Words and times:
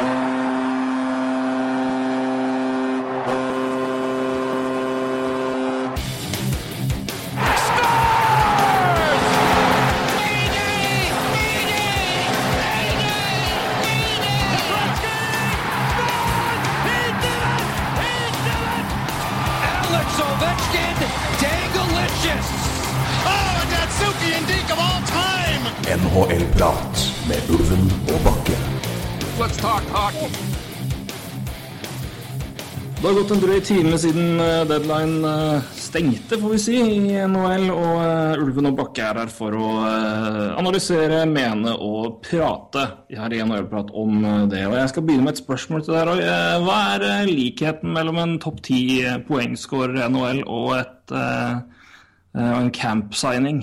Alex 0.00 0.29
gått 33.30 33.38
en 33.38 33.44
drøy 33.44 33.60
time 33.62 33.98
siden 34.00 34.40
eh, 34.42 34.62
deadline 34.66 35.28
eh, 35.28 35.66
stengte, 35.78 36.38
får 36.40 36.50
vi 36.50 36.58
si, 36.58 36.76
i 36.80 37.18
NHL. 37.30 37.68
Og 37.70 37.98
eh, 38.02 38.42
Ulven 38.42 38.70
og 38.70 38.78
Bakke 38.80 39.04
er 39.06 39.20
her 39.22 39.30
for 39.30 39.54
å 39.54 39.68
analysere, 40.58 41.20
mene 41.30 41.76
og 41.78 42.18
prate 42.24 42.86
her 43.14 43.34
i 43.34 43.42
NHL-prat 43.44 43.92
om 43.94 44.24
det. 44.50 44.64
Og 44.66 44.74
jeg 44.80 44.90
skal 44.90 45.04
begynne 45.06 45.28
med 45.28 45.36
et 45.36 45.42
spørsmål 45.44 45.84
til 45.86 45.94
deg, 45.94 46.08
Roy. 46.08 46.22
Hva 46.64 46.78
er 46.96 47.30
likheten 47.30 47.92
mellom 47.94 48.18
en 48.18 48.32
topp 48.42 48.62
ti 48.66 48.80
poengskårer 49.28 50.00
i 50.00 50.08
NHL 50.10 50.42
og 50.50 50.72
et, 50.80 51.14
en 52.34 52.72
camp-signing? 52.74 53.62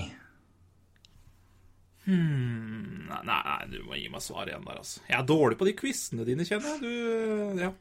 Nei, 2.08 3.20
nei, 3.28 3.58
du 3.68 3.82
må 3.84 4.00
gi 4.00 4.08
meg 4.12 4.24
svar 4.24 4.48
igjen 4.48 4.64
der, 4.64 4.80
altså. 4.80 5.04
Jeg 5.10 5.18
er 5.18 5.28
dårlig 5.28 5.60
på 5.60 5.68
de 5.68 5.76
quizene 5.76 6.24
dine, 6.24 6.48
kjenner 6.48 6.72
jeg. 6.72 6.80
Du, 6.80 7.60
ja. 7.66 7.74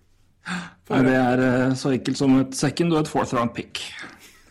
Nei, 0.87 1.01
Det 1.03 1.15
er 1.15 1.43
eh, 1.43 1.75
så 1.75 1.91
enkelt 1.95 2.19
som 2.19 2.37
et 2.39 2.55
second 2.55 2.95
og 2.95 3.01
et 3.03 3.11
fourth 3.11 3.35
round 3.35 3.53
pick. 3.55 3.81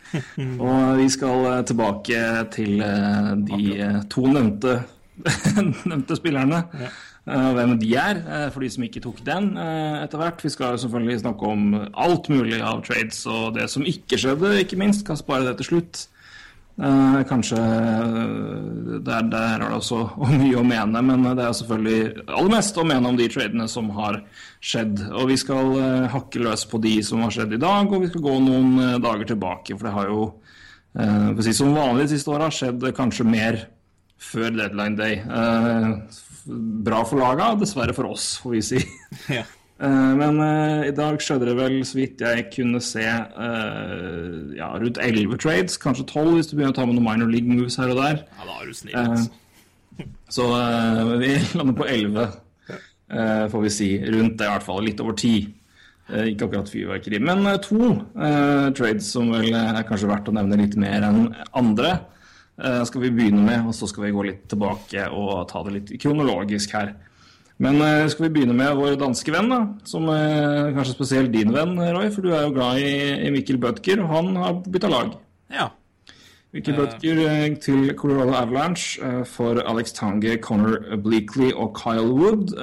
og 0.63 0.97
vi 0.99 1.09
skal 1.11 1.49
eh, 1.51 1.63
tilbake 1.67 2.21
til 2.53 2.81
eh, 2.85 3.31
de 3.49 3.91
to 4.11 4.25
nevnte, 4.29 4.79
nevnte 5.89 6.19
spillerne. 6.19 6.63
Hvem 7.27 7.73
de 7.81 7.89
er, 7.99 8.19
for 8.53 8.63
de 8.63 8.69
som 8.71 8.85
ikke 8.85 9.01
tok 9.03 9.17
den 9.27 9.49
etter 9.59 10.15
hvert. 10.15 10.39
Vi 10.45 10.47
skal 10.53 10.77
selvfølgelig 10.79 11.17
snakke 11.25 11.49
om 11.49 11.73
alt 11.91 12.29
mulig 12.31 12.61
av 12.63 12.85
trades 12.87 13.25
og 13.27 13.57
det 13.57 13.65
som 13.67 13.83
ikke 13.83 14.15
skjedde, 14.21 14.53
ikke 14.61 14.79
minst. 14.79 15.03
Kan 15.03 15.19
spare 15.19 15.43
det 15.43 15.57
til 15.59 15.67
slutt. 15.73 16.05
Eh, 16.77 17.21
kanskje 17.25 17.57
eh, 17.57 18.99
der, 19.01 19.23
der 19.31 19.55
er 19.55 19.63
det 19.63 19.77
også 19.79 20.03
mye 20.41 20.59
å 20.59 20.65
mene, 20.67 21.01
men 21.01 21.23
det 21.25 21.47
er 21.47 21.55
selvfølgelig 21.57 22.25
aller 22.27 22.51
mest 22.53 22.77
å 22.77 22.85
mene 22.85 23.09
om 23.09 23.17
de 23.17 23.25
tradene 23.33 23.65
som 23.71 23.89
har 23.97 24.19
skjedd. 24.61 25.01
Og 25.09 25.31
vi 25.31 25.39
skal 25.41 25.73
eh, 25.81 26.05
hakke 26.13 26.43
løs 26.45 26.67
på 26.69 26.81
de 26.83 26.99
som 27.05 27.23
har 27.25 27.33
skjedd 27.33 27.57
i 27.57 27.61
dag, 27.63 27.89
og 27.89 28.05
vi 28.05 28.11
skal 28.11 28.25
gå 28.27 28.35
noen 28.45 28.77
eh, 28.83 28.99
dager 29.01 29.33
tilbake. 29.33 29.73
For 29.73 29.89
det 29.89 29.95
har 29.95 30.13
jo, 30.13 30.29
eh, 31.01 31.43
si 31.47 31.57
som 31.57 31.73
vanlig 31.73 32.05
de 32.05 32.13
siste 32.13 32.35
åra, 32.35 32.51
skjedd 32.53 32.85
kanskje 32.97 33.25
mer 33.25 33.63
før 34.21 34.53
deadline 34.53 35.01
day. 35.01 35.17
Eh, 35.25 36.23
bra 36.85 37.01
for 37.09 37.25
laga, 37.25 37.55
dessverre 37.57 37.97
for 37.97 38.13
oss, 38.13 38.35
får 38.43 38.53
vi 38.53 38.65
si. 38.69 38.83
ja. 39.39 39.47
Eh, 39.79 40.13
Men 40.17 40.39
eh, 40.41 40.87
i 40.89 40.93
dag 40.95 41.19
skjedde 41.21 41.51
det 41.51 41.57
vel, 41.59 41.75
så 41.85 41.99
vidt 41.99 42.23
jeg 42.23 42.47
kunne 42.55 42.81
se, 42.81 43.03
eh, 43.05 44.55
ja, 44.57 44.71
rundt 44.73 44.97
11 45.03 45.37
trades, 45.43 45.77
kanskje 45.81 46.07
12 46.09 46.31
hvis 46.37 46.49
du 46.49 46.55
begynner 46.57 46.73
å 46.73 46.79
ta 46.79 46.87
med 46.89 46.97
noen 46.97 47.05
minor 47.11 47.29
league 47.29 47.49
moves 47.49 47.77
her 47.77 47.93
og 47.93 48.01
der. 48.01 48.23
ja, 48.25 48.47
da 48.47 48.57
er 48.57 48.65
du 48.71 48.73
snill, 48.77 48.97
altså. 49.03 49.29
Så 50.37 50.43
vi 51.17 51.29
lander 51.57 51.77
på 51.77 51.85
11, 51.87 52.25
eh, 53.13 53.45
får 53.53 53.63
vi 53.63 53.69
si. 53.73 53.87
Rundt 54.03 54.35
det 54.41 54.49
i 54.49 54.51
hvert 54.51 54.65
fall, 54.65 54.83
litt 54.85 54.99
over 55.01 55.15
10. 55.17 55.47
Eh, 56.09 56.25
Ikke 56.33 56.49
akkurat 56.49 56.69
fyrverkeri. 56.71 57.21
Men 57.23 57.47
to 57.63 57.93
uh, 58.15 58.67
trades 58.77 59.07
som 59.11 59.31
vel 59.33 59.49
er 59.55 59.81
kanskje 59.87 60.09
verdt 60.11 60.29
å 60.31 60.35
nevne 60.35 60.59
litt 60.61 60.77
mer 60.79 61.05
enn 61.09 61.27
andre, 61.53 61.99
Uh, 62.57 62.81
skal 62.89 63.03
vi 63.03 63.11
begynne 63.13 63.43
med. 63.45 63.67
Og 63.69 63.75
så 63.77 63.85
skal 63.85 64.07
vi 64.07 64.15
gå 64.15 64.23
litt 64.25 64.47
tilbake 64.49 65.03
og 65.13 65.43
ta 65.51 65.59
det 65.67 65.75
litt 65.75 65.91
kronologisk 66.01 66.71
her. 66.73 66.95
Men 67.63 67.81
eh, 67.81 68.05
skal 68.11 68.27
vi 68.27 68.33
begynne 68.35 68.53
med 68.57 68.77
vår 68.77 68.99
danske 69.01 69.33
venn, 69.33 69.49
da, 69.49 69.63
som 69.89 70.05
eh, 70.13 70.69
kanskje 70.75 70.93
spesielt 70.93 71.33
din 71.33 71.53
venn, 71.55 71.73
Roy, 71.79 72.11
for 72.13 72.25
du 72.25 72.29
er 72.29 72.45
jo 72.45 72.53
glad 72.53 72.83
i, 72.83 73.31
Mikkel 73.33 73.57
Bødker, 73.61 74.03
og 74.03 74.13
han 74.13 74.37
har 74.37 74.59
bytta 74.67 74.91
lag. 74.93 75.15
Ja. 75.53 75.71
Mikkel 76.53 76.77
Bødker 76.77 77.23
eh, 77.25 77.47
til 77.61 77.89
Colorado 77.97 78.37
Avalanche 78.37 79.25
for 79.25 79.63
Alex 79.65 79.95
Tange, 79.97 80.37
Connor 80.41 80.99
Bleakley 81.01 81.49
og 81.51 81.73
Kyle 81.81 82.13
Wood. 82.13 82.53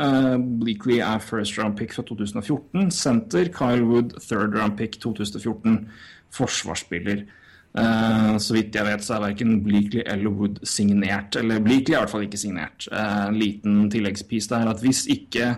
Bleakley 0.63 1.03
er 1.03 1.19
first 1.19 1.59
round 1.59 1.77
pick 1.77 1.95
fra 1.95 2.07
2014. 2.07 2.91
Center 2.95 3.51
Kyle 3.51 3.85
Wood, 3.85 4.15
third 4.23 4.55
round 4.55 4.79
pick 4.79 5.01
2014. 5.03 5.89
Forsvarsspiller. 6.35 7.27
Eh, 7.75 8.37
så 8.39 8.55
vidt 8.55 8.77
jeg 8.79 8.87
vet, 8.87 9.03
så 9.03 9.17
er 9.17 9.25
verken 9.29 9.57
Bleakley 9.65 10.05
eller 10.07 10.31
Wood 10.31 10.61
signert. 10.69 11.37
Eller 11.41 11.63
Bleakley 11.63 11.97
er 11.97 11.99
i 11.99 12.03
hvert 12.05 12.13
fall 12.13 12.27
ikke 12.29 12.41
signert. 12.41 12.87
Eh, 12.93 13.23
en 13.29 13.41
liten 13.41 13.89
tilleggspis 13.91 14.49
der 14.53 14.71
at 14.71 14.83
hvis 14.85 15.05
ikke 15.11 15.55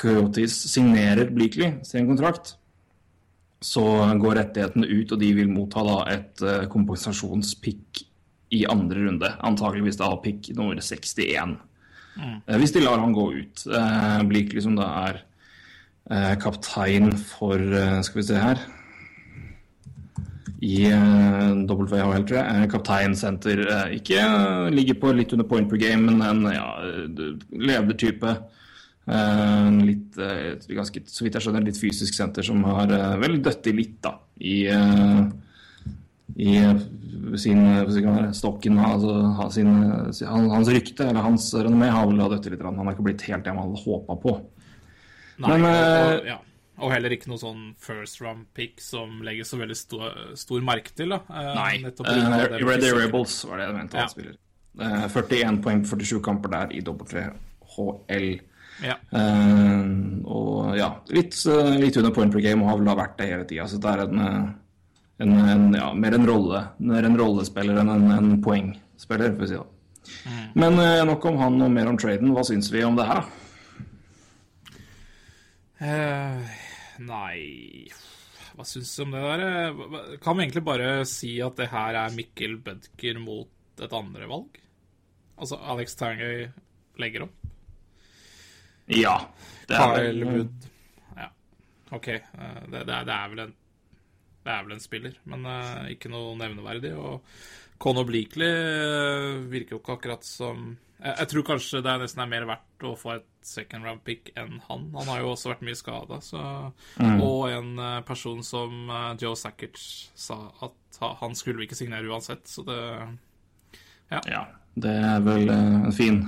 Coyotes 0.00 0.54
signerer 0.72 1.30
Bleakley 1.30 1.76
sin 1.86 2.08
kontrakt, 2.08 2.56
så 3.62 3.84
går 4.18 4.40
rettighetene 4.40 4.88
ut, 4.90 5.12
og 5.14 5.20
de 5.20 5.28
vil 5.36 5.50
motta 5.52 5.84
da 5.86 5.98
et 6.10 6.40
uh, 6.42 6.64
kompensasjonspick 6.66 8.00
i 8.50 8.64
andre 8.66 9.04
runde. 9.06 9.28
Antakeligvis 9.46 10.00
da 10.00 10.08
pick 10.24 10.50
nummer 10.56 10.80
61. 10.82 11.54
Eh, 12.18 12.58
Hvis 12.58 12.74
de 12.74 12.82
lar 12.82 12.98
han 12.98 13.14
gå 13.14 13.28
ut. 13.38 13.62
Eh, 13.66 14.22
Bleakley 14.28 14.64
som 14.64 14.74
da 14.76 14.88
er 15.06 15.20
eh, 16.10 16.34
kaptein 16.42 17.12
for 17.16 17.56
eh, 17.56 18.00
Skal 18.02 18.20
vi 18.20 18.26
se 18.28 18.40
her 18.42 18.60
i 20.62 20.86
uh, 20.94 21.52
WHL, 21.66 22.24
tror 22.26 22.38
jeg. 22.38 22.46
Eh, 22.46 22.66
Kapteinsenter. 22.70 23.62
Uh, 23.66 23.94
ikke 23.96 24.18
eh, 24.22 24.70
ligger 24.74 25.00
på 25.02 25.14
litt 25.16 25.34
under 25.34 25.48
point 25.48 25.70
per 25.70 25.80
game, 25.82 26.06
men 26.06 26.22
en 26.22 26.46
ja, 26.54 26.68
levende. 27.50 28.12
Eh, 29.02 29.70
litt, 29.82 30.18
eh, 30.22 30.74
ganske, 30.76 31.02
så 31.10 31.24
vidt 31.26 31.34
jeg 31.34 31.42
skjønner, 31.42 31.64
litt 31.66 31.80
fysisk 31.80 32.14
senter 32.14 32.46
som 32.46 32.62
har 32.68 32.92
vel 33.18 33.40
i 33.40 33.72
litt, 33.74 33.96
da. 34.04 34.14
I, 34.38 34.58
eh, 34.70 35.24
i 36.38 36.56
eh, 36.60 36.84
sin 37.36 37.64
stokken, 38.34 38.78
altså 38.78 39.50
sin, 39.50 39.72
eh, 39.82 40.30
hans 40.30 40.70
rykte, 40.70 41.08
eller 41.08 41.26
hans 41.26 41.50
renommé, 41.54 41.90
har 41.90 42.06
vel 42.06 42.22
døtt 42.30 42.48
litt. 42.52 42.62
Han 42.62 42.78
har 42.78 42.94
ikke 42.94 43.08
blitt 43.10 43.26
helt 43.26 43.44
det 43.44 43.54
man 43.54 43.68
hadde 43.68 43.82
håpa 43.82 44.16
på. 44.22 44.38
Nei, 45.42 45.58
Men, 45.58 45.66
og, 45.66 45.74
eh, 45.74 46.14
og, 46.14 46.26
ja. 46.30 46.38
Og 46.82 46.92
heller 46.92 47.14
ikke 47.14 47.30
noe 47.30 47.40
sånn 47.40 47.66
first 47.80 48.20
round 48.20 48.48
pick 48.56 48.80
som 48.82 49.20
legger 49.24 49.46
så 49.48 49.58
veldig 49.60 49.76
stor, 49.78 50.16
stor 50.38 50.64
merke 50.66 50.94
til. 50.98 51.14
Da. 51.14 51.22
Nei. 51.56 51.76
nettopp 51.84 52.10
av 52.10 52.22
Uh, 52.22 52.56
Ready 52.66 52.90
Rebels 52.96 53.36
var 53.48 53.62
det 53.62 53.68
jeg 53.68 53.76
mente 53.78 53.96
han 53.98 54.08
Ja. 54.08 54.12
spiller. 54.12 54.38
Eh, 54.80 55.04
41 55.12 55.60
poeng 55.62 55.82
på 55.84 55.98
47 56.00 56.22
kamper 56.24 56.48
der 56.54 56.72
i 56.72 56.80
WHL. 56.80 58.40
Ja. 58.82 58.96
Uh, 59.12 60.22
og 60.26 60.76
ja, 60.78 60.88
litt, 61.12 61.36
eh, 61.46 61.74
litt 61.78 61.96
under 62.00 62.10
point 62.16 62.32
per 62.32 62.40
game 62.40 62.64
og 62.64 62.70
har 62.70 62.80
vel 62.80 62.88
da 62.88 62.94
vært 62.98 63.18
det 63.20 63.28
hele 63.28 63.44
tida. 63.46 63.66
Så 63.68 63.78
det 63.78 63.90
er 63.92 64.04
en, 64.06 64.18
eh, 64.18 64.48
en, 65.22 65.36
en, 65.52 65.68
ja, 65.76 65.92
mer 65.92 66.16
en 66.16 66.26
rolle 66.26 66.64
Mer 66.80 67.04
en 67.06 67.18
rollespiller 67.20 67.78
enn 67.78 67.92
en, 67.92 68.08
en 68.16 68.32
poengspiller, 68.42 69.36
for 69.36 69.44
å 69.44 69.50
si 69.50 69.60
det. 69.60 69.68
Mm. 70.26 70.42
Men 70.58 70.80
uh, 70.80 71.04
nok 71.12 71.24
om 71.30 71.38
han 71.38 71.62
og 71.62 71.70
mer 71.70 71.86
om 71.92 71.98
traden. 72.00 72.32
Hva 72.34 72.42
syns 72.48 72.72
vi 72.72 72.82
om 72.82 72.96
det 72.98 73.06
her, 73.06 73.22
da? 73.22 73.38
Eh, 75.82 76.50
nei 77.00 77.88
Hva 78.56 78.64
syns 78.68 78.90
du 78.96 79.02
om 79.06 79.14
det 79.14 79.22
der? 79.22 80.18
Kan 80.20 80.36
vi 80.36 80.44
egentlig 80.44 80.64
bare 80.66 80.90
si 81.08 81.34
at 81.40 81.56
det 81.56 81.70
her 81.72 81.96
er 82.02 82.12
Mikkel 82.16 82.58
Bødker 82.60 83.20
mot 83.22 83.80
et 83.80 83.94
andre 83.96 84.28
valg? 84.28 84.58
Altså 85.40 85.56
Alex 85.72 85.96
Tangøy 85.96 86.50
legger 87.00 87.24
opp? 87.24 87.38
Ja. 88.92 89.14
Det 89.70 89.78
er, 89.78 89.96
Kyle 89.96 90.26
Wood 90.28 90.68
Ja, 91.16 91.28
OK. 91.96 92.08
eh, 92.08 92.60
Det, 92.68 92.82
det, 92.84 92.94
er, 92.94 93.04
det, 93.08 93.16
er 93.16 93.32
vel 93.32 93.42
en, 93.46 93.54
det 94.44 94.52
er 94.52 94.64
vel 94.66 94.74
en 94.76 94.82
spiller, 94.84 95.16
men 95.32 95.46
eh, 95.48 95.92
ikke 95.94 96.10
noe 96.12 96.34
nevneverdig. 96.36 96.92
Og 96.98 97.22
Conor 97.82 98.04
Bleakley 98.10 98.52
eh, 98.52 99.40
virker 99.52 99.76
jo 99.78 99.80
ikke 99.80 99.96
akkurat 99.96 100.26
som 100.28 100.74
jeg, 101.02 101.28
tror 101.32 101.44
kanskje 101.46 101.80
det 101.82 101.90
er 101.90 102.02
nesten 102.02 102.22
er 102.22 102.30
mer 102.30 102.46
verdt 102.48 102.86
å 102.86 102.92
få 102.98 103.16
et 103.16 103.26
second 103.46 103.86
round 103.86 104.02
pick 104.06 104.30
enn 104.38 104.60
han. 104.68 104.88
Han 104.96 105.10
har 105.10 105.22
jo 105.22 105.32
også 105.32 105.52
vært 105.52 105.66
mye 105.66 105.78
skada, 105.78 106.20
Mm. 106.98 107.20
Og 107.24 107.50
en 107.50 107.78
eh, 107.78 108.00
person 108.06 108.42
som 108.46 108.90
eh, 108.90 109.12
Joe 109.20 109.36
Sackert 109.36 109.78
sa 109.78 110.38
at 110.62 110.98
han 111.20 111.34
skulle 111.34 111.64
ikke 111.64 111.78
signere 111.78 112.08
uansett, 112.10 112.46
så 112.48 112.64
det 112.66 112.80
Ja, 114.28 114.44
det 114.74 114.92
er 114.92 115.20
vel 115.24 115.48
eh, 115.50 115.76
en 115.88 115.92
fin 115.96 116.22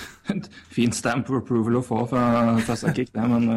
fin 0.76 0.92
stamp 0.92 1.28
of 1.30 1.42
approval 1.42 1.80
å 1.80 1.84
få 1.84 2.04
fra, 2.10 2.24
fra 2.64 2.76
Sakic, 2.76 3.12
det, 3.14 3.28
men 3.28 3.50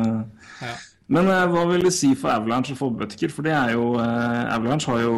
Ja. 0.61 0.77
Men 1.11 1.27
hva 1.27 1.65
vil 1.67 1.83
det 1.83 1.91
si 1.91 2.13
for 2.15 2.31
Avalanche 2.31 2.71
å 2.71 2.79
få 2.79 2.87
Butker? 2.95 3.31
For 3.33 3.43
det 3.43 3.51
er 3.51 3.73
jo 3.75 3.97
eh, 3.99 4.53
Avalanche 4.55 4.93
har 4.93 5.01
jo 5.03 5.15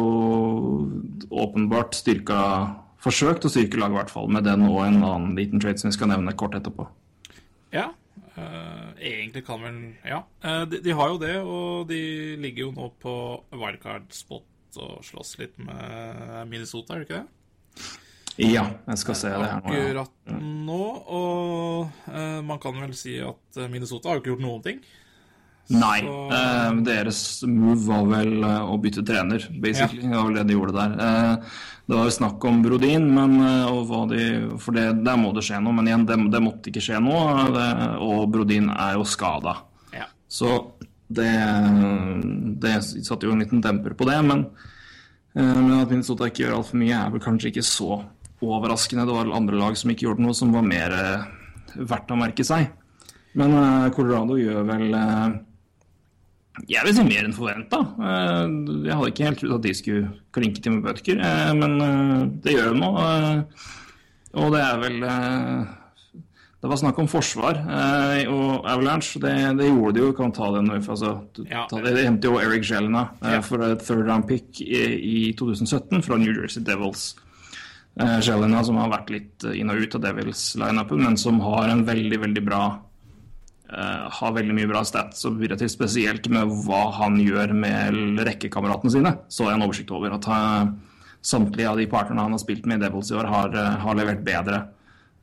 åpenbart 1.30 1.94
styrka 1.94 2.38
Forsøkt 3.04 3.44
å 3.44 3.50
styrke 3.52 3.76
laget, 3.76 3.92
i 3.92 4.00
hvert 4.00 4.12
fall, 4.14 4.30
med 4.32 4.46
den 4.48 4.64
og 4.64 4.80
en 4.86 5.02
annen 5.02 5.34
liten 5.36 5.60
trade 5.60 5.80
som 5.80 5.90
vi 5.90 5.96
skal 5.96 6.08
nevne 6.08 6.32
kort 6.40 6.56
etterpå. 6.56 6.86
Ja. 7.74 7.90
Uh, 8.34 8.90
egentlig 8.98 9.44
kan 9.46 9.60
vel 9.62 9.76
Ja, 10.02 10.24
Uh, 10.42 10.64
de, 10.66 10.80
de 10.82 10.94
har 10.96 11.12
jo 11.12 11.20
det, 11.22 11.34
og 11.40 11.86
de 11.88 12.00
ligger 12.42 12.66
jo 12.66 12.72
nå 12.74 12.88
på 13.02 13.12
wildcard-spot 13.54 14.80
og 14.82 15.04
slåss 15.06 15.36
litt 15.38 15.54
med 15.62 16.50
Minnesota, 16.50 16.94
er 16.96 17.04
det 17.04 17.06
ikke 17.06 17.20
det? 17.20 17.92
Ja, 18.42 18.64
jeg 18.88 18.98
skal 18.98 19.16
se 19.20 19.30
det 19.30 19.46
her 19.46 19.60
nå. 19.62 19.70
Ja. 19.70 19.84
Akkurat 20.02 20.34
nå, 20.42 20.82
og 21.20 22.08
uh, 22.10 22.40
man 22.46 22.60
kan 22.62 22.80
vel 22.82 22.96
si 22.98 23.20
at 23.22 23.60
Minnesota 23.70 24.10
har 24.10 24.18
jo 24.18 24.24
ikke 24.24 24.32
gjort 24.34 24.46
noen 24.48 24.64
ting. 24.64 24.82
Nei, 25.72 26.00
Så- 26.04 26.30
eh, 26.36 26.72
deres 26.84 27.20
move 27.48 27.86
var 27.86 28.04
vel 28.10 28.42
eh, 28.44 28.64
å 28.68 28.76
bytte 28.80 29.04
trener, 29.06 29.46
basically. 29.60 30.02
Det 30.02 30.10
var 30.16 30.34
det 30.34 30.46
de 30.46 30.54
gjorde 30.58 30.74
der. 30.76 30.92
Eh, 31.00 31.36
det 31.88 31.96
var 31.96 32.04
jo 32.04 32.10
snakk 32.18 32.44
om 32.44 32.62
Brodin, 32.62 33.06
men, 33.14 33.38
eh, 33.40 34.06
de, 34.10 34.58
for 34.58 34.72
det, 34.72 35.04
der 35.04 35.16
må 35.16 35.32
det 35.34 35.42
skje 35.42 35.62
noe. 35.62 35.72
Men 35.72 35.86
igjen, 35.88 36.04
det, 36.06 36.18
det 36.32 36.42
måtte 36.44 36.68
ikke 36.70 36.84
skje 36.84 37.00
noe, 37.00 37.46
eh, 37.46 37.52
det, 37.56 37.68
og 38.04 38.30
Brodin 38.30 38.68
er 38.70 38.94
jo 38.98 39.04
skada. 39.08 39.56
Ja. 39.92 40.04
Så 40.28 40.72
det, 41.10 41.32
det 42.60 42.74
satte 42.84 43.24
jo 43.26 43.32
en 43.32 43.40
liten 43.40 43.62
demper 43.64 43.94
på 43.96 44.04
det. 44.08 44.18
Men, 44.24 44.44
eh, 45.34 45.54
men 45.60 45.80
at 45.80 45.88
Minnesota 45.90 46.28
ikke 46.28 46.44
gjør 46.44 46.58
altfor 46.60 46.80
mye, 46.80 47.06
er 47.06 47.10
vel 47.14 47.20
kanskje 47.24 47.50
ikke 47.52 47.64
så 47.64 48.02
overraskende. 48.44 49.06
Det 49.08 49.16
var 49.16 49.32
andre 49.36 49.56
lag 49.60 49.76
som 49.80 49.90
ikke 49.92 50.08
gjorde 50.10 50.20
noe 50.26 50.34
som 50.36 50.52
var 50.52 50.62
mer 50.66 50.92
eh, 50.92 51.24
verdt 51.80 52.12
å 52.12 52.20
merke 52.20 52.44
seg. 52.44 52.68
Men 53.34 53.56
eh, 53.58 53.90
Colorado 53.96 54.36
gjør 54.38 54.64
vel 54.68 54.94
eh, 54.94 55.38
Jeg 56.70 56.84
vil 56.86 56.94
si 56.94 57.02
mer 57.02 57.24
enn 57.26 57.32
forventa. 57.34 57.80
Jeg 57.98 58.94
hadde 58.94 59.08
ikke 59.10 59.24
helt 59.26 59.40
trodd 59.42 59.56
at 59.56 59.64
de 59.66 59.72
skulle 59.74 60.10
klinke 60.36 60.62
til 60.62 60.76
med 60.76 60.84
bøtker, 60.86 61.18
eh, 61.18 61.54
men 61.58 61.72
eh, 61.82 62.20
det 62.44 62.54
gjør 62.54 62.68
de 62.72 62.78
nå. 62.82 62.90
eh, 63.02 63.64
Og 64.38 64.52
det 64.54 64.60
er 64.62 64.78
vel 64.82 65.02
eh, 65.02 65.64
Det 66.62 66.70
var 66.70 66.78
snakk 66.80 67.00
om 67.02 67.08
forsvar 67.10 67.58
eh, 67.58 68.30
og 68.30 68.64
Avalanche. 68.70 69.18
Det, 69.20 69.34
det 69.58 69.66
gjorde 69.68 69.92
de 69.98 70.04
jo. 70.06 70.12
Kan 70.16 70.32
ta 70.32 70.52
det 70.54 70.62
nå. 70.68 70.78
Altså, 70.78 71.10
Ja. 71.50 71.66
det. 71.74 71.82
De 71.98 72.06
hentet 72.06 72.30
jo 72.30 72.38
Eric 72.40 72.70
Jelena 72.70 73.08
eh, 73.20 73.40
for 73.44 73.66
et 73.66 73.82
third 73.84 74.06
round 74.06 74.28
pick 74.30 74.62
i, 74.62 74.80
i 74.94 75.32
2017 75.36 76.02
fra 76.06 76.16
New 76.22 76.32
Jersey 76.38 76.62
Devils. 76.64 77.16
Jelena 77.98 78.62
som 78.66 78.78
har 78.80 78.88
vært 78.94 79.10
litt 79.14 79.44
eh, 79.46 79.58
inn 79.60 79.70
og 79.70 79.82
ut 79.82 79.94
av 79.98 80.06
Devils-lineupen, 80.06 81.02
men 81.04 81.18
som 81.20 81.36
har 81.44 81.68
en 81.70 81.84
veldig, 81.86 82.18
veldig 82.24 82.42
bra 82.46 82.62
eh, 83.72 84.04
har 84.18 84.34
veldig 84.36 84.54
mye 84.56 84.68
bra 84.70 84.82
stats 84.86 85.24
og 85.28 85.40
relativt 85.42 85.72
spesielt 85.72 86.28
med 86.32 86.52
hva 86.66 86.82
han 86.98 87.16
gjør 87.20 87.54
med 87.56 88.20
rekkekameratene 88.28 88.92
sine. 88.92 89.14
Så 89.28 89.48
jeg 89.48 89.58
en 89.58 89.66
oversikt 89.66 89.92
over 89.94 90.16
at 90.16 90.28
eh, 90.28 90.72
samtlige 91.24 91.70
av 91.70 91.80
de 91.80 91.86
partnerne 91.88 92.26
han 92.26 92.36
har 92.36 92.42
spilt 92.42 92.66
med 92.68 92.82
i 92.82 92.86
Devils 92.86 93.10
i 93.12 93.18
år, 93.18 93.28
har, 93.32 93.54
eh, 93.56 93.76
har 93.84 93.96
levert 93.96 94.24
bedre 94.26 94.64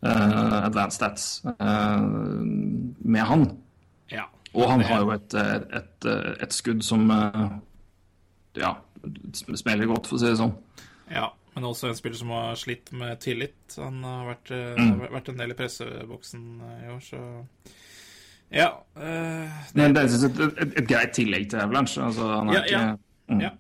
uh, 0.02 0.66
advanced 0.66 0.98
stats 0.98 1.26
uh, 1.46 2.02
med 2.02 3.22
han. 3.22 3.44
ja. 4.10 4.26
Og 4.58 4.66
han 4.68 4.82
har 4.84 5.04
jo 5.06 5.12
et, 5.14 5.36
et, 5.78 6.08
et 6.44 6.52
skudd 6.52 6.82
som 6.84 7.06
ja, 8.58 8.72
smeller 9.56 9.88
godt, 9.88 10.10
for 10.10 10.18
å 10.18 10.20
si 10.20 10.28
det 10.28 10.40
sånn. 10.42 10.52
Ja, 11.08 11.30
men 11.54 11.70
også 11.70 11.88
en 11.88 11.96
spiller 11.96 12.20
som 12.20 12.34
har 12.36 12.60
slitt 12.60 12.92
med 12.92 13.22
tillit. 13.24 13.78
Han 13.78 14.02
har 14.04 14.26
vært, 14.34 14.52
Mm. 14.52 15.06
vært 15.14 15.30
en 15.32 15.40
del 15.40 15.54
i 15.54 15.58
presseboksen 15.62 16.44
i 16.82 16.92
år, 16.92 17.00
så 17.06 17.22
Ja. 18.52 18.70
eh, 19.00 19.60
Men 19.74 19.94
det 19.96 20.04
er 20.04 20.28
et, 20.28 20.40
et, 20.62 20.78
et 20.82 20.88
greit 20.90 21.14
tillegg 21.16 21.50
til 21.50 21.60
Avalanche. 21.64 22.02
Altså, 22.04 22.28
han 22.28 22.50
er 22.50 22.54
Ja, 22.54 22.62
ikke, 22.64 22.80
ja. 22.80 22.96
Mm. 23.32 23.42
ja. 23.46 23.52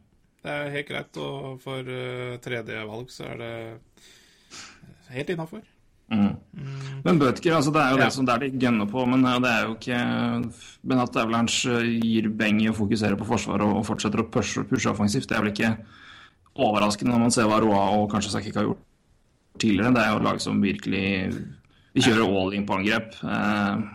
Det 0.41 0.51
er 0.51 0.71
helt 0.73 0.87
greit, 0.89 1.17
og 1.21 1.59
for 1.61 1.85
uh, 1.85 2.37
tredje 2.41 2.79
valg 2.89 3.11
så 3.13 3.27
er 3.29 3.37
det 3.37 3.51
helt 5.13 5.29
innafor. 5.29 5.61
Mm. 6.11 6.33
Men 7.05 7.19
Bøtker, 7.21 7.53
altså 7.55 7.71
det 7.71 7.79
er 7.81 7.91
jo 7.93 7.97
Ja. 8.01 8.03
det 8.09 8.13
som 8.13 8.25
det 8.27 8.33
er 8.33 8.39
de 8.49 8.57
gønner 8.59 8.89
på, 8.91 9.05
men 9.07 9.23
eh, 9.23 9.37
det 9.39 9.47
er 9.51 9.61
jo 9.63 9.75
ikke 9.77 9.99
Men 10.83 10.99
at 10.99 11.15
Avalanche 11.15 11.71
eh, 11.71 11.99
gir 12.03 12.27
beng 12.35 12.59
i 12.59 12.67
å 12.67 12.73
fokusere 12.75 13.15
på 13.15 13.27
forsvaret 13.29 13.63
og, 13.63 13.85
fortsetter 13.87 14.19
å 14.19 14.27
pushe, 14.27 14.65
pushe 14.67 14.89
offensivt, 14.91 15.29
det 15.29 15.37
er 15.37 15.45
vel 15.45 15.53
ikke 15.53 15.71
overraskende 16.59 17.13
når 17.13 17.19
man 17.23 17.31
ser 17.31 17.47
hva 17.47 17.61
Roa 17.63 17.85
og 17.95 18.09
kanskje 18.11 18.33
Sakik 18.33 18.55
har 18.59 18.67
gjort 18.67 18.81
tidligere. 19.61 19.93
Det 19.95 20.03
er 20.03 20.11
jo 20.11 20.25
lag 20.25 20.41
som 20.43 20.59
virkelig 20.61 21.05
De 21.93 22.01
kjører 22.01 22.27
all 22.27 22.53
in 22.55 22.65
på 22.67 22.75
angrep. 22.75 23.15
Eh, 23.23 23.87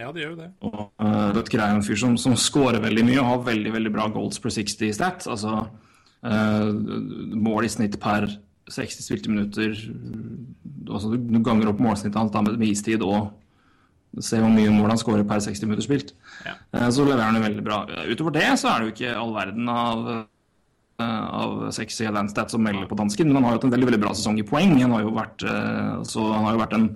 Ja, 0.00 0.10
det 0.10 0.24
gjør 0.24 0.32
jo 0.32 0.40
det. 0.40 0.48
og 0.66 0.80
uh, 0.98 1.30
Bøtker 1.36 1.62
er 1.62 1.72
jo 1.72 1.80
en 1.80 1.86
fyr 1.86 2.00
som, 2.00 2.16
som 2.18 2.34
scorer 2.38 2.82
veldig 2.82 3.04
mye 3.06 3.20
og 3.22 3.28
har 3.30 3.44
veldig 3.52 3.74
veldig 3.76 3.92
bra 3.94 4.08
goals 4.14 4.40
per 4.42 4.54
60 4.54 4.96
stat. 4.96 5.28
Altså 5.30 5.60
uh, 5.64 6.70
mål 7.38 7.68
i 7.68 7.70
snitt 7.70 8.00
per 8.02 8.26
60 8.70 9.04
spilte 9.04 9.30
minutter. 9.30 9.76
Altså, 10.88 11.14
du, 11.14 11.40
ganger 11.44 11.70
opp 11.70 11.82
målsnittet 11.82 12.18
hans 12.18 12.34
med, 12.34 12.58
med 12.58 12.70
istid 12.72 13.04
og 13.04 13.32
ser 14.22 14.44
hvor 14.44 14.52
mye 14.52 14.70
mål 14.72 14.92
han 14.94 15.00
scorer 15.00 15.26
per 15.26 15.42
60 15.42 15.66
minutter 15.68 15.86
spilt. 15.86 16.14
Ja. 16.46 16.54
Eh, 16.76 16.86
så 16.94 17.06
leverer 17.06 17.28
han 17.28 17.38
jo 17.38 17.44
veldig 17.44 17.64
bra. 17.66 17.80
Utover 18.10 18.36
det 18.36 18.46
så 18.60 18.70
er 18.70 18.80
det 18.80 18.86
jo 18.86 18.94
ikke 18.94 19.18
all 19.18 19.34
verden 19.34 19.68
av 19.70 20.06
eh, 20.12 20.22
av 21.04 21.56
sexy 21.74 22.06
landstat 22.06 22.46
stats 22.46 22.54
som 22.54 22.62
melder 22.62 22.86
på 22.86 22.98
dansken, 22.98 23.26
men 23.26 23.40
han 23.40 23.48
har 23.48 23.54
jo 23.54 23.58
hatt 23.58 23.68
en 23.68 23.74
veldig 23.74 23.88
veldig 23.90 24.02
bra 24.04 24.14
sesong 24.14 24.38
i 24.38 24.46
poeng. 24.46 24.76
Han 24.78 24.94
har 24.94 25.02
jo 25.02 25.14
vært, 25.16 25.46
eh, 25.50 25.94
så 26.06 26.28
han 26.30 26.46
har 26.46 26.54
jo 26.54 26.62
vært 26.62 26.76
en, 26.78 26.88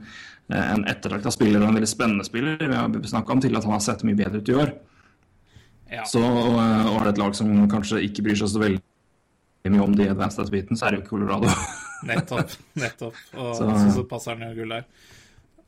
en 0.48 0.84
ettertrakta 0.88 1.30
spiller 1.34 1.60
og 1.62 1.68
en 1.68 1.76
veldig 1.76 1.90
spennende 1.90 2.24
spiller. 2.24 2.56
Vi 2.62 2.74
har 2.74 3.08
snakka 3.12 3.34
om 3.34 3.40
til 3.44 3.56
at 3.58 3.66
han 3.66 3.74
har 3.76 3.82
sett 3.84 4.04
mye 4.08 4.16
bedre 4.16 4.40
ut 4.40 4.48
i 4.48 4.56
år. 4.56 4.72
Ja. 5.92 6.04
Så, 6.08 6.20
og, 6.20 6.54
og 6.56 6.96
er 7.00 7.04
det 7.08 7.14
et 7.14 7.20
lag 7.22 7.36
som 7.36 7.52
kanskje 7.72 8.02
ikke 8.04 8.24
bryr 8.26 8.38
seg 8.40 8.50
så 8.52 8.60
veldig 8.62 8.80
mye 9.72 9.84
om 9.84 9.94
de 9.96 10.08
advanced 10.08 10.38
stats-biten, 10.38 10.76
så 10.76 10.88
er 10.88 10.96
det 10.96 11.02
jo 11.02 11.08
Colorado. 11.10 11.50
Nettopp. 12.08 12.52
nettopp. 12.78 13.16
Og 13.34 13.56
Så- 13.56 13.66
så, 13.68 13.88
så, 13.96 14.04
passer 14.08 14.36
han 14.36 14.48
jo 14.50 14.60
gull 14.60 14.76
der. 14.76 14.84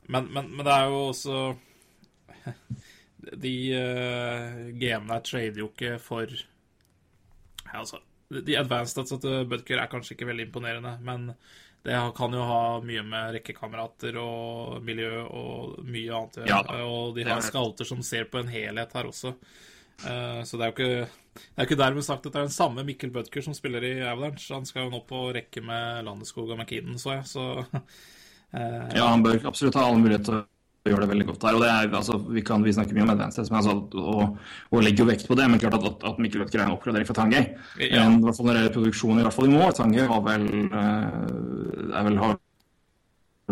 Men, 0.07 0.29
men, 0.33 0.47
men 0.55 0.65
det 0.65 0.73
er 0.73 0.87
jo 0.89 1.01
også 1.11 1.41
De 3.43 3.51
uh, 3.77 4.55
gamene 4.81 5.13
her 5.13 5.21
trader 5.27 5.59
jo 5.61 5.67
ikke 5.69 5.99
for 6.01 6.31
ja, 6.31 7.75
altså, 7.77 7.99
De 8.33 8.55
advanced 8.57 8.95
statsa 8.95 9.19
til 9.21 9.45
Butker 9.51 9.77
er 9.77 9.91
kanskje 9.91 10.15
ikke 10.15 10.27
veldig 10.31 10.47
imponerende, 10.47 10.95
men 11.05 11.27
det 11.83 11.97
kan 12.17 12.33
jo 12.37 12.43
ha 12.45 12.61
mye 12.85 13.01
med 13.03 13.33
rekkekamerater 13.39 14.17
og 14.21 14.81
miljø 14.85 15.23
og 15.25 15.79
mye 15.87 16.13
annet. 16.13 16.43
Ja 16.49 16.61
og 16.85 17.15
de 17.15 17.25
har 17.25 17.39
er- 17.39 17.47
scouter 17.47 17.87
som 17.89 18.03
ser 18.05 18.25
på 18.29 18.37
en 18.39 18.51
helhet 18.53 18.93
her 18.93 19.09
også. 19.09 19.33
Eh, 20.05 20.41
så 20.45 20.57
det 20.57 20.65
er 20.65 20.71
jo 20.71 20.75
ikke 20.77 21.09
det 21.55 21.65
ikke 21.65 21.77
dermed 21.79 22.03
sagt 22.03 22.25
at 22.25 22.33
det 22.33 22.39
er 22.39 22.47
den 22.49 22.53
samme 22.53 22.83
Mikkel 22.85 23.11
Bødker 23.13 23.41
som 23.45 23.53
spiller 23.53 23.83
i 23.85 23.93
Avalanche. 24.01 24.53
Han 24.53 24.65
skal 24.65 24.85
jo 24.87 24.93
nå 24.93 25.01
på 25.07 25.33
rekke 25.33 25.61
med 25.63 26.03
Landeskog 26.05 26.49
og 26.51 26.57
McKinnon, 26.59 26.97
så 27.01 27.15
jeg, 27.17 27.27
så 27.29 27.45
eh, 28.53 28.97
Ja, 28.97 29.07
han 29.07 29.23
bør 29.23 29.39
absolutt 29.47 29.77
ha 29.79 29.85
alle 29.87 30.01
muligheter 30.01 30.25
til 30.41 30.47
å 30.81 30.89
gjøre 30.89 31.05
det 31.05 31.11
veldig 31.11 31.25
godt 31.29 31.43
der. 31.43 31.55
og 31.55 31.63
det 31.63 31.71
er, 31.71 31.89
altså, 31.99 32.17
Vi 32.33 32.41
kan, 32.45 32.63
vi 32.65 32.73
snakker 32.73 32.97
mye 32.97 33.05
om 33.05 33.13
advanced 33.13 33.49
men 33.51 33.59
altså, 33.59 33.75
og, 34.01 34.37
og 34.71 34.85
legger 34.85 35.03
jo 35.03 35.09
vekt 35.11 35.27
på 35.29 35.37
det. 35.37 35.47
Men 35.51 35.61
klart 35.61 35.77
at, 35.77 35.89
at, 35.91 36.05
at 36.09 36.21
Mikkel 36.21 36.41
Rødtger 36.41 36.61
er 36.61 36.69
en 36.69 36.77
oppgradering 36.77 37.09
for 37.09 37.17
Tange. 37.17 37.41
Ja. 37.77 38.05
En, 38.05 38.17
I 38.17 38.25
hvert 38.25 38.39
fall 38.39 38.47
når 38.49 38.57
det 38.57 38.63
gjelder 38.63 38.77
produksjon, 38.79 39.19
i 39.19 39.25
hvert 39.27 39.37
fall 39.37 39.49
i 39.49 39.51
mål. 39.53 39.75
Tange 39.77 40.07
har 40.13 40.23
vel, 40.25 40.47
eh, 40.65 41.99
er 41.99 42.07
vel 42.07 42.17
har 42.21 42.39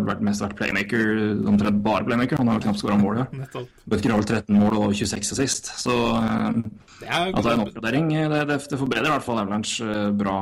vært 0.08 0.24
mest 0.26 0.42
vært 0.42 0.56
playmaker, 0.58 1.12
omtrent 1.52 1.84
bare 1.86 2.08
playmaker. 2.08 2.40
Han 2.42 2.50
har 2.50 2.58
vel 2.58 2.66
knapt 2.66 2.82
skåra 2.82 2.98
mål. 2.98 3.22
her 3.22 3.38
nettopp. 3.44 3.84
Bødker 3.94 4.16
har 4.16 4.24
vel 4.24 4.30
13 4.40 4.58
mål 4.64 4.80
og 4.80 4.96
26 4.98 5.36
assist. 5.36 5.70
Så 5.84 6.00
eh, 6.24 6.64
Det 7.04 7.12
er 7.12 7.30
at 7.30 7.38
det 7.38 7.46
er 7.46 7.54
en 7.54 7.68
oppgradering, 7.68 8.10
det, 8.34 8.42
det, 8.50 8.60
det 8.74 8.82
forbedrer 8.82 9.12
i 9.12 9.14
hvert 9.14 9.28
fall 9.28 9.44
Avalanche 9.44 9.86
eh, 9.86 10.10
bra 10.18 10.40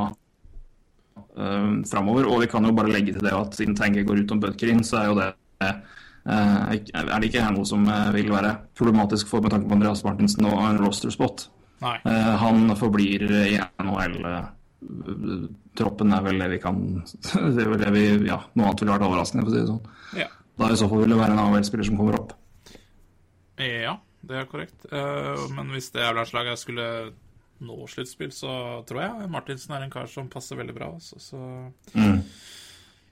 um, 1.36 1.84
framover. 1.84 2.32
Og 2.32 2.46
vi 2.46 2.50
kan 2.56 2.64
jo 2.64 2.74
bare 2.80 2.96
legge 2.96 3.18
til 3.18 3.28
det 3.28 3.36
at 3.36 3.60
siden 3.60 3.76
Tange 3.76 4.08
går 4.08 4.24
ut 4.24 4.36
om 4.36 4.42
Bøtker 4.48 4.72
inn, 4.72 4.88
så 4.88 5.02
er 5.02 5.12
jo 5.12 5.20
det 5.20 5.32
eh, 5.68 5.80
Er 6.28 7.20
det 7.22 7.30
ikke 7.30 7.44
her 7.46 7.54
noe 7.56 7.68
som 7.68 7.86
eh, 7.88 8.10
vil 8.16 8.32
være 8.34 8.56
problematisk 8.78 9.30
for 9.32 9.44
med 9.44 9.54
tanke 9.54 9.70
på 9.70 9.78
Andreas 9.78 10.04
Martinsen 10.04 10.48
og 10.50 10.58
en 10.66 10.82
roster 10.82 11.14
spot. 11.14 11.48
Nei. 11.84 11.98
Eh, 12.10 12.34
han 12.42 12.74
forblir 12.78 13.28
i 13.30 13.58
NHL. 13.58 14.18
eh, 14.26 14.48
Troppen 15.78 16.14
er 16.14 16.26
vel 16.26 16.42
det 16.42 16.50
vi 16.52 16.60
kan 16.62 16.82
det 17.56 17.64
er 17.64 17.72
vel 17.72 17.80
det 17.82 17.94
vi, 17.96 18.04
ja, 18.28 18.40
Noe 18.58 18.70
annet 18.70 18.84
ville 18.84 18.94
vært 18.96 19.08
overraskende, 19.08 19.46
for 19.46 19.52
å 19.52 19.56
si 19.56 19.62
det 19.62 19.70
sånn. 19.72 20.20
Ja. 20.24 20.28
Da 20.58 20.72
i 20.74 20.80
så 20.80 20.90
fall 20.90 21.04
vil 21.04 21.14
det 21.14 21.22
være 21.22 21.36
en 21.38 21.44
AHL-spiller 21.46 21.88
som 21.88 22.00
kommer 22.00 22.18
opp. 22.18 22.36
ja, 23.62 23.96
det 24.28 24.42
er 24.42 24.50
korrekt. 24.50 24.86
Eh, 24.92 25.48
men 25.54 25.72
hvis 25.76 25.92
det 25.94 26.04
Avalanche-laget 26.06 26.62
skulle 26.62 26.88
nå 27.58 27.88
sluttspill, 27.90 28.34
så 28.36 28.84
tror 28.90 29.02
jeg 29.02 29.30
Martinsen 29.34 29.74
er 29.78 29.86
en 29.86 29.94
kar 29.94 30.10
som 30.12 30.30
passer 30.30 30.60
veldig 30.60 30.76
bra. 30.78 30.92
Så 31.02 31.22
så 31.22 31.40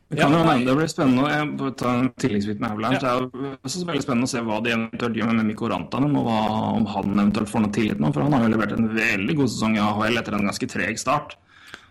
Det 0.10 0.20
kan 0.20 0.32
Ja, 0.32 0.38
jo 0.38 0.44
ja. 0.46 0.52
hende 0.52 0.66
det 0.70 0.76
blir 0.78 0.90
spennende. 0.92 1.30
Jeg 1.34 1.76
ta 1.82 1.94
en 1.98 2.10
tilleggsbit 2.22 2.60
med 2.62 2.72
Avalanche. 2.72 3.00
Det 3.02 3.10
er 3.10 3.58
også 3.66 3.86
veldig 3.88 4.04
spennende 4.06 4.28
å 4.28 4.34
se 4.36 4.42
hva 4.46 4.60
de 4.64 4.70
eventuelt 4.76 5.16
gjør 5.18 5.32
med 5.34 5.46
Mikko 5.50 5.70
Rantanen, 5.72 6.14
og 6.20 6.28
hva, 6.28 6.38
om 6.78 6.86
han 6.86 7.16
eventuelt 7.24 7.50
får 7.50 7.64
noe 7.66 7.74
tillit 7.74 8.00
nå. 8.04 8.12
For 8.14 8.22
han 8.22 8.34
har 8.38 8.46
jo 8.46 8.52
levert 8.54 8.76
en 8.78 8.88
veldig 8.94 9.36
god 9.40 9.50
sesong 9.50 9.78
i 9.80 9.82
AHL 9.82 10.18
etter 10.22 10.38
en 10.38 10.46
ganske 10.46 10.70
treg 10.70 11.00
start. 11.02 11.36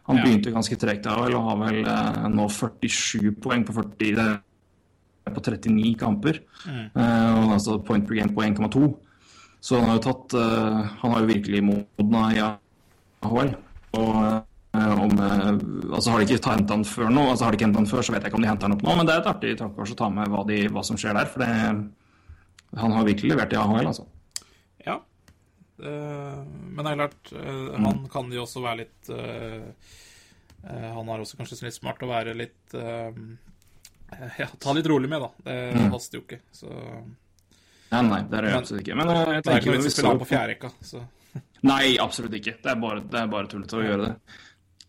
Han 0.06 0.16
Ja. 0.18 0.22
begynte 0.22 0.52
ganske 0.52 0.76
tregt 0.78 1.06
i 1.06 1.08
AHL 1.08 1.34
og 1.34 1.48
har 1.48 1.56
vel 1.66 1.80
eh, 1.86 2.28
nå 2.28 2.46
47 2.48 3.32
poeng 3.40 3.64
på 3.64 3.72
40 3.72 4.14
det 4.14 4.28
er 5.26 5.34
på 5.34 5.40
39 5.40 5.96
kamper. 5.98 6.38
Mm. 6.68 6.90
Eh, 6.94 7.34
og 7.40 7.52
altså 7.56 7.78
point 7.84 8.06
per 8.06 8.14
game 8.14 8.34
på 8.34 8.42
1,2. 8.44 8.94
Så 9.64 9.80
han 9.80 9.88
har 9.88 9.96
jo 9.98 10.12
tatt 10.12 10.34
eh, 10.34 10.88
Han 11.00 11.10
har 11.14 11.20
jo 11.22 11.26
virkelig 11.32 11.62
modna 11.64 12.24
i 12.34 12.40
AHL. 12.44 13.54
Og 13.96 14.10
eh, 14.22 14.40
om 14.74 15.12
eh, 15.22 15.50
Altså 15.94 16.10
har 16.10 16.20
de 16.22 16.26
ikke 16.26 16.50
hentet 16.50 16.74
han 16.74 16.84
før 16.88 17.12
nå, 17.12 17.24
altså 17.30 17.46
har 17.46 17.54
de 17.54 17.58
ikke 17.58 17.68
hentet 17.68 17.82
han 17.82 17.90
før, 17.90 18.02
så 18.06 18.14
vet 18.14 18.24
jeg 18.24 18.32
ikke 18.32 18.40
om 18.40 18.46
de 18.46 18.50
henter 18.50 18.68
han 18.68 18.76
opp 18.76 18.84
nå, 18.86 18.96
men 18.98 19.08
det 19.08 19.14
er 19.14 19.22
et 19.22 19.30
artig 19.30 19.52
tankekors 19.60 19.94
å 19.94 19.98
ta 20.00 20.08
med 20.12 20.32
hva, 20.32 20.42
de, 20.48 20.58
hva 20.74 20.82
som 20.86 20.98
skjer 21.00 21.16
der. 21.18 21.30
For 21.30 21.44
det 21.44 21.50
han 22.74 22.96
har 22.96 23.06
virkelig 23.06 23.30
levert 23.30 23.54
i 23.54 23.58
AHL, 23.60 23.86
altså. 23.92 24.06
Ja. 24.82 24.96
Eh, 25.78 26.40
men 26.44 26.80
det 26.82 26.92
er 26.92 27.00
klart, 27.04 27.32
eh, 27.38 27.74
han 27.86 28.04
kan 28.10 28.32
jo 28.34 28.42
også 28.42 28.62
være 28.64 28.80
litt 28.82 29.10
eh, 29.14 29.68
eh, 30.66 30.88
Han 30.96 31.10
har 31.10 31.22
også 31.22 31.38
kanskje 31.38 31.60
litt 31.68 31.78
smart 31.78 32.02
å 32.02 32.10
være 32.10 32.34
litt 32.38 32.74
eh, 32.78 33.20
Ja, 34.42 34.48
ta 34.58 34.74
litt 34.74 34.90
rolig 34.90 35.10
med, 35.10 35.22
da. 35.22 35.30
Det 35.46 35.90
haster 35.94 36.18
jo 36.18 36.26
ikke. 36.26 36.42
Så 36.54 36.70
Nei, 37.94 38.02
nei, 38.08 38.20
det 38.26 38.38
er 38.38 38.46
det 38.48 38.54
absolutt 38.58 38.82
ikke. 38.82 38.96
Men 38.98 39.10
eh, 39.12 39.20
jeg 39.20 39.26
det 39.28 39.36
er 39.38 39.44
tenker 39.46 39.60
ikke 39.60 39.74
noe 39.74 39.78
vi 39.78 39.86
vits 39.86 39.94
i 39.94 40.00
å 40.00 40.04
spille 40.04 40.22
på 40.22 40.30
fjerderekka. 40.30 40.70
Så 40.82 41.04
Nei, 41.64 41.84
absolutt 42.02 42.34
ikke. 42.38 42.56
Det 42.62 42.70
er 42.74 42.80
bare, 42.80 43.04
det 43.10 43.20
er 43.20 43.30
bare 43.32 43.50
tullete 43.50 43.78
å 43.78 43.84
gjøre 43.84 44.08
det. 44.08 44.40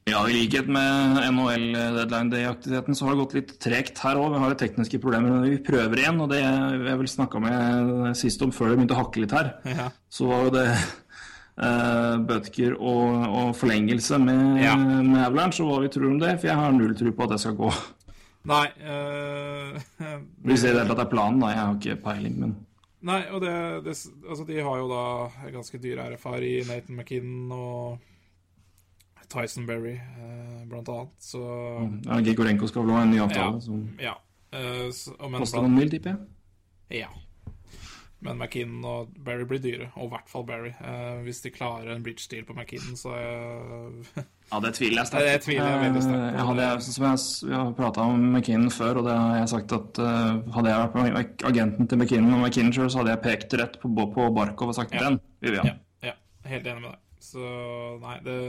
Ja, 0.06 0.20
I 0.30 0.34
likhet 0.36 0.68
med 0.70 1.16
NHL-deadline 1.34 2.30
day-aktiviteten 2.30 2.94
så 2.94 3.08
har 3.08 3.16
det 3.16 3.22
gått 3.24 3.32
litt 3.34 3.54
tregt 3.58 3.98
her 4.06 4.20
òg. 4.22 4.36
Vi 4.36 4.42
har 4.44 4.54
tekniske 4.60 5.00
problemer, 5.02 5.34
men 5.34 5.48
vi 5.50 5.58
prøver 5.66 5.98
igjen. 5.98 6.20
Og 6.22 6.30
det 6.30 6.44
jeg 6.44 7.00
vel 7.00 7.10
snakka 7.10 7.42
med 7.42 8.12
sist 8.20 8.46
om 8.46 8.54
før 8.54 8.70
det 8.70 8.78
begynte 8.78 8.94
å 8.94 9.00
hakke 9.00 9.24
litt 9.24 9.34
her, 9.34 9.50
ja. 9.66 9.88
så 10.14 10.30
var 10.30 10.46
jo 10.46 10.54
det 10.54 10.68
uh, 10.78 12.22
bøtker 12.22 12.78
og, 12.78 13.26
og 13.32 13.52
forlengelse 13.58 14.22
med, 14.22 14.62
Ja. 14.62 14.78
med 14.78 15.24
Avalanche, 15.24 15.66
og 15.66 15.74
hva 15.74 15.82
vi 15.88 15.94
tror 15.98 16.12
om 16.12 16.22
det. 16.22 16.36
For 16.38 16.54
jeg 16.54 16.62
har 16.62 16.78
null 16.78 16.94
tro 17.02 17.18
på 17.18 17.26
at 17.26 17.34
det 17.34 17.42
skal 17.48 17.60
gå. 17.66 17.74
Nei 18.46 18.66
øh, 18.86 19.78
Hvis 20.46 20.62
det 20.62 20.70
i 20.70 20.74
det 20.76 20.84
hele 20.84 20.90
tatt 20.92 21.02
er 21.02 21.14
planen, 21.18 21.42
da. 21.42 21.50
Jeg 21.50 21.64
har 21.64 21.78
ikke 21.80 22.02
peiling, 22.06 22.42
men 22.46 22.58
Nei, 23.10 23.24
og 23.34 23.42
det, 23.42 23.56
det 23.88 23.96
Altså, 23.98 24.46
de 24.46 24.62
har 24.62 24.84
jo 24.84 24.86
da 24.92 25.06
ganske 25.50 25.82
dyre 25.82 26.12
RFR 26.14 26.46
i 26.46 26.60
Nathan 26.70 27.00
McKinnon 27.02 27.56
og 27.58 28.12
Tyson 29.30 29.66
Berry, 29.68 29.96
eh, 29.96 30.64
blant 30.70 30.90
annet, 30.90 31.12
så 31.22 31.42
ja, 32.06 32.20
Gigorenko 32.22 32.68
skal 32.68 32.84
vel 32.86 32.96
ha 32.96 33.02
en 33.06 33.12
ny 33.12 33.20
avtale 33.26 33.54
Ja. 33.54 33.60
som 33.60 33.84
Ja. 34.00 34.16
eh, 34.54 34.90
så, 34.92 35.14
og 35.20 35.32
men 35.32 35.40
koster 35.42 35.60
blant- 35.60 35.70
noen 35.70 35.80
mil, 35.80 35.90
tipper 35.90 36.10
jeg. 36.16 37.02
Ja. 37.02 37.08
Men 38.22 38.38
McKinnon 38.40 38.86
og 38.90 39.10
Berry 39.24 39.44
blir 39.46 39.60
dyre, 39.62 39.92
og 40.00 40.08
i 40.08 40.10
hvert 40.16 40.30
fall 40.32 40.46
Berry. 40.48 40.70
Eh, 40.82 41.18
hvis 41.28 41.42
de 41.44 41.52
klarer 41.52 41.92
en 41.94 42.02
bridge 42.02 42.26
deal 42.32 42.44
på 42.48 42.56
McKinnon, 42.56 42.96
så 42.98 43.12
eh... 43.14 44.24
Ja, 44.52 44.60
det 44.62 44.72
tviler 44.78 45.02
jeg 45.02 45.08
sterkt 45.10 45.26
Det 45.26 45.42
tviler 45.44 45.68
jeg 45.70 45.82
veldig 45.84 46.02
sterkt 46.06 46.36
på. 46.38 46.46
hadde 46.48 46.66
Jeg 46.66 46.82
som 46.86 47.06
jeg, 47.06 47.50
vi 47.50 47.54
har 47.56 47.72
prata 47.78 48.02
om 48.02 48.26
McKinnon 48.32 48.70
før, 48.74 48.98
og 49.02 49.06
det 49.10 49.16
har 49.18 49.38
jeg 49.42 49.50
sagt 49.50 49.72
at 49.78 50.00
uh, 50.00 50.52
hadde 50.56 50.70
jeg 50.70 50.82
vært 50.82 50.94
på 50.96 51.48
agenten 51.52 51.88
til 51.90 51.98
McKinnon 52.02 52.34
og 52.40 52.44
McKinnon 52.48 52.74
selv, 52.74 52.90
så 52.94 53.02
hadde 53.04 53.14
jeg 53.16 53.22
pekt 53.26 53.54
rett 53.62 53.80
på, 53.82 53.90
på 54.14 54.28
Barkov 54.34 54.70
og 54.70 54.76
sagt 54.76 54.94
Ja. 54.94 55.04
den 55.10 55.20
vil 55.42 55.52
vi 55.52 55.58
ha. 55.58 55.66
Ja, 55.66 55.76
ja, 56.12 56.14
helt 56.50 56.66
enig 56.72 56.82
med 56.82 56.92
deg. 56.92 57.00
Så 57.26 57.42
nei, 58.02 58.20
det 58.26 58.40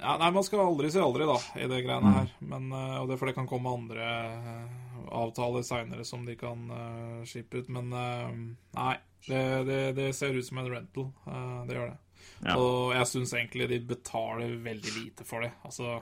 ja, 0.00 0.16
Nei, 0.20 0.30
man 0.34 0.44
skal 0.46 0.64
aldri 0.64 0.90
si 0.92 1.00
aldri, 1.02 1.26
da, 1.28 1.38
i 1.58 1.68
det 1.70 1.80
greiene 1.86 2.14
her. 2.14 2.34
Men, 2.40 2.68
eh, 2.72 2.98
og 3.00 3.08
det 3.08 3.16
er 3.16 3.22
for 3.22 3.30
det 3.30 3.36
kan 3.38 3.48
komme 3.50 3.74
andre 3.74 4.08
eh, 4.08 4.76
avtaler 5.14 5.64
seinere 5.66 6.04
som 6.04 6.26
de 6.26 6.36
kan 6.38 6.68
uh, 6.70 7.24
shippe 7.28 7.62
ut. 7.62 7.70
Men 7.72 7.92
uh, 7.92 8.28
nei, 8.76 8.94
det, 9.28 9.42
det, 9.68 9.80
det 9.96 10.12
ser 10.16 10.36
ut 10.36 10.46
som 10.46 10.60
en 10.62 10.70
rental. 10.72 11.08
Uh, 11.26 11.64
det 11.68 11.78
gjør 11.78 11.90
det. 11.92 11.98
Ja. 12.44 12.54
Og 12.54 12.94
jeg 12.94 13.10
syns 13.10 13.34
egentlig 13.34 13.68
de 13.72 13.80
betaler 13.88 14.54
veldig 14.62 14.94
lite 15.00 15.26
for 15.26 15.42
det. 15.42 15.50
Altså 15.66 15.98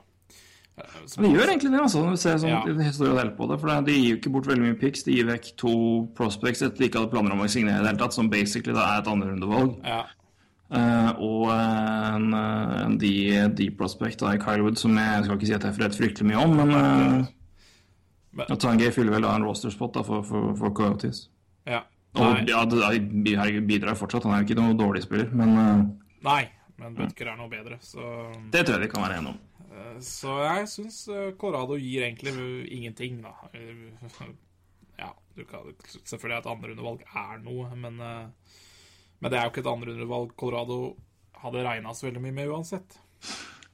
De 0.76 1.30
gjør 1.30 1.48
egentlig 1.48 1.70
det, 1.72 1.80
altså, 1.80 2.02
når 2.04 2.16
vi 2.16 2.20
ser 2.20 2.40
sånn 2.42 2.52
Ja. 2.52 2.60
historie 2.84 3.30
på 3.38 3.48
det. 3.48 3.60
For 3.62 3.86
de 3.86 3.96
gir 3.96 4.10
jo 4.10 4.18
ikke 4.18 4.34
bort 4.34 4.50
veldig 4.50 4.66
mye 4.66 4.78
picks. 4.80 5.06
De 5.06 5.16
gir 5.16 5.28
vekk 5.30 5.52
to 5.62 5.74
prospects 6.18 6.64
etter 6.66 6.82
de 6.82 6.90
ikke 6.90 7.04
hadde 7.04 7.14
planer 7.14 7.36
om 7.36 7.44
å 7.46 7.48
signere 7.48 7.80
i 7.80 7.84
det 7.84 7.92
hele 7.94 8.02
tatt, 8.04 8.16
som 8.16 8.28
basically 8.32 8.76
da 8.76 8.84
er 8.90 9.04
et 9.04 9.12
andrerundevalg. 9.12 9.78
Ja. 9.86 10.04
Uh, 10.66 11.10
og 11.22 11.42
en, 11.54 12.32
eh, 12.34 12.70
en 12.82 12.96
de, 12.98 13.10
de 13.54 13.68
prospect 13.78 14.22
av 14.26 14.34
i 14.34 14.40
Kyle 14.42 14.64
Wood, 14.64 14.80
som 14.80 14.96
jeg 14.98 15.22
skal 15.22 15.36
ikke 15.38 15.46
si 15.46 15.54
at 15.54 15.66
jeg 15.68 15.78
vet 15.78 15.98
fryktelig 15.98 16.26
mye 16.26 16.40
om, 16.42 16.56
men 16.58 16.72
uh, 18.34 18.56
Tangay 18.58 18.90
fyller 18.94 19.14
vel 19.14 19.28
da 19.28 19.36
en 19.36 19.46
roster-spot 19.46 19.94
da, 19.94 20.02
for, 20.06 20.26
for, 20.26 20.56
for 20.58 20.74
Coyotes. 20.74 21.28
ja. 21.68 21.84
Og 22.16 22.48
ja, 22.48 22.62
herregud, 22.64 23.66
bidrar 23.68 23.96
fortsatt. 23.98 24.24
Han 24.24 24.32
er 24.32 24.40
jo 24.40 24.46
ikke 24.46 24.56
noen 24.56 24.78
dårlig 24.80 25.02
spiller, 25.04 25.28
men 25.36 25.50
uh, 25.52 25.82
nei, 26.24 26.46
men 26.80 26.96
Butker 26.96 27.28
er 27.28 27.36
noe 27.36 27.52
bedre, 27.52 27.76
så 27.84 28.30
det 28.54 28.64
tror 28.64 28.78
jeg 28.78 28.86
vi 28.86 28.92
kan 28.94 29.04
være 29.04 29.20
enige 29.20 29.34
om. 29.34 29.42
Så 30.00 30.32
jeg 30.40 30.66
syns 30.72 30.96
Colorado 31.36 31.76
gir 31.76 32.06
egentlig 32.06 32.32
ingenting, 32.72 33.20
da. 33.20 33.36
Ja, 34.96 35.12
du 35.36 35.44
kan, 35.44 35.68
selvfølgelig 35.92 36.38
at 36.38 36.48
andrerundevalg 36.50 37.04
er 37.04 37.42
noe, 37.44 37.68
men, 37.76 38.00
eh, 38.00 38.56
men 39.20 39.32
det 39.32 39.38
er 39.38 39.46
jo 39.46 39.52
ikke 39.52 39.62
et 39.64 39.72
andrerundevalg 39.72 40.32
Colorado 40.38 40.80
hadde 41.42 41.66
regna 41.66 41.92
så 41.94 42.08
veldig 42.08 42.22
mye 42.24 42.36
med 42.36 42.50
uansett. 42.52 42.98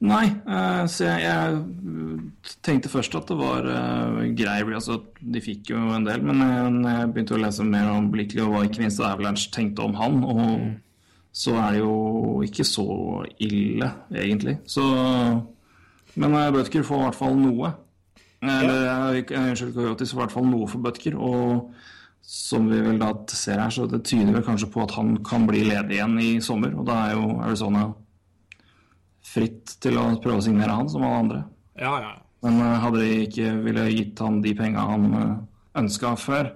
Nei, 0.03 0.25
eh, 0.27 0.83
så 0.91 1.05
jeg, 1.07 1.21
jeg 1.23 2.55
tenkte 2.65 2.91
først 2.91 3.13
at 3.15 3.29
det 3.29 3.37
var 3.39 3.67
uh, 3.69 4.17
grei 4.35 4.57
altså, 4.65 4.97
De 5.21 5.39
fikk 5.43 5.71
jo 5.71 5.79
en 5.95 6.03
del, 6.03 6.25
men 6.27 6.41
eh, 6.43 6.97
jeg 6.97 7.11
begynte 7.13 7.37
å 7.37 7.39
lese 7.39 7.67
mer 7.67 7.91
om 7.93 8.09
Blickley 8.11 8.43
og 8.43 8.51
hva 8.51 8.65
ikke 8.67 8.83
minst 8.83 8.99
Avalanche 8.99 9.53
tenkte 9.53 9.85
om 9.85 9.95
han, 9.95 10.19
og 10.27 10.65
så 11.33 11.55
er 11.61 11.77
det 11.77 11.79
jo 11.85 11.95
ikke 12.45 12.65
så 12.67 12.87
ille, 13.41 13.87
egentlig. 14.11 14.59
Så 14.69 14.83
Men 16.13 16.35
Butker 16.53 16.83
får 16.85 16.99
i 16.99 17.05
hvert 17.07 17.17
fall 17.17 17.39
noe. 17.39 17.71
Eller 18.43 19.15
eh, 19.15 19.39
unnskyld, 19.39 19.73
Coyotis 19.73 20.11
får 20.13 20.19
i 20.19 20.23
hvert 20.25 20.35
fall 20.35 20.49
noe 20.51 20.67
for 20.69 20.83
Butker. 20.83 21.15
Og 21.17 21.71
som 22.33 22.65
vi 22.65 22.79
vel 22.81 22.97
da 22.97 23.11
ser 23.29 23.59
her, 23.61 23.69
så 23.69 23.85
det 23.85 23.99
tyder 24.09 24.33
vel 24.33 24.45
kanskje 24.45 24.71
på 24.73 24.81
at 24.81 24.95
han 24.97 25.19
kan 25.25 25.43
bli 25.45 25.59
ledig 25.67 25.99
igjen 25.99 26.15
i 26.17 26.29
sommer. 26.41 26.73
Og 26.73 26.87
da 26.87 26.95
er 27.05 27.13
jo 27.13 27.27
Arizona 27.45 27.83
fritt 29.33 29.75
til 29.83 29.99
å 30.01 30.07
prøve 30.23 30.41
å 30.41 30.45
signere 30.45 30.73
han, 30.73 30.89
som 30.89 31.05
alle 31.05 31.19
andre. 31.21 31.41
Ja, 31.77 31.93
ja. 32.01 32.11
Men 32.43 32.57
eh, 32.59 32.79
hadde 32.81 33.03
de 33.03 33.19
ikke 33.27 33.53
ville 33.63 33.85
gitt 33.93 34.19
han 34.25 34.41
de 34.43 34.53
penga 34.57 34.87
han 34.89 35.05
uh, 35.13 35.35
ønska 35.79 36.15
før, 36.19 36.49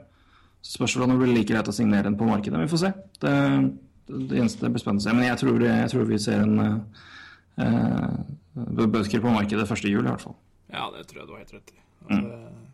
så 0.65 0.79
spørs 0.79 0.97
det 0.97 1.05
om 1.05 1.13
det 1.13 1.19
blir 1.21 1.35
like 1.35 1.51
greit 1.53 1.69
å 1.69 1.75
signere 1.75 2.09
den 2.09 2.17
på 2.19 2.27
markedet. 2.27 2.59
Vi 2.65 2.71
får 2.73 2.81
se. 2.81 2.91
Det, 3.21 3.33
det 4.09 4.41
eneste 4.41 4.71
blir 4.73 4.81
spennende 4.81 5.05
å 5.05 5.07
se. 5.07 5.15
Men 5.15 5.29
jeg 5.29 5.41
tror, 5.43 5.67
jeg 5.69 5.93
tror 5.93 6.09
vi 6.09 6.19
ser 6.25 6.41
en 6.43 6.57
uh, 7.61 8.17
Bødker 8.57 9.21
på 9.21 9.29
markedet 9.29 9.69
første 9.69 9.93
jul, 9.93 10.05
i 10.07 10.09
hvert 10.09 10.25
fall. 10.25 10.33
ja, 10.73 10.89
det 10.97 11.05
tror 11.05 11.21
jeg 11.21 11.29
du 11.29 11.35
har 11.37 11.45
helt 11.45 11.53
rett 11.53 11.75
i. 11.75 11.83
Mm. 12.09 12.23
det- 12.25 12.66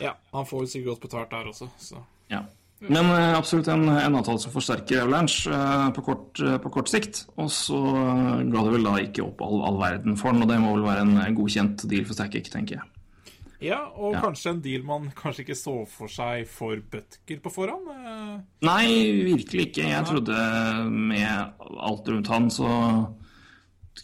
Ja, 0.00 0.14
han 0.32 0.46
får 0.48 0.64
jo 0.64 0.70
sikkert 0.72 0.94
godt 0.94 1.04
betalt 1.08 1.30
der 1.36 1.52
også, 1.52 1.70
så 1.78 2.02
Ja. 2.30 2.44
Men 2.80 3.10
eh, 3.12 3.34
absolutt 3.36 3.68
en, 3.68 3.82
en 3.92 4.14
avtale 4.16 4.40
som 4.40 4.52
forsterker 4.54 5.02
Avalanche 5.02 5.50
uh, 5.52 5.90
på, 5.92 6.00
kort, 6.06 6.40
uh, 6.40 6.54
på 6.62 6.70
kort 6.72 6.88
sikt. 6.88 7.26
Og 7.36 7.50
så 7.52 7.76
ga 7.76 8.62
det 8.64 8.72
vel 8.72 8.86
da 8.86 8.94
ikke 9.02 9.26
opp 9.26 9.42
all, 9.44 9.58
all 9.68 9.76
verden 9.82 10.16
for 10.16 10.32
den, 10.32 10.46
og 10.46 10.48
det 10.48 10.56
må 10.62 10.70
vel 10.78 10.86
være 10.86 11.02
en 11.04 11.36
godkjent 11.36 11.84
deal 11.90 12.06
for 12.08 12.16
Stackik, 12.16 12.48
tenker 12.48 12.78
jeg. 12.78 12.88
Ja, 13.60 13.82
og 13.92 14.14
Ja. 14.14 14.22
kanskje 14.24 14.54
en 14.54 14.62
deal 14.64 14.82
man 14.88 15.10
kanskje 15.12 15.44
ikke 15.44 15.58
så 15.60 15.74
for 15.92 16.08
seg 16.08 16.48
for 16.48 16.80
Butker 16.80 17.42
på 17.44 17.52
forhånd. 17.52 17.84
Uh, 17.92 18.40
Nei, 18.64 18.86
virkelig 19.28 19.66
ikke. 19.68 19.84
Jeg 19.84 20.06
trodde 20.08 20.40
med 20.88 21.52
alt 21.84 22.08
rundt 22.08 22.32
han 22.32 22.48
så 22.48 22.70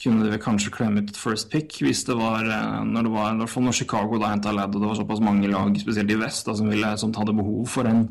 kunne 0.07 0.31
de 0.31 0.39
kanskje 0.41 0.73
klemme 0.75 1.03
ut 1.03 1.19
first 1.19 1.51
pick 1.53 1.75
hvis 1.83 2.05
det 2.09 2.17
var 2.19 2.47
eh, 2.47 2.81
når 2.87 3.07
det 3.09 3.13
var, 3.13 3.35
i 3.35 3.41
hvert 3.43 3.53
fall 3.53 3.67
når 3.67 3.79
Chicago 3.81 4.21
da 4.23 4.33
henta 4.33 4.55
Ladd, 4.55 4.75
og 4.75 4.83
det 4.83 4.91
var 4.93 4.99
såpass 5.01 5.23
mange 5.25 5.51
lag, 5.51 5.77
spesielt 5.83 6.13
i 6.15 6.19
vest, 6.21 6.47
da, 6.47 6.57
som, 6.57 6.71
ville, 6.71 6.93
som 7.01 7.15
hadde 7.17 7.35
behov 7.37 7.67
for 7.73 7.91
en, 7.91 8.07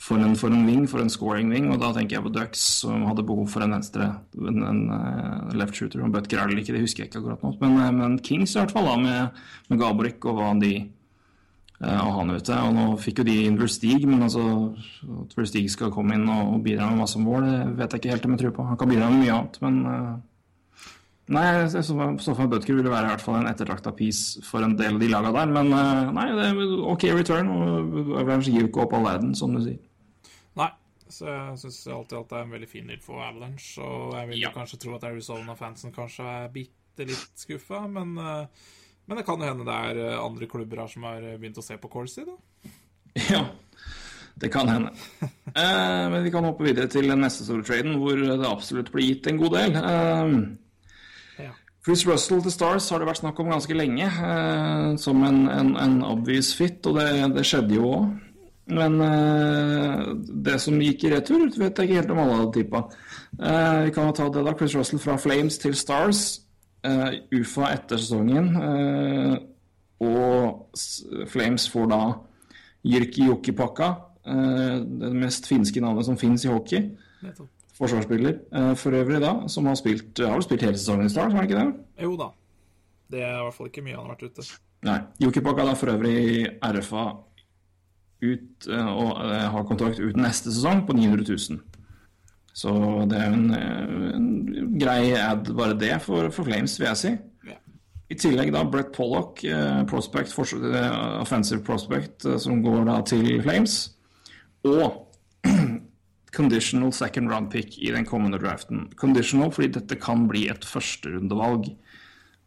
for 0.00 0.22
en, 0.22 0.34
for 0.38 0.54
en 0.54 0.66
wing, 0.68 0.88
for 0.90 1.02
en 1.02 1.12
scoring 1.12 1.52
wing, 1.52 1.70
og 1.74 1.80
da 1.82 1.92
tenker 1.96 2.18
jeg 2.18 2.26
på 2.26 2.34
Ducks 2.34 2.64
som 2.84 3.06
hadde 3.08 3.26
behov 3.26 3.48
for 3.52 3.66
en 3.66 3.76
venstre, 3.76 4.10
en, 4.38 4.66
en 4.70 4.82
eh, 4.96 5.54
left 5.60 5.78
shooter. 5.78 6.02
Og 6.04 6.14
Butker 6.14 6.42
er 6.42 6.54
ikke, 6.54 6.76
det 6.76 6.84
husker 6.84 7.04
jeg 7.04 7.12
ikke 7.12 7.22
akkurat 7.24 7.46
nå. 7.46 7.54
Men, 7.62 7.78
eh, 7.82 7.94
men 8.00 8.18
Kings 8.24 8.56
i 8.56 8.62
hvert 8.62 8.74
fall, 8.74 8.90
da, 8.90 8.98
med, 9.00 9.46
med 9.70 9.82
Gaborik 9.82 10.30
og 10.30 10.40
hva 10.40 10.52
de 10.62 10.76
og 11.84 12.12
han 12.16 12.30
ute. 12.32 12.54
Og 12.64 12.70
nå 12.72 12.84
fikk 13.02 13.20
jo 13.20 13.24
de 13.26 13.34
inn 13.44 13.58
Verstig, 13.60 13.98
men 14.08 14.22
altså 14.24 14.44
at 15.26 15.34
Verstig 15.36 15.66
skal 15.72 15.90
komme 15.92 16.16
inn 16.16 16.28
og, 16.30 16.62
bidra 16.64 16.86
med 16.88 17.02
masse 17.02 17.20
mål, 17.20 17.44
det 17.44 17.58
vet 17.80 17.96
jeg 17.96 18.00
ikke 18.00 18.14
helt 18.14 18.28
om 18.28 18.36
jeg 18.36 18.42
tror 18.44 18.54
på. 18.56 18.68
Han 18.70 18.78
kan 18.80 18.92
bidra 18.92 19.10
med 19.10 19.24
mye 19.24 19.34
annet, 19.34 19.58
men 19.64 20.22
Nei, 21.32 21.42
jeg 21.56 21.70
så 21.80 21.94
for 21.96 22.42
meg 22.42 22.50
Butker 22.52 22.76
ville 22.76 22.90
være 22.92 23.06
i 23.08 23.12
hvert 23.14 23.22
fall 23.24 23.38
en 23.38 23.46
ettertrakta 23.48 23.94
piece 23.96 24.42
for 24.44 24.60
en 24.66 24.74
del 24.76 24.98
av 24.98 25.00
de 25.00 25.06
laga 25.08 25.30
der. 25.32 25.52
Men 25.54 25.70
eh, 25.72 26.10
nei, 26.12 26.26
det 26.36 26.48
er 26.50 26.72
OK 26.92 27.06
return, 27.16 27.48
og 27.48 28.18
Avalanche 28.20 28.52
gir 28.52 28.66
jo 28.66 28.68
ikke 28.68 28.82
opp 28.84 28.92
all 28.98 29.06
verden, 29.06 29.30
som 29.38 29.54
du 29.56 29.62
sier. 29.64 29.78
Nei, 30.60 30.68
så 31.08 31.24
jeg 31.30 31.58
syns 31.62 31.78
alltid 31.96 32.18
at 32.18 32.28
det 32.34 32.36
er 32.40 32.44
en 32.44 32.52
veldig 32.58 32.68
fin 32.68 32.90
deal 32.92 33.00
for 33.04 33.24
Avalanche. 33.24 33.80
Og 33.80 34.12
jeg 34.18 34.28
vil 34.34 34.42
Ja. 34.42 34.50
kanskje 34.52 34.78
tro 34.84 34.96
at 34.98 35.06
Arizona-fansen 35.08 35.94
kanskje 35.96 36.26
er 36.28 36.50
bitte 36.52 37.06
litt 37.08 37.40
skuffa, 37.40 37.86
men, 37.88 38.18
eh, 38.18 38.46
men 39.08 39.16
det 39.16 39.24
kan 39.24 39.40
jo 39.40 39.48
hende 39.48 39.64
det 39.64 39.78
er 39.80 40.02
eh, 40.10 40.20
andre 40.20 40.46
klubber 40.46 40.82
her 40.84 40.88
som 40.92 41.02
har 41.08 41.22
begynt 41.40 41.56
å 41.56 41.64
se 41.64 41.78
på 41.80 41.88
Corsi, 41.90 42.26
da. 42.28 42.36
Ja, 43.32 43.46
det 44.36 44.50
kan 44.52 44.68
hende. 44.68 44.92
Eh, 45.22 46.04
men 46.10 46.20
vi 46.26 46.30
kan 46.34 46.44
hoppe 46.44 46.64
videre 46.68 46.88
til 46.90 47.08
den 47.08 47.20
neste 47.24 47.46
store 47.48 47.64
traden, 47.64 47.96
hvor 48.02 48.12
det 48.20 48.44
absolutt 48.44 48.92
blir 48.92 49.08
gitt 49.14 49.26
en 49.32 49.40
god 49.40 49.56
del. 49.56 49.76
Eh. 49.80 50.36
Chris 51.84 52.06
Russell 52.08 52.42
til 52.42 52.52
Stars 52.54 52.86
har 52.90 53.02
det 53.02 53.08
vært 53.10 53.20
snakk 53.20 53.40
om 53.42 53.50
ganske 53.52 53.76
lenge, 53.76 54.06
eh, 54.08 54.94
som 55.00 55.24
en, 55.26 55.42
en, 55.52 55.74
en 55.76 55.98
obvious 56.08 56.54
fit, 56.56 56.78
og 56.88 56.96
det, 56.96 57.08
det 57.34 57.44
skjedde 57.44 57.76
jo 57.76 57.90
òg. 57.98 58.06
Men 58.74 58.96
eh, 59.04 60.06
det 60.46 60.56
som 60.64 60.80
gikk 60.80 61.04
i 61.04 61.12
retur, 61.12 61.44
vet 61.52 61.76
jeg 61.76 61.90
ikke 61.90 61.98
helt 62.00 62.14
om 62.14 62.22
alle 62.22 62.38
hadde 62.38 62.54
tippa. 62.56 62.86
Eh, 63.36 63.80
vi 63.84 63.92
kan 63.92 64.08
jo 64.08 64.16
ta 64.16 64.30
det, 64.32 64.46
da. 64.46 64.56
Chris 64.56 64.78
Russell 64.78 65.02
fra 65.02 65.18
Flames 65.20 65.60
til 65.60 65.76
Stars. 65.76 66.22
Eh, 66.84 67.20
UFA 67.36 67.74
etter 67.74 68.00
sesongen. 68.00 68.48
Eh, 68.56 69.36
og 70.04 70.80
Flames 71.28 71.68
får 71.72 71.92
da 71.92 72.00
Jyrki 72.94 73.28
Jokkipakka 73.28 73.92
Eh, 74.26 74.76
det 75.00 75.12
mest 75.12 75.46
finske 75.48 75.80
navnet 75.84 76.06
som 76.06 76.16
fins 76.16 76.44
i 76.44 76.48
hockey. 76.48 76.86
Nettopp. 77.22 77.50
Forsvarsspiller 77.74 78.38
eh, 78.54 78.72
for 78.78 78.94
øvrig, 78.94 79.20
da, 79.22 79.34
som 79.50 79.66
har 79.66 79.78
spilt 79.80 80.20
Har 80.22 80.36
vel 80.36 80.46
spilt 80.46 80.62
hele 80.62 80.78
sesongen 80.78 81.08
i 81.08 81.12
Stars, 81.12 81.32
har 81.32 81.42
han 81.42 81.48
ikke 81.48 81.60
det? 81.60 81.86
Jo 82.06 82.14
da. 82.20 82.30
Det 83.10 83.22
er 83.22 83.36
i 83.36 83.44
hvert 83.44 83.56
fall 83.56 83.70
ikke 83.70 83.84
mye 83.84 83.96
han 83.96 84.06
har 84.06 84.16
vært 84.16 84.30
ute. 84.30 84.46
Nei. 84.84 84.98
Jokipaka 85.22 85.64
er 85.66 85.78
for 85.78 85.92
øvrig 85.94 86.18
RFA 86.62 87.04
ut 88.24 88.68
eh, 88.70 88.90
og 88.90 89.22
eh, 89.26 89.46
har 89.54 89.68
kontrakt 89.68 90.00
ut 90.00 90.18
neste 90.18 90.52
sesong 90.52 90.84
på 90.88 90.96
900 90.96 91.26
000. 91.28 91.62
Så 92.54 92.72
det 93.10 93.18
er 93.18 93.34
en, 93.34 93.46
eh, 93.54 94.10
en 94.14 94.28
grei 94.78 95.12
ad, 95.18 95.50
bare 95.56 95.78
det, 95.78 95.96
for, 96.04 96.30
for 96.34 96.46
Flames, 96.46 96.76
vil 96.80 96.88
jeg 96.92 97.00
si. 97.00 97.12
Yeah. 97.48 97.60
I 98.10 98.18
tillegg 98.20 98.52
da 98.54 98.64
Brett 98.70 98.92
Pollock, 98.94 99.42
eh, 99.44 99.82
prospect, 99.90 100.32
eh, 100.38 100.98
offensive 101.20 101.64
prospect, 101.66 102.24
eh, 102.24 102.38
som 102.38 102.62
går 102.64 102.86
da 102.88 103.00
til 103.08 103.42
Flames. 103.42 103.78
Og 104.64 105.03
conditional 106.34 106.92
second 106.92 107.30
round 107.30 107.50
pick 107.50 107.78
i 107.78 107.92
den 107.94 108.06
kommende 108.06 108.38
draften. 108.38 108.88
Conditional 108.96 109.52
fordi 109.54 109.72
dette 109.78 109.98
kan 110.00 110.26
bli 110.28 110.48
et 110.50 110.66
førsterundevalg. 110.66 111.70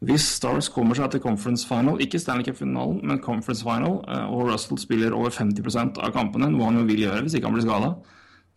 Hvis 0.06 0.28
Stars 0.36 0.68
kommer 0.70 0.94
seg 0.98 1.10
til 1.12 1.24
conference 1.24 1.66
final, 1.66 1.98
ikke 2.04 2.20
Stanley 2.22 2.46
Cup-finalen, 2.46 3.00
men 3.08 3.22
conference 3.24 3.66
final, 3.66 4.04
eh, 4.06 4.28
og 4.30 4.52
Russell 4.52 4.78
spiller 4.78 5.16
over 5.18 5.34
50% 5.34 5.98
av 5.98 6.14
kampene, 6.14 6.52
noe 6.54 6.68
han 6.70 6.78
jo 6.78 6.86
vil 6.86 7.02
gjøre 7.08 7.24
hvis 7.26 7.38
ikke 7.40 7.50
han 7.50 7.58
blir 7.58 7.66
skada, 7.66 7.96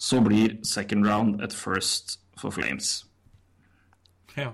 så 0.00 0.20
blir 0.25 0.58
second 0.68 1.08
round 1.08 1.40
et 1.44 1.56
first 1.56 2.18
for 2.37 2.52
Flames. 2.52 3.06
Ja. 4.37 4.52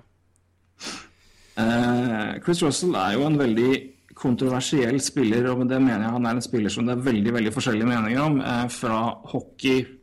Eh, 1.59 2.39
Chris 2.45 2.63
Russell 2.63 2.95
er 2.95 3.17
jo 3.17 3.27
en 3.27 3.39
veldig 3.39 3.71
kontroversiell 4.15 5.01
spiller, 5.03 5.51
og 5.51 5.59
med 5.59 5.69
det 5.73 5.81
mener 5.83 6.07
jeg 6.07 6.15
han 6.15 6.25
er 6.25 6.37
en 6.37 6.41
spiller 6.41 6.71
som 6.73 6.87
det 6.87 6.95
er 6.95 7.05
veldig 7.05 7.35
veldig 7.35 7.53
forskjellige 7.53 7.89
meninger 7.89 8.23
om, 8.23 8.39
Fra 8.71 9.01
fra 9.19 9.96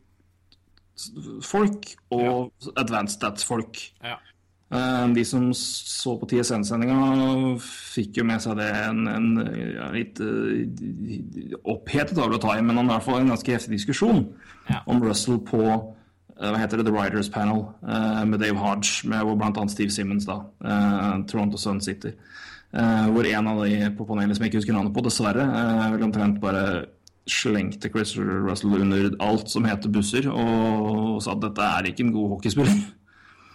hockeyfolk 0.95 1.91
og 2.15 2.53
advanced 2.77 3.19
stats-folk. 3.19 3.81
ja. 4.05 4.17
Eh, 4.73 5.09
De 5.15 5.25
som 5.25 5.53
så 5.55 6.17
på 6.19 6.27
TSN-sendinga, 6.27 7.59
fikk 7.63 8.17
jo 8.19 8.25
med 8.25 8.41
seg 8.43 8.57
det 8.59 8.71
en, 8.75 9.07
en 9.07 9.29
ja, 9.77 9.91
litt 9.93 10.19
uh, 10.19 11.59
opphetet 11.71 12.19
av 12.19 12.33
å 12.33 12.41
ta 12.43 12.57
i, 12.57 12.63
men 12.65 12.81
i 12.81 12.87
hvert 12.89 13.05
fall 13.05 13.21
en 13.21 13.31
ganske 13.35 13.53
heftig 13.55 13.77
diskusjon 13.77 14.25
Ja. 14.71 14.81
om 14.87 15.03
Russell 15.05 15.39
på 15.45 15.61
uh, 15.63 16.49
hva 16.49 16.59
heter 16.59 16.81
det, 16.81 16.87
The 16.89 16.97
Writers 16.97 17.29
Panel 17.29 17.67
uh, 17.85 18.25
med 18.25 18.41
Dave 18.41 18.59
Hodge, 18.59 19.07
med 19.07 19.23
hvor 19.23 19.39
annet 19.45 19.71
Steve 19.71 19.93
Simmons, 19.95 20.27
da, 20.27 20.41
Toronto 21.29 21.61
Sun 21.61 21.81
sitter. 21.81 22.17
Hvor 22.75 23.23
en 23.23 23.47
av 23.47 23.61
de 23.63 23.77
på 23.95 24.03
panelet 24.09 24.35
som 24.35 24.43
jeg 24.43 24.51
ikke 24.51 24.59
husker 24.59 24.75
navnet 24.75 24.95
på, 24.97 25.03
dessverre, 25.07 25.45
vel 25.93 26.03
omtrent 26.03 26.41
bare 26.43 26.87
slengte 27.31 27.88
Chris 27.88 28.16
Russell 28.19 28.75
under 28.83 29.14
alt 29.25 29.49
som 29.49 29.64
heter 29.64 29.93
busser, 29.93 30.28
og 30.28 31.23
sa 31.25 31.33
at 31.33 31.43
dette 31.47 31.71
er 31.78 31.88
ikke 31.90 32.04
en 32.07 32.14
god 32.14 32.37
hockeyspiller. 32.37 32.85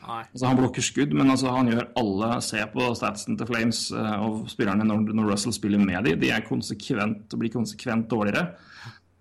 Altså, 0.09 0.45
han 0.47 0.57
blokker 0.57 0.81
skudd, 0.81 1.11
men 1.13 1.29
altså, 1.29 1.51
han 1.53 1.69
gjør 1.69 1.89
alle 1.99 2.29
Se 2.41 2.63
på 2.73 2.87
statsen 2.97 3.37
til 3.37 3.49
Flames 3.49 3.83
eh, 3.93 4.15
og 4.25 4.47
spillerne 4.49 4.87
når, 4.87 5.11
når 5.13 5.33
Russell 5.33 5.53
spiller 5.53 5.81
med 5.81 6.07
dem. 6.07 6.17
De 6.21 6.31
er 6.33 6.47
konsekvent 6.47 7.35
blir 7.37 7.53
konsekvent 7.53 8.09
dårligere. 8.09 8.55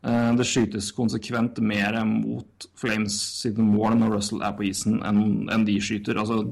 Eh, 0.06 0.30
det 0.38 0.46
skytes 0.48 0.90
konsekvent 0.96 1.60
mer 1.60 2.00
mot 2.08 2.68
Flames 2.80 3.18
sine 3.42 3.66
mål 3.66 3.98
når 4.00 4.16
Russell 4.16 4.44
er 4.46 4.56
på 4.56 4.68
isen, 4.70 5.02
enn 5.04 5.68
de 5.68 5.76
skyter. 5.82 6.20
Altså, 6.20 6.46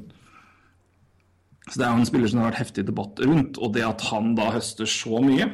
så 1.66 1.80
Det 1.80 1.86
er 1.86 1.94
jo 1.94 2.02
en 2.02 2.10
spiller 2.12 2.28
som 2.28 2.38
det 2.38 2.44
har 2.44 2.52
vært 2.52 2.64
heftig 2.66 2.86
debatt 2.86 3.24
rundt, 3.24 3.58
og 3.58 3.72
det 3.74 3.86
at 3.86 4.04
han 4.12 4.34
da 4.38 4.52
høster 4.54 4.86
så 4.86 5.22
mye, 5.24 5.48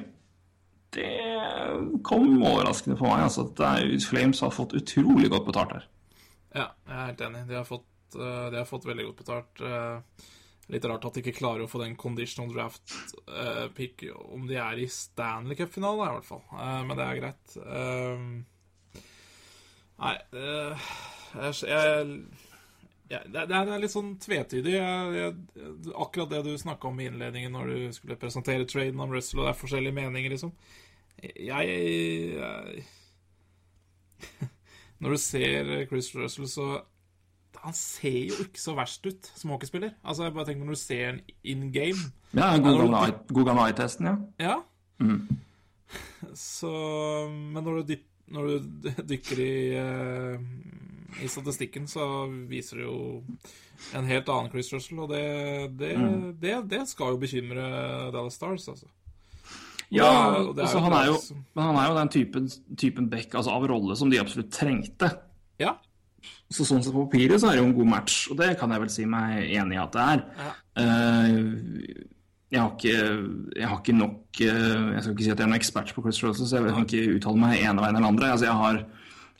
det 0.92 1.31
kom 2.06 2.42
overraskende 2.42 2.98
på 2.98 3.08
meg. 3.08 3.24
altså 3.28 3.46
at 3.48 4.04
Flames 4.08 4.40
har 4.44 4.52
fått 4.54 4.74
utrolig 4.78 5.30
godt 5.32 5.48
betalt 5.48 5.72
her. 5.78 5.88
Ja, 6.52 6.68
jeg 6.86 6.94
er 6.98 7.10
helt 7.10 7.24
enig. 7.28 7.42
De 7.48 7.58
har 7.58 7.64
fått, 7.68 7.88
eh, 8.18 8.46
de 8.52 8.60
har 8.60 8.68
fått 8.68 8.86
veldig 8.88 9.08
godt 9.10 9.24
betalt. 9.24 9.60
Eh, 9.60 10.28
Litt 10.72 10.84
rart 10.86 11.04
at 11.04 11.16
de 11.16 11.20
ikke 11.24 11.34
klarer 11.40 11.64
å 11.64 11.68
få 11.68 11.80
den 11.82 11.96
conditional 11.98 12.52
draft-pick 12.54 14.04
om 14.14 14.46
de 14.46 14.54
er 14.62 14.78
i 14.80 14.86
Stanley 14.88 15.58
Cup-finalen, 15.58 16.06
i 16.06 16.14
hvert 16.14 16.28
fall. 16.28 16.44
Eh, 16.54 16.82
Men 16.86 16.96
det 16.96 17.04
er 17.08 17.18
greit. 17.18 17.56
Eh, 17.66 18.22
Nei 20.02 20.14
eh, 20.32 20.86
jeg, 21.34 21.58
jeg, 21.68 22.14
ja, 23.12 23.20
det 23.28 23.42
er 23.58 23.82
litt 23.82 23.92
sånn 23.92 24.14
tvetydig. 24.22 24.72
Jeg, 24.78 25.12
jeg, 25.18 25.92
akkurat 25.92 26.30
det 26.32 26.42
du 26.46 26.54
snakka 26.58 26.88
om 26.88 27.00
i 27.02 27.10
innledningen 27.10 27.52
når 27.52 27.72
du 27.72 27.92
skulle 27.96 28.16
presentere 28.20 28.64
traden 28.68 29.00
om 29.02 29.12
Russell, 29.12 29.42
og 29.42 29.48
det 29.48 29.52
er 29.52 29.60
forskjellige 29.60 29.98
meninger, 29.98 30.32
liksom. 30.36 30.54
Jeg, 31.22 31.32
jeg 31.46 32.84
Når 35.02 35.10
du 35.10 35.18
ser 35.18 35.86
Chris 35.90 36.10
Russell, 36.16 36.48
så 36.48 36.66
Han 37.62 37.74
ser 37.74 38.18
jo 38.30 38.34
ikke 38.46 38.60
så 38.62 38.74
verst 38.74 39.06
ut 39.06 39.32
som 39.36 39.50
hockeyspiller. 39.54 39.90
Altså, 40.02 40.24
jeg 40.26 40.34
bare 40.34 40.46
tenker 40.50 40.64
Når 40.66 40.78
du 40.78 40.80
ser 40.80 41.06
han 41.06 41.20
in 41.44 41.72
game 41.74 42.10
Ja, 42.34 42.56
god 42.58 43.44
gammel 43.44 43.64
eye-testen, 43.66 44.06
ja. 44.06 44.16
Ja. 44.40 44.56
Så 46.38 46.72
Men 47.28 47.64
når 47.64 47.80
du, 47.80 47.82
dyp, 47.92 48.06
når 48.26 48.46
du 48.46 48.70
dykker 49.10 49.42
i, 49.42 49.54
uh, 49.76 50.40
i 51.22 51.28
statistikken, 51.28 51.88
så 51.90 52.26
viser 52.48 52.80
det 52.80 52.86
jo 52.86 53.22
en 53.98 54.06
helt 54.08 54.28
annen 54.30 54.50
Chris 54.52 54.72
Russell, 54.72 55.02
og 55.02 55.10
det, 55.10 55.24
det, 55.76 55.92
det, 56.40 56.54
det 56.70 56.84
skal 56.88 57.12
jo 57.12 57.20
bekymre 57.20 57.64
Dallas 58.14 58.38
Stars, 58.38 58.68
altså. 58.70 58.86
Ja, 59.92 60.08
Og 60.40 60.54
det 60.56 60.62
er- 60.62 60.66
altså, 60.66 60.80
han, 60.80 60.92
er 60.96 61.06
jo, 61.10 61.16
men 61.54 61.64
han 61.68 61.76
er 61.76 61.88
jo 61.90 61.96
den 61.98 62.08
typen, 62.14 62.48
typen 62.80 63.08
back 63.12 63.34
altså, 63.34 63.50
av 63.52 63.66
rolle 63.68 63.96
som 63.96 64.08
de 64.10 64.20
absolutt 64.22 64.50
trengte. 64.56 65.10
Ja. 65.60 65.74
Så 66.52 66.64
sånn 66.68 66.82
sett 66.84 66.92
på 66.94 67.06
papiret 67.10 67.40
så 67.40 67.48
er 67.50 67.56
det 67.56 67.62
jo 67.62 67.68
en 67.70 67.74
god 67.76 67.90
match, 67.90 68.16
og 68.30 68.36
det 68.38 68.54
kan 68.60 68.70
jeg 68.70 68.80
vel 68.80 68.90
si 68.92 69.04
meg 69.08 69.42
enig 69.52 69.76
i 69.76 69.82
at 69.82 69.92
det 69.92 70.02
er. 70.06 70.24
Eh, 70.76 71.28
jeg, 72.52 72.60
har 72.60 72.72
ikke, 72.72 72.96
jeg 73.56 73.68
har 73.68 73.78
ikke 73.80 73.94
nok 73.96 74.40
eh, 74.40 74.82
Jeg 74.94 75.02
skal 75.02 75.12
ikke 75.14 75.24
si 75.26 75.30
at 75.32 75.38
jeg 75.38 75.44
er 75.46 75.50
noen 75.52 75.60
ekspert 75.60 75.92
på 75.96 76.02
Chris 76.04 76.22
Russell, 76.24 76.48
så 76.48 76.60
jeg 76.60 76.74
kan 76.74 76.86
ikke 76.88 77.14
uttale 77.18 77.40
meg 77.44 77.60
ene 77.62 77.80
veien 77.84 77.96
eller 77.96 78.08
andre. 78.12 78.32
Altså, 78.34 78.46
jeg 78.48 78.58
har 78.62 78.82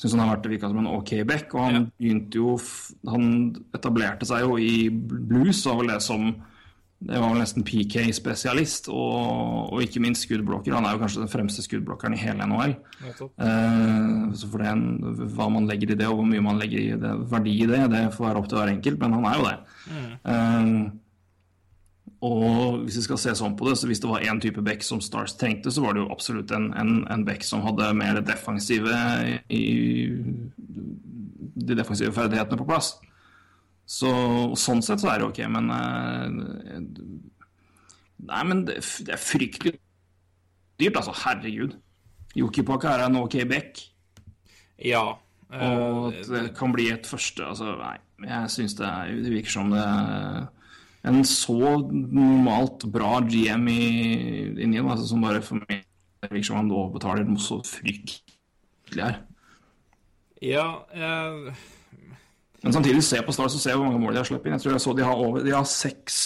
syns 0.01 0.15
han 0.17 0.23
har 0.25 0.37
vært 0.37 0.49
virka 0.51 0.69
som 0.73 0.81
en 0.83 0.91
OK 0.93 1.13
back, 1.29 1.53
og 1.55 1.65
han 1.67 1.75
Ja. 1.75 1.83
begynte 2.01 2.35
jo 2.41 2.59
Han 3.13 3.55
etablerte 3.77 4.27
seg 4.27 4.41
jo 4.45 4.57
i 4.59 4.89
blues, 4.91 5.65
var 5.67 5.77
vel 5.81 5.93
det 5.93 6.01
som 6.03 6.35
det 7.03 7.19
var 7.19 7.33
vel 7.33 7.41
nesten 7.43 7.65
PK-spesialist, 7.67 8.89
og, 8.93 9.73
og 9.75 9.83
ikke 9.83 10.03
minst 10.05 10.27
skuddblokker. 10.27 10.75
Han 10.77 10.87
er 10.87 10.95
jo 10.95 11.03
kanskje 11.03 11.25
den 11.25 11.33
fremste 11.33 11.65
skuddblokkeren 11.65 12.15
i 12.15 12.21
hele 12.21 12.47
NHL. 12.47 12.77
Nettopp. 13.03 13.33
Eh, 13.43 14.09
så 14.39 14.51
for 14.53 14.63
det, 14.63 14.75
hva 15.35 15.49
man 15.51 15.67
legger 15.71 15.95
i 15.95 15.99
det, 15.99 16.07
og 16.07 16.21
hvor 16.21 16.29
mye 16.31 16.45
man 16.45 16.63
legger 16.63 16.79
i 16.79 16.99
det, 17.03 17.13
verdi 17.33 17.57
i 17.59 17.69
det, 17.71 17.85
det 17.91 18.05
får 18.15 18.29
være 18.29 18.43
opp 18.43 18.51
til 18.51 18.61
hver 18.61 18.75
enkelt, 18.77 19.03
men 19.03 19.17
han 19.19 19.31
er 19.31 19.41
jo 19.41 19.49
det. 19.49 19.57
Eh, 20.35 20.75
og 22.23 22.85
hvis 22.85 23.01
vi 23.01 23.07
skal 23.09 23.19
se 23.19 23.35
sånn 23.35 23.57
på 23.59 23.67
det, 23.67 23.77
så 23.81 23.89
hvis 23.91 24.03
det 24.03 24.11
var 24.13 24.23
én 24.23 24.39
type 24.43 24.63
back 24.63 24.87
som 24.87 25.03
Stars 25.03 25.35
trengte, 25.35 25.73
så 25.75 25.83
var 25.83 25.97
det 25.97 26.05
jo 26.05 26.13
absolutt 26.15 26.55
en, 26.55 26.71
en, 26.79 27.01
en 27.11 27.25
back 27.27 27.43
som 27.43 27.65
hadde 27.67 27.89
mer 27.99 28.21
defensive 28.23 28.99
i 29.51 29.65
de 31.67 31.75
defensive 31.75 32.15
ferdighetene 32.15 32.61
på 32.63 32.69
plass. 32.69 32.95
Så 33.89 34.11
sånn 34.59 34.83
sett 34.85 35.03
så 35.03 35.11
er 35.13 35.23
det 35.23 35.29
ok, 35.31 35.41
men 35.53 35.71
eh, 35.75 36.85
Nei, 38.23 38.43
men 38.47 38.63
det, 38.69 38.77
det 39.03 39.17
er 39.17 39.19
fryktelig 39.21 39.75
dyrt, 40.79 40.99
altså. 41.01 41.15
Herregud. 41.25 41.75
Jokipakka 42.39 42.93
er 42.95 43.07
en 43.09 43.19
ok 43.19 43.41
back. 43.51 43.83
Ja. 44.79 45.03
eh, 45.53 45.67
Og 45.67 46.15
det 46.31 46.53
kan 46.57 46.73
bli 46.75 46.89
et 46.95 47.09
første 47.09 47.45
Altså, 47.45 47.75
nei. 47.81 47.97
Jeg 48.23 48.53
syns 48.55 48.77
det, 48.79 48.91
det 49.27 49.33
virker 49.35 49.57
som 49.57 49.73
det 49.75 49.83
en 51.03 51.25
så 51.27 51.59
normalt 51.91 52.85
bra 52.95 53.17
GM 53.27 53.67
i 53.69 53.81
inni 54.63 54.79
den, 54.79 54.87
altså, 54.87 55.09
som 55.11 55.25
bare 55.25 55.43
for 55.43 55.59
meg 55.67 55.83
det 56.23 56.31
virker 56.31 56.47
som 56.53 56.61
han 56.61 56.71
overbetaler 56.71 57.27
noe 57.27 57.43
så 57.43 57.59
fryktelig 57.67 59.03
her. 59.03 59.17
ja 60.43 60.67
jeg, 60.95 61.55
Men 62.63 62.77
samtidig, 62.77 63.03
se 63.05 63.19
på 63.27 63.35
Stars 63.35 63.57
og 63.59 63.63
se 63.63 63.75
hvor 63.75 63.89
mange 63.89 64.01
mål 64.03 64.15
de 64.15 64.23
har 64.23 64.29
sluppet 64.29 64.51
inn. 64.51 64.57
Jeg 64.59 64.65
tror 64.65 64.77
jeg 64.77 64.85
så 64.85 64.95
de 64.95 65.07
har 65.07 65.19
over 65.19 65.45
De 65.45 65.55
har 65.55 65.67
seks 65.69 66.23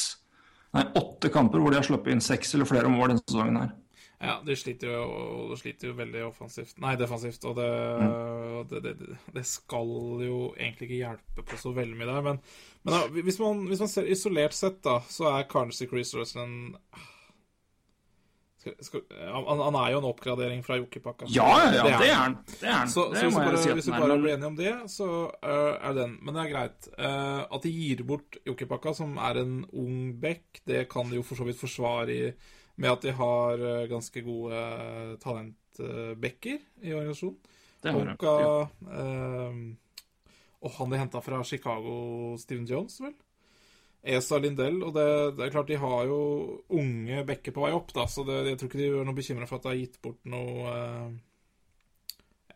Nei, 0.77 0.83
åtte 0.99 1.31
kamper 1.33 1.63
hvor 1.63 1.73
de 1.73 1.79
har 1.79 1.87
sluppet 1.87 2.13
inn 2.13 2.21
seks 2.21 2.51
eller 2.53 2.69
flere 2.69 2.91
mål 2.93 3.15
denne 3.15 3.23
sesongen 3.25 3.61
her. 3.63 3.71
Ja, 4.17 4.35
de 4.45 4.55
sliter 4.57 4.95
jo, 4.95 5.07
de 5.51 5.57
sliter 5.61 5.91
jo 5.91 5.97
veldig 5.97 6.23
offensivt 6.27 6.79
Nei, 6.81 6.95
defensivt, 6.97 7.45
og 7.49 7.59
det, 7.59 7.69
det, 8.71 8.81
det, 8.87 9.17
det 9.35 9.45
skal 9.49 9.93
jo 10.25 10.39
egentlig 10.57 10.89
ikke 10.89 11.01
hjelpe 11.03 11.45
på 11.49 11.59
så 11.61 11.73
veldig 11.77 11.99
mye 11.99 12.09
der. 12.09 12.23
Men, 12.25 12.41
men 12.85 12.97
da, 12.97 13.03
hvis, 13.13 13.41
man, 13.43 13.67
hvis 13.71 13.85
man 13.85 13.93
ser 13.93 14.09
isolert 14.13 14.57
sett, 14.57 14.81
da, 14.85 14.99
så 15.13 15.29
er 15.35 15.51
kanskje 15.53 15.89
Chris 15.93 16.15
Russell 16.17 16.45
en 16.47 16.57
skal, 18.85 19.03
han, 19.17 19.63
han 19.63 19.79
er 19.81 19.95
jo 19.95 20.01
en 20.03 20.09
oppgradering 20.11 20.63
fra 20.67 20.79
Jokkipakka. 20.81 21.29
Ja, 21.33 21.49
ja, 21.73 21.85
det 21.87 22.11
er 22.11 22.15
han. 22.19 22.37
Det 22.51 22.67
er 22.67 22.77
han. 22.81 22.93
Så, 22.93 23.09
det 23.13 23.23
så 23.23 23.31
hvis, 23.31 23.39
bare, 23.39 23.63
si 23.63 23.75
hvis 23.79 23.91
vi 23.91 23.97
bare 23.97 24.19
blir 24.21 24.35
enige 24.35 24.51
om 24.51 24.59
det, 24.59 24.75
så 24.93 25.09
uh, 25.33 25.75
er 25.77 25.97
den. 25.97 26.19
Men 26.23 26.37
det 26.37 26.45
er 26.45 26.53
greit. 26.53 26.91
Uh, 26.99 27.43
at 27.47 27.67
de 27.67 27.75
gir 27.75 28.05
bort 28.09 28.39
Jokkipakka, 28.47 28.95
som 28.99 29.19
er 29.19 29.43
en 29.43 29.59
ung 29.73 30.15
back, 30.23 30.63
det 30.69 30.87
kan 30.93 31.11
de 31.11 31.21
jo 31.21 31.27
for 31.27 31.39
så 31.39 31.49
vidt 31.49 31.61
forsvare 31.61 32.15
i, 32.15 32.23
med 32.77 32.93
at 32.93 33.07
de 33.07 33.15
har 33.17 33.63
uh, 33.63 33.85
ganske 33.91 34.25
gode 34.27 34.65
talentbacker 35.23 36.59
i 36.83 36.97
organisasjonen. 36.97 37.55
Det 37.83 37.93
har 37.93 38.09
jeg. 38.09 38.17
Polka 38.19 38.33
eh, 38.99 39.59
Og 40.65 40.73
han 40.79 40.93
de 40.93 41.01
henta 41.01 41.23
fra 41.23 41.43
Chicago, 41.45 41.97
Steven 42.41 42.67
Jones, 42.67 42.99
vel? 43.05 43.15
Esa 44.07 44.39
Lindell. 44.39 44.77
Og 44.87 44.93
det, 44.95 45.07
det 45.37 45.47
er 45.47 45.51
klart, 45.55 45.69
de 45.71 45.79
har 45.83 46.05
jo 46.07 46.19
unge 46.79 47.25
bekker 47.27 47.55
på 47.57 47.65
vei 47.67 47.73
opp, 47.75 47.91
da, 47.97 48.05
så 48.11 48.23
det, 48.29 48.37
jeg 48.53 48.59
tror 48.61 48.71
ikke 48.71 48.81
de 48.83 48.91
er 48.93 49.09
noe 49.09 49.17
bekymra 49.19 49.49
for 49.51 49.59
at 49.59 49.67
de 49.67 49.73
har 49.73 49.81
gitt 49.81 49.99
bort 50.05 50.21
noe 50.31 50.75
eh, 50.77 51.09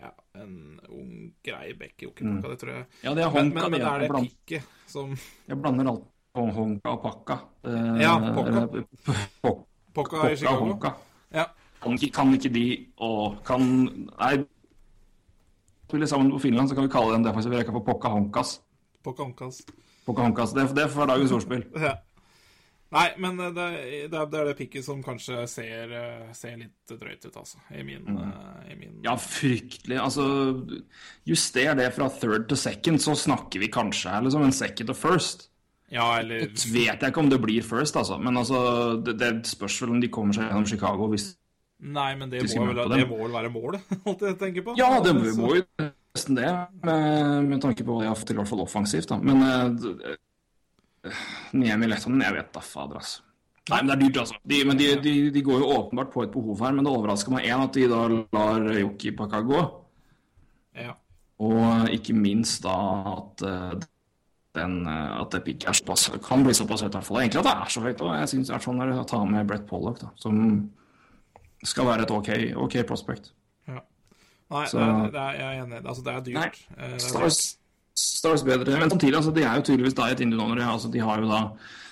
Ja, 0.01 0.13
en 0.41 0.55
ung, 0.89 1.11
grei 1.45 1.75
bekk 1.77 2.05
i 2.05 2.07
Jokkipolka, 2.09 2.53
det 2.55 2.61
tror 2.63 2.73
jeg. 2.77 2.87
Ja, 3.05 3.13
det 3.19 3.25
er 3.27 3.35
Men, 3.35 3.51
Honka. 3.51 3.61
men, 3.61 3.71
men 3.75 3.81
det 3.81 3.89
er 3.91 4.05
det 4.05 4.11
blander, 4.15 4.31
pikket 4.31 4.79
som 4.89 5.11
jeg 5.51 5.59
blander 5.61 5.91
alt 5.93 6.07
på 6.33 6.45
Honka 6.57 6.95
og 6.95 7.03
Pakka. 7.05 7.37
Eh, 7.67 8.01
Ja, 8.05 8.15
Pokka. 8.31 8.49
eller, 8.49 8.87
Pokka 9.43 9.67
Pokka 9.99 10.31
i 10.31 10.37
Chicago. 10.39 10.71
Honka. 10.71 10.95
Ja. 11.35 11.45
Kan 11.83 11.99
ikke, 11.99 12.13
kan 12.15 12.33
ikke 12.37 12.53
de 12.55 12.65
og 13.03 13.41
kan 13.45 13.63
Nei, 14.07 14.33
spiller 15.89 16.07
sammen 16.07 16.31
på 16.31 16.39
Finland, 16.47 16.69
så 16.71 16.75
kan 16.79 16.87
vi 16.87 16.93
kalle 16.93 17.19
den 17.19 17.25
Vi 17.51 17.57
rekker 17.57 17.73
for 17.73 17.85
Pokka 17.91 18.09
Honkas. 18.15 18.61
Pokka 19.03 19.25
Honkas. 19.27 19.61
Honkas. 20.19 20.55
Det, 20.57 20.67
det 20.75 20.89
får 20.91 21.13
dagens 21.15 21.33
ordspill. 21.33 21.67
Ja. 21.87 21.99
Nei, 22.91 23.05
men 23.23 23.37
det, 23.39 23.53
det, 23.55 24.19
er- 24.19 24.47
det 24.49 24.57
pikket 24.59 24.83
som 24.83 24.99
kanskje 25.03 25.45
ser, 25.47 25.93
eh, 25.95 26.33
ser 26.35 26.57
litt 26.59 26.91
drøyt 26.91 27.23
ut, 27.23 27.37
altså. 27.39 27.61
I 27.71 27.85
min, 27.87 28.03
mm. 28.03 28.33
i 28.67 28.75
min 28.75 28.97
Ja, 29.05 29.15
fryktelig. 29.15 29.95
Altså, 30.03 30.25
juster 31.23 31.71
det 31.79 31.87
fra 31.95 32.09
third 32.11 32.49
to 32.51 32.59
second, 32.59 32.99
så 32.99 33.15
snakker 33.15 33.63
vi 33.63 33.71
kanskje 33.71 34.11
her 34.11 34.27
liksom 34.27 34.43
en 34.43 34.57
second 34.57 34.91
to 34.91 34.99
first. 34.99 35.47
Ja, 35.91 36.19
eller 36.19 36.51
Det 36.51 36.67
vet 36.71 36.99
jeg 36.99 37.13
ikke 37.13 37.23
om 37.23 37.31
det 37.31 37.39
blir 37.43 37.63
first, 37.63 37.95
altså. 37.97 38.19
Men 38.19 38.37
altså, 38.37 38.99
det, 39.07 39.19
det 39.23 39.31
spørs 39.47 39.79
vel 39.83 39.95
om 39.95 40.03
de 40.03 40.11
kommer 40.11 40.35
seg 40.35 40.51
gjennom 40.51 40.67
Chicago 40.67 41.11
hvis 41.15 41.37
Nei, 41.81 42.11
men 42.19 42.29
det 42.29 42.43
de 42.45 42.59
må, 42.59 42.67
vel, 42.75 42.91
det 42.93 43.07
må 43.09 43.17
vel 43.23 43.33
være 43.33 43.51
målet, 43.55 43.93
alt 44.11 44.23
jeg 44.27 44.37
tenker 44.37 44.67
på. 44.67 44.75
Ja, 44.77 44.99
det 45.01 45.15
må 45.17 45.55
jo 45.57 45.63
nesten 46.15 46.39
det, 46.39 46.51
med, 46.87 47.49
med 47.49 47.63
tanke 47.63 47.87
på 47.87 47.97
hva 47.97 48.05
de 48.05 48.11
har 48.11 48.19
fått 48.19 48.31
til, 48.33 48.39
i 48.39 48.43
hvert 48.43 48.51
fall 48.51 48.65
offensivt. 48.65 49.11
da. 49.11 49.19
Men 49.23 49.43
uh, 49.45 51.11
Niemi 51.57 51.91
Lehtonen, 51.91 52.25
jeg 52.27 52.37
vet 52.39 52.55
da 52.55 52.63
fader, 52.65 53.01
altså. 53.01 53.27
Nei, 53.71 53.83
men 53.85 53.91
det 53.91 53.95
er 53.95 54.03
dyrt, 54.03 54.19
altså. 54.25 54.41
De, 54.51 54.59
men 54.67 54.81
de, 54.81 54.89
de, 55.05 55.15
de 55.31 55.43
går 55.47 55.63
jo 55.63 55.71
åpenbart 55.77 56.11
på 56.11 56.25
et 56.25 56.33
behov 56.35 56.65
her. 56.65 56.75
Men 56.75 56.87
det 56.87 56.91
overrasker 56.91 57.35
meg 57.35 57.47
én 57.47 57.63
at 57.63 57.77
de 57.77 57.87
da 57.91 58.01
lar 58.11 58.67
Yoki 58.81 59.13
Paka 59.15 59.45
gå. 59.47 59.61
Ja. 60.81 60.97
Og 61.41 61.93
ikke 61.95 62.17
minst 62.17 62.65
da 62.65 62.75
at 63.13 63.45
uh, 63.47 63.89
den, 64.57 64.81
eh, 64.87 65.21
at 65.21 65.31
det 65.31 65.55
er 65.63 65.77
såpass, 65.77 66.09
kan 66.27 66.43
bli 66.45 66.55
såpass 66.55 66.83
høyt. 66.83 66.97
fall. 67.05 67.21
Egentlig 67.21 67.41
at 67.41 67.47
det 67.47 67.55
er 67.55 67.71
så 67.71 67.81
høyt. 67.85 68.01
Og 68.01 68.15
jeg 68.19 68.31
syns 68.33 68.51
det 68.51 68.57
er 68.57 68.65
sånn 68.65 68.83
å 68.83 69.05
ta 69.07 69.23
med 69.25 69.47
Brett 69.47 69.67
Pollock, 69.69 70.01
da, 70.03 70.11
som 70.19 70.35
skal 71.63 71.87
være 71.87 72.07
et 72.07 72.11
OK, 72.11 72.31
ok 72.57 72.81
prospect. 72.89 73.33
Nei, 74.51 74.67
Så- 74.67 74.79
det 74.79 74.89
er, 74.89 75.11
det 75.11 75.21
er, 75.21 75.33
jeg 75.39 75.59
er 75.59 75.65
enig. 75.65 75.81
Altså, 75.87 76.03
det 76.05 76.15
er 76.15 76.21
dyrt. 76.21 76.35
Nei, 76.35 76.51
Eh, 76.77 76.87
det 76.89 76.95
er 76.95 76.99
Stars, 76.99 77.57
Stars 77.95 78.43
bedre. 78.43 78.79
Men 78.79 78.91
samtidig, 78.91 79.15
altså, 79.17 79.35
de 79.35 79.43
er 79.43 79.55
jo 79.57 79.63
tydeligvis 79.63 79.95
da 79.95 80.07
et 80.11 80.21
indie 80.21 80.39
nå. 80.39 80.49
Altså, 80.73 80.91
de 80.93 80.99
har 81.01 81.21
jo 81.21 81.29
da 81.29 81.43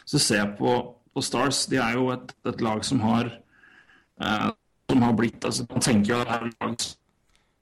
Så 0.09 0.19
se 0.19 0.39
på, 0.59 0.95
på 1.15 1.21
Stars, 1.23 1.67
de 1.67 1.77
er 1.77 1.93
jo 1.95 2.11
et, 2.11 2.33
et 2.47 2.61
lag 2.65 2.85
som 2.85 3.01
har 3.01 3.31
eh, 4.23 4.51
Som 4.91 5.03
har 5.03 5.13
blitt 5.13 5.45
altså, 5.45 5.67
Man 5.71 5.81
tenker 5.85 6.15
jo 6.15 6.21
at 6.23 6.27
det 6.27 6.35
er 6.41 6.67
lag 6.67 6.77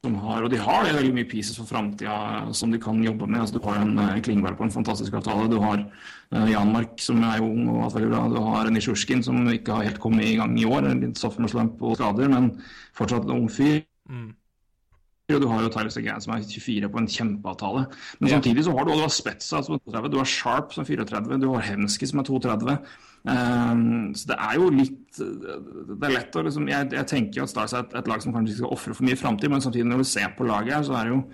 som 0.04 0.14
har 0.22 0.44
Og 0.44 0.50
de 0.52 0.56
har 0.62 0.84
veldig 0.84 1.12
mye 1.16 1.26
pieces 1.28 1.56
for 1.58 1.66
framtida 1.66 2.52
som 2.54 2.70
de 2.70 2.78
kan 2.78 3.02
jobbe 3.02 3.26
med. 3.26 3.40
Altså, 3.40 3.58
du 3.58 3.64
har 3.66 3.80
en 3.82 3.98
eh, 3.98 4.20
Klingberg 4.22 4.56
på 4.56 4.62
en 4.68 4.70
fantastisk 4.70 5.12
avtale. 5.18 5.48
Du 5.50 5.58
har 5.60 5.80
eh, 6.32 6.46
Janmark, 6.52 6.94
som 7.02 7.22
er 7.26 7.38
jo 7.40 7.48
ung 7.50 7.68
og 7.72 7.84
alt 7.88 7.94
veldig 7.98 8.10
bra. 8.12 8.28
Du 8.30 8.38
har 8.44 8.70
Nisjurskin, 8.70 9.24
som 9.26 9.42
ikke 9.50 9.72
har 9.74 9.82
helt 9.88 9.98
kommet 9.98 10.24
i 10.24 10.36
gang 10.36 10.54
i 10.60 10.64
år. 10.64 10.86
En 10.86 11.00
litt 11.02 11.18
sophomore 11.18 11.50
slump 11.50 11.82
og 11.82 11.96
skader, 11.98 12.28
men 12.30 12.52
fortsatt 12.94 13.24
en 13.26 13.34
ung 13.40 13.48
fyr. 13.50 13.82
Og 15.26 15.40
du 15.42 15.48
har 15.50 15.64
jo 15.64 15.70
Tyler 15.74 15.90
Seguin 15.90 16.20
som 16.22 16.36
er 16.36 16.44
24 16.46 16.88
på 16.92 17.00
en 17.00 17.08
kjempeavtale. 17.10 17.80
Men 18.20 18.28
Ja. 18.30 18.36
samtidig 18.36 18.62
så 18.64 18.70
har 18.76 18.84
du, 18.86 18.92
har 18.92 19.08
Spetsa 19.10 19.60
som 19.64 19.74
er 19.74 19.80
32, 19.90 20.08
du 20.12 20.18
har 20.18 20.24
Sharp 20.24 20.72
som 20.72 20.82
er 20.84 20.86
34, 20.86 21.40
du 21.40 21.48
har 21.52 21.62
Hemski 21.66 22.06
som 22.06 22.20
er 22.20 22.22
32. 22.22 22.78
Um, 23.26 24.14
så 24.14 24.28
det 24.30 24.36
er 24.38 24.54
jo 24.54 24.68
litt 24.70 25.16
Det 25.18 26.06
er 26.06 26.12
lett 26.14 26.36
å 26.38 26.44
liksom 26.46 26.68
Jeg, 26.70 26.92
jeg 26.92 27.06
tenker 27.10 27.42
at 27.42 27.50
Stars 27.50 27.72
er 27.74 27.80
et, 27.82 27.94
et 27.98 28.06
lag 28.06 28.22
som 28.22 28.30
kanskje 28.32 28.52
ikke 28.52 28.60
skal 28.60 28.70
ofre 28.76 28.94
for 28.94 29.02
mye 29.08 29.18
framtid, 29.18 29.50
men 29.50 29.60
samtidig 29.64 29.88
når 29.90 29.98
du 29.98 30.04
ser 30.04 30.28
på 30.38 30.46
laget 30.46 30.74
her, 30.76 30.82
så 30.86 30.94
er 30.94 31.04
det 31.10 31.16
jo 31.16 31.24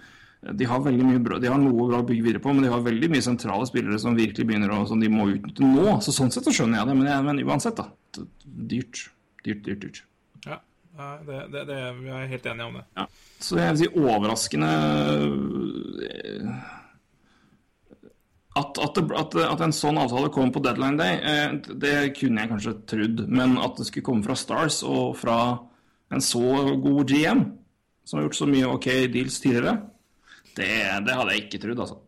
de 0.57 0.65
har 0.65 0.81
veldig 0.81 1.05
mye 1.05 1.21
bra, 1.23 1.37
de 1.39 1.47
har 1.53 1.59
noe 1.61 1.85
bra 1.91 2.01
å 2.01 2.07
bygge 2.09 2.25
videre 2.25 2.41
på, 2.43 2.51
men 2.51 2.65
de 2.65 2.71
har 2.73 2.81
veldig 2.83 3.11
mye 3.13 3.23
sentrale 3.23 3.67
spillere 3.69 3.99
som 4.01 4.17
virkelig 4.17 4.47
begynner 4.49 4.73
å, 4.75 4.81
som 4.89 4.99
de 4.99 5.07
må 5.13 5.29
utnytte 5.31 5.63
nå. 5.63 6.01
Så 6.03 6.11
Sånn 6.17 6.33
sett 6.33 6.49
så 6.49 6.51
skjønner 6.51 6.81
jeg 6.81 6.89
det, 6.89 6.97
men, 6.97 7.07
jeg, 7.13 7.25
men 7.29 7.45
uansett, 7.47 7.77
da. 7.79 8.25
Dyrt. 8.73 9.05
Dyrt, 9.45 9.63
dyrt, 9.69 9.85
dyrt. 9.85 10.01
Ja, 10.49 10.57
det, 11.27 11.41
det, 11.53 11.65
det, 11.69 11.81
vi 12.03 12.13
er 12.13 12.31
helt 12.31 12.47
enige 12.47 12.69
om 12.69 12.79
det. 12.79 12.85
Ja. 12.99 13.07
Så 13.43 13.59
jeg 13.59 13.75
vil 13.75 13.81
si 13.81 13.89
overraskende 14.03 14.71
eh, 16.09 16.51
at, 18.61 18.79
at, 18.85 19.01
at, 19.01 19.37
at 19.47 19.65
en 19.65 19.73
sånn 19.73 20.01
avtale 20.03 20.29
kom 20.35 20.53
på 20.53 20.61
deadline 20.65 21.01
day, 21.01 21.17
eh, 21.25 21.55
det 21.81 21.97
kunne 22.19 22.45
jeg 22.45 22.53
kanskje 22.53 22.75
trodd. 22.93 23.25
Men 23.33 23.57
at 23.63 23.81
det 23.81 23.89
skulle 23.89 24.07
komme 24.11 24.27
fra 24.27 24.37
Stars 24.37 24.83
og 24.85 25.17
fra 25.21 25.39
en 26.13 26.25
så 26.25 26.45
god 26.85 27.09
GM, 27.09 27.47
som 28.05 28.19
har 28.19 28.29
gjort 28.29 28.41
så 28.43 28.51
mye 28.51 28.69
OK 28.69 28.89
deals 29.15 29.41
tidligere, 29.41 29.79
det, 30.53 30.69
det 31.07 31.17
hadde 31.17 31.33
jeg 31.33 31.47
ikke 31.47 31.63
trodd, 31.63 31.81
altså. 31.87 32.01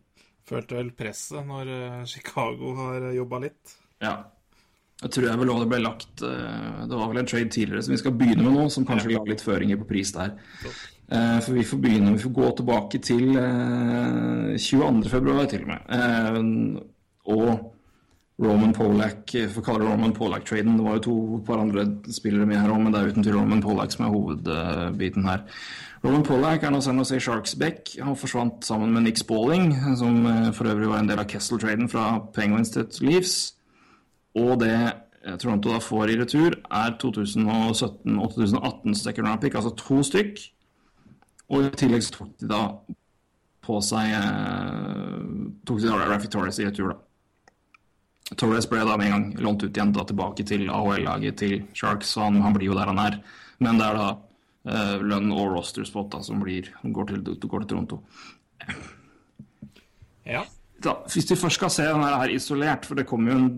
Følte 0.45 0.77
vel 0.77 0.91
presset 0.93 1.41
når 1.47 1.73
eh, 1.73 2.01
Chicago 2.09 2.75
har 2.83 3.09
jobba 3.15 3.41
litt. 3.47 3.77
Ja. 4.03 4.19
Jeg 5.05 5.11
tror 5.13 5.27
jeg 5.29 5.37
vel 5.43 5.51
også 5.53 5.63
det 5.65 5.69
ble 5.69 5.79
lagt 5.85 6.21
eh, 6.25 6.81
Det 6.89 6.97
var 6.97 7.11
vel 7.11 7.21
en 7.21 7.27
trade 7.29 7.51
tidligere 7.53 7.83
som 7.85 7.93
vi 7.93 8.01
skal 8.01 8.15
begynne 8.17 8.41
med 8.47 8.55
nå, 8.57 8.65
som 8.73 8.87
kanskje 8.89 9.11
la 9.13 9.21
litt 9.29 9.43
føringer 9.45 9.77
på 9.83 9.85
pris 9.91 10.11
der. 10.15 10.33
Eh, 11.13 11.37
For 11.45 11.53
vi 11.53 11.65
får 11.69 11.81
begynne, 11.83 12.15
vi 12.17 12.23
får 12.25 12.33
gå 12.39 12.49
tilbake 12.57 13.01
til 13.05 13.37
eh, 13.37 14.55
22. 14.57 15.05
februar 15.13 15.45
til 15.51 15.61
og 15.67 15.71
med. 15.75 15.87
Eh, 15.93 16.83
Og 17.35 17.71
Roman 18.41 18.73
Polak, 18.75 19.29
eh, 19.37 19.45
for 19.47 19.61
å 19.61 19.65
kalle 19.69 19.83
det 19.85 19.91
Roman 19.93 20.11
Polak-traden. 20.17 20.75
Det 20.77 20.83
var 20.85 20.97
jo 20.97 21.03
to 21.05 21.15
par 21.47 21.61
andre 21.61 21.85
spillere 22.11 22.45
med 22.49 22.57
her 22.59 22.73
òg, 22.73 22.81
men 22.83 22.91
det 22.91 22.99
er 23.03 23.13
uten 23.13 23.23
tvil 23.23 23.37
Roman 23.39 23.61
Polak 23.63 23.93
som 23.93 24.05
er 24.07 24.11
hovedbiten 24.15 25.23
her. 25.29 25.45
Roman 26.03 26.25
Polak 26.27 26.63
er 26.67 26.73
nå 26.75 26.81
San 26.85 26.97
Jose 26.99 27.17
Sharks 27.23 27.55
back. 27.57 27.93
Han 28.01 28.17
forsvant 28.19 28.65
sammen 28.67 28.91
med 28.93 29.05
Nick 29.07 29.21
Spalling, 29.21 29.71
som 30.01 30.25
eh, 30.27 30.49
for 30.57 30.67
øvrig 30.73 30.89
var 30.91 30.99
en 31.05 31.07
del 31.13 31.21
av 31.21 31.29
Kessel-traden 31.31 31.87
fra 31.93 32.09
Penguins 32.35 32.73
til 32.75 32.89
Leafs. 33.05 33.53
Og 34.41 34.59
det 34.61 34.75
eh, 34.75 35.37
Toronto 35.41 35.71
da 35.71 35.79
får 35.83 36.11
i 36.11 36.19
retur, 36.19 36.59
er 36.67 36.97
2017 37.01 38.19
og 38.19 38.35
2018 38.35 38.99
second 38.99 39.29
round 39.29 39.41
pick, 39.43 39.55
altså 39.55 39.73
to 39.79 40.01
stykk. 40.05 40.43
Og 41.53 41.67
i 41.67 41.73
tillegg 41.77 42.03
så 42.05 42.15
tok 42.19 42.35
de 42.41 42.49
da 42.49 42.61
på 43.65 43.79
seg 43.85 44.13
eh, 44.13 45.25
Tok 45.65 45.81
de 45.81 45.89
da 45.89 46.05
Raffi 46.09 46.29
Torres 46.31 46.59
i 46.61 46.67
retur, 46.67 46.93
da. 46.93 47.01
Torres 48.33 48.65
ble 48.69 48.81
da 48.81 48.95
med 48.97 49.07
en 49.07 49.13
gang 49.13 49.43
lånt 49.45 49.63
ut 49.63 49.69
igjen 49.69 49.93
da 49.93 50.01
tilbake 50.09 50.45
til 50.49 50.65
AHL-laget 50.73 51.37
til 51.37 51.59
Sharks, 51.77 52.15
han, 52.17 52.39
han 52.41 52.55
blir 52.57 52.71
jo 52.71 52.77
der 52.77 52.89
han 52.89 53.01
er. 53.01 53.19
Men 53.61 53.77
det 53.79 53.85
er 53.85 53.99
da 53.99 54.07
eh, 54.65 54.95
lønn 55.05 55.29
og 55.33 55.53
roster 55.53 55.85
spot 55.85 56.11
da, 56.15 56.23
som 56.25 56.41
blir, 56.41 56.71
går, 56.83 57.11
til, 57.11 57.21
går 57.45 57.65
til 57.65 57.69
Toronto. 57.71 58.01
Ja. 60.25 60.41
Da, 60.85 60.93
hvis 61.11 61.27
vi 61.31 61.37
først 61.39 61.59
skal 61.59 61.71
se 61.73 61.85
den 61.87 62.03
her 62.05 62.31
isolert, 62.33 62.85
for 62.87 62.99
det 62.99 63.07
kom 63.09 63.27
jo 63.29 63.37
en 63.37 63.49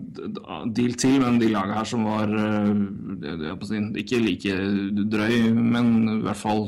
deal 0.74 0.96
til 1.00 1.18
med 1.22 1.40
de 1.42 1.50
lagene 1.52 1.76
her 1.78 1.88
som 1.88 2.06
var 2.08 2.32
å 2.32 3.56
ikke 4.02 4.22
like 4.24 4.56
drøy, 5.12 5.36
men 5.54 5.92
i 6.18 6.20
hvert 6.26 6.40
fall 6.40 6.64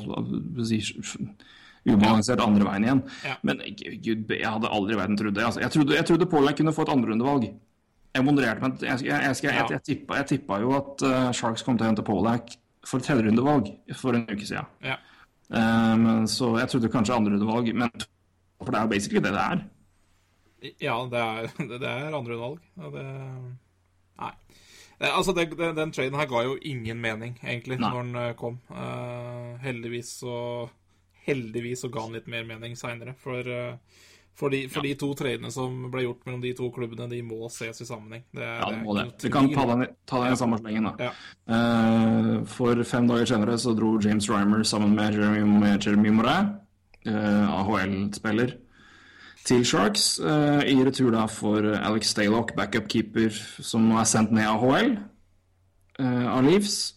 ubalansert 1.88 2.42
andre 2.44 2.66
veien 2.68 2.86
igjen. 2.86 3.02
Ja. 3.24 3.36
Men 3.46 3.62
gud, 4.04 4.24
jeg 4.28 4.46
hadde 4.46 4.72
aldri 4.72 4.96
i 4.96 5.00
verden 5.00 5.20
trodd 5.20 5.36
det. 5.38 5.46
Altså, 5.48 5.64
jeg 5.64 5.74
trodde, 5.76 5.96
jeg 5.96 6.08
trodde 6.10 6.30
Polen 6.30 6.56
kunne 6.58 6.74
få 6.76 6.86
et 6.86 6.94
andrerundevalg. 6.94 7.46
Jeg 8.10 8.26
modererte 8.26 8.64
meg. 8.66 8.82
Jeg, 8.82 9.04
jeg, 9.06 9.22
jeg, 9.28 9.44
jeg, 9.46 9.68
jeg, 9.76 9.84
tippa, 9.86 10.18
jeg 10.20 10.28
tippa 10.32 10.58
jo 10.60 10.74
at 10.76 11.06
uh, 11.06 11.30
Sharks 11.36 11.64
kom 11.64 11.78
til 11.78 11.86
å 11.86 11.92
hente 11.92 12.04
Polak 12.04 12.52
for 12.86 13.00
et 13.00 13.06
tredjerundevalg 13.06 13.70
for 13.96 14.18
en 14.18 14.26
uke 14.28 14.44
siden. 14.44 14.68
ja. 14.84 14.98
Eh, 15.50 15.94
men, 15.98 16.28
så 16.30 16.52
jeg 16.60 16.70
trodde 16.70 16.90
kanskje 16.92 17.16
andrerundevalg, 17.16 17.72
men 17.74 17.90
for 18.60 18.70
det 18.70 18.78
er 18.78 18.84
jo 18.86 18.92
basically 18.92 19.22
det 19.24 19.32
det 19.34 19.42
er. 19.42 19.62
Ja, 20.80 20.96
det 21.10 21.20
er, 21.20 21.50
det 21.80 21.88
er 21.88 22.16
andre 22.16 22.36
valg. 22.40 22.64
og 22.80 22.92
Det, 22.96 23.06
nei. 24.20 24.34
Altså, 25.00 25.32
det, 25.32 25.46
det, 25.56 25.72
den 25.78 25.92
traden 25.96 26.18
her 26.18 26.28
ga 26.28 26.42
jo 26.44 26.58
ingen 26.60 27.00
mening, 27.00 27.38
egentlig, 27.40 27.78
Nei. 27.80 27.88
når 27.88 28.02
den 28.04 28.20
eh, 28.20 28.34
kom. 28.36 28.60
Uh, 28.68 29.56
heldigvis 29.64 30.18
så 30.20 30.68
Heldigvis 31.20 31.82
så 31.84 31.90
ga 31.92 32.06
den 32.06 32.16
litt 32.16 32.28
mer 32.32 32.46
mening 32.48 32.72
seinere. 32.76 33.12
For, 33.20 33.44
uh, 33.44 34.04
for, 34.36 34.52
de, 34.52 34.62
for 34.72 34.84
de 34.84 34.94
to 35.00 35.10
tradene 35.16 35.50
som 35.52 35.74
ble 35.92 36.06
gjort 36.06 36.24
mellom 36.26 36.40
de 36.44 36.52
to 36.56 36.70
klubbene, 36.72 37.08
de 37.12 37.20
må 37.24 37.48
ses 37.52 37.80
i 37.84 37.88
sammenheng. 37.88 38.24
Det, 38.32 38.44
Ja, 38.44 38.70
det 38.72 38.80
må 38.84 38.96
det. 38.96 39.06
Vi 39.24 39.32
kan 39.32 39.48
ta 39.52 39.66
den, 39.68 39.84
ta 40.08 40.22
den 40.24 40.36
i 40.36 40.40
samme 40.40 40.60
slengen, 40.60 40.88
da. 40.88 41.10
Ja. 41.10 41.12
Uh, 41.48 42.32
for 42.48 42.80
fem 42.88 43.08
dager 43.08 43.28
senere 43.28 43.56
så 43.60 43.76
dro 43.76 43.94
James 44.04 44.28
Rymer 44.32 44.64
sammen 44.68 44.96
med 44.96 45.16
Jeremy, 45.16 45.76
Jeremy 45.76 46.12
Moray, 46.16 46.50
AHL-spiller, 47.08 48.56
til 49.48 49.64
Sharks. 49.64 50.18
eh, 50.20 50.62
I 50.72 50.76
retur 50.84 51.10
da 51.14 51.26
for 51.30 51.64
Alex 51.78 52.12
Staylock, 52.14 52.54
backup-keeper, 52.56 53.30
som 53.64 53.88
nå 53.88 53.98
er 54.00 54.08
sendt 54.08 54.32
ned 54.32 54.46
AHL 54.46 54.96
HL, 54.96 54.96
av 56.00 56.44
Leaves. 56.44 56.94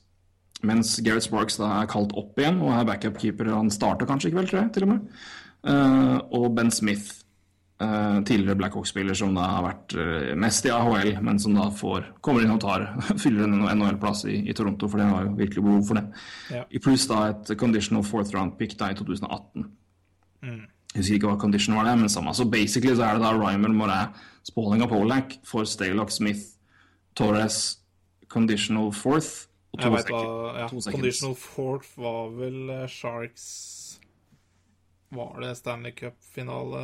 Mens 0.64 0.96
Gareth 1.04 1.28
Sparks 1.28 1.58
da 1.60 1.70
er 1.82 1.90
kalt 1.92 2.14
opp 2.16 2.40
igjen 2.40 2.62
og 2.64 2.72
er 2.72 2.88
backup-keeper. 2.88 3.52
Han 3.52 3.72
starter 3.74 4.08
kanskje 4.08 4.32
i 4.32 4.36
kveld, 4.36 4.48
tror 4.52 4.62
jeg, 4.62 4.72
til 4.76 4.86
og 4.88 4.94
med. 4.94 5.20
Eh, 5.68 6.18
og 6.40 6.56
Ben 6.56 6.72
Smith, 6.72 7.20
eh, 7.84 8.20
tidligere 8.28 8.56
Blackhawk-spiller 8.62 9.18
som 9.18 9.36
da 9.36 9.48
har 9.58 9.66
vært 9.68 9.96
eh, 10.00 10.32
mest 10.40 10.68
i 10.68 10.72
AHL, 10.72 11.18
men 11.24 11.40
som 11.40 11.56
da 11.58 11.68
får, 11.72 12.08
kommer 12.24 12.46
inn 12.46 12.56
og 12.56 12.62
tar, 12.64 12.88
fyller 13.24 13.48
en 13.48 13.68
NHL-plass 13.76 14.26
i, 14.32 14.40
i 14.48 14.56
Toronto, 14.56 14.88
for 14.88 15.04
det 15.04 15.10
har 15.12 15.28
jo 15.28 15.36
virkelig 15.40 15.66
behov 15.68 15.84
for 15.90 16.00
det. 16.00 16.06
Ja. 16.56 16.64
I 16.72 16.84
pluss 16.84 17.08
da 17.12 17.26
et 17.34 17.56
conditional 17.60 18.08
fourth 18.08 18.36
round 18.36 18.56
pick 18.60 18.78
da 18.80 18.92
i 18.92 19.00
2018. 19.00 19.68
Jeg 20.94 21.02
husker 21.02 21.16
ikke 21.18 21.30
hva 21.32 21.40
condition 21.42 21.76
var 21.76 21.88
det, 21.90 21.96
men 22.00 22.10
samme. 22.10 22.34
Så 22.38 22.46
basically 22.50 22.94
så 22.96 23.04
er 23.08 23.18
det 23.18 23.24
da 23.26 23.32
Rymer, 23.34 23.74
Moret, 23.74 24.20
Spalling 24.46 24.84
og 24.86 24.90
Polak 24.92 25.38
for 25.48 25.66
Staylock, 25.66 26.12
Smith, 26.14 26.44
Torres, 27.18 27.80
conditional 28.30 28.92
fourth 28.94 29.48
og 29.74 29.82
to, 29.82 29.90
hva 29.90 30.02
ja, 30.60 30.68
to. 30.70 30.82
Conditional 30.92 31.34
fourth 31.38 31.96
var 31.98 32.30
vel 32.38 32.70
eh, 32.70 32.86
Sharks 32.90 34.00
Var 35.14 35.42
det 35.42 35.52
Stanley 35.58 35.94
Cup-finale 35.98 36.84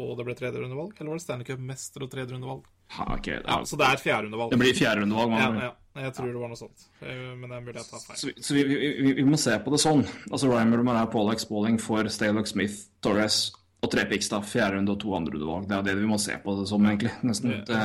og 0.00 0.12
det 0.16 0.24
ble 0.28 0.34
tredjerundevalg? 0.38 0.94
Eller 1.00 1.12
var 1.12 1.18
det 1.20 1.24
Stanley 1.24 1.48
Cup-mester 1.48 2.04
og 2.06 2.12
tredjerundevalg? 2.12 2.64
Ha, 2.96 3.06
ok, 3.18 3.26
Ja, 3.28 3.40
ja, 3.46 3.58
så 3.68 3.76
det 3.78 3.86
er 3.86 3.98
et 3.98 4.04
fjerderundevalg. 4.04 4.50
det 4.54 4.58
blir 4.62 4.74
fjerderundevalg. 4.74 5.34
Ja, 5.36 5.50
man- 5.52 5.62
ja. 5.62 5.72
Jeg 6.00 6.14
tror 6.16 6.30
det 6.32 6.40
var 6.40 6.50
noe 6.52 6.58
sånt. 6.58 6.84
Eh, 7.02 7.30
Men 7.36 7.46
det 7.50 7.56
er 7.56 7.64
mulig 7.64 7.78
jeg 7.80 7.88
tar 7.90 8.02
feil. 8.04 8.18
Så, 8.20 8.28
vi, 8.30 8.34
så 8.46 8.56
vi, 8.56 8.64
vi, 8.70 9.14
vi 9.20 9.24
må 9.28 9.38
se 9.40 9.56
på 9.64 9.72
det 9.74 9.80
sånn. 9.82 10.04
Altså 10.30 10.50
Rymer, 10.50 10.84
Moret, 10.86 11.10
Polak, 11.12 11.42
Spalling 11.42 11.80
for 11.82 12.08
Staylock, 12.12 12.48
Smith, 12.50 12.86
Torres 13.04 13.50
og 13.80 13.90
tre 13.92 14.04
picks, 14.10 14.28
da. 14.32 14.42
Fjerde 14.44 14.76
runde 14.78 14.92
og 14.94 15.00
to 15.02 15.12
andre 15.16 15.34
rundevalg. 15.36 15.68
Det 15.68 15.76
er 15.78 15.86
det 15.88 15.98
vi 16.00 16.08
må 16.08 16.18
se 16.20 16.36
på 16.42 16.56
det 16.58 16.66
som, 16.68 16.86
egentlig. 16.88 17.12
Nesten. 17.24 17.54
Det, 17.68 17.80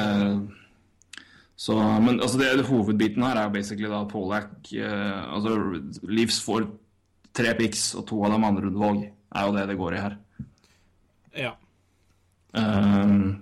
så, 1.55 1.75
men 2.03 2.19
altså 2.19 2.39
det, 2.41 2.49
hovedbiten 2.67 3.23
her 3.23 3.39
er 3.39 3.53
basically 3.53 3.87
da 3.87 4.01
Polak 4.11 4.73
eh, 4.75 5.21
Altså 5.31 5.53
Leafs 6.03 6.41
får 6.43 6.65
tre 7.35 7.53
picks 7.55 7.93
og 7.95 8.03
to 8.09 8.19
av 8.27 8.35
dem 8.35 8.43
andre 8.47 8.67
rundevalg. 8.67 9.05
Er 9.35 9.47
jo 9.47 9.55
det 9.55 9.67
det 9.71 9.77
går 9.79 9.95
i 9.95 10.03
her. 10.03 10.17
Ja. 11.35 11.53
Um, 12.55 13.41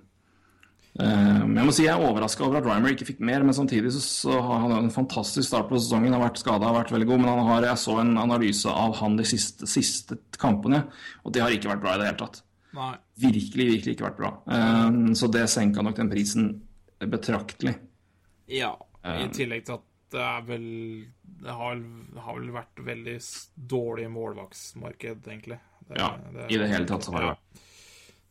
um, 1.00 1.56
jeg 1.58 1.66
må 1.68 1.74
si 1.74 1.86
jeg 1.88 1.94
er 1.96 2.06
overraska 2.06 2.46
over 2.46 2.60
at 2.60 2.68
Rymer 2.68 2.94
ikke 2.94 3.08
fikk 3.08 3.22
mer, 3.26 3.46
men 3.46 3.56
samtidig 3.58 3.94
så, 3.96 4.36
har 4.46 4.64
han 4.66 4.76
en 4.78 4.92
fantastisk 4.94 5.48
start 5.48 5.70
på 5.72 5.80
sesongen. 5.80 6.12
Han 6.14 6.20
Har 6.22 6.30
vært 6.30 6.42
skada, 6.44 6.70
har 6.70 6.78
vært 6.78 6.94
veldig 6.94 7.10
god, 7.10 7.24
men 7.24 7.32
han 7.34 7.48
har, 7.50 7.70
jeg 7.72 7.82
så 7.84 7.98
en 8.04 8.18
analyse 8.22 8.70
av 8.70 8.98
han 9.00 9.18
de 9.20 9.28
siste, 9.28 9.70
siste 9.70 10.20
kampene, 10.42 10.84
og 11.24 11.34
det 11.34 11.44
har 11.44 11.56
ikke 11.56 11.72
vært 11.72 11.86
bra 11.86 11.96
i 11.96 12.04
det 12.04 12.12
hele 12.12 12.22
tatt. 12.22 12.44
Nei. 12.74 12.94
Virkelig, 13.22 13.66
virkelig 13.76 13.96
ikke 13.96 14.08
vært 14.08 14.22
bra. 14.22 14.32
Um, 14.50 15.12
så 15.18 15.30
det 15.30 15.48
senka 15.54 15.84
nok 15.86 15.98
den 16.00 16.14
prisen 16.14 16.54
betraktelig. 17.10 17.76
Ja. 18.50 18.76
I 19.04 19.28
tillegg 19.36 19.66
til 19.68 19.78
at 19.78 19.90
det 20.14 20.22
er 20.22 20.44
vel 20.48 20.66
Det 21.44 21.54
har, 21.58 21.80
har 22.24 22.38
vel 22.38 22.52
vært 22.54 22.82
veldig 22.86 23.16
dårlig 23.74 24.06
målvaktsmarked, 24.14 25.26
egentlig. 25.28 25.58
Det, 25.90 25.98
Ja, 26.00 26.14
i 26.48 26.60
det 26.60 26.70
hele 26.72 26.88
tatt 26.88 27.04
så 27.04 27.16
har 27.16 27.26
det 27.26 27.32
vært. 27.34 27.64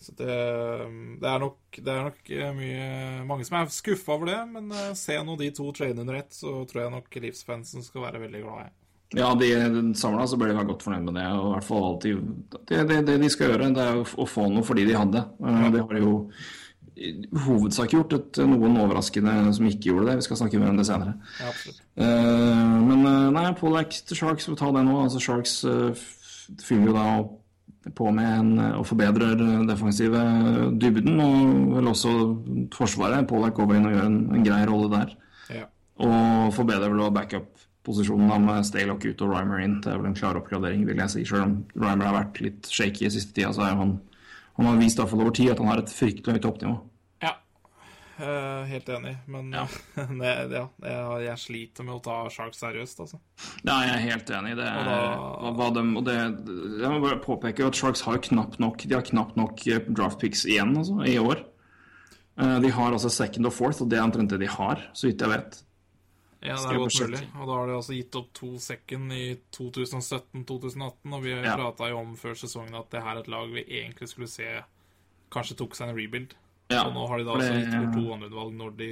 Så 0.02 0.14
det, 0.18 0.36
det 1.22 1.30
er 1.30 1.42
nok, 1.42 1.58
det 1.78 1.92
er 1.92 2.06
nok 2.08 2.30
eh, 2.34 2.52
mye 2.56 2.86
Mange 3.28 3.46
som 3.46 3.60
er 3.60 3.72
skuffa 3.72 4.16
over 4.16 4.32
det, 4.32 4.38
men 4.50 4.70
eh, 4.74 4.92
se 4.98 5.18
nå 5.22 5.36
de 5.38 5.50
to 5.54 5.68
trainene 5.76 6.02
under 6.04 6.18
ett, 6.18 6.32
så 6.34 6.62
tror 6.68 6.84
jeg 6.84 6.94
nok 6.96 7.20
Leafs-fansen 7.22 7.86
skal 7.86 8.08
være 8.08 8.24
veldig 8.24 8.42
glad 8.44 8.64
i. 8.66 8.72
Ja, 9.12 9.34
de 9.36 9.92
samla 9.98 10.24
så 10.26 10.38
bør 10.40 10.48
de 10.48 10.56
være 10.56 10.70
godt 10.70 10.82
fornøyd 10.86 11.04
med 11.04 11.18
det. 11.20 11.26
Og 11.36 11.46
i 11.46 11.52
hvert 11.52 11.68
fall 11.68 11.86
alltid, 11.90 12.20
det, 12.70 12.82
det, 12.88 12.98
det 13.10 13.18
de 13.20 13.30
skal 13.32 13.52
gjøre, 13.52 13.70
det 13.76 13.84
er 13.84 14.00
å 14.00 14.26
få 14.28 14.48
noe 14.48 14.64
for 14.64 14.78
de 14.78 14.86
de 14.88 14.96
hadde. 14.96 15.24
Det 15.36 15.72
De 15.76 15.82
har 15.84 16.00
jo 16.00 16.14
i 17.02 17.12
hovedsak 17.44 17.94
gjort 17.94 18.14
et, 18.16 18.40
noen 18.46 18.76
overraskende 18.82 19.34
som 19.56 19.68
ikke 19.68 19.90
gjorde 19.90 20.10
det. 20.10 20.16
Vi 20.20 20.26
skal 20.28 20.40
snakke 20.42 20.60
mer 20.60 20.72
om 20.72 20.80
det 20.80 20.88
senere. 20.88 21.14
Ja. 21.40 21.52
Eh, 22.04 22.74
men 22.88 23.06
uh, 23.06 23.30
nei, 23.34 23.46
Pollack 23.58 23.96
til 24.08 24.18
Sharks, 24.18 24.48
vi 24.48 24.56
tar 24.56 24.72
ta 24.72 24.78
det 24.78 24.84
nå. 24.88 24.98
Altså 25.04 25.22
Sharks 25.22 25.58
uh, 25.64 26.04
fyller 26.64 26.90
jo 26.90 26.96
da 26.96 27.06
opp 27.22 27.38
på 27.90 28.11
med 28.14 28.29
en, 28.29 28.53
uh, 28.61 28.68
og 28.81 28.87
forbedrer 28.87 29.40
uh, 29.40 29.64
defensive 29.68 30.23
dybden, 30.79 31.18
og 31.21 31.75
vel 31.79 31.90
også 31.90 32.14
forsvaret. 32.77 33.27
Polak 33.31 33.59
går 33.59 33.77
inn 33.77 33.90
og 33.90 33.97
gjør 33.97 34.07
en, 34.11 34.23
en 34.37 34.47
grei 34.47 34.62
rolle 34.71 34.92
der. 34.92 35.16
Ja. 35.51 35.66
Og 36.07 36.55
forbedrer 36.55 36.92
vel 36.92 37.11
backup-posisjonen 37.14 38.47
med 38.47 38.64
Staylock 38.68 39.05
ut 39.09 39.27
og 39.27 39.35
Rymer 39.35 39.64
inn. 39.64 39.81
Det 39.83 39.92
er 39.92 40.01
vel 40.01 40.12
en 40.12 40.16
klar 40.18 40.38
oppgradering, 40.38 40.87
vil 40.88 41.03
jeg 41.03 41.14
si. 41.16 41.27
Selv 41.29 41.49
om 41.49 41.59
Rymer 41.75 42.09
har 42.11 42.18
vært 42.21 42.40
litt 42.45 42.71
shaky 42.71 43.09
i 43.09 43.12
siste 43.12 43.35
tida, 43.35 43.53
så 43.57 43.66
er 43.66 43.79
han 43.81 43.99
han 44.59 44.66
har 44.68 44.77
vist 44.77 45.01
over 45.01 45.31
tid 45.33 45.53
at 45.53 45.61
han 45.62 45.71
har 45.71 45.81
et 45.81 45.92
fryktelig 45.92 46.37
høyt 46.37 46.45
toppnivå. 46.45 46.75
Eh, 48.20 48.64
helt 48.68 48.88
enig, 48.92 49.16
men 49.27 49.53
Ja. 49.53 49.66
det, 49.96 50.33
ja, 50.83 51.18
jeg, 51.25 51.38
sliter 51.40 51.85
med 51.85 51.94
å 51.96 52.03
ta 52.05 52.16
Sharks 52.31 52.61
seriøst, 52.61 53.01
altså. 53.01 53.18
Ja, 53.64 53.79
jeg 53.87 53.94
er 53.94 54.03
helt 54.11 54.31
enig 54.31 54.57
det. 54.59 54.66
Og 54.68 54.85
da- 54.85 55.53
Hva, 55.57 55.70
de, 55.72 55.85
og 55.96 56.05
det 56.05 56.16
jeg 56.83 56.90
må 56.92 57.01
bare 57.01 57.20
påpeke 57.25 57.66
at 57.66 57.75
Sharks 57.79 58.03
har 58.05 58.18
knapt 58.18 58.59
nok 58.61 58.85
De 58.85 58.94
har 58.94 59.03
knapt 59.03 59.37
nok 59.37 59.57
draftpicks 59.57 59.96
draft 59.96 60.20
picks 60.20 60.44
igjen 60.44 60.77
altså, 60.77 61.01
i 61.09 61.16
år. 61.18 61.44
Eh, 62.38 62.59
De 62.61 62.70
har 62.70 62.92
altså 62.92 63.11
second 63.11 63.46
og 63.46 63.53
fourth, 63.57 63.81
og 63.83 63.88
det 63.88 63.98
er 63.98 64.05
omtrent 64.05 64.31
det 64.31 64.40
de 64.40 64.46
har, 64.48 64.85
så 64.92 65.09
vidt 65.09 65.20
jeg 65.25 65.29
vet. 65.33 65.62
Ja, 66.42 66.57
det 66.59 66.72
er 66.75 66.79
godt 66.83 67.01
mulig. 67.01 67.22
Og 67.38 67.46
da 67.46 67.55
har 67.55 67.66
de 67.70 67.75
altså 67.79 67.94
gitt 67.94 68.16
opp 68.18 68.33
to 68.35 68.59
second 68.59 69.12
i 69.14 69.37
2017-2018, 69.55 71.12
og 71.14 71.22
vi 71.22 71.31
Ja. 71.31 71.57
prata 71.57 71.88
jo 71.88 71.98
om 72.01 72.16
før 72.16 72.35
sesongen 72.35 72.75
at 72.75 72.90
det 72.90 73.03
her 73.03 73.16
er 73.16 73.20
et 73.20 73.29
lag 73.29 73.48
vi 73.53 73.62
egentlig 73.64 74.09
skulle 74.09 74.29
se 74.29 74.62
kanskje 75.31 75.57
tok 75.57 75.75
seg 75.75 75.88
en 75.88 75.96
rebuild. 75.96 76.35
Ja, 76.72 76.87
og 76.88 76.94
nå 76.96 77.06
har 77.11 77.18
de 77.20 77.24
da 77.28 77.37
altså 77.37 77.52
gitt 77.58 77.76
bort 77.76 77.94
to 77.98 78.14
andrevalg 78.16 78.56
når 78.58 78.74
de 78.80 78.90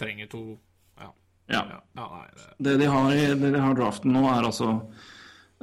trenger 0.00 0.28
to 0.32 0.42
Ja. 1.00 1.10
Ja. 1.48 1.62
ja, 1.72 1.78
nei, 1.96 2.26
det, 2.36 2.48
Det 2.66 2.74
de 2.82 2.90
har 2.92 3.12
i 3.14 3.22
det 3.34 3.52
de 3.54 3.60
har 3.62 3.74
draften 3.78 4.12
nå, 4.12 4.24
er 4.28 4.44
altså 4.50 4.68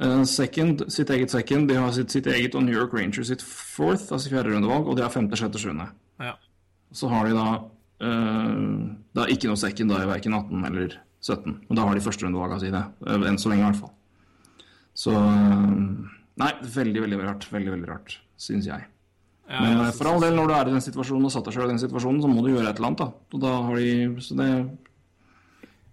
eh, 0.02 0.22
second, 0.24 0.84
sitt 0.92 1.10
eget 1.14 1.30
second. 1.30 1.68
De 1.70 1.76
har 1.78 1.92
sitt, 1.94 2.10
sitt 2.10 2.26
eget 2.26 2.54
og 2.58 2.64
New 2.66 2.74
York 2.74 2.92
Rangers 2.96 3.28
sitt 3.30 3.42
fourth, 3.46 4.08
altså 4.12 4.32
fjerde 4.32 4.50
rundevalg, 4.54 4.88
og 4.90 4.96
de 4.98 5.02
har 5.06 5.10
femte, 5.14 5.38
sjette, 5.38 5.58
sjuende. 5.62 5.90
ja. 6.20 6.34
Så 6.96 7.08
har 7.10 7.26
de 7.26 7.32
da 7.34 7.46
uh, 7.58 8.94
Det 9.12 9.22
er 9.24 9.32
ikke 9.34 9.48
noe 9.50 9.58
second 9.58 9.90
da 9.90 10.04
i 10.04 10.06
verken 10.08 10.34
18 10.38 10.64
eller 10.68 10.94
17. 11.20 11.56
Men 11.68 11.76
da 11.80 11.82
har 11.88 11.94
de 11.98 12.00
førsterundevalga 12.04 12.60
sine. 12.62 12.82
eh, 13.06 13.24
Enn 13.26 13.38
så 13.42 13.50
lenge, 13.50 13.64
i 13.64 13.70
hvert 13.72 13.80
fall. 13.80 13.92
Så 14.96 15.12
Nei, 16.36 16.50
veldig, 16.62 17.00
veldig 17.06 17.18
rart. 17.24 17.46
Veldig, 17.50 17.72
veldig 17.74 17.88
rart, 17.90 18.18
syns 18.40 18.66
jeg. 18.68 18.84
Ja 19.46 19.60
Men 19.62 19.84
eh, 19.84 19.92
for 19.94 20.10
all 20.10 20.24
del, 20.24 20.34
når 20.34 20.50
du 20.50 20.54
er 20.56 20.70
i 20.70 20.74
den 20.74 20.82
situasjonen 20.84 21.28
og 21.28 21.32
satt 21.34 21.46
deg 21.46 21.54
sjøl 21.54 21.68
i 21.68 21.74
den 21.74 21.82
situasjonen, 21.82 22.22
så 22.24 22.30
må 22.30 22.42
du 22.42 22.50
gjøre 22.50 22.66
et 22.70 22.80
eller 22.80 22.90
annet, 22.90 23.04
da. 23.04 23.36
Og 23.36 23.42
da 23.44 23.52
har 23.68 23.78
de 23.78 24.24
Så 24.26 24.38
det 24.38 24.48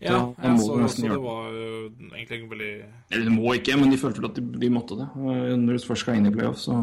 Ja, 0.04 0.16
da 0.18 0.50
jeg 0.50 0.60
så 0.60 0.80
også 0.84 1.06
det 1.06 1.20
var 1.24 1.52
egentlig 1.54 2.50
veldig 2.52 2.72
Eller 3.12 3.30
du 3.30 3.36
må 3.36 3.54
ikke, 3.56 3.78
men 3.80 3.94
de 3.94 4.00
følte 4.02 4.24
vel 4.24 4.32
at 4.32 4.40
de, 4.40 4.48
de 4.66 4.72
måtte 4.74 4.98
det. 5.00 5.08
Og 5.16 5.54
Når 5.60 5.78
du 5.78 5.86
først 5.86 6.06
skal 6.08 6.18
inn 6.20 6.28
i 6.28 6.34
playoff, 6.34 6.60
så 6.60 6.82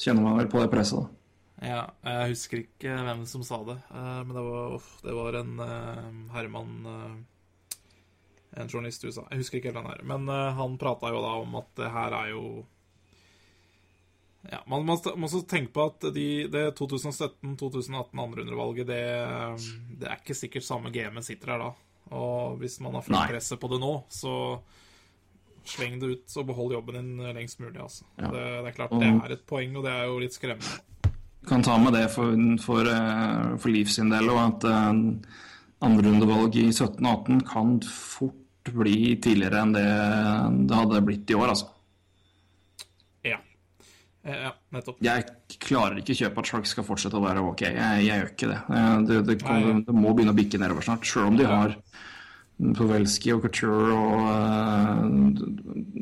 kjenner 0.00 0.22
man 0.22 0.38
vel 0.38 0.52
på 0.52 0.60
det 0.62 0.70
presset, 0.72 1.00
da. 1.00 1.16
Ja, 1.60 1.80
jeg 2.06 2.30
husker 2.32 2.62
ikke 2.62 2.94
hvem 3.04 3.26
som 3.28 3.42
sa 3.44 3.58
det, 3.66 3.76
eh, 3.92 4.20
men 4.24 4.32
det 4.32 4.44
var, 4.46 4.76
uff, 4.78 4.94
det 5.04 5.12
var 5.12 5.36
en 5.42 5.58
herremann 6.32 6.86
eh, 6.88 7.18
En 8.60 8.68
journalist 8.68 9.04
i 9.04 9.10
USA. 9.10 9.22
Jeg 9.30 9.44
husker 9.44 9.58
ikke 9.58 9.68
helt 9.70 9.76
den 9.78 9.86
han 9.86 9.94
er. 9.94 10.06
Men 10.10 10.24
eh, 10.32 10.54
han 10.56 10.78
prata 10.80 11.12
jo 11.12 11.20
da 11.22 11.34
om 11.38 11.52
at 11.60 11.68
det 11.78 11.90
her 11.94 12.16
er 12.16 12.32
jo 12.32 12.44
ja, 14.48 14.62
Man 14.66 14.86
må, 14.88 14.96
også 14.96 15.42
tenke 15.48 15.74
på 15.74 15.84
at 15.90 16.06
de, 16.14 16.26
det 16.48 16.64
2017-2018 16.78 18.22
andrerundevalget, 18.24 18.88
det, 18.88 19.02
eh, 19.20 19.70
det 20.00 20.08
er 20.08 20.20
ikke 20.22 20.36
sikkert 20.38 20.66
samme 20.66 20.92
gamet 20.94 21.26
sitter 21.26 21.54
her 21.54 21.64
da. 21.66 21.72
Og 22.16 22.56
hvis 22.62 22.78
man 22.80 22.96
har 22.96 23.04
fullt 23.06 23.34
presset 23.34 23.60
på 23.60 23.68
det 23.70 23.80
nå, 23.82 23.92
så 24.10 24.34
sleng 25.68 25.98
det 26.00 26.08
ut 26.08 26.38
og 26.40 26.46
behold 26.48 26.72
jobben 26.74 26.96
din 26.96 27.34
lengst 27.36 27.60
mulig. 27.60 27.76
Altså. 27.82 28.06
Ja. 28.16 28.30
Det, 28.32 28.46
det 28.64 28.72
er 28.72 28.78
klart, 28.78 28.96
det 28.96 29.10
er 29.12 29.36
et 29.36 29.44
poeng, 29.46 29.76
og 29.76 29.84
det 29.86 29.92
er 29.92 30.08
jo 30.08 30.18
litt 30.22 30.36
skremmende. 30.38 31.12
kan 31.48 31.62
ta 31.64 31.76
med 31.80 31.94
det 31.96 32.06
for, 32.12 32.32
for, 32.64 32.88
eh, 32.88 33.54
for 33.60 33.72
Liv 33.72 33.92
sin 33.92 34.12
del, 34.12 34.32
og 34.32 34.40
at 34.46 34.68
andrerundevalget 34.70 35.46
andrerundevalg 35.80 36.56
i 36.60 36.66
17-18 36.68 37.44
kan 37.48 37.78
fort 37.88 38.72
bli 38.76 39.14
tidligere 39.24 39.62
enn 39.64 39.70
det 39.72 39.86
det 40.68 40.76
hadde 40.76 41.04
blitt 41.06 41.30
i 41.32 41.36
år, 41.38 41.54
altså. 41.54 41.70
Ja. 44.24 44.50
Eh, 44.50 44.56
nettopp. 44.76 44.98
Jeg 45.00 45.24
klarer 45.64 46.00
ikke 46.00 46.16
kjøpe 46.18 46.42
at 46.42 46.50
Sharks 46.50 46.74
skal 46.74 46.84
fortsette 46.84 47.16
å 47.16 47.24
være 47.24 47.44
ok. 47.52 47.62
Jeg, 47.70 48.04
jeg 48.04 48.20
gjør 48.20 48.32
ikke 48.34 48.50
det. 48.50 48.60
Eh, 48.76 48.96
Det, 49.08 49.20
det, 49.30 49.36
kan, 49.42 49.64
Nei. 49.64 49.82
det 49.86 49.96
må 49.96 50.12
begynne 50.14 50.34
å 50.34 50.40
bikke 50.40 50.60
nedover 50.60 50.84
snart, 50.84 51.06
Selv 51.08 51.30
om 51.30 51.38
de 51.40 51.48
har 51.48 51.76
Pavelski 52.76 53.32
og 53.32 53.46
Couture 53.46 53.94
og 53.96 54.26
uh, 54.28 55.04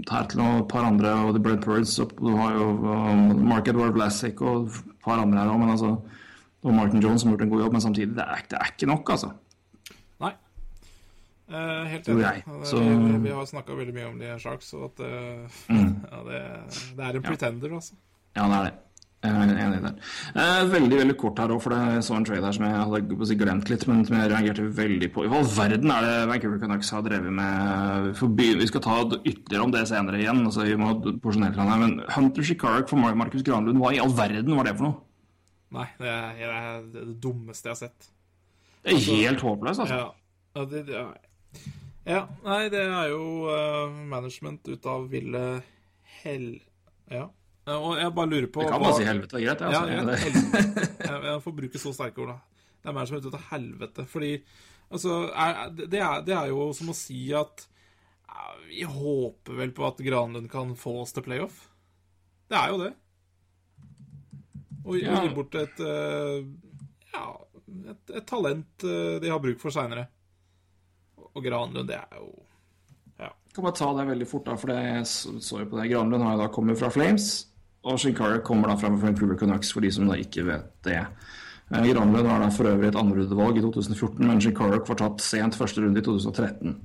Tertel 0.09 0.43
og 0.43 0.65
et 0.65 0.71
par 0.73 0.89
andre, 0.89 1.13
og 1.29 1.37
The 1.37 1.43
Bread 1.45 1.63
Birds, 1.63 1.95
og 2.03 2.17
du 2.19 2.33
har 2.35 2.57
jo 2.59 2.71
um, 2.83 3.45
Mark 3.47 3.71
Edward 3.71 3.95
Vlasic 3.95 4.43
og 4.43 4.67
et 4.67 4.81
par 5.05 5.23
andre 5.23 5.45
her 5.45 5.53
òg, 5.53 5.61
men 5.63 5.71
altså 5.77 5.93
Og 6.67 6.75
Martin 6.75 6.99
Jones 6.99 7.23
som 7.23 7.31
har 7.31 7.37
gjort 7.37 7.45
en 7.47 7.51
god 7.53 7.61
jobb, 7.63 7.75
men 7.77 7.83
samtidig, 7.85 8.17
det 8.17 8.25
er, 8.27 8.41
det 8.51 8.59
er 8.59 8.73
ikke 8.73 8.89
nok, 8.91 9.11
altså. 9.15 9.29
Eh, 11.49 11.85
helt 11.89 12.09
enig. 12.09 12.25
jeg. 12.25 12.43
Så- 12.69 12.79
Vi, 12.83 13.19
vi 13.29 13.31
har 13.33 13.47
snakka 13.47 13.77
veldig 13.77 13.95
mye 13.95 14.09
om 14.11 14.19
de 14.19 14.35
Sharks, 14.39 14.75
og 14.75 14.91
at 14.91 15.01
uh, 15.01 15.49
Mm. 15.69 15.95
ja, 16.13 16.19
det, 16.29 16.43
det 16.97 17.05
er 17.07 17.17
en 17.17 17.23
pretender, 17.23 17.73
altså. 17.75 17.95
Ja, 18.37 18.45
det 18.49 18.59
er 18.59 18.65
det. 18.69 18.75
Jeg 19.19 19.35
er 19.35 19.57
enig 19.59 19.79
der. 19.83 19.95
Eh, 20.39 20.65
veldig 20.71 20.99
veldig 21.01 21.15
kort 21.19 21.39
her 21.43 21.49
òg, 21.51 21.61
for 21.65 21.71
det 21.75 22.05
så 22.07 22.15
en 22.15 22.25
trade 22.29 22.45
her 22.45 22.53
som 22.55 22.65
jeg 22.69 22.77
hadde 22.77 23.39
glemt 23.41 23.69
litt, 23.73 23.87
men 23.89 24.05
som 24.07 24.15
jeg 24.15 24.31
reagerte 24.31 24.67
veldig 24.77 25.09
på. 25.13 25.25
I 25.27 25.33
all 25.35 25.43
verden 25.57 25.91
er 25.91 26.05
det 26.07 26.29
Vancouver 26.31 26.61
Canucks 26.63 26.91
har 26.95 27.03
drevet 27.03 27.33
med 27.35 28.13
forbi, 28.21 28.55
Vi 28.61 28.67
skal 28.71 28.81
ta 28.85 29.01
ytterligere 29.25 29.65
om 29.65 29.73
det 29.75 29.89
senere 29.89 30.21
igjen, 30.23 30.45
altså 30.47 30.63
vi 30.69 30.77
må 30.79 30.93
porsjonere 31.19 31.57
her, 31.59 31.79
men 31.83 31.97
Hunter 32.15 32.43
Chicarak 32.47 32.89
for 32.89 32.97
Markus 33.19 33.43
Granlund, 33.43 33.81
hva 33.83 33.91
i 33.93 33.99
all 33.99 34.15
verden 34.15 34.55
var 34.55 34.65
det 34.71 34.77
for 34.77 34.87
noe? 34.87 35.01
Nei, 35.73 35.89
det 35.99 36.09
er, 36.15 36.83
det 36.93 37.03
er 37.03 37.11
det 37.11 37.19
dummeste 37.21 37.67
jeg 37.67 37.75
har 37.75 37.81
sett. 37.89 38.07
Det 38.85 38.95
er 38.95 39.03
helt 39.17 39.41
håpløst, 39.43 39.81
altså. 39.83 39.99
Ja, 39.99 40.13
ja, 40.55 40.65
det, 40.65 40.87
ja 42.09 42.23
nei, 42.45 42.69
det 42.73 42.81
er 42.85 43.11
jo 43.13 43.23
uh, 43.49 43.91
management 44.09 44.69
ut 44.73 44.87
av 44.89 45.09
ville 45.13 45.43
hell... 46.23 46.49
Ja. 47.13 47.27
Eh, 47.69 47.77
Og 47.77 47.97
jeg 48.01 48.13
bare 48.17 48.29
lurer 48.33 48.49
på 48.53 48.63
Jeg 48.65 48.73
kan 48.73 48.83
bare 48.85 48.97
si 48.99 49.07
helvete, 49.09 49.37
det 49.37 49.43
er 49.43 49.47
greit. 49.49 49.61
Ja, 49.61 49.69
Altså. 49.69 49.93
ja, 49.93 50.05
Det- 50.09 50.21
helvete. 50.25 50.87
jeg, 51.09 51.23
jeg 51.29 51.43
får 51.45 51.57
bruke 51.63 51.81
så 51.83 51.93
sterke 51.97 52.25
ord, 52.25 52.33
da. 52.35 52.65
Det 52.79 52.91
er 52.91 52.97
management 52.97 53.27
ut 53.29 53.37
av 53.39 53.47
helvete. 53.53 54.05
Fordi 54.13 54.31
altså, 54.91 55.15
er, 55.33 55.61
det, 55.79 56.01
er, 56.01 56.23
det 56.27 56.37
er 56.37 56.51
jo 56.53 56.69
som 56.77 56.93
å 56.93 56.97
si 56.97 57.23
at 57.37 57.65
ja, 58.29 58.47
Vi 58.69 58.85
håper 58.89 59.57
vel 59.63 59.73
på 59.77 59.87
at 59.89 60.01
Granlund 60.05 60.49
kan 60.53 60.75
få 60.77 60.99
oss 61.03 61.13
til 61.17 61.25
playoff. 61.27 61.63
Det 62.49 62.57
er 62.61 62.73
jo 62.75 62.81
det. 62.85 62.93
Og 64.89 64.97
Ja. 65.01 65.19
gi 65.25 65.33
bort 65.37 65.55
et 65.61 65.81
eh, 65.85 66.45
Ja, 67.13 67.25
et, 67.93 68.13
et 68.17 68.27
talent 68.29 68.85
de 69.21 69.29
har 69.33 69.41
bruk 69.45 69.61
for 69.61 69.73
seinere. 69.75 70.07
Og 71.35 71.45
Granlund, 71.45 71.89
det 71.89 71.97
er 71.97 72.21
jo 72.21 72.31
Ja. 73.19 73.33
Kan 73.55 73.65
bare 73.65 73.75
ta 73.75 73.93
det 73.97 74.07
veldig 74.07 74.27
fort, 74.31 74.45
da, 74.47 74.55
for 74.57 74.71
det 74.71 74.79
jeg 74.79 75.07
så 75.07 75.59
jo 75.59 75.67
på 75.67 75.81
det. 75.81 75.91
Granlund 75.91 76.23
har 76.23 76.37
jo 76.37 76.43
da 76.45 76.49
kommet 76.55 76.79
fra 76.79 76.89
Flames, 76.89 77.47
og 77.85 77.99
Shinkara 77.99 78.39
kommer 78.39 78.69
da 78.69 78.77
fra 78.77 78.89
Vancouver 78.89 79.37
Canucks, 79.37 79.73
for 79.73 79.81
de 79.81 79.91
som 79.91 80.07
da 80.07 80.15
ikke 80.15 80.47
vet 80.47 80.71
det. 80.85 81.01
Eh, 81.71 81.89
Granlund 81.91 82.29
har 82.29 82.41
da 82.41 82.49
for 82.55 82.71
øvrig 82.71 82.89
et 82.89 82.97
andrerundevalg 82.97 83.59
i 83.59 83.65
2014, 83.65 84.27
men 84.27 84.41
Shinkara 84.41 84.79
var 84.79 85.03
tatt 85.03 85.21
sent 85.21 85.59
første 85.59 85.83
runde 85.83 85.99
i 85.99 86.07
2013. 86.07 86.79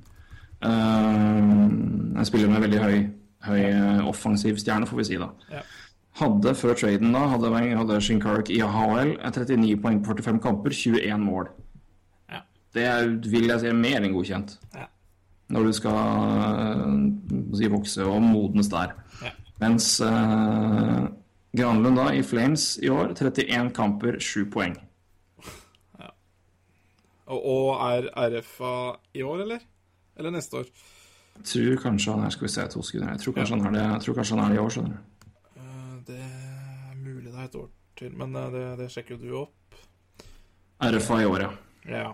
Uh, 0.64 2.18
en 2.18 2.24
spiller 2.24 2.48
med 2.48 2.62
veldig 2.64 2.78
høy, 2.80 3.00
høy 3.44 3.60
eh, 3.60 4.06
offensiv 4.08 4.56
stjerne, 4.56 4.86
får 4.88 4.96
vi 4.96 5.04
si 5.04 5.18
da. 5.20 5.28
Ja. 5.52 5.62
Hadde 6.20 6.54
før 6.54 6.76
traden 6.78 7.12
da, 7.12 7.24
hadde, 7.32 7.50
hadde 7.74 8.00
Shinkarak 8.06 8.50
i 8.54 8.60
AHL 8.62 9.16
39 9.18 9.74
poeng 9.82 9.98
på 10.04 10.14
45 10.14 10.38
kamper, 10.44 10.70
21 10.70 11.24
mål. 11.24 11.50
Ja. 12.74 13.00
Det 13.06 13.30
vil 13.32 13.46
jeg 13.50 13.60
si 13.60 13.66
er 13.70 13.76
mer 13.78 14.00
enn 14.02 14.12
godkjent 14.14 14.56
Ja. 14.74 14.86
når 15.54 15.62
du 15.68 15.72
skal 15.72 15.92
øh, 15.94 17.56
si, 17.58 17.68
vokse 17.70 18.04
og 18.04 18.22
modnes 18.22 18.68
der. 18.72 18.94
Ja. 19.22 19.30
Mens 19.60 20.00
øh, 20.00 21.04
Granlund 21.56 21.96
da 21.96 22.08
i 22.12 22.22
Flames 22.22 22.78
i 22.82 22.88
år 22.90 23.12
31 23.14 23.70
kamper, 23.76 24.18
7 24.18 24.50
poeng. 24.50 24.76
Og, 27.26 27.38
og 27.46 27.92
er 27.94 28.08
RFA 28.40 28.72
i 29.14 29.22
år, 29.22 29.38
eller? 29.46 29.58
Eller 30.16 30.30
neste 30.34 30.56
år? 30.60 30.66
Jeg 31.36 31.44
tror 31.50 31.78
kanskje 31.82 32.12
han 32.12 32.24
er 32.26 32.30
Skal 32.30 32.44
vi 32.46 32.52
se 32.52 32.66
to 32.70 32.82
sekunder. 32.82 33.10
Jeg 33.14 33.20
tror 33.24 33.32
kanskje 33.38 33.56
han 33.56 33.64
er 33.74 33.78
det 33.78 33.84
Jeg 33.92 34.00
tror 34.04 34.14
kanskje 34.18 34.36
han 34.36 34.44
er 34.44 34.48
det 34.52 34.58
i 34.58 34.62
år, 34.64 34.68
skjønner 34.74 34.90
du. 34.90 35.30
Eh, 35.56 35.94
Det 36.06 36.18
er 36.18 36.98
mulig 37.00 37.24
det 37.32 37.38
er 37.40 37.44
et 37.48 37.54
år 37.54 37.70
til, 37.98 38.12
men 38.18 38.36
eh, 38.36 38.50
det, 38.52 38.64
det 38.78 38.90
sjekker 38.92 39.16
jo 39.16 39.22
du 39.22 39.38
opp. 39.40 39.80
RFA 40.84 41.20
i 41.22 41.24
år, 41.30 41.40
ja. 41.46 41.50
Ja. 41.88 42.12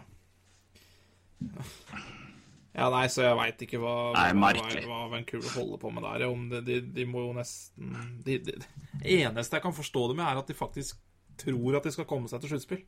Ja, 2.71 2.87
nei, 2.93 3.07
så 3.11 3.25
jeg 3.25 3.35
veit 3.35 3.63
ikke 3.67 3.81
hva, 3.83 3.95
Nei, 4.15 4.29
hva, 4.39 4.51
hva 4.87 4.99
Vancouver 5.11 5.55
holder 5.57 5.81
på 5.83 5.91
med 5.91 6.05
der. 6.07 6.23
Om 6.31 6.45
det, 6.53 6.61
de, 6.69 6.77
de 6.95 7.07
må 7.09 7.25
jo 7.27 7.33
nesten 7.35 7.97
de, 8.25 8.37
de, 8.47 8.55
Det 9.01 9.17
eneste 9.25 9.59
jeg 9.59 9.65
kan 9.65 9.75
forstå 9.75 10.05
det 10.13 10.17
med, 10.21 10.27
er 10.29 10.39
at 10.39 10.53
de 10.53 10.57
faktisk 10.57 11.01
tror 11.41 11.79
at 11.81 11.89
de 11.89 11.93
skal 11.95 12.07
komme 12.09 12.31
seg 12.31 12.45
til 12.45 12.53
sluttspill. 12.55 12.85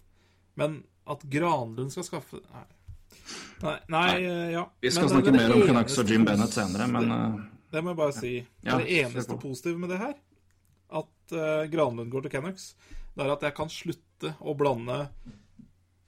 Men 0.61 0.79
at 1.11 1.25
Granlund 1.33 1.91
skal 1.95 2.07
skaffe 2.07 2.43
Nei. 2.53 2.69
Nei, 3.63 3.75
nei 3.93 4.05
nei. 4.13 4.53
ja. 4.55 4.63
Vi 4.81 4.91
skal 4.91 5.09
Men 5.09 5.13
snakke 5.17 5.33
det- 5.33 5.41
mer 5.41 5.49
det 5.51 5.57
om 5.59 5.67
Canucks 5.69 5.99
og 6.01 6.09
Jim 6.11 6.25
Bennett 6.27 6.55
senere, 6.55 6.87
men 6.91 7.11
det, 7.13 7.19
det 7.75 7.83
må 7.85 7.93
jeg 7.93 8.01
bare 8.01 8.15
si. 8.17 8.33
Ja, 8.65 8.79
det 8.81 8.89
eneste 9.03 9.37
positive 9.41 9.79
med 9.83 9.93
det 9.93 9.99
her, 10.01 10.15
at 11.03 11.35
uh, 11.37 11.67
Granlund 11.73 12.11
går 12.13 12.25
til 12.27 12.33
Canucks, 12.39 12.73
det 13.17 13.27
er 13.27 13.35
at 13.35 13.45
jeg 13.45 13.55
kan 13.59 13.71
slutte 13.73 14.33
å 14.41 14.55
blande 14.59 14.97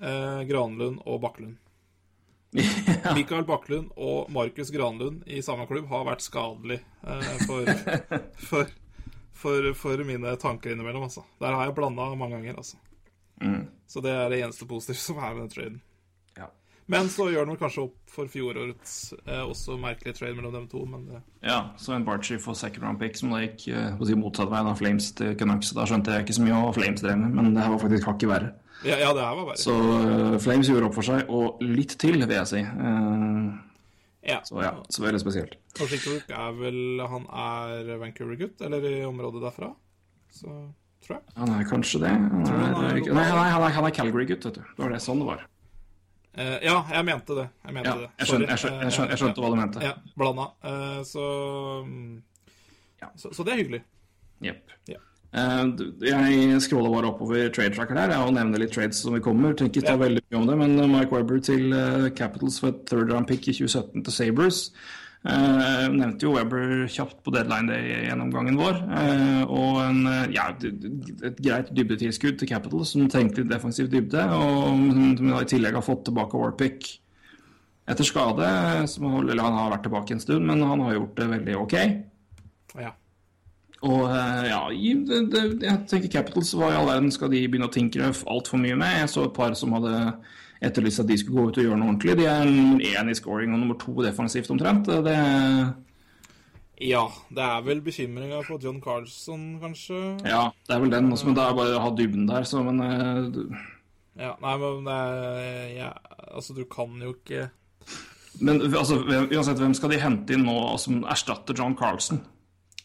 uh, 0.00 0.40
Granlund 0.48 1.02
og 1.04 1.20
Bakklund. 1.26 1.59
Mikael 2.55 3.45
Bakklund 3.49 3.90
og 3.97 4.31
Markus 4.33 4.71
Granlund 4.71 5.23
i 5.27 5.43
samme 5.43 5.67
klubb 5.67 5.88
har 5.90 6.07
vært 6.07 6.23
skadelig 6.23 6.79
eh, 7.03 7.31
for, 7.49 7.71
for, 8.51 8.71
for, 9.35 9.71
for 9.79 10.05
mine 10.07 10.37
tanker 10.40 10.75
innimellom, 10.75 11.09
altså. 11.09 11.25
Der 11.43 11.57
har 11.57 11.67
jeg 11.67 11.77
blanda 11.79 12.12
mange 12.14 12.38
ganger, 12.38 12.61
altså. 12.62 12.79
Mm. 13.43 13.67
Så 13.90 14.01
det 14.05 14.14
er 14.14 14.31
det 14.31 14.40
eneste 14.45 14.69
positive 14.71 15.01
som 15.03 15.19
er 15.19 15.35
med 15.35 15.47
den 15.47 15.55
traden. 15.55 15.83
Men 16.87 17.09
så 17.09 17.31
gjør 17.33 17.47
den 17.49 17.57
kanskje 17.57 17.87
opp 17.87 17.94
for 18.12 18.29
fjorårets 18.29 19.14
eh, 19.25 19.40
også 19.40 19.79
merkelige 19.81 20.18
trade 20.18 20.37
mellom 20.37 20.53
dem 20.53 20.66
to, 20.68 20.83
men 20.88 21.07
det 21.09 21.20
ja, 21.47 21.70
så 21.81 21.94
en 21.97 22.05
Barchi 22.05 22.37
for 22.40 22.57
second 22.59 22.85
round 22.85 23.01
pick 23.01 23.16
som 23.16 23.33
da 23.33 23.40
gikk 23.40 23.64
eh, 23.73 24.03
si 24.05 24.16
motsatt 24.20 24.51
vei, 24.53 24.61
av 24.61 24.77
Flames 24.81 25.09
til 25.16 25.33
Canucks. 25.40 25.73
Da 25.77 25.87
skjønte 25.88 26.12
jeg 26.12 26.27
ikke 26.27 26.37
så 26.37 26.44
mye 26.44 26.59
av 26.61 26.75
Flames 26.77 27.05
drev 27.05 27.16
med, 27.23 27.33
men 27.38 27.55
det 27.57 27.64
her 27.64 27.73
var 27.73 27.81
faktisk 27.87 28.11
hakket 28.11 28.31
verre. 28.31 28.53
Ja, 28.85 28.99
ja 29.01 29.14
det 29.16 29.25
her 29.25 29.38
var 29.40 29.49
verre. 29.49 29.61
Så 29.64 29.77
uh, 29.81 30.37
Flames 30.44 30.68
gjorde 30.68 30.90
opp 30.90 30.99
for 30.99 31.09
seg, 31.09 31.25
og 31.33 31.64
litt 31.64 31.97
til, 32.01 32.20
vil 32.20 32.37
jeg 32.37 32.51
si. 32.53 32.64
Uh, 32.64 33.55
Ja. 34.25 34.38
så 34.49 34.57
ja, 34.64 34.70
så 34.88 35.03
veldig 35.05 35.18
spesielt. 35.20 35.59
Og 35.77 35.88
Shinkrook 35.90 36.31
er 36.33 36.55
vel 36.57 37.03
Han 37.12 37.27
er 37.29 37.90
Vancouver-gutt, 38.01 38.62
eller 38.64 38.87
i 38.88 38.94
området 39.05 39.42
derfra. 39.42 39.68
Så 40.33 40.49
tror 41.05 41.18
jeg. 41.18 41.25
Han 41.37 41.53
er 41.53 41.66
kanskje 41.68 42.01
det. 42.07 42.12
Han 42.14 42.47
er, 42.49 42.70
han 42.73 42.87
er- 42.88 43.12
nei, 43.12 43.27
han 43.29 43.66
er, 43.68 43.83
er 43.85 43.97
Calgary-gutt, 43.99 44.49
vet 44.49 44.61
du. 44.61 44.62
Det 44.64 44.81
var 44.81 44.97
det 44.97 45.03
sånn 45.05 45.20
det 45.20 45.29
var. 45.29 45.44
Eh, 46.37 46.59
ja, 46.66 46.85
jeg 46.90 47.05
mente 47.07 47.35
det. 47.38 47.49
Jeg 47.64 47.75
mente 47.77 47.88
Ja, 47.88 47.94
det. 48.01 48.09
jeg 48.18 48.27
skjønte, 48.27 48.49
jeg 48.51 48.59
skjønte, 48.59 48.83
jeg 48.83 48.92
skjønte, 48.97 49.16
skjønte 49.20 49.42
hva 49.44 49.51
du 49.51 49.57
mente. 49.61 49.83
Ja, 49.85 49.92
blanda. 50.18 50.47
Uh, 50.64 51.03
så, 51.07 51.25
mm, 51.87 52.23
Ja. 53.03 53.09
så 53.16 53.31
Så 53.35 53.44
det 53.44 53.53
er 53.55 53.62
hyggelig. 53.62 53.83
Jepp. 54.42 54.70
Yeah. 54.88 55.01
Uh, 55.35 55.70
jeg 56.03 56.61
scrolla 56.62 56.90
bare 56.90 57.11
oppover 57.12 57.49
trade 57.55 57.75
tracker 57.75 57.94
der 57.94 58.16
og 58.18 58.33
nevner 58.35 58.59
litt 58.59 58.73
trades 58.73 59.01
som 59.03 59.14
vi 59.14 59.20
kommer. 59.20 59.55
Tenker 59.55 59.83
ikke 59.83 59.90
Ja. 59.94 59.97
veldig 59.97 60.23
mye 60.31 60.40
om 60.40 60.47
det, 60.47 60.57
men 60.59 60.79
eh, 60.79 60.87
Mike 60.87 61.12
Webber 61.12 61.38
til 61.40 61.73
eh, 61.73 62.11
Capitals 62.11 62.59
for 62.61 62.68
et 62.68 62.85
third 62.87 63.11
round 63.11 63.27
pick 63.27 63.47
i 63.49 63.53
2017 63.53 64.05
til 64.05 64.12
Sabres. 64.12 64.70
Uh, 65.24 65.87
nevnte 65.88 66.26
jo 66.26 66.34
Weber 66.34 66.82
kjapt 66.92 67.22
på 67.24 67.32
deadline 67.32 67.70
day 67.70 67.94
gjennomgangen 68.10 68.58
vår. 68.60 68.80
Uh, 68.90 69.42
og 69.48 69.78
en, 69.80 70.02
ja, 70.34 70.50
et 70.52 71.38
greit 71.40 71.70
dybdetilskudd 71.72 72.37
til 72.40 72.50
Capitals, 72.50 72.92
som 72.92 73.08
trengte 73.08 73.46
defensiv 73.48 73.88
dybde. 73.92 74.26
Og 74.37 74.82
som 75.16 75.32
i 75.38 75.48
tillegg 75.48 75.78
har 75.80 75.87
fått 75.87 76.04
tilbake 76.10 76.37
Warpick 76.37 76.90
etter 77.88 78.04
skade. 78.04 78.50
Som, 78.90 79.08
eller 79.22 79.46
han 79.46 79.56
har 79.62 79.72
vært 79.78 79.88
tilbake 79.88 80.16
en 80.16 80.22
stund, 80.26 80.44
men 80.50 80.60
han 80.64 80.84
har 80.84 80.98
gjort 80.98 81.16
det 81.22 81.30
veldig 81.32 81.56
ok. 81.62 81.78
Ja. 82.82 82.92
Og 83.84 84.06
uh, 84.08 84.44
ja, 84.48 84.60
det, 84.72 85.18
det, 85.32 85.42
jeg 85.64 85.80
tenker 85.90 86.12
Capitals, 86.18 86.54
hva 86.56 86.70
i 86.72 86.76
all 86.78 86.88
verden 86.88 87.12
skal 87.12 87.32
de 87.32 87.42
begynne 87.48 87.68
å 87.68 87.74
tinkre 87.74 88.12
altfor 88.32 88.60
mye 88.60 88.76
med? 88.80 89.00
Jeg 89.02 89.12
så 89.12 89.26
et 89.28 89.37
par 89.37 89.56
som 89.56 89.72
hadde 89.76 89.96
etterlyst 90.64 91.00
at 91.00 91.09
de 91.11 91.16
skulle 91.20 91.40
gå 91.42 91.48
ut 91.50 91.59
og 91.59 91.64
gjøre 91.66 91.79
noe 91.81 91.88
ordentlig. 91.92 92.16
De 92.18 92.24
er 92.31 92.44
én 93.03 93.11
i 93.11 93.14
scoring 93.18 93.53
og 93.55 93.61
nummer 93.62 93.77
to 93.81 93.94
defensivt 94.05 94.50
omtrent. 94.55 94.87
Det, 95.07 95.16
ja. 96.88 97.05
Det 97.31 97.44
er 97.44 97.62
vel 97.66 97.81
bekymringa 97.85 98.40
for 98.46 98.59
John 98.62 98.81
Carlson, 98.83 99.44
kanskje? 99.62 100.00
ja, 100.27 100.48
det 100.66 100.74
er 100.74 100.81
vel 100.83 100.90
den. 100.92 101.12
også, 101.12 101.27
Men 101.27 101.37
det 101.38 101.44
er 101.44 101.55
bare 101.61 101.77
å 101.79 101.83
ha 101.85 101.90
dybden 101.94 102.27
der, 102.29 102.42
så 102.48 102.62
men 102.64 102.79
du- 103.33 103.55
Ja, 104.18 104.35
nei, 104.40 104.57
men 104.59 104.85
det 104.85 104.92
er 104.94 105.68
ja, 105.74 105.92
Altså, 106.35 106.55
du 106.55 106.64
kan 106.64 107.00
jo 107.03 107.14
ikke 107.14 107.50
Men 108.40 108.61
altså, 108.61 108.96
hvem- 109.05 109.31
uansett, 109.31 109.59
hvem 109.59 109.74
skal 109.74 109.90
de 109.90 109.98
hente 110.00 110.31
inn 110.35 110.44
nå 110.44 110.77
som 110.79 111.05
erstatter 111.05 111.55
John 111.57 111.77
Carlson? 111.77 112.20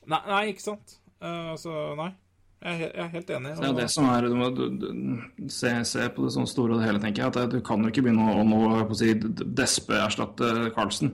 Nei, 0.07 0.19
nei 0.27 0.43
ikke 0.53 0.61
sant? 0.61 0.97
Uh, 1.21 1.51
altså, 1.53 1.95
nei. 1.97 2.11
Jeg 2.59 2.89
er, 2.91 3.07
helt 3.13 3.29
enig. 3.31 3.53
Det 3.55 3.67
er 3.69 3.75
det 3.77 3.87
som 3.93 4.09
er 4.11 4.25
Du 4.27 4.35
må 4.35 4.49
se, 5.47 5.71
se 5.87 6.09
på 6.11 6.25
det 6.25 6.33
sånn 6.35 6.49
store 6.49 6.75
og 6.75 6.81
det 6.81 6.89
hele, 6.89 6.99
tenker 6.99 7.23
jeg. 7.23 7.31
At 7.31 7.53
du 7.55 7.61
kan 7.63 7.85
jo 7.85 7.91
ikke 7.91 8.03
begynne 8.03 8.33
å, 8.33 8.43
nå 8.43 8.83
på 8.89 8.97
å 8.97 8.99
si, 8.99 9.13
despe 9.15 10.01
erstatte 10.03 10.69
Carlsen. 10.75 11.13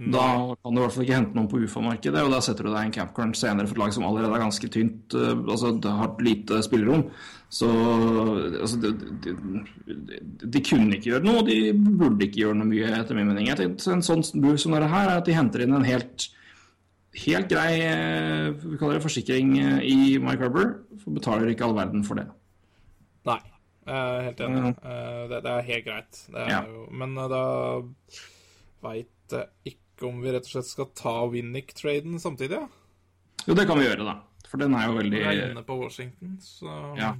Da 0.00 0.24
kan 0.62 0.72
du 0.72 0.80
i 0.80 0.84
hvert 0.84 0.94
fall 0.94 1.04
ikke 1.04 1.16
hente 1.18 1.36
noen 1.36 1.48
på 1.50 1.58
UFA-markedet, 1.60 2.22
og 2.24 2.32
da 2.32 2.38
setter 2.44 2.64
du 2.64 2.70
deg 2.70 2.86
en 2.86 2.94
campcorn 2.94 3.34
senere 3.36 3.68
for 3.68 3.76
et 3.76 3.82
lag 3.82 3.92
som 3.92 4.06
allerede 4.08 4.32
er 4.32 4.44
ganske 4.46 4.70
tynt, 4.72 5.12
eh, 5.12 5.42
altså 5.44 5.74
det 5.76 5.92
har 5.98 6.22
lite 6.24 6.62
spillerom. 6.64 7.04
Så 7.52 7.68
altså, 7.68 8.78
de, 8.80 8.94
de, 9.26 9.34
de, 10.46 10.62
kunne 10.64 10.96
ikke 10.96 11.10
gjøre 11.10 11.26
noe, 11.26 11.44
de 11.44 11.74
burde 11.74 12.24
ikke 12.24 12.46
gjøre 12.46 12.60
noe 12.62 12.70
mye, 12.70 12.94
etter 12.96 13.18
min 13.18 13.28
mening. 13.28 13.50
En 13.52 13.76
sånn 14.06 14.24
move 14.40 14.56
som 14.62 14.76
dette 14.76 14.88
her, 14.88 15.10
er 15.10 15.20
at 15.20 15.28
de 15.28 15.36
henter 15.36 15.66
inn 15.66 15.76
en 15.76 15.84
helt 15.84 16.30
Helt 17.12 17.48
grei 17.50 17.80
eh, 17.82 18.50
vi 18.54 18.76
kaller 18.78 18.98
det 19.00 19.02
forsikring 19.02 19.56
eh, 19.58 19.80
i 19.82 20.18
Mike 20.22 20.44
Rubber, 20.46 20.68
for 21.02 21.10
betaler 21.16 21.50
ikke 21.50 21.64
all 21.66 21.74
verden 21.74 22.04
for 22.06 22.14
det. 22.20 22.28
Nei. 23.26 23.40
Jeg 23.90 23.96
er 23.96 24.22
helt 24.28 24.40
enig. 24.46 24.60
Eh, 24.86 25.22
det, 25.32 25.40
det 25.42 25.50
er 25.56 25.66
helt 25.72 25.84
greit. 25.88 26.20
Det 26.30 26.44
er 26.44 26.50
Ja. 26.52 26.60
jo, 26.68 26.84
men 26.94 27.14
da 27.32 27.40
veit 28.84 29.34
jeg 29.34 29.48
ikke 29.72 30.06
om 30.08 30.20
vi 30.22 30.30
rett 30.32 30.46
og 30.46 30.52
slett 30.54 30.68
skal 30.70 30.86
ta 30.96 31.16
Winnick-traden 31.32 32.20
samtidig, 32.22 32.60
ja? 32.60 32.68
Jo, 33.48 33.54
det 33.58 33.66
kan 33.66 33.78
vi 33.80 33.88
gjøre, 33.88 34.04
da. 34.06 34.14
For 34.48 34.56
den 34.62 34.74
er 34.74 34.86
jo 34.86 34.94
veldig 35.00 35.18
Vi 35.18 35.26
er 35.34 35.50
inne 35.50 35.64
på 35.66 35.76
Washington, 35.82 36.38
så 36.40 36.94
Ja. 36.96 37.14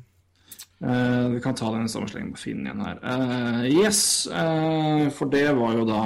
Vi 0.81 1.41
kan 1.45 1.55
ta 1.55 1.69
den 1.75 1.89
sammenslengen 1.89 2.33
på 2.33 2.39
Finn 2.41 2.63
igjen 2.65 2.81
her. 2.81 3.65
Yes, 3.69 4.25
for 5.19 5.29
det 5.29 5.45
var 5.59 5.75
jo 5.77 5.85
da 5.85 6.01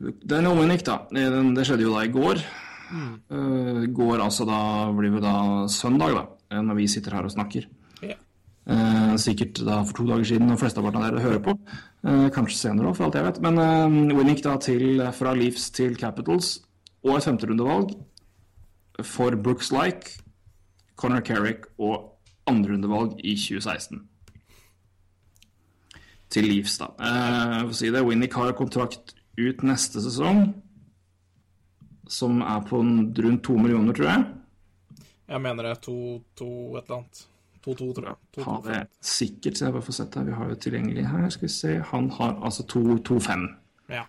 uh, 0.00 0.14
Den 0.24 0.48
Winnick, 0.58 0.86
da. 0.86 1.02
Den, 1.12 1.54
det 1.56 1.66
skjedde 1.68 1.86
jo 1.86 1.94
da 1.96 2.06
i 2.06 2.14
går. 2.14 2.42
Eh, 2.88 3.84
går 3.92 4.22
altså 4.24 4.46
da 4.48 4.60
blir 4.96 5.12
det 5.12 5.24
da 5.24 5.66
søndag, 5.68 6.14
da, 6.16 6.24
eh, 6.50 6.62
når 6.64 6.78
vi 6.80 6.88
sitter 6.88 7.16
her 7.18 7.28
og 7.28 7.34
snakker. 7.34 7.68
Yeah. 8.02 8.16
Uh, 8.68 9.16
sikkert 9.16 9.60
da 9.64 9.82
for 9.82 9.96
to 9.96 10.06
dager 10.08 10.24
siden, 10.28 10.50
og 10.52 10.58
flesteparten 10.60 11.00
av 11.00 11.08
dere 11.08 11.24
hører 11.24 11.42
på. 11.44 11.54
Uh, 12.04 12.28
kanskje 12.32 12.58
senere 12.58 12.90
òg, 12.90 12.96
for 12.96 13.08
alt 13.08 13.16
jeg 13.16 13.24
vet. 13.24 13.40
Men 13.44 13.60
eh, 13.60 14.16
Winnick 14.16 14.42
da 14.44 14.56
til, 14.60 15.02
fra 15.16 15.34
Leafs 15.36 15.70
til 15.70 15.96
Capitals, 15.96 16.58
og 17.04 17.16
et 17.16 17.28
femterundevalg 17.28 17.94
for 19.04 19.36
Brooks 19.36 19.72
Like, 19.72 20.18
Conor 20.98 21.22
Carrick 21.24 21.68
og 21.78 22.18
andrerundevalg 22.48 23.20
i 23.22 23.36
2016. 23.38 24.02
Til 26.28 26.44
Leafs, 26.44 26.76
da. 26.80 26.92
Eh, 27.00 27.72
si 27.72 27.92
det, 27.92 28.04
Winnick 28.04 28.36
har 28.36 28.56
kontrakt 28.56 29.14
ut 29.38 29.64
neste 29.66 30.02
sesong, 30.02 30.48
som 32.08 32.42
er 32.42 32.60
på 32.66 32.80
rundt 32.82 33.42
to 33.46 33.56
millioner, 33.60 33.96
tror 33.96 34.10
jeg. 34.10 34.28
Jeg 35.28 35.44
mener 35.44 35.66
det 35.66 35.74
er 35.76 35.82
2-2 35.84 36.46
et 36.78 36.86
eller 36.86 36.96
annet. 36.98 37.24
2-2, 37.66 37.88
tror 37.94 38.06
jeg. 38.06 38.16
2-2, 38.38 38.44
Har 38.44 38.60
vi 38.64 38.76
sikkert, 39.00 39.58
så 39.58 39.64
jeg 39.66 39.74
bare 39.74 39.88
får 39.88 39.96
sett 39.98 40.14
det. 40.14 40.26
Vi 40.26 40.36
har 40.38 40.48
jo 40.48 40.60
tilgjengelig 40.64 41.08
her. 41.08 41.26
Skal 41.34 41.48
vi 41.48 41.52
se. 41.52 41.74
Han 41.90 42.10
har 42.16 42.38
altså 42.44 42.64
2-5. 42.72 43.44
Ja. 43.92 44.04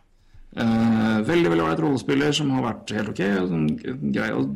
Eh, 0.56 1.28
veldig 1.28 1.52
veldig 1.52 1.66
ålreit 1.66 1.82
rollespiller 1.84 2.32
som 2.34 2.54
har 2.56 2.66
vært 2.66 2.94
helt 2.96 3.12
ok. 3.14 3.24
og 3.42 3.52
Sånn, 3.52 3.68
grei 4.16 4.30
og 4.34 4.54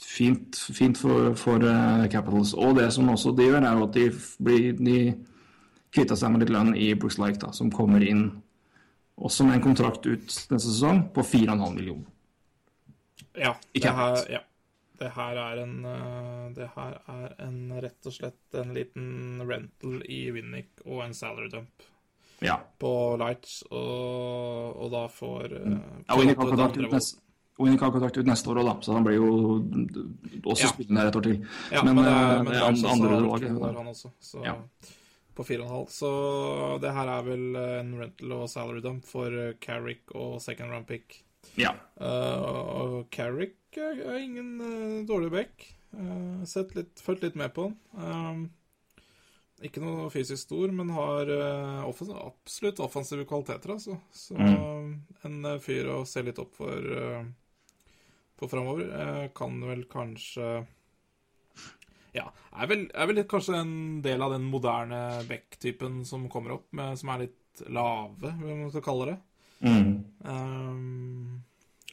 fint, 0.00 0.60
fint 0.78 0.98
for, 1.00 1.34
for 1.36 1.64
uh, 1.64 2.06
Capitals. 2.12 2.54
Og 2.54 2.78
det 2.78 2.88
som 2.94 3.10
også 3.12 3.34
de 3.36 3.50
gjør, 3.50 3.62
er 3.62 3.80
jo 3.80 3.88
at 3.88 3.98
de, 3.98 4.06
blir, 4.46 4.70
de 4.78 4.98
kvitta 5.92 6.16
seg 6.16 6.32
med 6.32 6.44
litt 6.44 6.54
lønn 6.54 6.74
i 6.78 6.92
Brooks 6.94 7.18
Like, 7.20 7.40
da, 7.42 7.52
som 7.56 7.72
kommer 7.72 8.04
inn 8.04 8.28
også 9.16 9.46
med 9.48 9.56
en 9.58 9.64
kontrakt 9.64 10.06
ut 10.06 10.26
neste 10.26 10.58
sesong 10.60 11.06
på 11.14 11.22
4,5 11.24 11.74
millioner. 11.74 12.04
Ja, 13.36 13.54
det 13.72 13.92
her, 13.92 14.22
ja. 14.32 14.42
Det 14.96 15.10
her 15.12 15.36
er 15.36 15.58
en 15.60 15.84
eh, 15.84 16.44
Det 16.56 16.70
her 16.72 16.94
er 17.12 17.34
en 17.44 17.58
rett 17.84 18.06
og 18.08 18.14
slett 18.16 18.54
en 18.56 18.70
liten 18.72 19.42
rental 19.44 19.98
i 20.08 20.22
Winnick 20.32 20.80
og 20.86 21.02
en 21.04 21.12
salary 21.14 21.50
dump 21.52 21.84
Ja. 22.40 22.58
på 22.80 23.16
Lights, 23.20 23.62
og, 23.70 24.76
og 24.76 24.90
da 24.92 25.06
får 25.08 25.52
mm. 25.66 25.76
ja 26.08 26.16
Winnick 26.16 26.40
har 26.40 26.48
kontrakt 26.48 26.76
ut 26.80 26.92
neste 26.92 27.20
Winnick 27.60 27.80
har 27.84 27.92
kontrakt 27.92 28.16
ut 28.20 28.26
neste 28.28 28.50
år 28.52 28.58
òg, 28.60 28.66
da, 28.68 28.74
så 28.84 28.92
han 28.96 29.04
blir 29.04 29.16
jo 29.16 29.28
også 30.44 30.64
Ja. 30.66 30.72
spillende 30.74 31.00
der 31.00 31.08
et 31.08 31.16
år 31.16 31.24
til. 31.24 31.36
Ja, 31.72 31.82
men, 31.84 31.94
men, 31.96 32.04
det 32.04 32.12
eh, 32.12 32.18
er, 32.18 32.42
men 32.42 32.52
det 32.52 32.56
er 32.60 32.66
andre 32.66 32.90
også 32.90 33.20
laget, 33.26 33.48
to 33.48 33.60
da. 33.60 33.68
år, 33.70 33.76
han 33.78 33.86
også. 33.92 34.10
Så 34.20 34.42
Ja. 34.44 34.54
På 35.36 35.44
4,5. 35.46 35.86
Så 35.92 36.10
det 36.82 36.92
her 36.96 37.12
er 37.12 37.24
vel 37.26 37.46
en 37.60 37.94
rental 38.00 38.34
og 38.38 38.48
salary 38.52 38.82
dump 38.84 39.06
for 39.08 39.32
eh, 39.32 39.54
Carrick 39.62 40.12
og 40.16 40.38
second 40.44 40.72
round 40.72 40.88
pick. 40.88 41.22
Ja. 41.60 41.74
Uh, 42.00 42.42
og 42.82 42.94
Carrick 43.14 43.76
er, 43.78 44.00
ingen 44.18 44.56
uh, 44.60 45.06
dårlig 45.08 45.30
back. 45.32 45.66
Uh, 45.94 46.42
sett 46.48 46.74
litt, 46.76 46.98
Fulgt 47.04 47.22
litt 47.24 47.36
med 47.38 47.52
på 47.56 47.68
han. 47.70 47.76
Um, 47.96 48.46
ikke 49.64 49.80
noe 49.80 50.10
fysisk 50.12 50.42
stor, 50.50 50.68
men 50.68 50.90
har 50.92 51.30
eh, 51.32 51.84
offens 51.88 52.10
absolutt 52.12 52.80
offensive 52.84 53.24
kvaliteter, 53.24 53.70
altså. 53.72 53.94
Så 54.12 54.34
Mm. 54.36 54.90
en 55.24 55.38
eh, 55.48 55.56
fyr 55.64 55.88
å 55.94 56.02
se 56.04 56.20
litt 56.26 56.36
opp 56.42 56.52
for, 56.58 56.84
for 58.36 58.52
framover. 58.52 58.90
Eh, 58.92 59.22
kan 59.32 59.56
vel 59.64 59.86
kanskje 59.88 60.66
Ja, 62.16 62.30
er 62.56 62.70
vel, 62.70 62.86
er 62.96 63.08
vel 63.10 63.24
kanskje 63.28 63.58
en 63.60 63.74
del 64.04 64.22
av 64.24 64.32
den 64.32 64.46
moderne 64.48 65.00
back-typen 65.28 66.00
som 66.08 66.28
kommer 66.32 66.56
opp, 66.56 66.70
med, 66.76 66.96
som 66.96 67.12
er 67.12 67.26
litt 67.26 67.66
lave, 67.72 68.32
hva 68.40 68.54
man 68.54 68.70
skal 68.72 68.84
kalle 68.84 69.10
det. 69.10 69.16
Mm. 69.66 69.92
Um, 70.24 71.42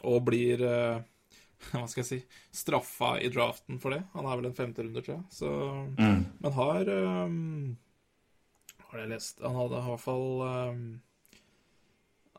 og 0.04 0.24
blir 0.28 0.64
uh, 0.68 1.00
Hva 1.72 1.86
skal 1.88 2.02
jeg 2.02 2.10
si 2.10 2.18
straffa 2.52 3.14
i 3.24 3.30
draften 3.32 3.80
for 3.80 3.96
det. 3.96 4.02
Han 4.18 4.28
er 4.28 4.40
vel 4.40 4.50
en 4.50 4.58
femterunde, 4.58 5.00
tror 5.00 5.16
jeg. 5.16 5.24
Så, 5.32 5.52
Mm. 5.96 6.26
Men 6.44 6.56
har 6.58 6.90
um, 6.90 7.78
Har 8.90 9.00
jeg 9.00 9.10
lest 9.14 9.40
Han 9.40 9.56
hadde 9.56 9.80
i 9.80 9.88
hvert 9.88 10.04
fall 10.04 10.42
um, 10.42 10.84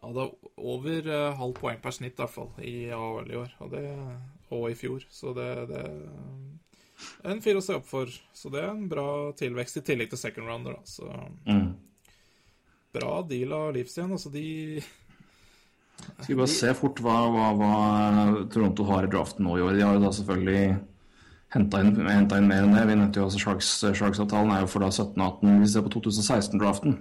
Hadde 0.03 0.27
over 0.61 1.09
uh, 1.09 1.37
halvt 1.39 1.61
poeng 1.63 1.81
per 1.81 1.97
snitt, 1.97 2.19
i 2.19 2.21
hvert 2.21 2.35
fall, 2.35 2.51
i 2.61 2.75
AHL 2.93 3.33
i 3.33 3.39
år. 3.41 3.57
Og, 3.65 3.71
det, 3.73 3.85
og 4.53 4.69
i 4.69 4.77
fjor. 4.77 5.07
Så 5.09 5.33
det, 5.33 5.49
det 5.73 5.85
en 7.25 7.41
fyr 7.45 7.57
å 7.59 7.63
se 7.63 7.75
opp 7.79 7.87
for. 7.87 8.07
Så 8.35 8.51
det 8.53 8.63
er 8.63 8.71
en 8.71 8.89
bra 8.89 9.33
tilvekst, 9.39 9.77
i 9.81 9.85
tillegg 9.87 10.11
til 10.11 10.19
second 10.21 10.47
rounder, 10.49 10.73
da. 10.79 10.83
Så 10.85 11.09
Mm. 11.47 11.75
bra 12.95 13.23
deal 13.23 13.53
av 13.53 13.73
Leafs 13.75 13.97
igjen. 13.99 14.13
Altså, 14.13 14.31
de 14.33 14.81
Skal 16.21 16.35
vi 16.35 16.41
bare 16.41 16.49
se 16.51 16.73
fort 16.75 16.97
hva, 17.01 17.17
hva, 17.31 17.47
hva 17.57 18.51
Toronto 18.51 18.85
har 18.85 19.05
i 19.05 19.11
draften 19.11 19.45
nå 19.47 19.57
i 19.59 19.63
år. 19.63 19.77
De 19.79 19.83
har 19.87 19.95
jo 19.95 20.01
da 20.03 20.11
selvfølgelig 20.11 20.81
henta 21.55 21.81
inn, 21.81 21.95
inn 21.95 22.49
mer 22.49 22.65
enn 22.65 22.75
det. 22.75 22.87
Vi 22.89 22.95
nevnte 22.99 23.21
jo 23.21 23.27
også 23.29 23.41
Sharks, 23.41 23.71
Sharks-avtalen 23.95 24.51
er 24.57 24.65
jo 24.65 24.71
for 24.73 24.81
da 24.81 24.91
17-18. 24.91 25.61
Hvis 25.61 25.69
vi 25.69 25.73
ser 25.77 25.87
på 25.87 25.93
2016-draften, 25.95 26.97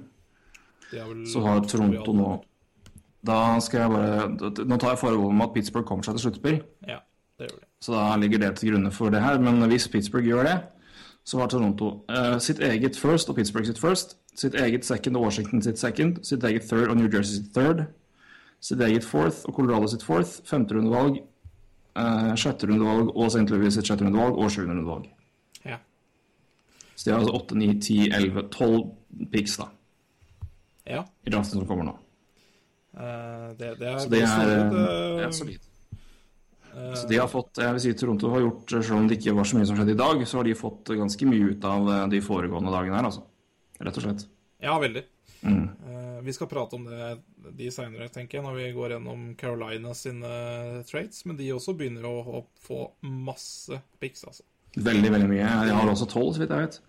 de 0.92 1.00
har 1.00 1.08
vel 1.10 1.24
så 1.26 1.42
har 1.42 1.62
Toronto 1.66 2.14
nå 2.14 2.44
Da 3.26 3.58
skal 3.64 3.80
jeg 3.82 3.90
bare 3.90 4.66
Nå 4.68 4.78
tar 4.78 4.90
jeg 4.94 5.00
forbehold 5.00 5.32
om 5.32 5.42
at 5.42 5.54
Pittsburgh 5.56 5.88
kommer 5.88 6.04
seg 6.06 6.18
til 6.20 6.26
sluttspill. 6.30 6.58
Ja, 6.86 7.00
det 7.40 7.48
gjør 7.50 7.60
de. 7.62 7.66
Så 7.84 7.92
da 7.92 8.16
ligger 8.16 8.40
det 8.40 8.54
til 8.56 8.72
grunne 8.72 8.92
for 8.96 9.12
det 9.12 9.22
her. 9.22 9.42
Men 9.44 9.60
hvis 9.68 9.90
Pittsburgh 9.92 10.28
gjør 10.28 10.48
det, 10.48 10.56
så 11.24 11.40
har 11.40 11.50
Toronto 11.52 11.90
uh, 12.12 12.38
sitt 12.40 12.60
eget 12.64 12.96
first 13.00 13.30
og 13.30 13.36
Pittsburgh 13.36 13.68
sitt 13.68 13.80
first. 13.80 14.18
Sitt 14.36 14.56
eget 14.56 14.86
second 14.86 15.18
og 15.20 15.24
Washington 15.28 15.62
sitt 15.62 15.80
second. 15.80 16.24
Sitt 16.24 16.44
eget 16.44 16.64
third 16.70 16.88
og 16.88 16.98
New 16.98 17.10
Jersey 17.12 17.42
sitt 17.42 17.54
third. 17.56 17.86
Sitt 18.64 18.82
eget 18.82 19.04
fourth 19.04 19.44
og 19.46 19.54
Colorado 19.54 19.88
sitt 19.92 20.04
fourth. 20.04 20.40
Femterundevalg, 20.48 21.20
uh, 22.00 22.32
sjetterundevalg 22.40 23.12
og 23.16 23.28
St. 23.32 23.50
Louis 23.52 23.76
sitt 23.76 23.88
sjetterundevalg 23.88 24.40
og 24.40 24.52
sjuenderundevalg. 24.52 25.10
Ja. 25.66 25.82
Så 26.96 27.10
de 27.10 27.12
har 27.12 27.20
altså 27.20 27.36
8, 27.36 27.56
9, 27.56 27.82
10, 27.82 28.00
11, 28.16 28.48
12 28.52 29.28
picks 29.34 29.58
da, 29.60 29.68
ja. 30.88 31.04
i 31.26 31.34
draften 31.34 31.60
som 31.60 31.68
kommer 31.68 31.90
nå. 31.90 31.98
Uh, 32.94 33.52
det, 33.60 33.74
det 33.80 33.88
er 33.90 34.00
Så 34.00 34.10
det 34.10 34.22
er, 34.22 34.28
solid, 34.30 34.58
eh, 34.58 34.66
eh, 34.72 35.18
det 35.18 35.26
er 35.26 35.32
solid. 35.32 35.60
eh, 35.60 36.63
Så 36.74 37.08
de 37.10 37.18
har 37.22 37.28
fått, 37.30 37.58
jeg 37.62 37.76
vil 37.76 37.82
si 37.84 37.94
Toronto 38.00 38.30
har 38.34 38.44
gjort, 38.46 38.70
selv 38.76 38.98
om 38.98 39.08
det 39.10 39.20
ikke 39.20 39.36
var 39.38 39.46
så 39.50 39.58
mye 39.58 39.68
som 39.70 39.78
skjedde 39.78 39.94
i 39.96 40.00
dag, 40.00 40.24
så 40.28 40.40
har 40.40 40.48
de 40.48 40.56
fått 40.58 40.94
ganske 40.98 41.28
mye 41.30 41.52
ut 41.54 41.66
av 41.70 41.90
eh, 41.94 42.06
de 42.14 42.22
foregående 42.26 42.74
dagene 42.74 42.98
her, 42.98 43.10
altså. 43.10 43.26
Rett 43.84 44.00
og 44.00 44.06
slett. 44.08 44.26
Ja, 44.64 44.78
veldig. 44.82 45.04
Mm. 45.44 45.64
Eh, 45.90 46.22
vi 46.24 46.34
skal 46.34 46.48
prate 46.48 46.78
om 46.78 46.86
det 46.88 47.10
de 47.58 47.68
seinere, 47.74 48.08
tenker 48.10 48.40
jeg, 48.40 48.46
når 48.46 48.56
vi 48.56 48.70
går 48.78 48.96
gjennom 48.96 49.26
Carolina 49.40 49.94
sine 49.98 50.32
traits. 50.88 51.26
Men 51.28 51.38
de 51.38 51.52
også 51.54 51.76
begynner 51.78 52.08
å, 52.08 52.46
få 52.64 52.86
masse 53.04 53.82
pics, 54.00 54.24
altså. 54.30 54.46
Veldig, 54.74 55.12
veldig 55.14 55.28
mye. 55.30 55.50
De 55.68 55.74
har 55.76 55.90
også 55.92 56.08
tolv, 56.10 56.32
så 56.34 56.42
vidt 56.42 56.54
jeg 56.56 56.66
vet. 56.66 56.80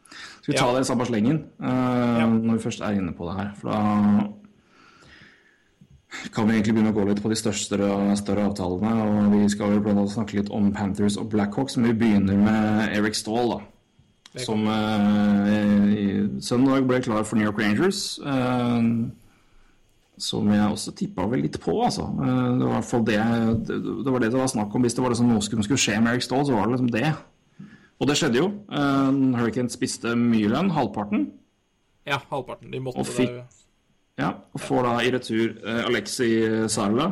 Skal 0.40 0.52
vi 0.54 0.56
ta 0.56 0.68
Ja. 0.68 0.72
det 0.72 0.84
i 0.86 0.88
samme 0.88 1.04
slengen, 1.04 1.42
eh, 1.60 2.20
Ja. 2.22 2.26
når 2.30 2.56
vi 2.56 2.64
først 2.70 2.80
er 2.80 2.94
inne 2.96 3.12
på 3.12 3.28
det 3.28 3.36
her? 3.40 3.52
For 3.58 3.68
da 3.70 4.32
kan 6.34 6.46
vi 6.48 6.54
egentlig 6.56 6.74
begynne 6.76 6.92
å 6.92 6.96
gå 6.96 7.04
litt 7.08 7.22
på 7.24 7.30
de 7.32 7.36
største 7.38 7.78
større 8.18 8.44
avtalene. 8.48 8.94
Og 9.04 9.32
vi 9.34 9.48
skal 9.52 9.74
jo 9.76 9.80
blant 9.84 9.98
annet 10.02 10.14
snakke 10.14 10.38
litt 10.40 10.50
om 10.54 10.70
Panthers 10.74 11.16
og 11.20 11.30
Blackhawks, 11.34 11.76
men 11.76 11.90
vi 11.92 11.98
begynner 12.04 12.36
med 12.40 12.94
Eric 12.96 13.14
Stahl, 13.18 13.54
da. 13.56 13.60
Som 14.42 14.64
eh, 14.66 15.92
i 15.94 16.06
søndag 16.42 16.86
ble 16.88 16.98
klar 17.04 17.22
for 17.26 17.38
New 17.38 17.46
York 17.46 17.60
Rangers. 17.62 18.18
eh, 18.18 18.88
som 20.16 20.46
jeg 20.46 20.62
også 20.70 20.92
tippa 20.94 21.24
vel 21.26 21.40
litt 21.42 21.56
på, 21.62 21.72
altså. 21.82 22.04
Eh, 22.22 22.50
det 22.58 22.62
var 22.66 22.70
i 22.70 22.74
hvert 22.78 22.90
fall 22.90 23.04
det 23.06 23.16
det, 23.66 23.78
det 24.06 24.12
var 24.14 24.22
det 24.22 24.30
det 24.30 24.38
var 24.38 24.50
snakk 24.50 24.74
om. 24.74 24.82
Hvis 24.86 24.94
det 24.94 25.02
var 25.02 25.10
liksom 25.14 25.30
noe 25.32 25.42
som 25.42 25.62
skulle 25.66 25.80
skje 25.82 25.96
med 26.00 26.12
Eric 26.14 26.26
Stahl, 26.26 26.44
så 26.46 26.54
var 26.54 26.68
det 26.68 26.76
liksom 26.76 26.92
det. 26.94 27.14
Og 28.02 28.08
det 28.10 28.16
skjedde 28.18 28.38
jo. 28.40 28.46
Uh, 28.70 29.10
Hurricane 29.38 29.70
spiste 29.70 30.14
mye 30.18 30.48
lønn, 30.50 30.70
halvparten. 30.74 31.28
Ja, 32.06 32.18
halvparten. 32.30 32.70
De 32.74 32.80
måtte 32.82 32.98
Og 33.02 33.06
fikk- 33.06 33.38
det. 33.38 33.63
Ja, 34.20 34.30
og 34.54 34.62
får 34.62 34.84
da 34.86 34.94
i 35.02 35.10
retur 35.10 35.54
uh, 35.64 35.80
Aleksi 35.88 36.28
Sarla, 36.70 37.08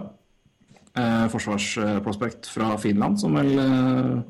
uh, 0.94 1.26
forsvarsprospekt 1.32 2.46
fra 2.52 2.76
Finland, 2.78 3.18
som 3.18 3.34
vel 3.34 3.52
uh, 3.58 4.22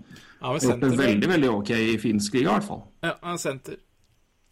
Ja, 0.42 0.46
har 0.46 0.58
gjort 0.58 0.80
det 0.80 0.92
veldig, 0.98 1.28
veldig 1.28 1.50
ok 1.52 1.70
i 1.76 1.96
finsk 2.00 2.38
liga, 2.38 2.48
i 2.48 2.52
hvert 2.54 2.68
fall. 2.70 2.84
Ja, 3.04 3.16
han 3.22 3.36
er 3.36 3.42
senter. 3.42 3.80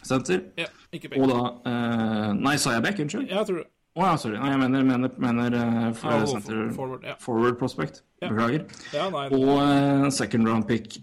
Senter. 0.03 0.41
Ja, 0.59 0.69
ikke 0.93 1.11
Og 1.21 1.29
da 1.29 1.41
uh, 1.67 2.33
Nei, 2.37 2.57
sa 2.57 2.77
jeg 2.77 2.83
Beck? 2.83 3.01
Unnskyld? 3.05 3.29
Ja, 3.29 3.43
jeg 3.43 3.51
tror 3.51 3.63
det. 3.63 3.69
Å 3.99 4.05
ja, 4.07 4.17
sorry. 4.23 4.39
Nei, 4.39 4.51
jeg 4.53 4.61
mener, 4.61 4.85
mener, 4.87 5.15
mener 5.19 5.57
uh, 5.57 5.87
for, 5.99 6.15
Ja, 6.15 6.27
center, 6.31 6.61
forward, 6.77 7.05
ja. 7.05 7.17
forward 7.21 7.59
prospect. 7.59 8.05
Ja. 8.23 8.31
Beklager. 8.31 8.65
Ja, 8.95 9.09
nei, 9.11 9.27
Og 9.35 9.49
uh, 9.59 10.11
second 10.15 10.49
round 10.49 10.69
pick 10.69 11.01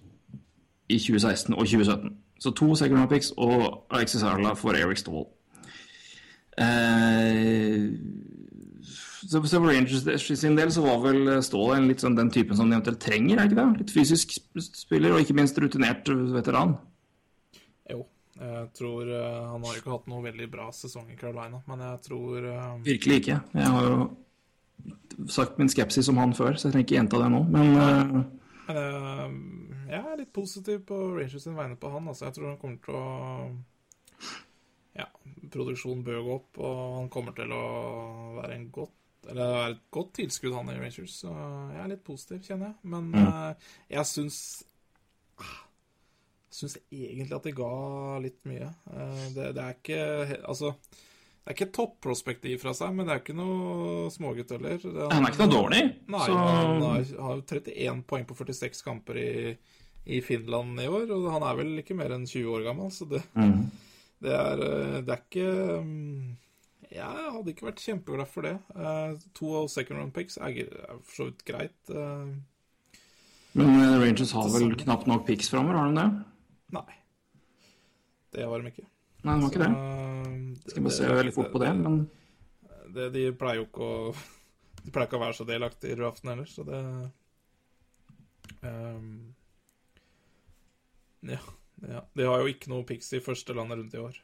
i 0.87 0.97
2016 0.97 1.53
og 1.53 1.65
2017. 1.67 2.15
Så 2.39 2.53
to 2.55 2.75
second 2.75 2.97
round 3.01 3.09
picks 3.11 3.33
og 3.37 3.83
Alexis 3.91 4.23
Arla 4.23 4.53
for 4.55 4.77
Eric 4.77 5.01
Stahl. 5.01 5.27
Eh, 6.57 7.87
så 9.27 9.41
så 9.43 9.59
for 9.59 9.67
Rangers 9.67 10.27
sin 10.39 10.55
del 10.55 10.71
så 10.71 10.81
var 10.85 11.01
vel 11.03 11.41
Ståle 11.43 11.77
en 11.77 11.87
litt 11.89 12.03
sånn 12.03 12.15
den 12.15 12.29
typen 12.31 12.55
som 12.57 12.69
de 12.69 12.77
eventuelt 12.77 13.01
trenger, 13.03 13.41
er 13.41 13.49
ikke 13.49 13.59
det? 13.59 13.81
Litt 13.81 13.95
fysisk 13.95 14.37
spiller, 14.63 15.13
og 15.13 15.23
ikke 15.23 15.35
minst 15.35 15.59
rutinert 15.59 16.07
veteran. 16.31 16.77
Jo. 17.91 18.05
Jeg 18.37 18.67
tror 18.77 19.09
eh, 19.09 19.43
Han 19.49 19.63
har 19.65 19.79
ikke 19.79 19.93
hatt 19.95 20.07
noe 20.11 20.21
veldig 20.21 20.47
bra 20.53 20.69
sesong 20.75 21.09
i 21.09 21.17
Carolina, 21.19 21.59
men 21.67 21.83
jeg 21.83 22.01
tror 22.05 22.45
eh, 22.45 22.73
Virkelig 22.85 23.21
ikke. 23.23 23.39
Jeg 23.57 23.75
har 23.75 23.87
jo 23.87 24.07
sagt 25.33 25.57
min 25.57 25.71
skepsis 25.71 26.09
om 26.11 26.19
han 26.21 26.35
før, 26.37 26.53
så 26.55 26.67
jeg 26.67 26.75
trenger 26.75 26.87
ikke 26.87 26.99
gjenta 26.99 27.21
det 27.23 27.31
nå. 27.33 27.41
Men 27.55 27.71
eh, 27.81 28.13
eh, 28.75 29.25
jeg 29.89 30.03
er 30.03 30.19
litt 30.21 30.33
positiv 30.35 30.83
på 30.87 30.99
Rangers 31.17 31.47
sin 31.47 31.57
vegne 31.57 31.79
på 31.81 31.91
han. 31.91 32.11
Altså. 32.11 32.27
Jeg 32.27 32.37
tror 32.37 32.51
han 32.51 32.61
kommer 32.61 32.79
til 32.85 32.99
å 32.99 33.07
Ja, 34.97 35.05
produksjonen 35.53 36.03
bør 36.07 36.23
gå 36.25 36.35
opp, 36.39 36.57
og 36.63 36.77
han 36.97 37.09
kommer 37.13 37.35
til 37.37 37.51
å 37.53 37.63
være 38.39 38.55
en 38.57 38.69
godt 38.73 38.93
eller 39.27 39.49
være 39.51 39.71
et 39.75 39.79
godt 39.91 40.11
tilskudd, 40.15 40.53
han 40.55 40.69
i 40.71 40.77
Rangers. 40.79 41.17
Så 41.19 41.31
jeg 41.33 41.79
er 41.83 41.89
litt 41.91 42.03
positiv, 42.07 42.39
kjenner 42.47 42.69
jeg. 42.69 42.77
Men 42.93 43.09
eh, 43.19 43.71
jeg 43.97 44.07
syns 44.07 44.37
ah, 45.43 45.57
Syns 46.57 46.77
egentlig 46.89 47.35
at 47.35 47.43
de 47.45 47.51
ga 47.57 47.71
litt 48.23 48.39
mye. 48.47 48.69
Eh, 48.93 49.25
det, 49.35 49.49
det 49.57 49.63
er 49.65 49.75
ikke 49.75 49.99
Altså, 50.47 50.71
det 50.77 51.51
er 51.51 51.57
ikke 51.57 51.67
topprospektiv 51.75 52.61
fra 52.63 52.71
seg, 52.77 52.95
men 52.95 53.07
det 53.09 53.13
er 53.17 53.21
ikke 53.21 53.35
noe 53.37 54.07
smågutt 54.15 54.53
heller. 54.55 54.79
Det- 54.79 55.09
han 55.11 55.27
er 55.27 55.33
ikke 55.33 55.43
noe 55.45 55.53
dårlig. 55.57 55.81
Nei, 56.15 56.23
så 56.23 56.37
han 56.39 56.81
har, 56.87 57.03
har 57.27 57.35
jo 57.41 57.45
31 57.51 58.01
poeng 58.09 58.25
på 58.31 58.35
46 58.39 58.81
kamper 58.87 59.19
i, 59.21 59.29
i 60.17 60.21
Finland 60.23 60.79
i 60.83 60.87
år, 60.87 61.11
og 61.17 61.27
han 61.35 61.45
er 61.49 61.59
vel 61.59 61.75
ikke 61.83 61.95
mer 61.99 62.15
enn 62.15 62.25
20 62.27 62.47
år 62.57 62.65
gammel, 62.69 62.89
så 62.95 63.07
det, 63.11 63.21
mm. 63.35 63.59
Det, 64.23 64.33
er, 64.33 64.61
eh, 64.65 64.99
det 65.05 65.13
er 65.13 65.23
ikke 65.23 65.81
mm, 65.85 66.37
Jeg 66.91 67.25
hadde 67.35 67.53
ikke 67.53 67.67
vært 67.67 67.83
kjempeglad 67.83 68.29
for 68.31 68.47
det. 68.47 68.55
Eh, 68.75 69.17
to 69.37 69.51
av 69.59 69.67
second 69.71 69.99
round 69.99 70.13
picks 70.15 70.39
er, 70.41 70.61
for 71.03 71.19
så 71.19 71.27
vidt 71.29 71.43
greit. 71.47 71.91
Eh, 71.91 72.31
Men 73.57 74.01
Rangers 74.01 74.33
har 74.37 74.49
vel 74.53 74.75
knapt 74.79 75.07
nok 75.09 75.25
picks 75.27 75.49
framover, 75.53 75.79
har 75.81 75.91
de 75.91 76.01
det? 76.01 76.09
nei. 76.77 76.97
Det 78.35 78.43
har 78.45 78.59
de 78.61 78.69
ikke. 78.73 78.83
Nei, 79.23 79.33
de 79.33 79.41
har 79.41 79.51
ikke 79.51 79.63
det. 79.63 79.71
Så, 80.57 80.71
Skal 80.71 80.83
bare 80.83 80.97
se 80.97 81.13
veldig 81.13 81.33
fort 81.33 81.53
på 81.53 81.61
det, 81.63 81.69
men 81.77 82.01
det, 82.93 83.07
De 83.13 83.23
pleier 83.37 83.61
jo 83.61 83.69
ikke 83.69 83.87
å 83.87 84.11
De 84.83 84.91
pleier 84.91 85.07
ikke 85.09 85.19
å 85.19 85.23
være 85.23 85.37
så 85.37 85.45
delaktige 85.47 85.95
i 85.95 85.99
draften 85.99 86.29
heller, 86.31 86.47
så 86.47 86.63
det 86.67 86.81
um, 88.63 89.07
ja, 91.27 91.39
ja. 91.85 92.01
De 92.17 92.25
har 92.25 92.41
jo 92.41 92.49
ikke 92.49 92.71
noe 92.71 92.85
picks 92.87 93.11
i 93.13 93.19
første 93.21 93.53
landet 93.57 93.77
rundt 93.81 93.93
i 93.93 94.01
år. 94.01 94.15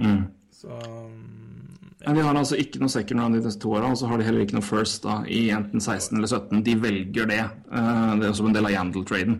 mm. 0.00 0.24
Så 0.60 0.68
um, 0.68 1.70
Men 2.04 2.16
de 2.18 2.22
har 2.26 2.34
altså 2.36 2.56
ikke 2.60 2.80
noe 2.82 2.90
second 2.92 3.20
round 3.22 3.36
de 3.38 3.40
neste 3.44 3.60
to 3.62 3.70
åra, 3.76 3.88
og 3.92 3.96
så 4.00 4.08
har 4.10 4.18
de 4.20 4.24
heller 4.26 4.42
ikke 4.44 4.56
noe 4.58 4.66
first 4.66 5.02
da, 5.06 5.20
i 5.28 5.46
enten 5.54 5.80
16 5.80 6.18
eller 6.18 6.28
17. 6.28 6.62
De 6.66 6.74
velger 6.80 7.26
det. 7.30 7.40
Eh, 7.70 8.12
Det 8.18 8.26
er 8.26 8.32
også 8.34 8.46
en 8.48 8.56
del 8.56 8.66
av 8.68 8.72
Yandel-traden. 8.74 9.38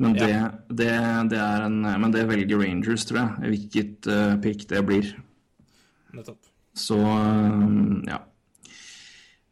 Men 0.00 0.14
det, 0.16 0.28
Ja. 0.32 0.48
det, 0.68 0.90
det 1.30 1.38
en, 1.40 1.80
men 1.82 2.10
det 2.12 2.26
velger 2.28 2.58
Rangers, 2.60 3.04
tror 3.04 3.18
jeg, 3.20 3.50
hvilket 3.52 4.06
uh, 4.08 4.36
pick 4.40 4.66
det 4.68 4.80
blir. 4.88 5.10
nettopp. 6.16 6.40
Så 6.74 6.96
eh, 6.96 8.08
ja. 8.08 8.18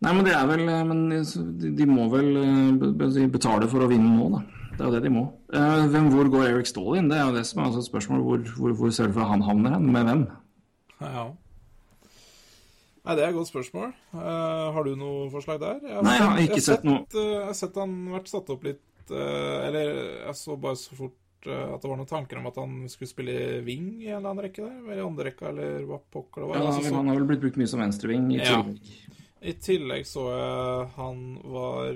Nei, 0.00 0.12
men 0.14 0.24
det 0.24 0.32
er 0.32 0.46
vel 0.46 0.60
eh, 0.70 0.84
Men 0.86 1.08
de, 1.10 1.72
de 1.74 1.86
må 1.90 2.04
vel 2.12 2.28
be- 2.78 2.92
be- 3.00 3.28
betale 3.34 3.68
for 3.68 3.82
å 3.84 3.88
vinne 3.90 4.08
nå, 4.16 4.28
da. 4.36 4.42
Det 4.78 4.84
er 4.86 4.92
jo 4.92 4.94
det 4.94 5.02
de 5.08 5.10
må. 5.10 5.24
Eh, 5.50 5.84
Hvem, 5.90 6.04
hvor 6.14 6.28
går 6.30 6.44
Eric 6.52 6.68
Stall 6.70 7.00
inn? 7.00 7.08
Det 7.10 7.16
er 7.18 7.24
jo 7.26 7.34
det 7.34 7.42
som 7.48 7.58
er 7.60 7.64
altså 7.66 7.80
et 7.82 7.88
spørsmål. 7.88 8.20
Hvor, 8.22 8.42
hvor, 8.54 8.74
hvor 8.78 8.92
for 9.16 9.26
han 9.26 9.42
havner 9.42 9.74
hen? 9.74 9.88
Med 9.90 10.04
hvem? 10.06 10.20
Ja. 11.02 11.24
Nei, 13.08 13.16
Det 13.16 13.24
er 13.24 13.32
et 13.32 13.38
godt 13.38 13.50
spørsmål. 13.50 13.90
Uh, 14.12 14.68
har 14.76 14.84
du 14.86 14.92
noe 15.00 15.30
forslag 15.32 15.58
der? 15.62 15.80
Jeg 15.82 16.04
Nei, 16.06 16.12
jeg 16.14 16.26
har 16.28 16.42
ikke 16.44 16.62
sett 16.62 16.86
noe. 16.86 17.02
Uh, 17.10 17.18
jeg 17.24 17.46
har 17.48 17.56
sett 17.58 17.80
han 17.80 17.96
vært 18.12 18.30
satt 18.30 18.52
opp 18.54 18.66
litt 18.68 19.10
uh, 19.10 19.66
Eller 19.66 19.90
jeg 20.28 20.36
så 20.38 20.58
bare 20.60 20.78
så 20.78 20.98
fort 20.98 21.16
at 21.48 21.78
det 21.80 21.86
var 21.86 21.96
noen 21.96 22.08
tanker 22.10 22.40
om 22.40 22.48
at 22.50 22.56
han 22.58 22.72
skulle 22.90 23.08
spille 23.08 23.34
wing 23.64 24.00
i 24.02 24.08
en 24.10 24.18
eller 24.18 24.32
annen 24.32 24.44
rekke 24.48 24.62
der. 24.62 24.78
Eller 24.90 25.04
andre 25.06 25.28
rekka, 25.30 25.52
eller 25.52 25.84
hva 25.88 25.98
pokker 26.12 26.42
det 26.44 26.48
var. 26.50 26.58
Ja, 26.58 26.64
Altså, 26.66 26.82
så- 26.88 26.94
han 26.98 27.08
har 27.08 27.16
vel 27.18 27.28
blitt 27.30 27.42
brukt 27.44 27.58
mye 27.62 27.70
som 27.70 27.80
venstreving 27.82 28.26
i 28.34 28.40
Ja. 28.42 28.62
I 29.40 29.54
tillegg 29.54 30.02
så 30.04 30.24
jeg 30.34 30.88
han 30.96 31.20
var 31.46 31.94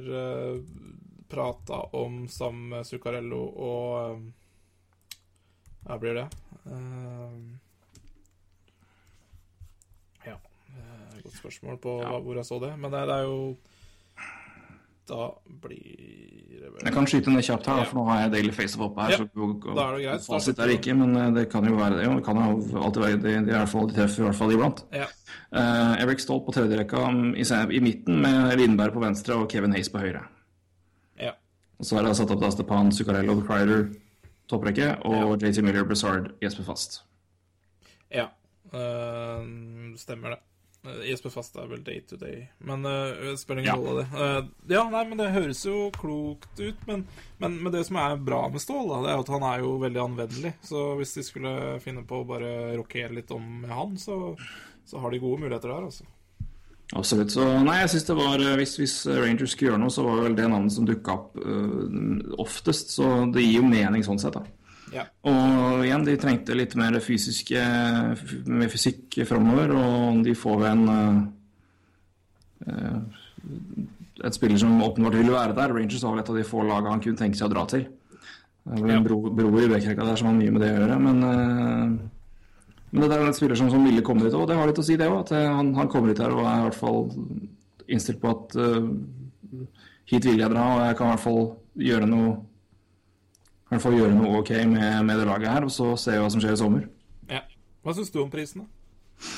prata 1.33 1.81
om 1.97 2.23
sammen 2.29 2.69
med 2.77 2.87
Zuccarello 2.87 3.43
og 3.57 4.23
Her 5.83 5.97
Hva 5.97 5.99
blir 5.99 6.15
det? 6.21 6.27
Eh, 6.71 7.37
ja 10.29 10.37
eh, 10.37 11.21
Godt 11.25 11.39
spørsmål 11.41 11.79
på 11.83 12.01
Ja. 12.05 12.19
hvor 12.21 12.35
jeg 12.39 12.47
så 12.47 12.59
det. 12.63 12.73
Men 12.79 12.93
det, 12.93 13.07
det 13.09 13.17
er 13.17 13.23
jo 13.27 13.57
Da 15.09 15.31
blir 15.65 16.61
det 16.61 16.69
vel 16.71 16.85
Jeg 16.85 16.95
kan 16.95 17.07
skyte 17.11 17.33
ned 17.35 17.43
kjapt 17.43 17.67
her, 17.67 17.85
for 17.89 17.99
nå 17.99 18.05
har 18.07 18.21
jeg 18.23 18.33
Daily 18.37 18.53
Face-opp 18.55 18.85
oppe 18.91 19.03
her. 19.03 19.11
Ja, 19.11 19.17
så 19.17 19.27
og, 19.35 19.67
og, 19.67 19.75
da 19.75 19.87
er 19.89 19.97
det 19.97 20.05
greit. 20.05 20.29
Fasit 20.29 20.61
er 20.63 20.71
det 20.71 20.77
ikke, 20.79 20.95
men 20.95 21.17
eh, 21.19 21.33
det 21.35 21.49
kan 21.51 21.67
jo 21.67 21.75
være 21.81 21.99
det. 21.99 22.07
Og 22.09 22.21
Det 22.21 22.25
kan 22.29 22.39
jo 22.39 22.85
alltid 22.85 23.03
være 23.03 23.17
det. 23.17 23.23
De, 23.25 23.35
er 23.35 23.57
i 23.57 23.59
hvert 23.59 23.73
fall, 23.73 23.89
de 23.91 23.99
treffer 23.99 24.23
i 24.23 24.29
hvert 24.29 24.39
fall 24.39 24.55
iblant. 24.55 24.85
Ja. 24.95 25.09
Uh, 25.53 25.99
Eric 26.01 26.23
Stolt 26.23 26.47
på 26.47 26.55
tredje 26.55 26.79
rekka 26.79 27.03
um, 27.09 27.35
i, 27.35 27.45
i 27.45 27.81
midten, 27.85 28.23
med 28.23 28.55
Lindberg 28.57 28.95
på 28.95 29.03
venstre 29.03 29.37
og 29.37 29.51
Kevin 29.51 29.75
Hayes 29.75 29.91
på 29.93 30.01
høyre. 30.01 30.23
Ja. 31.83 31.89
Og 31.89 31.89
så 31.89 31.99
er 31.99 32.07
det 32.07 32.15
satt 32.15 32.31
opp 32.31 32.43
da 32.45 32.53
Stepan 32.55 32.93
Zuccarello 32.95 33.41
Crider 33.43 33.89
topprekke, 34.51 34.93
og 35.09 35.43
JT 35.43 35.63
Miller, 35.67 35.85
Brazard, 35.89 36.31
Jesper 36.43 36.65
Fast. 36.71 37.03
ja. 38.13 38.29
Eh, 38.73 39.43
stemmer 40.01 40.31
det. 40.31 40.39
Eh, 40.89 41.11
Jesper 41.11 41.31
Fast 41.31 41.57
er 41.61 41.67
vel 41.69 41.83
day 41.85 42.01
to 42.09 42.17
day, 42.17 42.49
men 42.65 42.87
uh, 42.87 43.35
spiller 43.37 43.61
ingen 43.63 43.69
Ja. 43.69 43.77
rolle, 43.77 44.03
det. 44.03 44.17
Uh, 44.17 44.73
ja, 44.73 44.85
nei, 44.91 45.03
men 45.11 45.19
det 45.21 45.29
høres 45.35 45.61
jo 45.67 45.91
klokt 45.95 46.59
ut, 46.59 46.87
men, 46.89 47.05
men, 47.39 47.59
men 47.63 47.73
det 47.75 47.85
som 47.87 47.97
er 48.01 48.17
bra 48.17 48.49
med 48.49 48.63
Stål, 48.65 48.89
da, 48.89 49.03
det 49.05 49.13
er 49.13 49.21
at 49.23 49.33
han 49.35 49.45
er 49.51 49.61
jo 49.63 49.77
veldig 49.83 50.01
anvendelig. 50.03 50.55
Så 50.65 50.97
hvis 50.99 51.15
de 51.19 51.23
skulle 51.27 51.53
finne 51.85 52.03
på 52.09 52.23
å 52.23 52.27
bare 52.27 52.73
rokere 52.81 53.13
litt 53.15 53.31
om 53.31 53.45
med 53.63 53.71
han, 53.71 53.95
så, 54.01 54.37
så 54.89 54.99
har 55.05 55.13
de 55.13 55.21
gode 55.23 55.45
muligheter 55.45 55.69
der, 55.71 55.87
altså. 55.91 56.09
Absolutt. 56.93 57.33
Så 57.33 57.45
nei, 57.65 57.79
jeg 57.81 57.93
synes 57.95 58.09
det 58.09 58.17
var 58.19 58.43
eh, 58.43 58.57
Hvis, 58.61 58.75
hvis 58.77 58.97
Rangers 59.09 59.55
skulle 59.55 59.71
gjøre 59.71 59.81
noe, 59.81 59.93
så 59.93 60.05
var 60.05 60.19
det 60.19 60.27
vel 60.27 60.35
det 60.37 60.49
navnet 60.53 60.75
som 60.75 60.89
dukka 60.89 61.15
opp 61.15 61.39
uh, 61.41 62.35
oftest. 62.43 62.93
Så 62.99 63.09
det 63.33 63.47
gir 63.47 63.63
jo 63.63 63.71
mening 63.71 64.05
sånn 64.05 64.21
sett, 64.21 64.37
da. 64.37 64.45
Ja. 64.93 65.07
Og 65.29 65.87
igjen, 65.87 66.05
de 66.05 66.19
trengte 66.21 66.57
litt 66.57 66.75
mer 66.77 66.99
fysiske 67.01 67.63
med 68.53 68.73
fysikk 68.73 69.23
framover, 69.29 69.73
og 69.79 70.21
de 70.27 70.35
får 70.37 70.67
en 70.69 70.85
eh, 70.93 71.23
eh, 72.69 73.01
Et 74.23 74.37
spiller 74.37 74.61
som 74.61 74.83
åpenbart 74.85 75.17
ville 75.17 75.33
være 75.33 75.55
der. 75.57 75.73
Rangers 75.75 76.03
var 76.05 76.13
vel 76.13 76.21
et 76.23 76.29
av 76.31 76.37
de 76.37 76.45
få 76.47 76.63
lagene 76.63 76.93
han 76.93 77.01
kunne 77.03 77.19
tenke 77.19 77.39
seg 77.39 77.49
å 77.49 77.55
dra 77.55 77.65
til. 77.67 77.87
Det 78.63 78.77
er 78.77 78.83
vel 78.85 78.93
en 78.95 79.07
bro, 79.07 79.17
bro 79.35 79.49
i 79.59 79.71
Bekkerekka 79.73 80.05
der 80.07 80.21
som 80.21 80.29
har 80.29 80.37
mye 80.37 80.53
med 80.55 80.63
det 80.63 80.69
å 80.71 80.77
gjøre, 80.77 80.99
men 81.03 81.25
eh, 81.27 81.97
men 82.93 83.09
det 83.09 83.17
er 83.17 83.25
en 83.25 83.35
spiller 83.37 83.57
som, 83.57 83.71
som 83.73 83.85
ville 83.87 84.05
komme 84.05 84.27
dit 84.27 84.35
òg, 84.37 84.47
det 84.49 84.57
har 84.59 84.69
litt 84.69 84.81
å 84.81 84.85
si, 84.85 84.99
det 85.01 85.09
òg. 85.09 85.23
At 85.25 85.35
eh, 85.37 85.49
han, 85.49 85.73
han 85.79 85.91
kommer 85.93 86.13
hit 86.13 86.21
her 86.21 86.35
og 86.37 86.45
er 86.45 86.61
i 86.61 86.67
hvert 86.69 86.77
fall 86.79 87.07
innstilt 87.89 88.21
på 88.23 88.31
at 88.31 88.57
uh, 88.61 88.85
hit 90.09 90.29
vil 90.29 90.41
jeg 90.41 90.53
dra, 90.53 90.67
og 90.77 90.83
jeg 90.87 90.99
kan 90.99 91.09
i 91.09 91.15
hvert 91.15 91.25
fall 91.25 91.41
gjøre 91.89 92.09
noe 92.09 92.35
hvert 93.73 93.85
fall 93.87 93.97
gjøre 93.97 94.13
noe 94.13 94.43
ok 94.43 94.53
med, 94.69 95.05
med 95.09 95.19
det 95.21 95.27
laget 95.29 95.49
her, 95.49 95.65
og 95.65 95.73
så 95.73 95.95
se 96.01 96.19
hva 96.21 96.29
som 96.33 96.43
skjer 96.43 96.57
i 96.57 96.61
sommer. 96.61 96.87
ja. 97.31 97.43
Hva 97.83 97.97
syns 97.97 98.13
du 98.15 98.21
om 98.23 98.31
prisen, 98.31 98.63
da? 98.63 99.29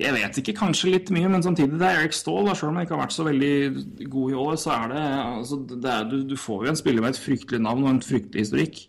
Jeg 0.00 0.14
vet 0.16 0.38
ikke, 0.40 0.54
kanskje 0.56 0.94
litt 0.94 1.10
mye, 1.12 1.28
men 1.28 1.42
samtidig 1.44 1.76
det 1.76 1.84
er 1.84 1.98
Erik 2.00 2.14
Ståhl. 2.16 2.48
Selv 2.56 2.70
om 2.70 2.78
han 2.78 2.86
ikke 2.86 2.96
har 2.96 3.02
vært 3.02 3.12
så 3.12 3.26
veldig 3.26 4.06
god 4.08 4.32
i 4.32 4.38
år, 4.40 4.54
så 4.60 4.72
er 4.72 4.86
det, 4.94 5.02
altså, 5.26 5.58
det 5.68 5.90
er, 5.92 6.06
du, 6.08 6.16
du 6.30 6.38
får 6.40 6.64
jo 6.64 6.72
en 6.72 6.80
spiller 6.80 7.04
med 7.04 7.12
et 7.12 7.20
fryktelig 7.20 7.60
navn 7.60 7.84
og 7.84 7.90
en 7.90 8.00
fryktelig 8.06 8.46
historikk. 8.46 8.80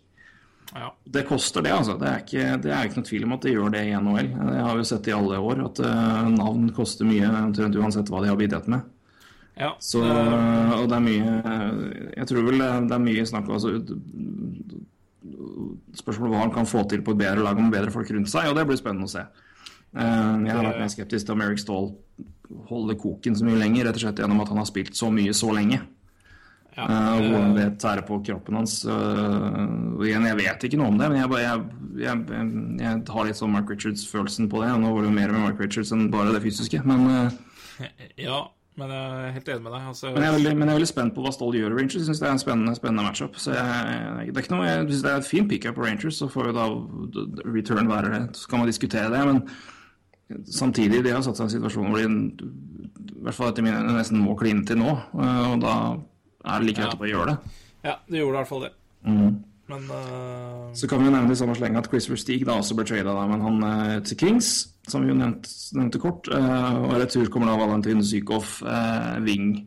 Ja. 0.74 0.88
Det 1.04 1.26
koster 1.28 1.62
det, 1.62 1.74
altså. 1.76 1.98
Det 2.00 2.08
er, 2.08 2.24
ikke, 2.24 2.56
det 2.64 2.72
er 2.72 2.88
ikke 2.88 3.02
noe 3.02 3.10
tvil 3.10 3.28
om 3.28 3.36
at 3.36 3.44
det 3.44 3.52
gjør 3.52 3.76
det 3.76 3.84
i 3.84 3.92
NHL. 4.00 4.32
Det 4.48 4.64
har 4.64 4.80
jo 4.80 4.88
sett 4.88 5.12
i 5.12 5.14
alle 5.14 5.38
år 5.38 5.62
at 5.68 5.84
eh, 5.84 6.24
navn 6.34 6.66
koster 6.74 7.06
mye 7.08 7.28
omtrent 7.44 7.78
uansett 7.78 8.10
hva 8.10 8.24
de 8.24 8.32
har 8.32 8.40
bidratt 8.40 8.72
med. 8.72 8.88
ja. 9.60 9.74
Så, 9.84 10.00
og 10.02 10.88
det 10.90 10.96
er 10.96 11.04
mye 11.04 11.34
Jeg 12.16 12.26
tror 12.26 12.48
vel 12.48 12.58
det 12.64 12.96
er 12.96 13.04
mye 13.04 13.26
snakk 13.28 13.46
om 13.46 13.54
altså, 13.54 13.76
Spørsmålet 15.94 16.32
hva 16.32 16.42
han 16.42 16.54
kan 16.56 16.66
få 16.66 16.82
til 16.90 17.04
på 17.06 17.14
et 17.14 17.20
bedre 17.22 17.44
lag 17.44 17.60
med 17.60 17.70
bedre 17.76 17.92
folk 17.94 18.10
rundt 18.10 18.32
seg, 18.32 18.48
og 18.50 18.58
det 18.58 18.64
blir 18.66 18.80
spennende 18.80 19.06
å 19.06 19.12
se. 19.12 19.22
Eh, 19.94 20.44
Jeg 20.46 20.54
har 20.56 20.64
vært 20.64 20.80
mer 20.82 20.88
skeptisk 20.92 21.26
til 21.28 21.34
om 21.36 21.42
Eric 21.46 21.58
Stahl 21.62 21.92
holder 22.68 22.94
koken 23.00 23.34
så 23.38 23.44
mye 23.46 23.58
lenger, 23.60 23.86
rett 23.88 23.96
og 23.98 24.02
slett 24.04 24.18
gjennom 24.22 24.40
at 24.42 24.48
han 24.52 24.58
har 24.58 24.66
spilt 24.68 24.94
så 24.98 25.10
mye 25.12 25.32
så 25.34 25.52
lenge. 25.54 25.80
ja. 26.76 26.84
Eh, 26.84 26.90
eh, 26.90 27.28
hvordan 27.30 27.54
det 27.56 27.68
tærer 27.78 28.02
på 28.06 28.18
kroppen 28.26 28.54
hans. 28.58 28.84
eh, 28.84 28.90
og 29.94 30.02
igjen, 30.06 30.26
jeg 30.26 30.36
vet 30.42 30.64
ikke 30.66 30.78
noe 30.80 30.88
om 30.90 30.98
det, 30.98 31.08
men 31.12 31.20
jeg, 31.20 31.30
bare, 31.30 31.44
jeg, 31.46 31.60
jeg, 32.02 32.24
jeg 32.80 33.04
har 33.14 33.24
litt 33.28 33.38
sånn 33.38 33.52
Mark 33.54 33.70
Richards-følelsen 33.70 34.50
på 34.50 34.62
det. 34.64 34.72
Nå 34.82 34.90
var 34.94 35.02
det 35.02 35.10
jo 35.12 35.14
mer 35.20 35.32
med 35.32 35.40
Mark 35.46 35.60
Richards 35.62 35.92
enn 35.94 36.10
bare 36.10 36.34
det 36.34 36.42
fysiske, 36.42 36.82
men 36.84 37.06
eh, 37.10 37.88
Ja, 38.18 38.40
men 38.76 38.90
jeg 38.90 39.02
er 39.28 39.32
helt 39.36 39.48
enig 39.54 39.62
med 39.62 39.72
deg. 39.76 39.82
Altså, 39.92 40.10
Men 40.14 40.22
jeg 40.26 40.32
veldig, 40.34 40.52
men 40.58 40.66
jeg 40.68 40.74
er 40.74 40.78
veldig 40.80 40.90
spent 40.90 41.14
på 41.14 41.22
hva 41.22 41.30
Stoll 41.34 41.54
gjør 41.54 41.76
i 41.76 41.78
Rangers. 41.78 41.94
Jeg 42.02 42.08
syns 42.08 42.18
det 42.22 42.26
er 42.26 42.32
en 42.34 42.42
spennende, 42.42 42.74
spennende 42.74 43.04
matchup. 43.06 43.36
Så 43.38 43.54
jeg, 43.54 44.26
det 44.26 44.34
er 44.34 44.42
ikke 44.42 44.54
noe, 44.56 44.66
jeg 44.66 44.88
synes 44.88 45.02
det 45.06 45.12
er 45.12 45.20
et 45.22 45.28
fint 45.30 45.48
pickup 45.50 45.76
på 45.78 45.86
Rangers, 45.86 46.18
så 46.18 46.26
får 46.30 46.50
jo 46.50 46.54
da 46.58 46.66
return 47.54 47.86
være 47.90 48.10
det. 48.16 48.22
Så 48.38 48.50
kan 48.50 48.58
man 48.64 48.66
diskutere 48.70 49.10
det, 49.14 49.22
men 49.30 49.44
samtidig, 50.48 51.02
de 51.04 51.12
har 51.14 51.22
satt 51.24 51.38
seg 51.38 51.46
i 51.46 51.50
en 51.50 51.54
situasjon 51.58 51.90
hvor 51.90 52.00
de 52.00 52.52
i 53.14 53.24
hvert 53.24 53.36
fall 53.38 53.50
etter 53.52 53.64
min 53.64 53.76
nesten 53.94 54.20
må 54.20 54.36
kline 54.36 54.64
til 54.68 54.80
nå, 54.80 54.92
eh, 54.92 55.42
og 55.52 55.60
da 55.64 55.74
er 56.44 56.60
det 56.60 56.68
like 56.68 56.80
greit 56.80 56.90
Ja. 56.90 56.94
å 56.94 57.00
bare 57.00 57.12
gjøre 57.12 57.26
det. 57.32 57.58
Ja, 57.84 57.98
de 58.08 58.20
gjorde 58.20 58.34
i 58.34 58.38
hvert 58.40 58.50
fall 58.50 58.64
det. 58.66 58.72
Mm. 59.04 59.34
Men 59.72 59.84
uh... 59.88 60.72
Så 60.76 60.88
kan 60.88 61.00
vi 61.00 61.08
jo 61.08 61.12
nevne 61.14 61.32
i 61.32 61.38
samme 61.40 61.56
sleng 61.56 61.76
at 61.80 61.88
Chris 61.88 62.08
Versteeg 62.10 62.44
da 62.44 62.58
også 62.60 62.76
ble 62.76 62.84
trada, 62.88 63.14
men 63.30 63.44
han 63.44 63.62
uh, 63.64 64.00
til 64.04 64.18
Kings, 64.20 64.50
som 64.88 65.04
vi 65.04 65.12
jo 65.12 65.16
nevnte, 65.16 65.48
nevnte 65.76 66.00
kort. 66.02 66.28
Uh, 66.28 66.84
og 66.84 66.98
retur 67.00 67.30
kommer 67.32 67.48
da 67.48 67.56
Valentin 67.62 68.04
Zykov, 68.04 68.58
wing 69.24 69.62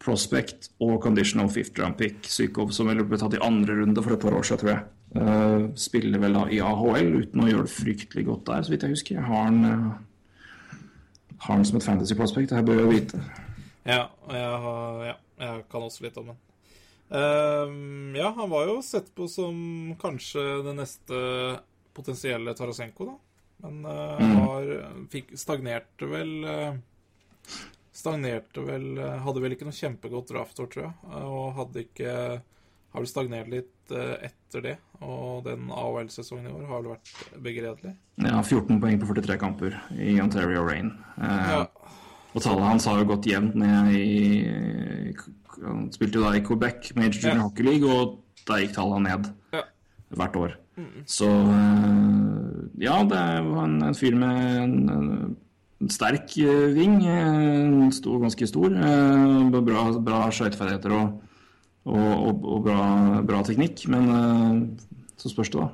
prospect 0.00 0.70
og 0.80 1.02
conditional 1.04 1.50
fifth 1.52 1.76
round 1.80 1.98
pick. 2.00 2.22
Zykov 2.24 2.72
som 2.72 2.88
ville 2.88 3.04
ble 3.04 3.20
tatt 3.20 3.36
i 3.36 3.42
andre 3.44 3.82
runde 3.82 4.04
for 4.04 4.16
et 4.16 4.22
par 4.22 4.36
år 4.38 4.46
siden, 4.48 4.62
tror 4.62 4.72
jeg. 4.72 4.86
Eh, 5.16 5.68
spiller 5.74 6.20
vel 6.20 6.36
da 6.36 6.42
i 6.52 6.58
AHL 6.60 7.14
uten 7.22 7.40
å 7.40 7.48
gjøre 7.48 7.64
det 7.64 7.72
fryktelig 7.72 8.26
godt 8.26 8.44
der, 8.50 8.64
så 8.66 8.72
vidt 8.74 8.84
jeg 8.84 8.92
husker. 8.92 9.16
Jeg 9.16 9.24
har 9.24 9.46
han, 9.46 9.62
uh, 9.64 10.82
har 11.46 11.54
han 11.54 11.64
som 11.64 11.78
et 11.78 11.86
fantasy 11.86 12.16
prospect, 12.18 12.50
det 12.50 12.58
her 12.58 12.66
bør 12.66 12.82
jeg 12.82 12.90
vite. 12.92 13.22
ja, 13.88 14.02
jeg, 14.28 14.58
har, 14.66 15.00
ja, 15.06 15.14
jeg 15.46 15.64
kan 15.72 15.86
også 15.86 16.04
litt 16.04 16.18
om 16.20 16.28
den. 16.32 16.42
Uh, 17.08 18.18
ja, 18.18 18.34
han 18.36 18.50
var 18.52 18.66
jo 18.68 18.82
sett 18.84 19.08
på 19.16 19.24
som 19.32 19.96
kanskje 20.00 20.44
det 20.66 20.76
neste 20.76 21.22
potensielle 21.96 22.52
Tarasenko, 22.54 23.08
da. 23.08 23.16
Men 23.64 23.80
eh, 23.90 24.20
Mm. 24.22 24.36
var, 24.38 24.68
fikk, 25.10 25.32
stagnerte 25.34 26.06
vel 26.06 26.28
Stagnerte 27.90 28.62
vel 28.62 29.00
Hadde 29.24 29.40
vel 29.42 29.56
ikke 29.56 29.66
noe 29.66 29.74
kjempegodt 29.74 30.30
draftår, 30.30 30.68
tror 30.70 30.84
jeg. 30.84 30.92
Og 31.26 31.56
hadde 31.56 31.82
ikke 31.82 32.12
Har 32.38 33.02
vel 33.02 33.10
stagnert 33.10 33.50
litt 33.50 33.90
etter 33.90 34.62
det. 34.62 34.76
Og 35.00 35.44
den 35.44 35.68
AHL-sesongen 35.70 36.48
i 36.48 36.52
år 36.52 36.64
har 36.66 36.80
vel 36.82 36.92
vært 36.96 37.42
begredelig. 37.44 37.92
Ja, 38.18 38.40
14 38.42 38.80
poeng 38.82 38.98
på 38.98 39.06
43 39.14 39.36
kamper 39.38 39.76
i 39.94 40.16
Ontario 40.20 40.64
Rain. 40.66 40.92
Eh, 41.20 41.50
Ja, 41.52 41.66
Og 42.34 42.42
tallet 42.42 42.64
hans 42.66 42.84
har 42.84 42.98
jo 42.98 43.04
gått 43.08 43.26
jevnt 43.26 43.54
ned 43.56 43.92
i 43.96 45.14
Han 45.64 45.88
spilte 45.90 46.18
jo 46.20 46.22
da 46.22 46.34
i 46.36 46.42
Quebec 46.44 46.92
Major 46.94 47.14
Junior 47.18 47.36
Ja. 47.38 47.42
Hockey 47.48 47.62
League, 47.66 47.88
og 47.90 48.18
da 48.46 48.58
gikk 48.60 48.74
tallene 48.76 49.08
ned 49.08 49.32
Ja. 49.52 49.62
hvert 50.14 50.36
år. 50.36 50.52
Så 51.06 51.26
eh, 51.26 52.68
ja, 52.78 53.02
det 53.02 53.18
var 53.48 53.64
en, 53.64 53.82
en 53.82 53.94
fyr 53.98 54.14
med 54.14 54.62
en, 54.62 55.36
en 55.80 55.88
sterk 55.90 56.36
eh, 56.38 56.68
ving. 56.76 57.00
eh, 57.06 57.90
Stor, 57.90 58.20
ganske 58.22 58.46
stor. 58.46 58.70
eh, 58.70 59.50
Bra, 59.50 59.88
bra 59.98 60.20
skøyteferdigheter 60.30 60.94
og, 60.94 61.20
og, 61.88 62.28
og, 62.28 62.44
og 62.54 62.64
bra, 62.68 63.22
bra 63.26 63.42
teknikk. 63.46 63.86
Men 63.92 64.08
eh, 64.14 65.06
så 65.18 65.32
spørs 65.32 65.50
det, 65.54 65.60
da. 65.64 65.68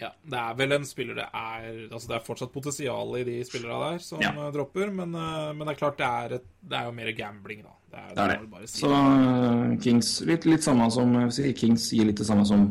Ja, 0.00 0.08
det 0.24 0.38
er 0.40 0.54
vel 0.56 0.72
en 0.72 0.86
spiller 0.88 1.12
det 1.18 1.26
er 1.36 1.64
Altså 1.92 2.08
det 2.08 2.14
er 2.16 2.22
fortsatt 2.24 2.52
potensial 2.54 3.10
i 3.18 3.24
de 3.26 3.34
spillerne 3.44 3.90
der 3.90 3.98
som 4.00 4.22
Ja. 4.24 4.30
eh, 4.32 4.50
dropper, 4.54 4.88
men, 4.96 5.12
eh, 5.14 5.50
men 5.52 5.66
det 5.68 5.74
er 5.74 5.80
klart 5.82 5.98
det 6.00 6.06
er, 6.08 6.34
et, 6.38 6.46
det 6.64 6.78
er 6.78 6.86
jo 6.88 6.94
mer 6.96 7.10
gambling, 7.18 7.60
da. 7.66 7.74
Det 7.90 7.98
er, 7.98 8.14
Det 8.14 8.24
er 8.24 8.46
det. 8.46 8.68
si. 8.70 8.80
Så 8.80 9.80
Kings 9.84 10.20
litt, 10.24 10.46
litt 10.48 10.62
samme 10.64 10.86
som 10.94 11.12
Kings 11.58 11.90
gir 11.92 12.06
litt 12.08 12.16
det 12.22 12.26
samme 12.26 12.46
som 12.48 12.70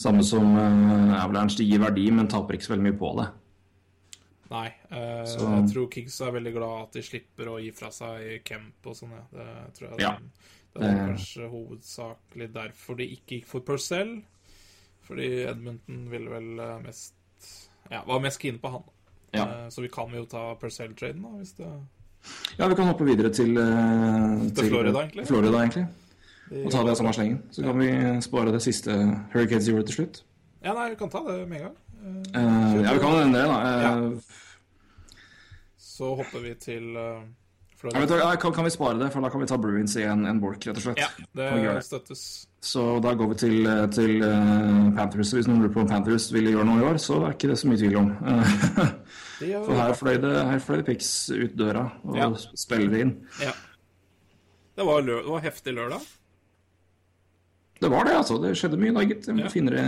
Samme 0.00 0.22
som 0.24 0.54
uh, 0.56 1.18
Avalanche. 1.20 1.58
De 1.58 1.64
gir 1.68 1.80
verdi, 1.82 2.06
men 2.14 2.28
taper 2.30 2.56
ikke 2.56 2.64
så 2.64 2.72
veldig 2.72 2.86
mye 2.86 2.96
på 2.96 3.08
det. 3.18 3.26
Nei. 4.50 4.68
Uh, 4.90 5.26
Så- 5.28 5.50
Jeg 5.50 5.66
tror 5.74 5.90
Kings 5.92 6.20
er 6.24 6.30
veldig 6.32 6.52
glad 6.54 6.82
at 6.86 6.92
de 6.96 7.02
slipper 7.02 7.50
å 7.52 7.58
gi 7.60 7.70
fra 7.76 7.90
seg 7.92 8.40
Kemp 8.44 8.86
og 8.86 8.94
sånn. 8.96 9.10
Ja. 9.12 9.24
Det 9.34 9.74
tror 9.76 9.90
jeg 9.90 10.00
Ja. 10.00 10.14
Det 10.74 10.86
er 10.86 10.98
kanskje 11.10 11.48
hovedsakelig 11.50 12.46
derfor 12.54 12.94
de 13.00 13.06
ikke 13.16 13.26
gikk 13.40 13.46
for 13.50 13.60
Purcell. 13.66 14.20
Fordi 15.02 15.26
Edmonton 15.50 16.04
ville 16.10 16.30
vel 16.30 16.60
eh, 16.60 16.76
mest 16.84 17.14
Ja, 17.90 18.04
var 18.06 18.20
mest 18.22 18.38
keen 18.38 18.58
på 18.62 18.70
han. 18.70 18.84
Ja. 19.34 19.44
Eh, 19.64 19.68
Så 19.70 19.82
vi 19.82 19.88
kan 19.88 20.12
jo 20.14 20.24
ta 20.30 20.54
Purcell-traden, 20.60 21.22
da, 21.22 21.28
hvis 21.40 21.52
det 21.58 21.66
Ja, 22.58 22.68
vi 22.68 22.74
kan 22.76 22.86
hoppe 22.86 23.04
videre 23.08 23.32
til, 23.32 23.54
til, 23.56 24.54
Til 24.54 24.68
Florida, 24.68 25.00
egentlig. 25.00 25.26
Florida, 25.26 25.58
egentlig. 25.64 25.86
Og 26.64 26.70
ta 26.70 26.82
det 26.86 26.96
samme 26.98 27.12
slengen. 27.14 27.42
Så 27.50 27.62
kan 27.62 27.78
vi 27.78 27.90
spare 28.22 28.52
det 28.52 28.62
siste 28.62 28.90
Hurricanes 29.32 29.68
gjorde 29.70 29.86
til 29.86 29.94
slutt. 29.94 30.22
Ja, 30.64 30.74
nei, 30.74 30.90
vi 30.90 30.96
kan 31.00 31.10
ta 31.10 31.22
det 31.26 31.48
med 31.48 31.60
en 31.60 31.62
gang. 31.68 31.76
Eh, 32.00 32.40
Eh, 32.40 32.82
ja, 32.84 32.92
vi 32.94 32.98
kan 33.00 33.32
det, 33.32 33.42
da. 33.46 33.58
Eh, 33.60 33.82
Ja. 33.82 34.20
Så 35.78 36.14
hopper 36.16 36.40
vi 36.40 36.54
til 36.54 36.96
uh, 36.96 37.20
ja, 37.82 38.02
du, 38.06 38.14
kan, 38.40 38.52
kan 38.52 38.64
vi 38.66 38.70
spare 38.74 38.98
det, 39.00 39.08
for 39.12 39.24
da 39.24 39.30
kan 39.32 39.40
vi 39.40 39.46
ta 39.48 39.56
Bruins 39.60 39.94
i 39.96 40.02
en, 40.04 40.26
en 40.28 40.40
Bork, 40.42 40.66
rett 40.68 40.76
og 40.76 40.82
slett. 40.84 40.98
Ja, 41.00 41.08
det 41.38 41.46
det? 41.64 41.74
støttes. 41.86 42.22
Så 42.60 42.82
da 43.00 43.14
går 43.16 43.30
vi 43.32 43.38
til, 43.40 43.56
eh, 43.66 43.86
til 43.94 44.18
uh, 44.20 44.90
Panthers. 44.98 45.32
Hvis 45.32 45.48
noen 45.48 45.62
lurer 45.64 45.72
på 45.72 45.80
om 45.80 45.88
Panthers 45.88 46.26
ville 46.34 46.52
gjøre 46.52 46.66
noe 46.68 46.82
i 46.82 46.84
år, 46.90 46.98
så 47.00 47.22
er 47.24 47.32
ikke 47.32 47.48
det 47.54 47.56
så 47.62 47.70
mye 47.70 47.80
tvil 47.80 47.96
om. 48.02 48.10
For 49.64 49.72
her 49.80 49.94
fløy 49.96 50.18
det, 50.20 50.34
her 50.50 50.60
fløy 50.60 50.76
det 50.82 50.86
pics 50.90 51.10
ut 51.32 51.54
døra 51.56 51.86
og 52.04 52.16
Ja. 52.20 52.28
spiller 52.60 53.00
inn. 53.06 53.14
Ja. 53.40 53.54
Det 54.76 54.84
var, 54.84 55.00
det 55.08 55.22
var 55.24 55.40
heftig 55.44 55.72
lørdag. 55.78 56.04
Det 57.80 57.88
var 57.90 58.04
det, 58.04 58.12
altså. 58.20 58.36
Det 58.42 58.52
skjedde 58.60 58.76
mye 58.80 58.92
da, 58.92 59.06
gitt. 59.08 59.26
Jeg 59.30 59.36
må 59.38 59.46
Ja. 59.48 59.48
finne 59.48 59.72
det 59.72 59.86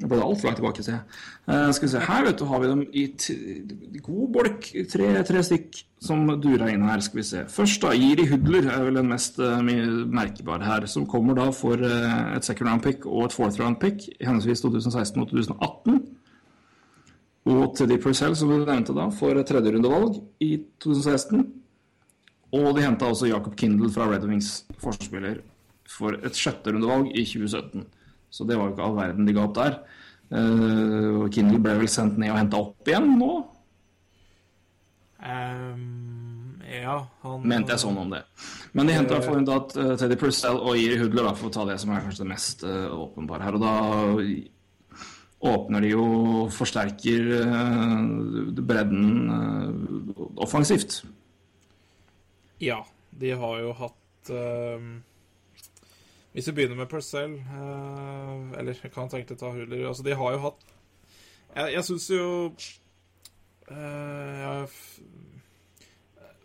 Nå 0.00 0.08
ble 0.08 0.16
det 0.16 0.24
altfor 0.24 0.48
langt 0.48 0.58
tilbake, 0.60 0.82
ser 0.84 0.94
jeg. 0.94 1.18
Uh, 1.44 1.68
skal 1.76 1.86
vi 1.86 1.92
se, 1.92 2.02
Her 2.06 2.24
vet 2.24 2.38
du, 2.40 2.44
har 2.48 2.62
vi 2.62 2.70
dem 2.70 2.82
i 2.96 4.00
god 4.00 4.30
bolk. 4.32 4.68
Tre, 4.92 5.10
tre 5.28 5.42
stykk 5.44 5.80
som 6.00 6.24
durer 6.40 6.72
inn 6.72 6.86
her. 6.88 7.02
skal 7.04 7.20
vi 7.20 7.26
se. 7.28 7.42
Først 7.52 7.84
da, 7.84 7.92
Jiri 7.96 8.24
Hudler 8.30 8.70
er 8.72 8.86
vel 8.86 8.96
den 9.02 9.10
mest 9.12 9.36
uh, 9.42 9.58
mye 9.64 9.84
merkbare 10.08 10.64
her. 10.64 10.88
Som 10.88 11.04
kommer 11.10 11.36
da 11.36 11.50
for 11.56 11.84
uh, 11.84 12.32
et 12.36 12.48
second 12.48 12.70
round 12.70 12.86
pick 12.86 13.04
og 13.04 13.28
et 13.28 13.36
fourth 13.36 13.60
round 13.60 13.80
pick 13.82 14.08
henholdsvis 14.22 14.64
2016 14.64 15.20
og 15.20 15.30
2018. 15.34 16.00
Og 17.50 17.76
Teddy 17.76 18.00
Purcell, 18.00 18.36
som 18.36 18.50
du 18.52 18.64
nevnte 18.64 18.96
da, 18.96 19.08
for 19.12 19.36
et 19.36 19.48
tredjerundevalg 19.48 20.18
i 20.44 20.54
2016. 20.80 21.44
Og 22.56 22.72
de 22.74 22.82
henta 22.82 23.08
også 23.12 23.28
Jacob 23.30 23.54
Kindle 23.56 23.92
fra 23.92 24.08
Red 24.10 24.24
Wings, 24.26 24.64
forspiller, 24.80 25.42
for 25.88 26.16
et 26.24 26.36
sjette 26.36 26.72
rundevalg 26.72 27.12
i 27.12 27.24
2017. 27.28 27.84
Så 28.30 28.46
det 28.46 28.58
var 28.58 28.68
jo 28.68 28.76
ikke 28.76 28.86
all 28.86 28.98
verden 28.98 29.26
de 29.26 29.36
ga 29.36 29.46
opp 29.46 29.56
der. 29.58 29.80
Eh, 30.30 31.08
og 31.20 31.30
Kindle 31.34 31.62
ble 31.62 31.78
vel 31.82 31.90
sendt 31.90 32.20
ned 32.20 32.32
og 32.32 32.38
henta 32.38 32.60
opp 32.62 32.90
igjen 32.90 33.16
nå, 33.18 33.32
Um, 35.20 36.62
ja, 36.64 36.94
han 37.20 37.42
mente 37.44 37.74
jeg 37.74 37.82
sånn 37.82 37.98
om 38.00 38.12
det. 38.12 38.22
Men 38.72 38.88
de 38.88 38.94
henta 38.96 39.12
i 39.12 39.18
hvert 39.18 39.26
fall 39.28 39.40
inn 39.40 39.48
da 39.48 39.58
at 39.60 39.74
eh, 39.76 39.90
Teddy 40.00 40.16
Purcell 40.16 40.56
og 40.56 40.78
Iri 40.80 40.96
Hudler, 40.96 41.26
da, 41.28 41.34
for 41.36 41.50
å 41.50 41.52
ta 41.52 41.66
det 41.68 41.76
som 41.82 41.92
er 41.92 42.06
kanskje 42.06 42.22
det 42.22 42.30
mest 42.30 42.64
uh, 42.64 42.86
åpenbare 42.94 43.44
her. 43.44 43.58
Og 43.58 43.64
da 43.66 43.74
åpner 45.50 45.84
de 45.84 45.92
jo 45.94 46.06
og 46.44 46.50
forsterker 46.52 47.30
eh, 47.40 48.00
bredden 48.60 49.04
eh, 49.34 50.24
offensivt. 50.44 51.00
Ja, 52.60 52.82
de 53.20 53.32
har 53.40 53.62
jo 53.62 53.70
hatt 53.78 54.32
ehm, 54.36 54.90
Hvis 56.32 56.46
vi 56.46 56.52
begynner 56.52 56.76
med 56.78 56.88
Purcell 56.88 57.32
eh, 57.40 58.58
Eller 58.60 58.76
jeg 58.78 58.92
kan 58.94 59.08
å 59.34 59.40
ta 59.40 59.50
huler, 59.50 59.86
Altså, 59.88 60.04
de 60.06 60.14
har 60.14 60.32
jo 60.36 60.38
hatt 60.44 60.60
Jeg, 61.56 61.72
jeg 61.74 61.84
syns 61.88 62.06
jo 62.10 62.26
eh, 63.70 64.66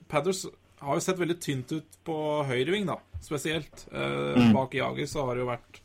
Padders 0.10 0.46
har 0.86 0.98
jo 1.00 1.02
sett 1.06 1.18
veldig 1.22 1.38
tynt 1.42 1.72
ut 1.74 1.96
på 2.06 2.16
høyreving, 2.46 2.86
da, 2.90 2.98
spesielt. 3.24 3.86
Eh, 3.92 4.36
Mm. 4.36 4.52
Bak 4.54 4.74
Jager 4.76 5.08
så 5.10 5.24
har 5.26 5.36
det 5.36 5.42
jo 5.46 5.48
vært 5.50 5.80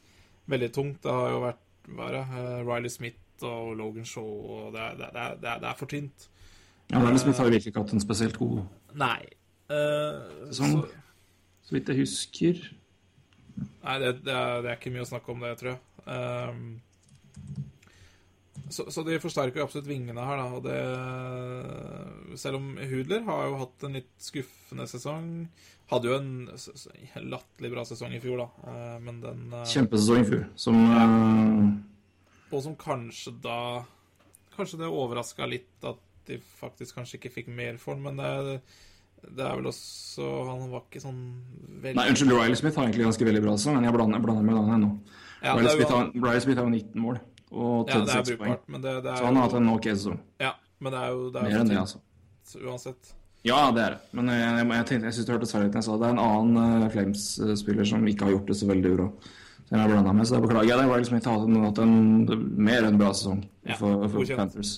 veldig 0.50 0.68
tungt. 0.74 0.98
Det 1.04 1.12
har 1.14 1.30
jo 1.30 1.38
vært 1.44 1.60
er 1.90 2.16
eh, 2.20 2.64
Riley 2.66 2.90
Smith 2.92 3.44
og 3.46 3.70
Logan 3.78 4.04
Shaw, 4.04 4.26
og 4.26 4.72
det 4.74 4.88
det 4.98 5.08
det 5.14 5.54
det 5.62 5.68
er 5.70 5.78
for 5.78 5.86
tynt. 5.88 6.26
Ja, 6.90 6.98
Riley 7.00 7.18
Smith 7.22 7.38
har 7.40 7.46
jo 7.48 7.54
virkelig 7.54 7.72
ikke 7.72 7.84
hatt 7.84 7.94
en 7.96 8.00
spesielt 8.04 8.36
god 8.38 8.58
Nei. 8.94 9.22
Eh, 9.70 10.20
Sesong. 10.50 10.82
så- 10.82 10.88
Så 11.62 11.72
vidt 11.76 11.88
jeg 11.88 11.96
husker. 12.02 12.54
Nei, 13.60 13.96
det, 14.02 14.12
det, 14.24 14.34
er, 14.34 14.62
det 14.64 14.70
er 14.70 14.78
ikke 14.78 14.92
mye 14.94 15.04
å 15.06 15.10
snakke 15.10 15.34
om 15.34 15.44
det, 15.44 15.56
tror 15.60 15.72
jeg. 15.72 15.80
Um, 16.06 16.80
så, 18.70 18.86
så 18.90 19.02
de 19.02 19.18
forsterker 19.20 19.60
jo 19.60 19.66
absolutt 19.66 19.88
vingene 19.90 20.24
her, 20.24 20.38
da. 20.38 20.46
Og 20.54 20.62
det 20.64 22.38
Selv 22.40 22.60
om 22.60 22.72
Hudler 22.78 23.24
har 23.26 23.48
jo 23.48 23.60
hatt 23.64 23.86
en 23.86 23.96
litt 23.98 24.12
skuffende 24.22 24.86
sesong. 24.90 25.30
Hadde 25.90 26.10
jo 26.10 26.18
en 26.20 27.30
latterlig 27.32 27.72
bra 27.72 27.84
sesong 27.88 28.14
i 28.14 28.20
fjor, 28.22 28.44
da. 28.44 28.70
Eh, 28.70 28.98
men 29.02 29.18
den 29.24 29.48
eh, 29.58 29.66
Kjempesesong 29.72 30.22
i 30.22 30.28
fjor. 30.28 30.44
Som 30.54 30.78
eh, 30.86 31.64
Og 32.54 32.62
som 32.68 32.76
kanskje 32.78 33.34
da 33.42 33.58
Kanskje 34.54 34.82
det 34.84 34.92
overraska 34.92 35.48
litt 35.48 35.88
at 35.88 36.06
de 36.28 36.36
faktisk 36.60 36.98
kanskje 36.98 37.18
ikke 37.18 37.34
fikk 37.40 37.48
mer 37.50 37.78
for 37.80 37.96
den, 37.96 38.04
men 38.04 38.18
det, 38.20 38.58
det 39.28 39.44
er 39.46 39.56
vel 39.58 39.68
også 39.70 40.28
Han 40.48 40.70
var 40.72 40.84
ikke 40.86 41.02
sånn 41.02 41.18
veldig 41.82 41.96
Nei, 41.98 42.06
unnskyld, 42.12 42.32
Riley 42.34 42.58
Smith 42.60 42.78
har 42.80 42.88
egentlig 42.88 43.06
ganske 43.08 43.28
veldig 43.28 43.42
bra 43.44 43.56
sesong, 43.58 43.76
men 43.78 43.88
jeg 43.88 43.96
blander, 43.96 44.22
blander 44.24 44.46
med 44.46 44.58
den 44.58 44.74
ennå. 44.78 44.90
Ja, 45.40 45.54
Riley, 45.56 45.76
Smith 45.76 45.94
har, 45.94 46.10
Riley 46.16 46.44
Smith 46.46 46.60
har 46.60 46.68
jo 46.68 46.74
19 46.74 47.04
mål 47.04 47.20
og 47.50 47.88
Ja, 47.90 48.00
det 48.00 48.14
er 48.14 48.20
36 48.22 48.36
poeng. 48.38 48.58
men 48.70 48.82
det, 48.82 48.92
det 49.04 49.10
er 49.10 49.16
Så 49.16 49.26
han 49.26 49.36
har 49.36 49.48
hatt 49.48 49.56
en 49.58 49.72
ok 49.72 49.88
sesong. 49.90 50.20
Ja, 50.40 50.52
men 50.78 50.94
det 50.94 51.00
er 51.00 51.08
jo 51.14 51.24
det 51.30 51.40
er 51.40 51.48
Mer 51.48 51.62
enn 51.64 51.72
det, 51.72 51.80
altså. 51.80 52.02
Uansett. 52.60 53.14
Ja, 53.46 53.70
det 53.72 53.82
er 53.82 53.94
det. 53.94 54.00
Men 54.12 54.28
jeg, 54.28 54.40
jeg, 54.44 54.66
jeg, 54.68 54.86
tenkte, 54.86 55.06
jeg 55.08 55.16
synes 55.16 55.26
det 55.26 55.34
hørte 55.34 55.48
særlig 55.48 55.70
ut 55.70 55.78
jeg 55.78 55.86
sa 55.86 55.92
det. 55.94 56.00
Det 56.02 56.08
er 56.08 56.16
en 56.16 56.24
annen 56.24 56.82
uh, 56.84 56.90
Flames-spiller 56.92 57.88
som 57.88 58.08
ikke 58.10 58.26
har 58.26 58.34
gjort 58.34 58.52
det 58.52 58.56
så 58.58 58.68
veldig 58.68 58.92
bra. 58.98 59.06
Som 59.70 59.78
jeg 59.78 59.92
blanda 59.92 60.12
med, 60.12 60.28
så 60.28 60.36
jeg 60.36 60.44
beklager 60.44 60.68
jeg. 60.68 60.78
Det 60.82 60.90
var 60.90 61.02
liksom 61.02 61.18
ikke 61.20 61.34
hatt 61.64 61.82
en, 61.84 61.94
mer 62.68 62.88
enn 62.88 63.00
bra 63.00 63.12
sesong 63.16 63.42
Ja, 63.64 63.78
for, 63.80 64.04
for. 64.12 64.34
Panthers. 64.36 64.74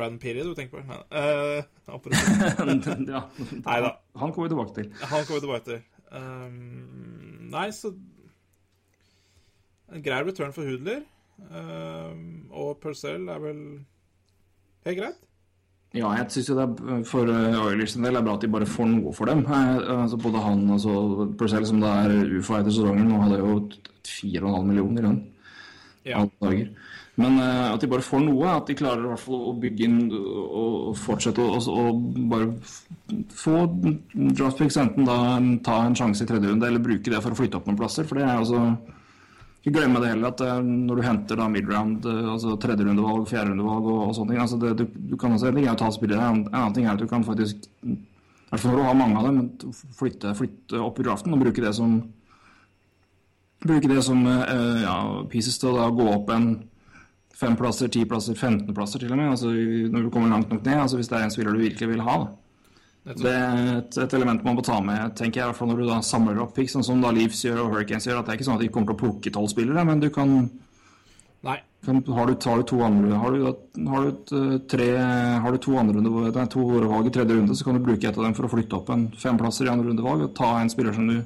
Braden 0.00 0.18
Peary 0.22 0.44
du 0.46 0.54
tenker 0.56 0.80
på? 0.80 0.84
Nei, 0.88 0.98
uh, 1.12 1.62
apropos. 1.92 2.16
Nei 2.66 2.78
Neida. 2.80 3.94
Han 4.16 4.32
kommer 4.32 4.48
vi 4.48 4.54
tilbake 4.54 4.76
til. 4.78 4.92
Han 5.04 5.26
kommer 5.28 5.40
vi 5.40 5.46
tilbake 5.46 5.66
til. 5.68 5.80
Um, 6.10 7.48
nei, 7.52 7.68
så 7.70 7.92
En 9.90 10.02
grei 10.02 10.20
return 10.22 10.52
for 10.54 10.66
Hudler. 10.66 11.02
Um, 11.50 12.46
og 12.50 12.78
Purcell 12.82 13.26
er 13.28 13.40
vel 13.42 13.60
helt 14.86 14.98
greit? 15.00 15.26
Ja, 15.90 16.12
jeg 16.14 16.28
syns 16.30 16.50
jo 16.52 16.54
det 16.54 16.66
er 16.66 17.00
for 17.08 17.26
uh, 17.26 17.64
Oilers 17.64 17.96
en 17.98 18.06
del 18.06 18.20
er 18.20 18.22
bra 18.22 18.36
at 18.36 18.44
de 18.44 18.50
bare 18.54 18.68
får 18.70 18.86
noe 18.92 19.14
for 19.16 19.26
dem. 19.26 19.42
Eh, 19.42 19.80
altså 19.96 20.20
både 20.22 20.42
han 20.44 20.62
og 20.68 20.76
altså, 20.76 20.94
Purcell, 21.40 21.66
som 21.66 21.82
da 21.82 21.96
er 22.04 22.14
UFA 22.38 22.60
etter 22.60 22.76
sesongen, 22.76 23.10
nå 23.10 23.18
hadde 23.24 23.40
jo 23.40 23.56
4,5 24.06 24.68
millioner 24.68 25.02
i 25.02 25.06
lønn. 25.08 25.20
Ja. 26.06 26.22
alle 26.22 26.30
dager. 26.40 26.70
Men 27.20 27.40
uh, 27.40 27.72
at 27.74 27.82
de 27.82 27.88
bare 27.90 28.04
får 28.04 28.22
noe, 28.24 28.46
at 28.52 28.70
de 28.70 28.76
klarer 28.78 29.04
i 29.04 29.10
hvert 29.10 29.22
fall 29.22 29.42
å 29.50 29.56
bygge 29.60 29.86
inn 29.86 29.98
og, 30.12 30.92
fortsette 31.00 31.42
å 31.42 31.84
bare 32.30 32.52
få 33.36 33.64
draftpicks, 33.74 34.78
enten 34.80 35.08
da 35.08 35.18
ta 35.66 35.82
en 35.86 35.98
sjanse 35.98 36.24
i 36.24 36.30
tredje 36.30 36.50
runde 36.50 36.66
eller 36.66 36.82
bruke 36.82 37.12
det 37.12 37.20
for 37.20 37.34
å 37.34 37.38
flytte 37.38 37.60
opp 37.60 37.68
noen 37.68 37.78
plasser. 37.80 38.08
For 38.08 38.20
det 38.20 38.26
er 38.26 38.38
altså 38.38 38.64
Ikke 39.60 39.74
glemme 39.76 40.00
det 40.00 40.14
heller, 40.14 40.32
at 40.32 40.40
uh, 40.40 40.60
når 40.64 41.00
du 41.00 41.04
henter 41.04 41.36
da 41.36 41.48
midround, 41.52 42.06
uh, 42.08 42.30
altså 42.34 42.54
tredjerundevalg, 42.62 43.26
fjerderundevalg 43.28 43.90
og, 43.90 43.98
og 44.06 44.14
sånne 44.16 44.32
ting 44.32 44.44
altså 44.46 44.60
det, 44.62 44.70
du, 44.78 44.86
du 45.10 45.18
kan 45.20 45.36
altså, 45.36 45.50
å 45.52 45.74
ta 45.82 45.90
spillere, 45.92 46.30
en 46.30 46.46
annen 46.48 46.76
ting 46.78 46.88
er 46.88 46.94
at 46.94 47.02
du 47.02 47.10
kan 47.10 47.26
faktisk 47.26 47.68
i 47.84 48.54
hvert 48.54 48.62
fall 48.64 48.72
når 48.72 48.80
du 48.80 48.86
har 48.88 48.96
mange 48.98 49.20
av 49.20 49.26
dem, 49.28 49.74
flytte, 49.94 50.32
flytte 50.34 50.80
opp 50.82 50.96
i 50.98 51.04
draften 51.06 51.36
og 51.36 51.44
bruke 51.44 51.62
det 51.62 51.70
som 51.76 52.00
bruke 53.60 53.88
det 53.88 54.02
som 54.02 54.24
uh, 54.26 54.80
ja, 54.80 54.96
pieces 55.30 55.58
til 55.60 55.70
å 55.70 55.76
da 55.76 55.88
gå 55.94 56.06
opp 56.14 56.32
en 56.34 56.50
fem 57.40 57.56
plasser, 57.56 57.88
ti 57.92 58.04
plasser, 58.08 58.36
15 58.36 58.74
plasser 58.76 59.02
til 59.02 59.12
og 59.12 59.18
med. 59.20 59.32
Altså, 59.32 59.50
når 59.50 60.06
du 60.06 60.12
kommer 60.12 60.32
langt 60.32 60.52
nok 60.52 60.62
ned, 60.66 60.82
altså 60.84 61.00
hvis 61.00 61.08
det 61.10 61.18
er 61.18 61.26
en 61.26 61.34
spiller 61.34 61.56
du 61.56 61.64
virkelig 61.64 61.88
vil 61.94 62.04
ha. 62.04 62.16
Da. 62.20 63.14
Det 63.16 63.32
er 63.32 63.68
et, 63.78 63.96
et 63.96 64.14
element 64.18 64.42
man 64.44 64.58
må 64.58 64.62
ta 64.64 64.76
med, 64.84 65.14
tenker 65.16 65.40
jeg, 65.40 65.46
i 65.46 65.50
hvert 65.50 65.58
fall 65.58 65.70
når 65.72 65.78
du 65.80 65.86
da 65.88 66.00
samler 66.04 66.42
opp 66.42 66.52
picks, 66.56 66.74
sånn 66.76 66.84
som 66.84 67.00
da 67.00 67.12
Leafs 67.16 67.40
gjør 67.46 67.62
og 67.64 67.70
Hurricanes 67.72 68.06
gjør. 68.06 68.20
at 68.20 68.28
Det 68.28 68.34
er 68.34 68.40
ikke 68.40 68.48
sånn 68.50 68.58
at 68.60 68.64
de 68.66 68.68
kommer 68.74 68.90
til 68.90 68.98
å 68.98 69.00
plukke 69.00 69.32
tolv 69.32 69.48
spillere, 69.52 69.86
men 69.88 70.02
du 70.02 70.10
kan, 70.12 70.34
kan 71.40 72.02
har, 72.12 72.28
du, 72.28 72.36
tar 72.44 72.60
du 72.60 72.66
to 72.68 72.82
andre 72.84 73.22
Har 73.22 73.32
du, 73.32 73.46
har 73.88 74.04
du, 74.04 74.10
et, 74.12 74.34
eh, 74.36 74.54
tre, 74.68 74.90
har 75.46 75.56
du 75.56 75.62
to 75.64 75.78
andre 75.80 75.96
runde, 75.96 76.32
er 76.44 76.52
to 76.52 76.66
valg 76.76 77.08
i 77.08 77.14
tredje 77.16 77.40
runde, 77.40 77.56
så 77.56 77.66
kan 77.66 77.80
du 77.80 77.86
bruke 77.88 78.04
et 78.04 78.20
av 78.20 78.26
dem 78.26 78.36
for 78.36 78.46
å 78.46 78.52
flytte 78.52 78.76
opp 78.76 78.92
en 78.92 79.08
fem 79.16 79.40
plasser 79.40 79.64
i 79.64 79.72
andre 79.72 79.88
rundevalg 79.88 80.28
og 80.28 80.34
ta 80.36 80.58
en 80.60 80.72
spiller 80.72 80.92
som 80.96 81.08
du 81.08 81.22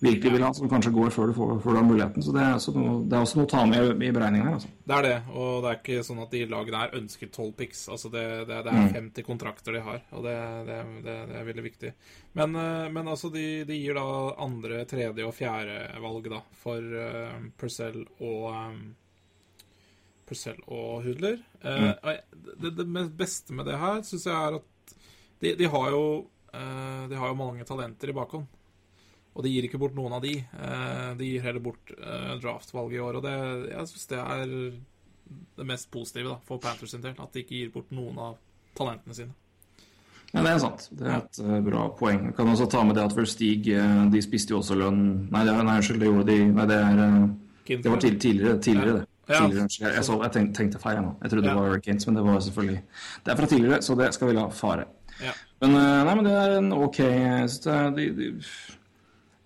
virkelig 0.00 0.30
vil 0.32 0.42
ha, 0.46 0.52
som 0.54 0.68
kanskje 0.70 0.92
går 0.94 1.08
før 1.10 1.26
du 1.26 1.32
får, 1.34 1.52
før 1.64 1.74
du 1.74 1.78
har 1.80 1.86
muligheten. 1.88 2.22
Så 2.22 2.30
det 2.36 2.42
er, 2.44 2.52
også 2.54 2.74
noe, 2.76 2.92
det 3.10 3.16
er 3.18 3.24
også 3.26 3.38
noe 3.40 3.48
å 3.48 3.50
ta 3.50 3.62
med 3.66 4.02
i 4.06 4.10
beregninga 4.14 4.44
her. 4.46 4.54
Altså. 4.60 4.68
Det 4.86 4.94
er 4.98 5.02
det, 5.08 5.14
og 5.34 5.56
det 5.64 5.70
er 5.72 5.80
ikke 5.80 6.04
sånn 6.06 6.20
at 6.22 6.30
de 6.36 6.42
lagene 6.52 6.82
her 6.84 6.94
ønsker 7.00 7.30
12 7.34 7.48
picks. 7.58 7.80
Altså 7.90 8.10
det, 8.14 8.22
det, 8.50 8.60
det 8.68 8.74
Mm. 8.76 8.84
er 8.84 8.92
50 8.98 9.26
kontrakter 9.26 9.74
de 9.74 9.80
har, 9.88 9.98
og 10.14 10.22
det, 10.28 10.36
det, 10.68 10.78
det, 11.08 11.16
det 11.32 11.40
er 11.40 11.48
veldig 11.50 11.64
viktig. 11.66 11.92
Men, 12.38 12.54
eh, 12.62 12.86
men 12.94 13.10
altså, 13.10 13.32
de, 13.34 13.46
de 13.66 13.80
gir 13.80 13.98
da 13.98 14.06
andre, 14.46 14.84
tredje 14.86 15.26
og 15.26 15.34
fjerde 15.34 15.80
valg, 16.04 16.30
da, 16.30 16.40
for 16.62 16.78
uh, 16.78 17.34
Purcell 17.58 18.04
og 18.20 18.48
um, 18.54 18.80
Purcell 20.28 20.58
og 20.68 21.02
Hudler. 21.06 21.38
Uh, 21.64 21.88
Mm. 22.04 22.20
det, 22.62 22.70
det 22.78 23.06
beste 23.18 23.54
med 23.56 23.66
det 23.66 23.78
her 23.80 24.02
syns 24.06 24.26
jeg 24.28 24.34
er 24.36 24.58
at 24.60 24.94
de, 25.42 25.54
de 25.58 25.66
har 25.70 25.90
jo 25.90 26.02
uh, 26.54 27.04
De 27.10 27.16
har 27.18 27.28
jo 27.32 27.38
mange 27.38 27.64
talenter 27.66 28.10
i 28.12 28.14
bakhånd. 28.16 28.46
Og 29.38 29.44
de 29.46 29.52
gir 29.52 29.68
ikke 29.68 29.78
bort 29.78 29.94
noen 29.94 30.16
av 30.16 30.22
de. 30.24 30.34
Eh, 30.42 31.10
de 31.18 31.26
gir 31.28 31.44
heller 31.44 31.62
bort 31.62 31.92
eh, 31.94 32.32
draftvalget 32.42 32.98
i 32.98 33.02
år. 33.06 33.20
Og 33.20 33.22
det, 33.22 33.34
jeg 33.70 33.90
syns 33.92 34.08
det 34.10 34.22
er 34.22 34.54
det 35.58 35.66
mest 35.68 35.90
positive 35.94 36.32
da, 36.32 36.38
for 36.48 36.58
Panthers 36.62 36.90
sin 36.90 37.04
del. 37.04 37.14
At 37.22 37.36
de 37.36 37.44
ikke 37.44 37.60
gir 37.60 37.70
bort 37.70 37.92
noen 37.94 38.18
av 38.18 38.40
talentene 38.78 39.14
sine. 39.14 39.36
Ja, 40.32 40.42
det 40.42 40.50
er 40.50 40.58
sant. 40.60 40.88
Det 40.92 41.06
er 41.06 41.20
et 41.22 41.38
eh, 41.40 41.60
bra 41.64 41.84
poeng. 41.96 42.26
Jeg 42.28 42.36
kan 42.36 42.50
også 42.50 42.66
ta 42.72 42.82
med 42.84 42.98
det 42.98 43.04
at 43.06 43.14
Verstig 43.16 43.52
uh, 43.70 44.02
de 44.12 44.20
spiste 44.24 44.52
jo 44.52 44.58
også 44.58 44.76
lønn 44.76 45.04
Nei, 45.32 45.44
det 45.46 45.54
nei 45.54 45.76
unnskyld, 45.78 46.02
det 46.02 46.10
gjorde 46.10 46.26
de 46.28 46.40
Nei, 46.50 46.66
det 46.68 46.80
er 46.82 46.98
Det 47.70 47.92
var 47.94 48.02
tidligere, 48.02 48.58
tidligere 48.64 48.96
det. 48.98 49.06
Ja. 49.28 49.40
Tidligere, 49.44 49.92
jeg, 49.94 50.04
så, 50.04 50.18
jeg 50.24 50.34
tenkte, 50.34 50.56
tenkte 50.56 50.82
feil 50.82 51.00
nå. 51.04 51.14
Jeg 51.22 51.32
trodde 51.32 51.46
Ja. 51.46 51.54
det 51.54 51.60
var 51.60 51.70
Hurricanes, 51.70 52.06
men 52.08 52.18
det 52.18 52.24
var 52.26 52.40
selvfølgelig 52.44 52.82
Det 53.24 53.32
er 53.32 53.40
fra 53.40 53.46
tidligere, 53.46 53.80
så 53.82 53.96
det 54.02 54.10
skal 54.16 54.28
vi 54.28 54.36
la 54.36 54.46
fare. 54.48 54.84
Ja. 55.22 55.32
Men, 55.60 55.74
nei, 55.78 56.14
men 56.14 56.24
det 56.28 56.34
er 56.42 56.58
en 56.58 56.72
ok 56.72 56.98
jeg 57.04 57.50
synes 57.50 57.64
det 57.64 57.78
de, 57.96 58.06
de, 58.18 58.28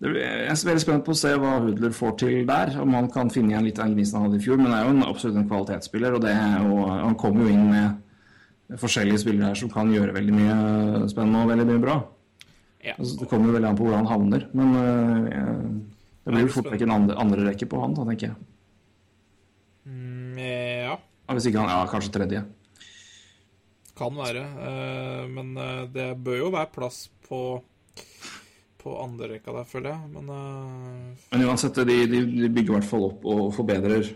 Jeg 0.02 0.50
er 0.50 0.58
veldig 0.66 0.82
spent 0.82 1.04
på 1.06 1.12
å 1.14 1.18
se 1.18 1.30
hva 1.38 1.60
Hudler 1.62 1.92
får 1.94 2.16
til 2.18 2.40
der. 2.48 2.72
Om 2.82 2.94
han 2.96 3.06
kan 3.12 3.28
finne 3.30 3.52
igjen 3.54 3.64
litt 3.68 3.78
av 3.78 3.92
gnisten 3.92 4.18
han 4.18 4.26
hadde 4.26 4.40
i 4.40 4.42
fjor. 4.42 4.56
Men 4.58 4.72
det 4.72 4.78
er 4.80 4.88
jo 4.88 4.94
en, 4.96 5.04
absolutt 5.06 5.36
en 5.38 5.46
kvalitetsspiller, 5.48 6.16
og 6.16 6.24
det 6.24 6.32
og 6.66 6.80
han 6.90 7.14
kommer 7.20 7.46
jo 7.46 7.52
inn 7.54 7.68
med 7.70 8.78
forskjellige 8.82 9.20
spillere 9.22 9.52
her 9.52 9.60
som 9.60 9.70
kan 9.70 9.92
gjøre 9.94 10.14
veldig 10.16 10.34
mye 10.34 10.56
spennende 11.12 11.44
og 11.44 11.52
veldig 11.52 11.66
mye 11.70 11.82
bra. 11.84 11.96
Ja. 12.82 12.96
Altså, 12.98 13.14
det 13.20 13.28
kommer 13.30 13.52
jo 13.52 13.54
veldig 13.58 13.68
an 13.70 13.78
på 13.78 13.86
hvor 13.86 13.94
han 13.94 14.10
havner. 14.10 14.48
Men 14.58 14.74
eh, 14.80 15.36
jeg- 15.36 15.80
det 16.24 16.32
blir 16.34 16.42
jo 16.48 16.52
fort 16.56 16.70
vekk 16.72 16.82
en 16.82 16.90
andre, 16.96 17.16
andre 17.18 17.44
rekke 17.50 17.66
på 17.70 17.80
han, 17.82 17.94
da, 17.94 18.02
tenker 18.10 18.26
jeg. 18.32 18.36
Mm, 19.86 20.38
ja, 20.38 20.96
Ja, 21.28 21.34
hvis 21.34 21.46
ikke 21.46 21.62
han 21.62 21.68
Ja, 21.70 21.86
kanskje 21.86 22.12
tredje. 22.14 22.44
kan 23.96 24.14
være. 24.18 24.42
Eh, 24.66 25.28
men 25.28 25.56
eh, 25.56 25.86
det 25.94 26.08
bør 26.24 26.38
jo 26.38 26.50
være 26.50 26.72
plass 26.74 27.08
på 27.28 27.62
på 28.82 28.94
andre 28.98 29.28
rekka 29.34 29.54
der, 29.54 29.68
føler 29.68 29.92
jeg. 29.94 30.08
Men 30.14 30.30
uh... 30.30 31.28
Men 31.32 31.44
uansett, 31.48 31.78
de, 31.88 31.98
de, 32.10 32.22
de 32.26 32.48
bygger 32.50 32.74
i 32.74 32.78
hvert 32.78 32.88
fall 32.88 33.06
opp 33.10 33.28
og 33.28 33.44
forbedrer 33.56 34.08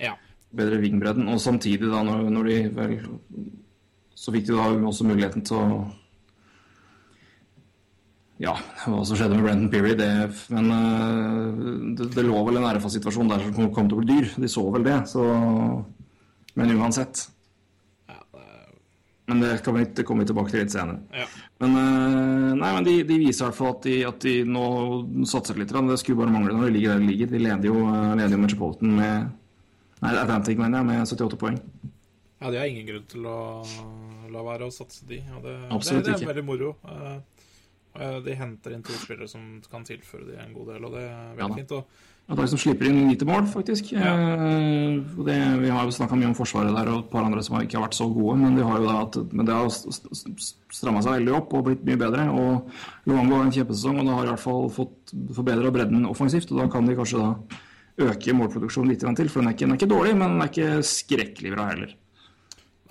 ja. 0.00 0.14
bedre 0.54 0.78
vingbredden. 0.82 1.28
Og 1.32 1.40
samtidig, 1.42 1.90
da, 1.90 2.04
når, 2.06 2.28
når 2.34 2.50
de 2.50 2.60
vel 2.76 2.94
Så 4.22 4.30
fikk 4.30 4.46
de 4.46 4.54
da 4.54 4.68
også 4.70 5.08
muligheten 5.08 5.44
til 5.46 5.58
å 5.58 5.82
Ja, 8.42 8.56
hva 8.86 9.02
som 9.06 9.18
skjedde 9.18 9.36
med 9.36 9.44
Brenton 9.46 9.70
Peary, 9.70 9.92
det 9.98 10.10
Men 10.50 10.70
øh, 10.74 11.60
det, 11.98 12.08
det 12.16 12.24
lå 12.26 12.40
vel 12.48 12.58
en 12.58 12.70
RFA-situasjon 12.76 13.30
der 13.30 13.44
som 13.44 13.70
kom, 13.74 13.90
til 13.90 13.98
å 13.98 14.02
bli 14.02 14.16
dyr. 14.16 14.32
De 14.42 14.50
så 14.50 14.66
vel 14.74 14.86
det, 14.86 14.98
så 15.10 15.26
Men 16.58 16.74
uansett. 16.78 17.28
Men 19.30 19.40
det, 19.40 19.52
kan 19.64 19.76
vi, 19.78 19.86
det 19.96 20.04
kommer 20.04 20.26
vi 20.26 20.32
tilbake 20.32 20.52
til 20.52 20.64
litt 20.64 20.74
senere. 20.74 20.98
ja. 21.16 21.26
Men, 21.62 21.76
øh, 21.78 22.48
nei, 22.58 22.70
men 22.74 22.86
de, 22.86 22.96
de 23.06 23.18
viser 23.22 23.44
i 23.44 23.48
hvert 23.48 23.58
fall 23.58 23.74
at 23.76 23.84
de, 23.86 23.94
at 24.08 24.24
de 24.24 24.34
nå 24.48 24.66
satser 25.30 25.58
litt. 25.60 25.70
Det 25.70 25.98
skulle 26.00 26.24
bare 26.24 26.34
mangle 26.34 26.56
når 26.56 26.68
de 26.68 26.74
ligger 26.74 26.94
der 26.94 27.04
de 27.04 27.10
ligger. 27.12 27.30
De 27.30 27.42
leder 27.42 27.68
jo, 27.70 27.76
øh, 27.86 28.12
leder 28.18 28.34
jo 28.34 28.42
Metropolitan 28.42 28.96
med 28.98 29.30
Nei, 30.02 30.16
Atlantic, 30.18 30.58
mener 30.58 30.80
jeg, 30.80 30.86
med 30.88 31.04
78 31.06 31.38
poeng. 31.38 31.58
Ja, 32.42 32.50
de 32.50 32.58
har 32.58 32.66
ingen 32.66 32.88
grunn 32.88 33.04
til 33.06 33.26
å 33.30 33.36
la 34.32 34.40
være 34.42 34.66
å 34.66 34.74
satse 34.74 35.06
de. 35.06 35.20
Ja, 35.22 35.38
det, 35.44 35.52
Absolutt 35.70 36.02
det, 36.02 36.08
det 36.08 36.16
er 36.16 36.24
ikke. 36.24 36.30
veldig 36.32 36.44
moro. 36.48 36.72
Eh, 37.94 38.18
de 38.24 38.34
henter 38.34 38.74
inn 38.74 38.82
to 38.82 38.96
spillere 38.98 39.28
som 39.30 39.60
kan 39.70 39.84
tilføre 39.86 40.26
de 40.32 40.40
en 40.42 40.54
god 40.56 40.72
del, 40.72 40.88
og 40.88 40.96
det 40.96 41.04
er 41.06 41.36
veldig 41.38 41.46
ja, 41.46 41.60
fint. 41.60 41.76
Og 41.76 42.11
lag 42.30 42.48
som 42.48 42.60
slipper 42.60 42.88
inn 42.88 43.10
lite 43.10 43.26
mål, 43.28 43.46
faktisk. 43.50 43.92
Ja. 43.92 44.12
Eh, 44.14 45.00
det, 45.26 45.38
vi 45.60 45.72
har 45.72 45.84
jo 45.84 45.94
snakka 45.94 46.16
mye 46.18 46.30
om 46.30 46.36
Forsvaret 46.38 46.74
der 46.74 46.90
og 46.92 47.02
et 47.02 47.10
par 47.12 47.26
andre 47.26 47.42
som 47.44 47.58
ikke 47.58 47.78
har 47.78 47.86
vært 47.88 47.98
så 47.98 48.06
gode, 48.12 48.36
men, 48.40 48.56
de 48.56 48.66
har 48.66 48.78
jo 48.80 48.88
da 48.88 49.00
at, 49.02 49.18
men 49.32 49.48
det 49.48 49.56
har 49.56 49.72
stramma 49.72 51.02
seg 51.04 51.18
veldig 51.18 51.34
opp 51.40 51.56
og 51.58 51.66
blitt 51.68 51.82
mye 51.88 52.00
bedre. 52.00 52.28
Og 52.30 53.10
Luango 53.10 53.38
har 53.40 53.48
en 53.48 53.56
kjempesesong, 53.58 54.00
og 54.00 54.08
det 54.08 54.16
har 54.16 54.28
i 54.28 54.32
hvert 54.32 54.46
fall 54.46 54.70
fått 54.72 55.16
forbedra 55.36 55.74
bredden 55.74 56.08
offensivt. 56.08 56.54
Og 56.54 56.62
da 56.62 56.68
kan 56.72 56.88
de 56.88 56.96
kanskje 56.98 57.20
da 57.20 57.32
øke 58.08 58.36
målproduksjonen 58.36 58.94
litt 58.94 59.04
til, 59.04 59.28
for 59.28 59.42
den 59.42 59.50
er, 59.50 59.56
ikke, 59.56 59.66
den 59.66 59.74
er 59.74 59.82
ikke 59.82 59.92
dårlig, 59.92 60.14
men 60.16 60.36
den 60.36 60.46
er 60.46 60.54
ikke 60.54 60.86
skrekkelig 60.86 61.52
bra 61.56 61.68
heller. 61.74 61.98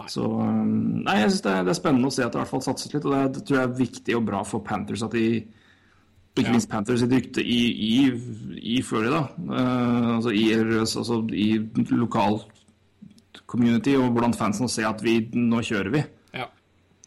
Så 0.10 0.26
eh, 0.26 0.62
Nei, 1.06 1.18
jeg 1.22 1.32
synes 1.32 1.44
det, 1.46 1.56
er, 1.56 1.66
det 1.66 1.74
er 1.74 1.78
spennende 1.78 2.10
å 2.10 2.14
se 2.14 2.26
at 2.26 2.34
det 2.34 2.40
i 2.40 2.44
hvert 2.44 2.54
fall 2.54 2.64
satses 2.66 2.94
litt, 2.94 3.06
og 3.06 3.16
det, 3.16 3.24
det 3.38 3.44
tror 3.48 3.60
jeg 3.60 3.68
er 3.68 3.82
viktig 3.82 4.18
og 4.18 4.30
bra 4.30 4.44
for 4.48 4.66
Panthers 4.66 5.04
at 5.06 5.18
de 5.18 5.26
ikke 6.36 6.48
Ja. 6.48 6.52
minst 6.56 6.70
Panthers 6.72 7.00
sitt 7.04 7.12
rykte 7.12 7.44
i, 7.44 7.60
i, 7.88 8.76
i 8.78 8.82
Florida. 8.82 9.28
uh, 9.50 10.16
altså, 10.18 10.32
i, 10.32 10.46
altså 10.54 11.18
i 11.36 11.48
lokal 11.92 12.40
community 13.48 13.96
og 14.00 14.14
blant 14.16 14.36
fansen 14.40 14.66
å 14.68 14.72
se 14.72 14.84
at 14.88 15.02
vi 15.04 15.18
nå 15.34 15.60
kjører 15.66 15.92
vi. 15.92 16.04
ja. 16.34 16.48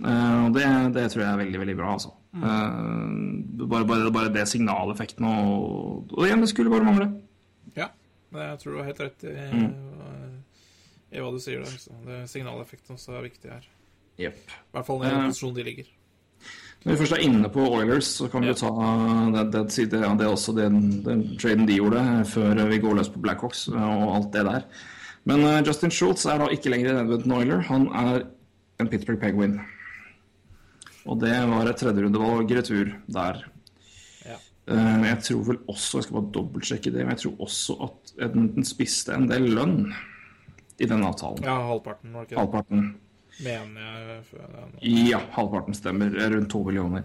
Uh, 0.02 0.46
og 0.48 0.54
det, 0.56 0.64
det 0.94 1.06
tror 1.12 1.22
jeg 1.24 1.32
er 1.32 1.40
veldig 1.44 1.58
veldig 1.62 1.76
bra. 1.78 1.92
altså. 1.94 2.10
Eh, 2.34 3.66
bare, 3.70 3.84
bare, 3.86 4.10
bare 4.10 4.30
det 4.34 4.42
signaleffekten 4.50 5.22
og, 5.28 6.10
og 6.18 6.24
igjen, 6.26 6.40
det 6.42 6.48
skulle 6.50 6.72
bare 6.72 6.82
mangle. 6.88 7.06
ja. 7.76 7.86
Jeg 8.34 8.58
tror 8.58 8.72
du 8.72 8.78
har 8.80 8.88
helt 8.88 9.00
rett 9.04 9.22
i, 9.30 9.34
Mm. 9.54 10.40
i 11.14 11.20
hva 11.22 11.28
du 11.30 11.38
sier 11.38 11.60
der. 11.62 11.76
Det 12.08 12.16
Signaleffekten 12.32 12.96
også 12.96 13.12
er 13.14 13.22
viktig 13.28 13.52
her. 13.52 13.68
Yep. 14.18 14.34
I 14.50 14.74
hvert 14.74 14.86
fall 14.88 15.04
i 15.04 15.12
den 15.12 15.28
posisjonen 15.28 15.54
de 15.60 15.62
ligger. 15.68 15.92
Når 16.84 16.92
vi 16.92 16.98
først 17.00 17.14
er 17.16 17.22
inne 17.24 17.48
på 17.48 17.62
Oilers, 17.78 18.10
så 18.18 18.26
kan 18.28 18.42
vi 18.44 18.50
Ja. 18.52 18.56
ta 18.60 18.70
det, 19.32 19.44
det, 19.54 19.90
det, 19.90 20.00
det 20.20 20.26
også 20.28 20.52
den, 20.56 21.02
den 21.06 21.22
traden 21.40 21.64
de 21.66 21.78
gjorde 21.78 22.02
før 22.28 22.60
vi 22.68 22.78
går 22.82 22.98
løs 22.98 23.08
på 23.08 23.22
Blackhawks 23.24 23.68
og 23.72 24.10
alt 24.18 24.32
det 24.34 24.44
der. 24.44 24.66
Men 25.24 25.40
uh, 25.48 25.62
Justin 25.64 25.90
Schultz 25.90 26.26
er 26.28 26.38
da 26.42 26.50
ikke 26.52 26.68
lenger 26.74 26.90
en 26.92 27.06
Edmonton 27.06 27.32
Oiler. 27.38 27.62
Han 27.70 27.86
er 27.88 28.26
en 28.80 28.88
Pittsburgh 28.92 29.20
Penguin. 29.22 29.56
Og 31.08 31.20
det 31.20 31.32
var 31.48 31.68
et 31.70 31.76
tredjerundevalg 31.80 32.50
i 32.52 32.58
retur 32.58 32.90
der. 33.16 33.40
Ja. 34.26 34.36
Uh, 34.68 35.06
Jeg 35.08 35.18
tror 35.24 35.42
vel 35.48 35.58
også, 35.68 35.98
jeg 36.02 36.04
skal 36.06 36.18
bare 36.18 36.32
dobbeltsjekke 36.36 36.92
det, 36.92 37.06
men 37.06 37.14
jeg 37.16 37.22
tror 37.24 37.46
også 37.48 37.78
at 37.88 38.12
Edmonton 38.28 38.64
spiste 38.68 39.16
en 39.16 39.26
del 39.30 39.48
lønn 39.56 39.78
i 40.80 40.84
den 40.90 41.04
avtalen. 41.06 41.44
Ja, 41.44 41.56
halvparten, 41.70 42.12
var 42.12 42.28
ikke 42.28 42.34
det? 42.34 42.38
Halvparten. 42.42 42.84
Mener 43.42 43.80
jeg. 43.80 44.24
føler 44.30 44.54
ja, 44.54 44.66
nå- 44.70 45.08
Ja, 45.10 45.18
halvparten 45.34 45.74
stemmer. 45.74 46.10
Rundt 46.34 46.50
to 46.50 46.62
millioner. 46.64 47.04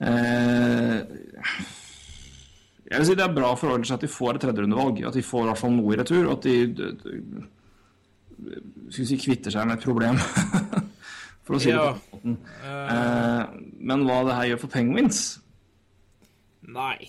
Eh, 0.00 1.02
jeg 2.88 2.98
vil 3.00 3.06
si 3.06 3.14
det 3.18 3.24
er 3.26 3.34
bra 3.34 3.54
for 3.58 3.74
Oilers 3.74 3.90
at 3.90 4.00
de 4.00 4.08
får 4.08 4.34
et 4.38 4.40
tredjerundevalg. 4.46 5.02
At 5.08 5.14
de 5.18 5.22
får 5.26 5.42
i 5.42 5.48
hvert 5.50 5.58
fall 5.58 5.74
noe 5.74 5.94
i 5.94 5.98
retur. 5.98 6.26
Og 6.30 6.36
at 6.38 6.42
de, 6.46 6.54
de, 6.72 6.92
de 8.88 9.04
si, 9.04 9.18
kvitter 9.18 9.50
seg 9.52 9.66
med 9.68 9.78
et 9.78 9.84
problem. 9.88 10.16
for 11.48 11.56
å 11.56 11.60
si 11.60 11.70
Ja. 11.72 11.88
det 11.92 12.00
på 12.12 12.20
den 12.22 12.36
måten. 12.36 12.38
Eh, 12.64 13.42
men 13.90 14.06
hva 14.06 14.20
det 14.28 14.34
her 14.38 14.48
gjør 14.52 14.62
for 14.66 14.72
Penguins 14.76 15.20
Nei. 16.68 17.08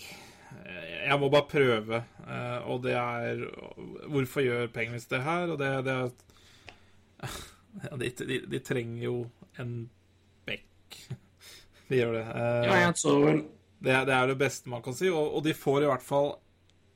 Eh, 0.64 1.08
Jeg 1.10 1.18
må 1.20 1.28
bare 1.32 1.48
prøve, 1.50 1.98
eh, 2.26 2.58
og 2.64 2.82
det 2.82 2.94
er 2.96 3.42
Hvorfor 4.08 4.40
gjør 4.44 4.70
Penguins 4.72 5.04
det 5.10 5.20
her? 5.22 5.50
Og 5.52 5.58
det, 5.60 5.70
det 5.84 5.92
er 5.92 6.10
ja, 7.84 7.96
de, 8.00 8.10
de, 8.26 8.38
de 8.50 8.60
trenger 8.66 9.04
jo 9.04 9.14
en 9.62 9.74
bekk. 10.48 10.98
De 11.90 11.98
gjør 11.98 12.12
det. 12.18 12.24
Eh, 12.30 12.64
Ja, 12.68 12.74
jeg 12.84 12.96
så 13.00 13.16
vel 13.24 13.40
det, 13.82 13.90
er- 13.96 14.04
det 14.06 14.14
er 14.14 14.26
det 14.30 14.38
beste 14.38 14.68
man 14.70 14.82
kan 14.84 14.94
si, 14.94 15.08
og, 15.10 15.34
og 15.38 15.42
de 15.46 15.54
får 15.56 15.82
i 15.82 15.88
hvert 15.90 16.04
fall 16.06 16.32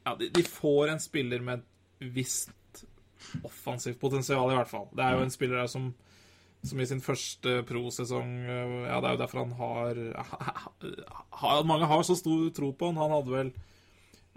Ja, 0.07 0.12
de, 0.20 0.29
de 0.37 0.43
får 0.47 0.93
en 0.93 1.01
spiller 1.03 1.41
med 1.43 1.62
et 1.64 2.11
visst 2.14 2.85
offensivt 3.43 3.99
potensial, 3.99 4.51
i 4.53 4.55
hvert 4.59 4.68
fall. 4.70 4.87
Det 4.93 5.03
er 5.03 5.16
jo 5.16 5.22
en 5.25 5.33
spiller 5.35 5.62
der 5.64 5.70
som 5.72 5.95
som 6.64 6.81
i 6.81 6.87
sin 6.89 7.01
første 7.05 7.59
pro-sesong 7.68 8.29
eh, 8.49 8.75
Ja, 8.89 9.01
det 9.01 9.09
er 9.11 9.16
jo 9.16 9.20
derfor 9.20 9.43
han 9.43 9.51
har, 9.59 9.99
har 11.43 11.64
Mange 11.68 11.89
har 11.91 12.03
så 12.07 12.14
stor 12.16 12.47
tro 12.57 12.70
på 12.72 12.87
han. 12.89 12.97
Han 13.03 13.12
hadde 13.18 13.35
vel 13.35 13.51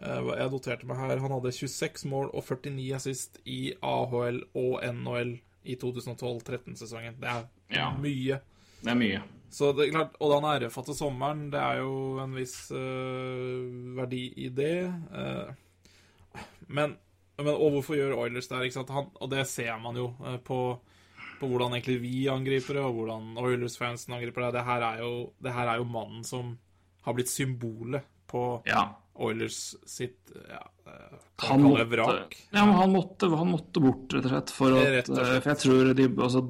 eh, 0.02 0.32
Jeg 0.42 0.52
noterte 0.52 0.90
meg 0.90 1.00
her 1.00 1.22
Han 1.24 1.32
hadde 1.38 1.54
26 1.56 2.04
mål 2.12 2.32
og 2.34 2.44
49 2.44 2.90
assist 2.98 3.40
i 3.48 3.62
AHL 3.80 4.42
og 4.60 4.82
NHL 4.98 5.38
i 5.68 5.76
2012-13-sesongen. 5.80 7.18
Det 7.22 7.30
er 7.30 7.44
Ja. 7.74 7.92
mye. 8.00 8.40
Det 8.82 8.92
er 8.92 8.96
mye. 9.00 9.22
Så 9.50 9.72
det 9.76 9.88
er 9.88 9.92
klart, 9.94 10.16
Og 10.20 10.30
da 10.32 10.40
han 10.48 10.62
RF 10.68 10.76
til 10.86 10.96
sommeren, 10.96 11.50
det 11.52 11.60
er 11.60 11.78
jo 11.80 12.20
en 12.20 12.34
viss 12.36 12.72
øh, 12.72 13.96
verdi 13.98 14.34
i 14.38 14.50
det. 14.50 14.88
Uh, 15.12 15.54
men, 16.68 16.98
men 17.38 17.48
Og 17.56 17.72
hvorfor 17.78 17.96
gjør 17.96 18.18
Oilers 18.18 18.48
det? 18.48 18.76
Han, 18.90 19.10
og 19.16 19.30
det 19.32 19.48
ser 19.48 19.78
man 19.82 19.96
jo 19.96 20.14
øh, 20.26 20.40
på, 20.44 20.60
på 21.40 21.48
hvordan 21.48 21.72
egentlig 21.78 22.02
vi 22.02 22.28
angriper 22.28 22.74
det, 22.74 22.84
og 22.84 22.94
hvordan 22.94 23.38
Oilers-fansen 23.38 24.14
angriper 24.14 24.46
det. 24.48 24.54
Det 24.60 24.66
her 24.66 24.82
er 24.82 25.00
jo, 25.04 25.32
det 25.44 25.54
her 25.54 25.68
er 25.68 25.78
jo 25.78 25.84
mannen 25.84 26.24
som 26.24 26.58
har 27.06 27.14
blitt 27.14 27.30
symbolet 27.32 28.02
på 28.28 28.62
Ja. 28.68 28.88
Oilers 29.24 29.76
sitt 29.90 30.32
ja, 30.50 30.62
øh, 30.88 31.20
Han 31.50 31.64
måtte, 31.66 31.86
vrak. 31.92 32.36
ja, 32.54 32.66
men 32.66 32.76
han, 32.78 32.92
måtte, 32.94 33.30
han 33.34 33.52
måtte 33.52 33.82
bort, 33.84 34.14
rett 34.14 34.26
og 34.28 34.34
slett. 34.34 34.54
For, 34.56 34.78
at, 34.78 34.90
Rett 34.96 35.10
og 35.10 35.18
slett. 35.20 35.36
eh, 35.36 35.42
for 35.44 35.54
jeg 35.54 35.62
tror 35.64 35.94
de 35.98 36.08
altså, 36.28 36.44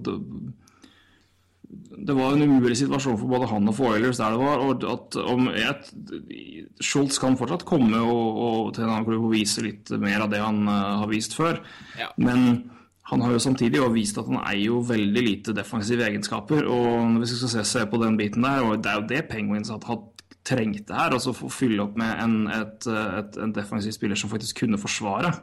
Det 2.07 2.15
var 2.15 2.35
en 2.35 2.45
umulig 2.47 2.77
situasjon 2.79 3.17
for 3.19 3.27
både 3.33 3.49
han 3.51 3.67
og 3.67 3.75
for 3.75 3.97
Oilers 3.97 4.21
der 4.21 4.35
det 4.35 4.39
var. 4.39 4.63
Og 4.63 4.87
at 4.87 5.17
om 5.23 5.49
jeg, 5.51 5.75
Schultz 6.79 7.19
kan 7.19 7.35
fortsatt 7.39 7.65
komme 7.67 7.99
og, 7.99 8.41
og 8.47 8.73
til 8.75 8.85
en 8.85 8.93
annen 8.93 9.07
klubb 9.07 9.27
og 9.27 9.35
vise 9.35 9.63
litt 9.65 9.91
mer 9.99 10.23
av 10.23 10.31
det 10.31 10.39
han 10.43 10.63
uh, 10.69 11.01
har 11.01 11.11
vist 11.11 11.35
før. 11.35 11.59
Ja. 11.99 12.07
Men 12.21 12.69
han 13.07 13.21
har 13.23 13.31
jo 13.35 13.39
samtidig 13.39 13.79
jo 13.79 13.89
vist 13.93 14.17
at 14.19 14.27
han 14.27 14.41
eier 14.43 14.65
jo 14.69 14.81
veldig 14.83 15.21
lite 15.23 15.53
defensive 15.55 16.03
egenskaper. 16.07 16.65
Og 16.67 17.17
hvis 17.21 17.35
vi 17.35 17.41
skal 17.41 17.53
se, 17.57 17.65
se 17.69 17.85
på 17.87 17.99
den 18.03 18.17
biten 18.19 18.43
der, 18.47 18.63
og 18.67 18.83
det 18.83 18.91
er 18.91 19.01
jo 19.01 19.07
det 19.11 19.21
Penguins 19.31 19.71
har 19.71 19.83
hatt 19.87 20.16
trengte 20.47 20.95
her. 20.95 21.13
Altså 21.17 21.33
få 21.35 21.49
fylle 21.51 21.83
opp 21.83 21.97
med 21.99 22.23
en, 22.23 22.35
et, 22.53 22.87
et, 22.87 23.37
en 23.43 23.53
defensiv 23.55 23.91
spiller 23.95 24.19
som 24.19 24.31
faktisk 24.31 24.63
kunne 24.63 24.79
forsvare. 24.81 25.33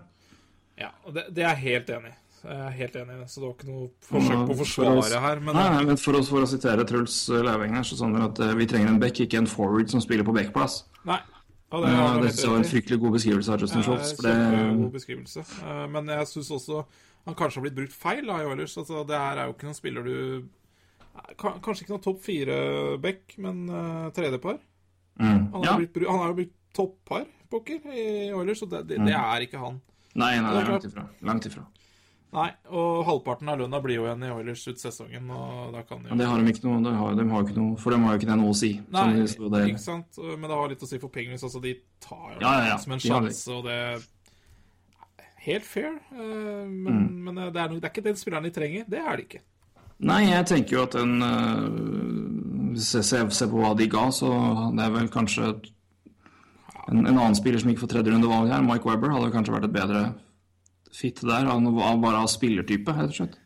Ja, 0.80 0.90
og 1.04 1.14
det, 1.14 1.28
det 1.36 1.44
er 1.44 1.52
jeg 1.54 1.64
helt 1.68 1.90
enig 1.98 2.12
i. 2.14 2.18
Jeg 2.44 2.60
er 2.60 2.72
helt 2.76 2.96
enig 3.00 3.14
i 3.14 3.18
det, 3.22 3.26
så 3.32 3.40
det 3.40 3.46
var 3.46 3.52
ikke 3.54 3.68
noe 3.70 3.84
forsøk 4.04 4.34
på 4.34 4.42
å 4.42 4.48
For 4.48 4.58
forsvare 4.64 4.98
oss- 5.00 5.14
her. 5.26 5.38
Men 5.40 5.56
nei, 5.56 5.68
nei, 5.76 5.84
men 5.88 6.00
for, 6.00 6.18
oss, 6.18 6.28
for 6.28 6.44
å 6.44 6.48
sitere 6.50 6.84
Truls 6.88 7.14
Lauveng 7.32 7.72
her, 7.78 7.86
så 7.88 7.96
sånn 7.96 8.18
at 8.20 8.40
eh, 8.44 8.52
vi 8.58 8.66
trenger 8.68 8.90
en 8.92 8.98
back, 9.00 9.20
ikke 9.24 9.38
en 9.40 9.48
forward 9.48 9.88
som 9.92 10.02
spiller 10.04 10.26
på 10.28 10.34
backplass. 10.36 10.82
Nei. 11.08 11.20
Ja, 11.72 11.80
det, 11.80 11.92
Ja, 11.94 12.02
du 12.20 12.26
det 12.28 12.50
var 12.50 12.58
en 12.60 12.68
fryktelig 12.68 12.98
god 13.00 13.16
beskrivelse 13.16 13.54
av 13.54 13.64
Justin 13.64 13.80
Ja, 13.80 13.86
Schultz. 13.86 14.12
For 14.18 14.28
Kjempegod 14.28 14.82
det, 14.84 14.92
beskrivelse. 14.98 15.46
Eh, 15.64 15.86
Men 15.94 16.12
jeg 16.12 16.28
syns 16.34 16.50
også 16.58 16.84
han 17.24 17.34
kanskje 17.38 17.56
har 17.56 17.64
blitt 17.64 17.78
brukt 17.78 17.96
feil 17.96 18.28
av 18.28 18.44
Oilers. 18.52 18.76
Altså, 18.76 19.00
det 19.08 19.16
her 19.16 19.40
er 19.40 19.48
jo 19.48 19.54
ikke 19.56 19.70
noen 19.70 19.78
spiller 19.80 20.04
du 20.04 20.16
Kanskje 21.40 21.84
ikke 21.84 21.94
noen 21.94 22.02
topp 22.04 22.20
fire-back, 22.26 23.36
men 23.38 23.60
uh, 23.70 24.08
tredjepar. 24.14 24.58
Mm, 25.20 25.52
Han, 25.52 25.64
har 25.64 25.78
blitt 25.78 26.06
han 26.08 26.18
har 26.18 26.28
jo 26.32 26.34
blitt 26.40 26.52
toppar, 26.74 27.24
pokker, 27.50 27.80
i 27.94 28.32
Oilers, 28.34 28.58
så 28.60 28.66
det, 28.70 28.86
det, 28.88 28.98
Mm. 28.98 29.06
det 29.06 29.14
er 29.14 29.40
ikke 29.46 29.58
han. 29.62 29.80
Nei, 30.14 30.40
nei, 30.40 30.50
nei, 30.54 30.64
langt 30.68 30.84
ifra. 30.84 31.08
Langt 31.22 31.46
ifra. 31.46 31.64
Nei, 32.34 32.48
og 32.74 33.04
halvparten 33.06 33.48
av 33.48 33.58
lønna 33.60 33.78
blir 33.82 33.94
jo 34.00 34.04
igjen 34.08 34.24
i 34.26 34.30
Oilers 34.34 34.64
ut 34.66 34.78
sesongen, 34.82 35.28
og 35.30 35.72
da 35.72 35.82
kan 35.86 36.02
Men 36.02 36.18
det 36.18 36.26
har 36.26 36.40
de 36.42 36.50
ikke 36.50 36.64
noe, 36.66 36.80
de 36.82 36.90
har, 36.98 37.14
de 37.14 37.28
har 37.30 37.42
jo 37.42 37.46
ikke 37.46 37.58
noe 37.60 37.76
For 37.78 37.90
de 37.94 37.98
har 38.02 38.10
jo 38.16 38.18
ikke 38.18 38.30
det 38.32 38.38
noe 38.40 38.50
å 38.50 38.56
si. 38.58 38.72
Nei, 38.90 39.04
det, 39.14 39.68
ikke 39.70 39.78
sant? 39.84 40.18
Men 40.18 40.48
det 40.50 40.56
har 40.58 40.68
litt 40.68 40.82
å 40.82 40.88
si 40.90 40.98
for 40.98 41.08
Penguins. 41.14 41.44
Altså, 41.46 41.62
de 41.62 41.76
tar 42.02 42.34
jo 42.34 42.40
Ja, 42.40 42.52
ja, 42.58 42.66
ja. 42.72 42.76
som 42.82 42.92
en 42.92 42.98
sjanse, 42.98 43.46
og 43.54 43.64
det 43.70 43.78
Helt 45.44 45.62
fair, 45.68 45.92
eh, 46.10 46.66
men, 46.66 47.06
Mm. 47.06 47.24
men 47.24 47.34
det, 47.34 47.56
er, 47.60 47.68
det 47.68 47.84
er 47.84 47.90
ikke 47.90 48.02
den 48.02 48.16
spilleren 48.16 48.44
de 48.44 48.50
trenger. 48.50 48.84
Det 48.88 48.98
er 48.98 49.16
det 49.16 49.24
ikke. 49.28 49.40
Nei, 50.00 50.22
jeg 50.30 50.46
tenker 50.46 50.70
jo 50.78 50.82
at 50.82 50.94
en 50.96 51.22
øh, 52.74 52.98
jeg 52.98 53.06
ser, 53.06 53.30
ser, 53.30 53.50
på 53.52 53.62
hva 53.62 53.72
de 53.78 53.88
ga, 53.90 54.08
så 54.14 54.30
det 54.74 54.84
er 54.84 54.92
vel 54.94 55.08
kanskje 55.12 55.48
en, 55.52 57.00
en 57.00 57.14
annen 57.14 57.38
spiller 57.38 57.62
som 57.62 57.72
gikk 57.72 57.80
for 57.84 57.90
tredje 57.90 58.12
runde 58.12 58.30
valg 58.30 58.52
her, 58.52 58.64
Mike 58.66 58.88
Webber, 58.88 59.14
hadde 59.14 59.32
kanskje 59.34 59.56
vært 59.56 59.70
et 59.70 59.78
bedre 59.78 60.04
fit 60.94 61.24
der, 61.24 61.48
bare 61.48 62.20
av 62.20 62.30
spillertype, 62.30 62.94
rett 62.94 63.10
og 63.10 63.18
slett. 63.18 63.40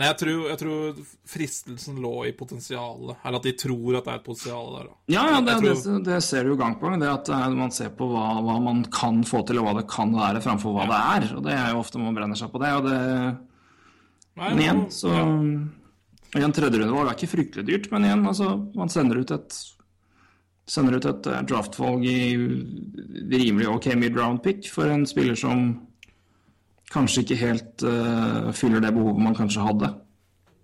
Nei, 0.00 0.06
jeg 0.08 0.16
tror, 0.16 0.44
jeg 0.48 0.58
tror 0.62 1.00
fristelsen 1.28 1.98
lå 2.00 2.12
i 2.24 2.30
potensialet. 2.32 3.18
Eller 3.20 3.36
at 3.36 3.46
de 3.50 3.52
tror 3.60 3.98
at 3.98 4.06
det 4.06 4.12
er 4.12 4.20
et 4.20 4.24
potensial 4.24 4.70
der. 4.72 4.86
Da. 4.88 4.94
Ja, 5.12 5.24
ja, 5.34 5.40
det, 5.44 5.56
tror... 5.60 5.82
det, 5.82 5.96
det 6.06 6.20
ser 6.24 6.46
du 6.46 6.54
jo 6.54 6.60
gang 6.60 6.76
på 6.80 6.88
gang, 6.88 7.02
det 7.02 7.10
at 7.10 7.28
eh, 7.28 7.42
man 7.58 7.74
ser 7.74 7.90
på 7.98 8.08
hva, 8.08 8.24
hva 8.46 8.56
man 8.64 8.80
kan 8.94 9.20
få 9.28 9.42
til, 9.44 9.60
og 9.60 9.68
hva 9.68 9.74
det 9.76 9.84
kan 9.92 10.14
være, 10.16 10.40
framfor 10.46 10.72
hva 10.78 10.86
det 10.88 11.00
er. 11.00 11.26
Og 11.36 11.44
det 11.44 11.52
er 11.52 11.74
jo 11.74 11.82
ofte 11.82 12.00
man 12.00 12.16
brenner 12.16 12.40
seg 12.40 12.48
på 12.54 12.62
det. 12.62 12.72
og 12.78 12.88
det 12.88 12.96
Nei, 14.40 14.54
Men 14.54 14.62
igjen, 14.62 14.82
så 14.94 15.12
ja. 15.12 15.26
Igjen, 16.36 16.54
tredje 16.54 16.78
runde 16.78 16.94
var 16.94 17.10
ikke 17.12 17.30
fryktelig 17.30 17.66
dyrt, 17.66 17.90
men 17.90 18.06
igjen, 18.06 18.26
altså, 18.30 18.52
man 18.78 18.92
sender 18.92 19.22
ut 19.22 19.36
et 19.36 19.60
Sender 20.70 21.00
ut 21.00 21.06
et 21.08 21.26
eh, 21.26 21.38
draftvalg 21.50 22.04
i 22.06 22.18
rimelig 23.32 23.64
ok 23.72 23.88
mid-round 23.98 24.38
pick 24.44 24.68
for 24.70 24.86
en 24.86 25.02
spiller 25.08 25.34
som 25.34 25.72
kanskje 26.94 27.24
ikke 27.24 27.38
helt 27.40 27.82
uh, 27.82 28.52
fyller 28.54 28.84
det 28.84 28.92
behovet 28.94 29.24
man 29.24 29.34
kanskje 29.34 29.64
hadde. 29.64 29.88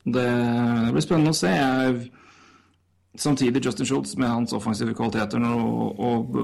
Det, 0.04 0.22
det 0.22 0.92
blir 0.94 1.02
spennende 1.02 1.32
å 1.34 1.38
se. 1.40 1.50
Jeg, 1.50 2.06
samtidig 3.22 3.62
Justin 3.64 3.86
Schultz 3.88 4.16
med 4.20 4.28
hans 4.28 4.54
offensive 4.56 4.94
kvaliteter 4.96 5.42
og, 5.46 6.00
og 6.00 6.38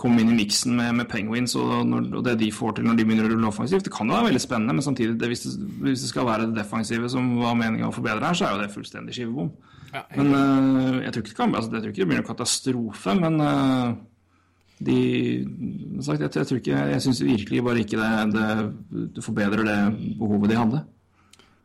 kom 0.00 0.18
inn 0.20 0.32
i 0.32 0.38
miksen 0.40 0.76
med, 0.78 0.94
med 1.00 1.08
Penguins 1.10 1.56
og, 1.58 1.86
når, 1.88 2.10
og 2.18 2.26
det 2.26 2.36
de 2.42 2.50
får 2.54 2.76
til 2.76 2.88
når 2.88 2.98
de 2.98 3.06
begynner 3.08 3.28
å 3.28 3.32
rulle 3.32 3.50
offensivt. 3.50 3.86
Det 3.86 3.94
kan 3.94 4.10
jo 4.10 4.16
være 4.16 4.30
veldig 4.30 4.42
spennende, 4.44 4.76
men 4.78 4.86
samtidig, 4.86 5.16
det, 5.20 5.30
hvis, 5.32 5.46
det, 5.48 5.70
hvis 5.86 6.04
det 6.04 6.10
skal 6.12 6.28
være 6.28 6.48
det 6.48 6.60
defensive 6.60 7.10
som 7.12 7.32
var 7.40 7.56
meninga 7.58 7.90
å 7.90 7.94
forbedre 7.94 8.30
her, 8.30 8.38
så 8.38 8.48
er 8.48 8.54
jo 8.56 8.62
det 8.64 8.74
fullstendig 8.74 9.16
skivebom. 9.16 9.50
Ja, 9.92 10.04
Men 10.18 10.34
uh, 10.34 10.98
jeg, 11.00 11.12
tror 11.14 11.24
ikke 11.24 11.32
det 11.32 11.38
kan, 11.38 11.54
altså, 11.56 11.72
jeg 11.72 11.82
tror 11.82 11.94
ikke 11.94 12.02
det 12.02 12.10
blir 12.10 12.20
noen 12.20 12.28
katastrofe, 12.28 13.16
men 13.16 13.40
uh, 13.40 13.96
de 14.84 14.98
sagt, 16.04 16.22
jeg, 16.22 16.30
jeg 16.36 16.46
tror 16.46 16.60
ikke 16.60 16.82
Jeg 16.92 17.02
syns 17.02 17.20
virkelig 17.24 17.62
bare 17.66 17.80
ikke 17.82 17.98
det, 17.98 18.10
det, 18.36 19.08
det 19.16 19.24
forbedrer 19.24 19.66
det 19.66 19.78
behovet 20.20 20.52
de 20.52 20.60
hadde. 20.60 20.84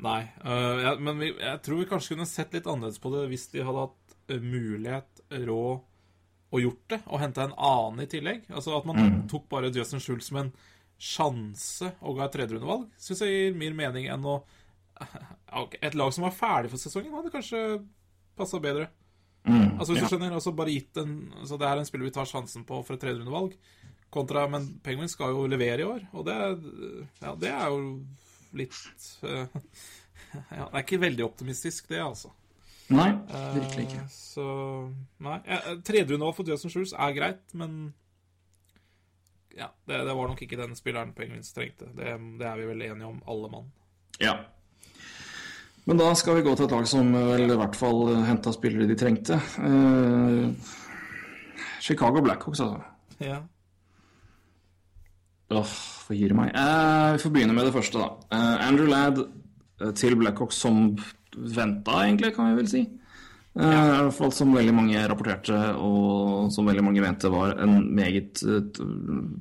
Nei, 0.04 0.22
uh, 0.44 0.80
jeg, 0.82 1.00
men 1.04 1.20
vi, 1.22 1.30
jeg 1.38 1.60
tror 1.64 1.80
vi 1.80 1.88
kanskje 1.88 2.16
kunne 2.16 2.28
sett 2.28 2.56
litt 2.56 2.68
annerledes 2.68 3.00
på 3.00 3.12
det 3.14 3.28
hvis 3.32 3.46
de 3.54 3.64
hadde 3.64 3.84
hatt 3.86 4.03
øh, 4.03 4.03
mulighet, 4.30 5.24
råd 5.32 5.82
og 6.54 6.62
gjort 6.62 6.84
det, 6.94 7.00
og 7.10 7.22
henta 7.22 7.48
en 7.48 7.56
annen 7.58 8.04
i 8.04 8.10
tillegg. 8.10 8.46
Altså 8.54 8.76
At 8.78 8.86
man 8.86 9.24
tok 9.30 9.48
bare 9.50 9.72
Justin 9.74 10.02
Schultz 10.04 10.30
som 10.30 10.44
en 10.44 10.52
sjanse 11.02 11.90
og 12.06 12.20
ga 12.20 12.28
et 12.28 12.36
tredjerundevalg, 12.38 12.86
syns 13.02 13.24
jeg 13.26 13.34
gir 13.34 13.56
mer 13.58 13.74
mening 13.78 14.10
enn 14.14 14.28
å 14.30 14.44
Et 15.82 15.96
lag 15.98 16.12
som 16.14 16.24
var 16.24 16.36
ferdig 16.38 16.70
for 16.72 16.82
sesongen, 16.82 17.14
hadde 17.18 17.32
kanskje 17.34 17.60
passa 18.38 18.60
bedre. 18.62 18.88
Altså 19.44 19.92
Hvis 19.92 20.00
ja. 20.00 20.06
du 20.06 20.14
skjønner, 20.14 20.36
altså 20.38 20.54
bare 20.56 20.72
gitt 20.72 20.98
en 21.02 21.18
Så 21.44 21.58
Det 21.60 21.68
er 21.68 21.80
en 21.80 21.88
spiller 21.88 22.08
vi 22.08 22.14
tar 22.16 22.30
sjansen 22.30 22.64
på 22.64 22.78
for 22.86 22.96
et 22.96 23.02
tredjerundevalg, 23.04 23.58
kontra 24.14 24.46
Men 24.48 24.70
Penguins 24.86 25.18
skal 25.18 25.34
jo 25.34 25.48
levere 25.52 25.84
i 25.84 25.88
år, 25.88 26.06
og 26.14 26.30
det, 26.30 26.38
ja, 27.20 27.34
det 27.42 27.52
er 27.52 27.74
jo 27.74 27.82
litt 28.56 28.78
uh, 29.26 29.44
ja, 30.58 30.70
Det 30.70 30.78
er 30.78 30.86
ikke 30.86 31.02
veldig 31.04 31.26
optimistisk, 31.26 31.90
det, 31.92 32.00
altså. 32.06 32.32
Nei, 32.92 33.10
virkelig 33.56 33.86
ikke. 33.88 34.02
Eh, 34.04 34.08
Så 34.12 34.46
Nei. 35.24 35.38
Ja, 35.48 35.60
Tredjerundevalg 35.86 36.36
for 36.36 36.50
Justin 36.50 36.74
Schultz 36.74 36.94
er 36.94 37.14
greit, 37.16 37.44
men 37.54 37.94
ja, 39.56 39.70
det, 39.88 40.02
det 40.08 40.16
var 40.18 40.28
nok 40.28 40.42
ikke 40.42 40.58
den 40.60 40.76
spilleren 40.76 41.14
Penguins 41.16 41.54
trengte. 41.54 41.88
Det, 41.96 42.18
det 42.40 42.48
er 42.50 42.60
vi 42.60 42.68
vel 42.68 42.82
enige 42.82 43.08
om, 43.08 43.22
alle 43.30 43.52
mann. 43.54 43.72
Ja. 44.22 44.36
Men 45.86 46.00
da 46.00 46.14
skal 46.16 46.40
vi 46.40 46.46
gå 46.46 46.56
til 46.56 46.66
et 46.66 46.74
lag 46.74 46.88
som 46.88 47.12
vel 47.14 47.52
i 47.52 47.58
hvert 47.60 47.76
fall 47.78 48.16
henta 48.26 48.54
spillere 48.56 48.88
de 48.90 48.98
trengte. 48.98 49.40
Uh, 49.60 50.54
Chicago 51.84 52.22
Blackhawks, 52.24 52.62
altså. 52.64 52.80
Ja. 53.20 53.42
Åh, 55.54 55.74
forgir 56.08 56.34
meg. 56.38 56.54
Uh, 56.56 57.14
vi 57.14 57.24
får 57.26 57.34
begynne 57.36 57.54
med 57.54 57.68
det 57.68 57.76
første, 57.76 58.00
da. 58.00 58.10
Uh, 58.32 58.68
Andrew 58.68 58.88
Ladd 58.90 59.20
eh, 59.20 59.92
til 60.00 60.16
Blackhawks 60.18 60.56
som 60.64 60.96
venta, 61.38 62.04
egentlig, 62.04 62.34
kan 62.36 62.52
vi 62.52 62.62
vel 62.62 62.70
si. 62.70 62.84
Ja. 63.54 63.70
I 63.70 64.06
hvert 64.08 64.16
fall 64.18 64.32
som 64.34 64.54
veldig 64.56 64.74
mange 64.74 65.02
rapporterte, 65.10 65.58
og 65.78 66.50
som 66.54 66.66
veldig 66.70 66.86
mange 66.86 67.04
mente 67.04 67.30
var 67.30 67.54
en 67.62 67.84
meget 67.94 68.42
eh, 68.48 68.80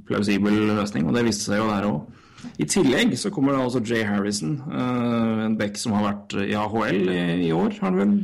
plausibel 0.08 0.58
løsning, 0.74 1.08
og 1.08 1.16
det 1.16 1.24
viste 1.30 1.48
seg 1.48 1.62
jo 1.62 1.70
der 1.70 1.88
òg. 1.88 2.18
I 2.58 2.66
tillegg 2.66 3.14
så 3.16 3.30
kommer 3.30 3.54
det 3.54 3.62
altså 3.62 3.80
Jay 3.86 4.02
Harrison, 4.04 4.58
eh, 4.68 5.44
en 5.46 5.56
back 5.56 5.80
som 5.80 5.96
har 5.96 6.08
vært 6.10 6.36
i 6.44 6.52
AHL 6.58 7.08
i, 7.46 7.52
år, 7.56 7.78
har 7.80 7.88
han 7.88 8.00
vel 8.02 8.14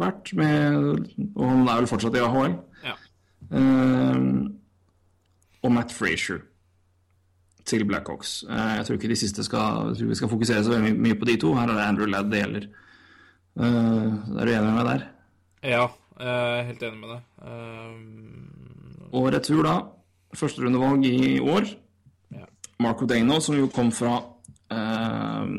vært, 0.00 0.32
med, 0.38 1.06
og 1.34 1.44
han 1.44 1.68
er 1.68 1.82
vel 1.82 1.92
fortsatt 1.92 2.16
i 2.16 2.24
AHL. 2.24 2.58
ja. 2.86 2.98
Eh, 3.52 4.20
og 5.64 5.72
Matt 5.72 5.92
Frazier 5.96 6.42
til 7.64 7.84
Blackhawks. 7.88 8.44
Eh, 8.50 8.72
jeg 8.78 8.86
tror 8.86 8.98
ikke 8.98 9.08
de 9.08 9.16
siste 9.16 9.44
skal, 9.44 9.94
vi 9.96 10.14
skal 10.14 10.28
fokusere 10.28 10.64
så 10.64 10.80
mye 10.80 11.16
på 11.16 11.28
de 11.28 11.36
to. 11.40 11.54
Her 11.56 11.68
er 11.68 11.78
det 11.78 11.86
Andrew 11.88 12.10
Ladd 12.10 12.30
det 12.32 12.42
gjelder. 12.42 12.66
Eh, 13.54 14.06
er 14.40 14.46
du 14.46 14.50
enig 14.50 14.64
med 14.66 14.74
meg 14.74 14.86
der? 14.88 15.02
Ja, 15.62 15.84
jeg 16.18 16.30
er 16.58 16.64
helt 16.68 16.82
enig 16.82 16.98
med 17.00 17.12
deg. 17.14 17.20
Uh... 17.46 19.12
Og 19.14 19.28
retur, 19.30 19.62
da. 19.62 19.74
Førsterundevalg 20.34 21.06
i 21.06 21.38
år. 21.38 21.68
Ja. 22.34 22.48
Marco 22.82 23.06
Dano, 23.06 23.38
som 23.40 23.54
jo 23.54 23.68
kom 23.70 23.92
fra 23.94 24.16
uh, 24.74 25.52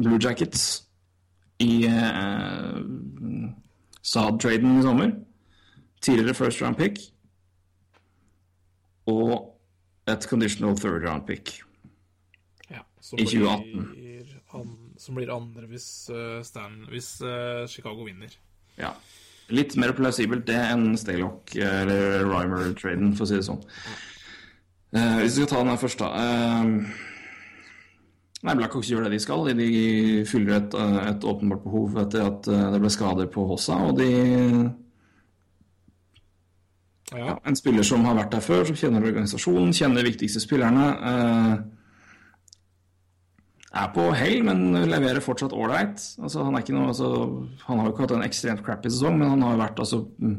Blue 0.00 0.16
Jackets 0.16 0.86
i 1.60 1.84
uh, 1.84 2.80
Saad-traden 4.00 4.78
i 4.78 4.86
sommer. 4.86 5.12
Tidligere 6.00 6.34
first 6.34 6.62
round 6.64 6.80
pick. 6.80 6.98
Og 9.12 9.52
et 10.08 10.24
conditional 10.30 10.78
third 10.78 11.04
round 11.04 11.26
pick. 11.28 11.60
ja, 12.70 12.80
I 13.12 13.26
2018. 13.26 13.90
Blir 13.92 14.40
an, 14.54 14.76
som 15.02 15.18
blir 15.18 15.32
andre 15.34 15.66
hvis, 15.70 15.88
eh, 16.14 16.40
Stan, 16.46 16.84
hvis 16.90 17.16
eh, 17.26 17.66
Chicago 17.70 18.06
vinner. 18.06 18.34
Ja. 18.78 18.94
Litt 19.52 19.74
mer 19.76 19.92
plausibelt 19.96 20.46
det 20.48 20.56
enn 20.56 20.92
Staylock 20.96 21.56
eller 21.58 22.22
Rymer-traden, 22.24 23.12
for 23.18 23.26
å 23.26 23.28
si 23.28 23.36
det 23.40 23.46
sånn. 23.46 23.60
Uh, 24.92 25.18
hvis 25.18 25.34
vi 25.34 25.42
skal 25.42 25.48
ta 25.50 25.58
den 25.58 25.72
her 25.72 25.80
først, 25.80 26.00
da. 26.00 26.08
Uh, 26.14 27.66
nei, 28.46 28.54
Blackhawks 28.60 28.88
gjør 28.92 29.06
det 29.06 29.16
de 29.16 29.20
skal. 29.24 29.50
De 29.58 29.68
fyller 30.28 30.56
et, 30.60 30.76
et 31.10 31.26
åpenbart 31.28 31.66
behov 31.66 31.98
etter 32.04 32.24
at 32.28 32.48
det 32.48 32.80
ble 32.80 32.92
skader 32.92 33.28
på 33.32 33.44
Hossa. 33.50 33.80
Og 33.88 33.98
de 33.98 34.08
Ja, 37.12 37.26
ja, 37.26 37.36
En 37.44 37.56
spiller 37.58 37.84
som 37.84 38.04
har 38.08 38.16
vært 38.16 38.32
der 38.32 38.44
før, 38.44 38.64
som 38.68 38.78
kjenner 38.78 39.04
organisasjonen, 39.04 39.74
kjenner 39.76 40.00
de 40.00 40.08
viktigste 40.08 40.40
spillerne. 40.40 40.86
Eh, 41.10 41.81
er 43.72 43.90
på 43.94 44.06
hell, 44.16 44.42
men 44.44 44.72
leverer 44.90 45.24
fortsatt 45.24 45.54
ålreit. 45.56 46.00
Altså, 46.20 46.44
han, 46.44 46.56
altså, 46.84 47.10
han 47.64 47.78
har 47.80 47.86
jo 47.88 47.92
ikke 47.94 48.04
hatt 48.06 48.16
en 48.18 48.24
ekstremt 48.26 48.64
crappy 48.66 48.90
sesong, 48.92 49.16
men 49.20 49.30
han 49.32 49.44
har 49.46 49.60
vært 49.60 49.80
altså, 49.80 50.02
mm, 50.20 50.38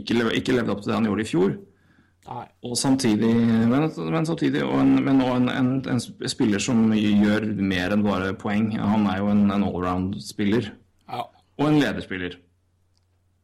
ikke, 0.00 0.16
lev, 0.18 0.30
ikke 0.38 0.56
levd 0.56 0.72
opp 0.74 0.82
til 0.82 0.90
det 0.92 0.96
han 0.98 1.06
gjorde 1.10 1.22
i 1.26 1.30
fjor. 1.30 1.56
nei. 2.26 2.44
Og 2.66 2.76
samtidig, 2.78 3.30
men, 3.70 3.86
men 4.16 4.26
samtidig 4.28 4.64
og 4.66 4.76
en, 4.82 4.92
men 5.06 5.22
også 5.22 5.38
en, 5.40 5.48
en, 5.54 5.70
en 5.94 6.28
spiller 6.34 6.62
som 6.62 6.90
gjør 6.94 7.48
mer 7.62 7.94
enn 7.94 8.04
bare 8.06 8.34
poeng. 8.38 8.72
Han 8.78 9.06
er 9.10 9.22
jo 9.22 9.30
en, 9.32 9.46
en 9.54 9.66
allround-spiller. 9.70 10.72
Ja, 11.10 11.24
Og 11.58 11.66
en 11.68 11.80
lederspiller. 11.80 12.38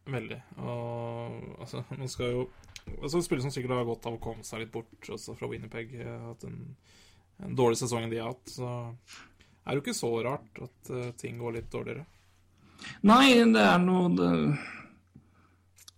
veldig. 0.07 0.43
Og 0.63 1.61
altså, 1.61 1.83
man 1.99 2.09
skal 2.09 2.31
jo 2.33 2.49
altså, 3.03 3.23
Spiller 3.23 3.43
som 3.43 3.51
sikkert 3.51 3.75
har 3.75 3.89
godt 3.89 4.07
av 4.07 4.15
å 4.19 4.23
komme 4.23 4.45
seg 4.47 4.63
litt 4.63 4.73
bort 4.75 5.11
også 5.11 5.35
fra 5.39 5.49
Winnerpeg. 5.51 5.95
At 6.31 6.47
en, 6.47 6.61
en 7.45 7.57
dårlig 7.59 7.79
sesong 7.83 8.09
de 8.11 8.21
har 8.23 8.33
hatt. 8.33 8.55
Så 8.55 8.69
er 8.69 9.69
det 9.75 9.77
jo 9.81 9.85
ikke 9.85 9.99
så 9.99 10.13
rart 10.25 10.63
at 10.63 10.91
eh, 10.95 11.11
ting 11.21 11.39
går 11.43 11.59
litt 11.59 11.71
dårligere. 11.73 12.07
Nei, 13.09 13.33
det 13.53 13.63
er 13.63 13.79
noe 13.83 14.11
det, 14.15 14.31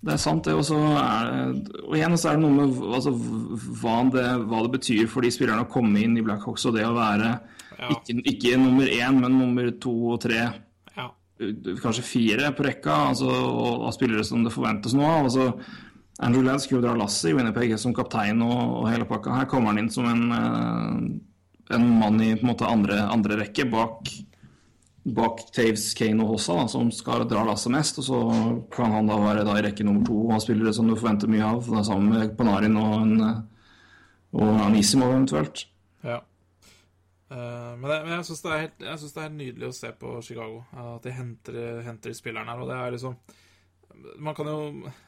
det 0.07 0.15
er 0.15 0.21
sant, 0.23 0.45
det. 0.47 0.55
Og 0.55 0.65
så 0.67 0.79
er 0.79 1.31
det 1.53 1.83
Og 1.85 1.97
igjen 1.99 2.15
så 2.21 2.31
er 2.33 2.39
det 2.39 2.45
noe 2.45 2.55
med 2.55 2.79
altså, 2.97 3.13
hva, 3.83 3.97
det, 4.15 4.27
hva 4.49 4.63
det 4.67 4.73
betyr 4.79 5.09
for 5.11 5.27
de 5.27 5.33
spillerne 5.35 5.67
å 5.67 5.71
komme 5.73 6.01
inn 6.05 6.17
i 6.19 6.25
Blackhawks, 6.25 6.67
og 6.71 6.77
det 6.79 6.87
å 6.87 6.95
være 6.97 7.33
Ja. 7.79 7.93
ikke, 7.95 8.17
ikke 8.27 8.57
nummer 8.59 8.89
én, 8.91 9.21
men 9.23 9.37
nummer 9.39 9.69
to 9.79 9.93
og 10.15 10.21
tre, 10.25 10.41
Ja. 10.97 11.11
kanskje 11.83 12.03
fire 12.03 12.49
på 12.57 12.65
rekka, 12.67 12.97
altså, 13.13 13.29
og, 13.31 13.85
og 13.87 13.93
spillere 13.95 14.25
som 14.27 14.43
det 14.43 14.51
forventes 14.55 14.95
nå 14.99 15.05
av. 15.07 15.29
Altså, 15.29 15.53
Andrew 16.19 16.43
Ladd 16.43 16.59
skulle 16.65 16.83
dra 16.83 16.97
lasset 16.99 17.31
i 17.31 17.35
Winnerpeg 17.37 17.77
som 17.79 17.95
kaptein 17.95 18.43
og, 18.43 18.57
og 18.81 18.89
hele 18.91 19.07
pakka. 19.07 19.37
Her 19.37 19.47
kommer 19.47 19.71
han 19.71 19.79
inn 19.85 19.91
som 19.95 20.09
en, 20.11 20.25
eh, 20.35 20.97
en 21.75 21.85
mann 22.01 22.21
i 22.25 22.33
en 22.35 22.47
måte 22.47 22.69
andre, 22.69 23.03
andre 23.13 23.43
rekke 23.43 23.69
bak 23.71 24.11
bak 25.15 25.41
Taves, 25.55 25.95
Kane 25.97 26.23
og 26.25 26.35
Hossa, 26.35 26.57
da, 26.59 26.69
som 26.69 26.91
skal 26.93 27.27
dra 27.29 27.45
lasset 27.47 27.73
mest. 27.73 28.01
Og 28.03 28.07
så 28.09 28.21
kan 28.75 28.93
han 28.93 29.09
da 29.09 29.19
være 29.21 29.45
da 29.47 29.57
i 29.59 29.65
rekke 29.69 29.87
nummer 29.87 30.07
to 30.07 30.17
og 30.27 30.35
ha 30.35 30.41
spillere 30.43 30.75
som 30.77 30.89
du 30.89 30.97
forventer 30.97 31.31
mye 31.33 31.47
av, 31.47 31.63
da, 31.65 31.85
sammen 31.87 32.15
med 32.15 32.35
Panarin 32.39 32.79
og, 32.81 32.95
en, 33.03 33.27
og 34.37 34.55
Anisimov 34.67 35.15
eventuelt. 35.15 35.65
Ja. 36.05 36.21
Uh, 37.29 37.75
men, 37.77 37.89
det, 37.91 37.99
men 38.07 38.15
jeg 38.17 38.29
syns 38.31 38.45
det, 38.45 38.61
det 38.81 38.89
er 38.89 39.27
helt 39.27 39.37
nydelig 39.37 39.69
å 39.69 39.77
se 39.77 39.93
på 40.01 40.15
Chicago. 40.25 40.63
eh, 40.73 40.95
At 40.97 41.05
de 41.05 41.13
henter, 41.13 41.61
henter 41.85 42.17
spilleren 42.17 42.49
her. 42.49 42.63
Og 42.63 42.71
det 42.71 42.79
er 42.79 42.97
liksom 42.97 43.19
Man 44.19 44.35
kan 44.35 44.47
jo 44.47 44.59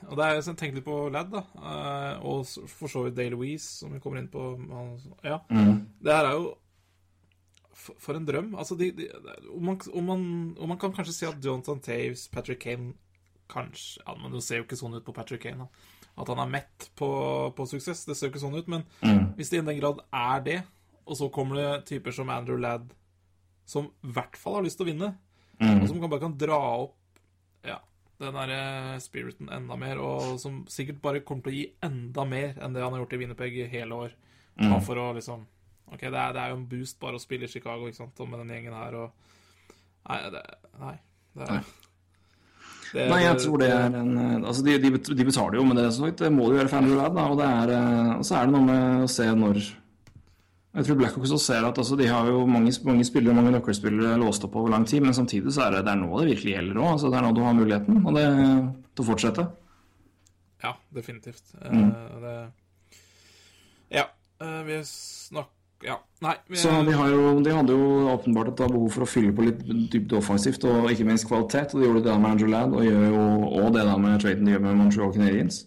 Og 0.08 0.16
det 0.18 0.24
er, 0.26 0.40
så 0.42 0.54
Tenk 0.58 0.74
litt 0.74 0.86
på 0.86 0.96
Ladd, 1.12 1.30
da. 1.32 1.44
eh, 1.56 2.24
og 2.26 2.46
for 2.68 2.90
så 2.90 3.04
vidt 3.06 3.16
Day 3.18 3.30
Louise, 3.32 3.66
som 3.80 3.92
vi 3.94 4.00
kommer 4.02 4.20
inn 4.20 4.30
på. 4.32 4.48
Ja. 5.22 5.38
Ja. 5.50 5.62
Det 6.00 6.16
her 6.16 6.30
er 6.30 6.38
jo 6.38 6.50
for, 7.80 8.14
en 8.14 8.26
drøm. 8.28 8.54
Altså, 8.58 8.76
de, 8.76 8.90
de, 8.92 9.06
om, 9.48 9.62
man, 9.64 9.78
om, 9.92 10.04
man, 10.04 10.26
om 10.58 10.68
man 10.74 10.80
kan 10.80 10.92
kanskje 10.92 11.14
si 11.16 11.28
at 11.28 11.40
Jonathan 11.44 11.80
Taves, 11.80 12.28
Patrick 12.32 12.60
Kane 12.66 12.92
Kanskje 13.50 14.02
ja, 14.06 14.14
men 14.14 14.30
Det 14.30 14.44
ser 14.46 14.60
jo 14.60 14.64
ikke 14.66 14.76
sånn 14.78 14.92
ut 14.94 15.06
på 15.06 15.14
Patrick 15.16 15.42
Kane. 15.42 15.64
Da. 15.64 15.96
At 16.22 16.28
han 16.30 16.38
er 16.42 16.52
mett 16.52 16.90
på, 16.98 17.08
på 17.56 17.66
suksess. 17.66 18.04
Det 18.06 18.14
ser 18.14 18.28
jo 18.28 18.34
ikke 18.34 18.42
sånn 18.44 18.54
ut. 18.54 18.68
Men 18.70 18.84
hvis 19.38 19.50
det 19.50 19.58
i 19.58 19.66
den 19.66 19.80
grad 19.80 20.04
er 20.14 20.44
det, 20.46 20.58
og 21.02 21.18
så 21.18 21.26
kommer 21.34 21.58
det 21.58 21.86
typer 21.90 22.14
som 22.14 22.30
Andrew 22.30 22.60
Ladd, 22.60 22.92
som 23.66 23.88
i 24.06 24.12
hvert 24.14 24.38
fall 24.38 24.58
har 24.60 24.66
lyst 24.66 24.78
til 24.78 24.86
å 24.86 24.90
vinne, 24.92 25.08
og 25.60 25.88
som 25.88 25.98
kan, 25.98 26.10
bare 26.12 26.22
kan 26.22 26.36
dra 26.38 26.58
opp 26.84 26.94
ja, 27.66 27.76
den 28.20 28.36
derre 28.36 28.98
spiriten 29.02 29.48
enda 29.52 29.76
mer, 29.80 30.00
og 30.02 30.36
som 30.42 30.62
sikkert 30.70 31.00
bare 31.02 31.22
kommer 31.26 31.46
til 31.46 31.52
å 31.52 31.56
gi 31.56 31.66
enda 31.86 32.26
mer 32.28 32.58
enn 32.60 32.76
det 32.76 32.84
han 32.84 32.92
har 32.94 33.02
gjort 33.02 33.16
i 33.16 33.20
Winnerpeg 33.22 33.56
i 33.62 33.70
hele 33.72 34.04
år. 34.06 34.18
Mm. 34.60 34.74
for 34.84 34.98
å 35.00 35.12
liksom 35.16 35.46
Ok, 35.90 36.02
det 36.04 36.14
er, 36.14 36.34
det 36.34 36.40
er 36.42 36.50
jo 36.52 36.56
en 36.58 36.66
boost 36.70 36.98
bare 37.02 37.18
å 37.18 37.22
spille 37.22 37.48
i 37.48 37.50
Chicago, 37.50 37.88
ikke 37.88 37.98
sant, 37.98 38.20
og 38.22 38.28
med 38.30 38.42
den 38.42 38.52
gjengen 38.54 38.76
her, 38.76 38.96
og 39.00 39.30
Nei, 40.06 40.18
det, 40.32 40.42
nei, 40.80 40.92
det 41.36 41.46
er 41.46 41.64
det, 42.92 43.06
Nei, 43.10 43.18
jeg 43.22 43.40
tror 43.44 43.60
det 43.62 43.68
er 43.70 43.96
en 44.00 44.12
eh, 44.18 44.36
Altså, 44.38 44.64
de, 44.66 44.76
de, 44.82 45.24
betaler 45.26 45.58
jo, 45.58 45.64
men 45.66 45.78
det, 45.78 45.84
er 45.86 45.92
sånn, 45.94 46.14
det 46.18 46.30
må 46.34 46.48
de 46.50 46.58
gjøre 46.58 46.70
for 46.72 46.80
Andrew 46.80 46.98
Ladd, 46.98 47.14
da. 47.16 47.26
Og, 47.30 47.36
det 47.38 47.48
er, 47.48 47.74
eh, 47.76 48.12
og 48.16 48.24
så 48.26 48.38
er 48.38 48.48
det 48.48 48.54
noe 48.56 48.66
med 48.66 49.04
å 49.04 49.10
se 49.10 49.26
når 49.42 49.60
Jeg 50.70 50.86
tror 50.86 50.98
Blackhawks 51.00 51.32
også 51.34 51.52
ser 51.52 51.64
at 51.66 51.78
altså, 51.82 51.96
de 51.98 52.06
har 52.06 52.28
jo 52.30 52.44
mange, 52.46 52.72
mange 52.86 53.04
spillere, 53.04 53.34
mange 53.34 53.50
nøkkelspillere 53.56 54.18
låst 54.20 54.44
opp 54.46 54.54
over 54.60 54.70
lang 54.70 54.84
tid, 54.86 55.00
men 55.02 55.16
samtidig 55.16 55.50
så 55.54 55.64
er 55.66 55.74
det, 55.74 55.86
det 55.88 55.96
er 55.96 55.98
nå 55.98 56.10
det 56.20 56.28
virkelig 56.28 56.52
gjelder 56.54 56.78
òg. 56.78 56.90
Altså, 56.92 57.10
det 57.10 57.18
er 57.18 57.24
nå 57.26 57.30
du 57.34 57.40
har 57.42 57.56
muligheten 57.58 58.04
og 58.04 58.14
det, 58.14 58.26
til 58.94 59.04
å 59.04 59.08
fortsette. 59.08 59.46
Ja, 60.62 60.76
definitivt. 60.94 61.42
Mm. 61.64 61.88
Uh, 61.90 62.20
det 62.22 62.36
Ja, 63.98 64.04
uh, 64.44 64.60
vi 64.68 64.76
snakker 64.84 65.56
Ja, 65.80 65.94
nei 66.20 66.34
vi, 66.44 66.58
Så 66.60 66.68
de, 66.84 66.92
har 66.92 67.08
jo, 67.08 67.40
de 67.40 67.54
hadde 67.56 67.72
jo 67.72 67.84
åpenbart 68.12 68.50
et 68.52 68.58
behov 68.60 68.90
for 68.92 69.06
å 69.06 69.08
fylle 69.08 69.32
på 69.32 69.46
litt 69.46 69.62
dypt 69.64 70.12
offensivt, 70.18 70.66
og 70.68 70.90
ikke 70.92 71.08
minst 71.08 71.26
kvalitet. 71.26 71.74
Og 71.74 71.80
de 71.80 71.88
gjorde 71.88 72.04
det 72.04 72.18
med 72.20 72.34
Andrew 72.34 72.52
Ladd, 72.52 72.76
og 72.76 72.84
gjør 72.84 73.06
jo 73.08 73.24
òg 73.64 73.74
det 73.74 73.88
der 73.88 74.04
med 74.04 74.22
traden 74.22 74.46
de 74.46 74.54
gjør 74.54 74.64
med 74.68 74.78
Montreal 74.84 75.14
Canadiens. 75.16 75.64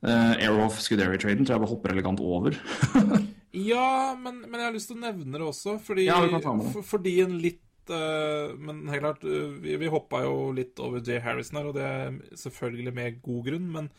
Uh, 0.00 0.32
Aerohoff 0.40 0.80
Scuderi-traden 0.82 1.44
tror 1.44 1.58
jeg 1.58 1.64
bare 1.66 1.74
hopper 1.76 1.94
elegant 1.94 2.24
over. 2.24 2.58
Ja, 3.54 4.16
men, 4.18 4.40
men 4.48 4.58
jeg 4.58 4.66
har 4.66 4.74
lyst 4.74 4.90
til 4.90 4.98
å 4.98 5.04
nevne 5.04 5.38
det 5.38 5.46
også, 5.46 5.76
fordi, 5.82 6.08
Ja, 6.08 6.18
det. 6.26 6.40
for, 6.42 6.82
fordi 6.82 7.14
en 7.22 7.36
litt 7.38 7.62
uh, 7.92 8.50
Men 8.58 8.82
helt 8.90 9.04
klart, 9.04 9.26
eh, 9.28 9.52
vi, 9.62 9.76
vi 9.78 9.90
hoppa 9.92 10.24
jo 10.24 10.50
litt 10.56 10.80
over 10.82 11.04
Jay 11.04 11.20
Harrison 11.22 11.60
her, 11.60 11.68
og 11.70 11.76
det 11.78 11.84
er 11.86 12.16
selvfølgelig 12.40 12.94
med 12.96 13.20
god 13.22 13.44
grunn, 13.50 13.68
men, 13.76 13.90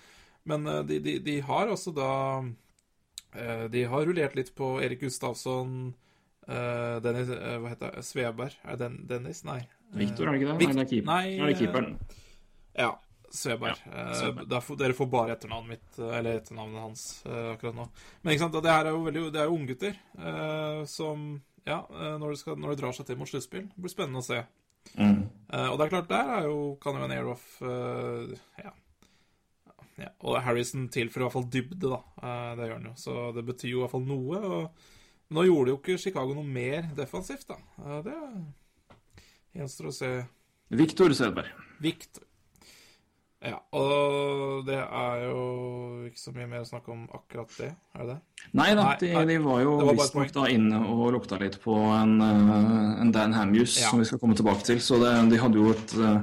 men 0.43 0.67
eh, 0.67 0.81
de, 0.89 0.99
de, 1.05 1.15
de 1.23 1.37
har 1.47 1.71
også 1.71 1.95
da 1.95 2.11
uh, 2.43 3.65
De 3.71 3.85
har 3.87 4.09
rullert 4.09 4.35
litt 4.35 4.51
på 4.57 4.75
Erik 4.83 5.05
Gustavsson, 5.05 5.93
uh, 6.49 6.97
Dennis 7.05 7.31
Hva 7.31 7.71
heter 7.71 7.95
det? 7.95 8.05
Sveberg? 8.09 8.59
Er 8.67 8.81
det 8.81 8.91
Dennis? 9.07 9.45
Nei. 9.47 9.61
Victor, 9.95 10.27
er 10.27 10.35
det 10.35 10.43
ikke 10.43 10.51
det? 10.51 10.75
Nei, 10.75 11.01
Nei, 11.07 11.25
det 11.39 11.51
er 11.53 11.59
keeperen. 11.61 11.93
Ja, 12.75 12.95
Sveberg. 13.35 13.77
Ja, 13.85 14.05
Eh, 14.09 14.13
Sveberg. 14.19 14.61
får- 14.63 14.77
dere 14.77 14.93
får 14.97 15.09
bare 15.11 15.35
etternavnet 15.35 15.67
mitt, 15.75 15.99
eh, 15.99 16.17
eller 16.17 16.39
etternavnet 16.39 16.81
hans, 16.81 17.03
eh, 17.25 17.51
akkurat 17.53 17.75
nå. 17.75 17.89
Men 18.23 18.33
ikke 18.33 18.39
sant, 18.45 18.53
det 18.63 18.71
her 18.71 18.85
er 18.85 18.91
jo 18.91 19.03
veldig 19.05 19.31
Det 19.31 19.41
er 19.41 19.45
jo 19.49 19.57
unggutter 19.57 19.95
eh, 20.19 20.85
som 20.85 21.41
Ja, 21.65 21.79
eh, 21.89 22.17
når 22.21 22.29
det, 22.29 22.37
skal, 22.39 22.55
når 22.57 22.69
det 22.75 22.79
drar 22.83 22.91
seg 22.93 23.05
til 23.07 23.17
mot 23.17 23.27
sluttspill. 23.27 23.69
Blir 23.79 23.89
spennende 23.89 24.21
å 24.21 24.23
se. 24.23 24.43
Mm. 24.99 25.29
Eh, 25.49 25.67
og 25.71 25.79
det 25.79 25.85
er 25.87 25.89
klart, 25.95 26.07
der 26.09 26.27
er 26.37 26.43
jo, 26.43 26.75
kan 26.79 26.93
jo 26.93 27.03
en 27.03 27.11
Aeroff 27.11 27.61
uh, 27.63 28.27
ja. 28.61 28.71
ja. 29.97 30.09
Og 30.21 30.37
Harrison 30.43 30.87
tilfører 30.93 31.23
i 31.23 31.25
hvert 31.25 31.33
fall 31.33 31.49
dybde, 31.49 31.89
da. 31.89 32.01
Eh, 32.21 32.55
det 32.59 32.67
gjør 32.69 32.77
han 32.77 32.85
jo. 32.91 32.93
Så 33.01 33.15
det 33.33 33.45
betyr 33.47 33.71
jo 33.71 33.79
i 33.79 33.81
hvert 33.87 33.95
fall 33.95 34.05
noe. 34.05 34.37
Og 34.45 34.69
nå 35.33 35.45
gjorde 35.47 35.73
jo 35.73 35.79
ikke 35.79 35.97
Chicago 36.03 36.35
noe 36.37 36.45
mer 36.45 36.83
defensivt, 36.95 37.47
da. 37.49 37.57
Eh, 37.81 38.01
det 38.05 38.13
gjenstår 39.57 39.89
å 39.89 39.93
se. 39.97 40.11
Victor 40.69 41.13
Sedberg. 41.17 41.49
Victor. 41.81 42.24
Ja, 43.45 43.59
og 43.77 44.63
det 44.65 44.79
er 44.81 45.19
jo 45.27 45.41
ikke 46.07 46.17
så 46.17 46.31
mye 46.33 46.47
mer 46.49 46.63
å 46.63 46.69
snakke 46.69 46.89
om 46.93 47.03
akkurat 47.13 47.51
det, 47.59 47.67
er 47.93 47.99
det 48.01 48.15
det? 48.15 48.47
Nei 48.57 48.69
da, 48.77 48.85
de, 49.01 49.11
de 49.29 49.35
var 49.43 49.59
jo 49.61 49.75
visstnok 49.91 50.31
da 50.33 50.47
inne 50.49 50.79
og 50.89 51.11
lukta 51.13 51.37
litt 51.41 51.59
på 51.61 51.75
en, 51.93 52.15
eh, 52.25 53.01
en 53.03 53.11
Dan 53.13 53.35
Hamuse, 53.37 53.83
Ja. 53.83 53.91
som 53.91 54.01
vi 54.01 54.07
skal 54.09 54.21
komme 54.23 54.37
tilbake 54.37 54.65
til. 54.65 54.81
Så 54.81 54.97
det, 55.01 55.13
de 55.29 55.37
hadde 55.41 55.61
jo 55.61 55.69
et, 55.75 55.93
eh, 56.01 56.19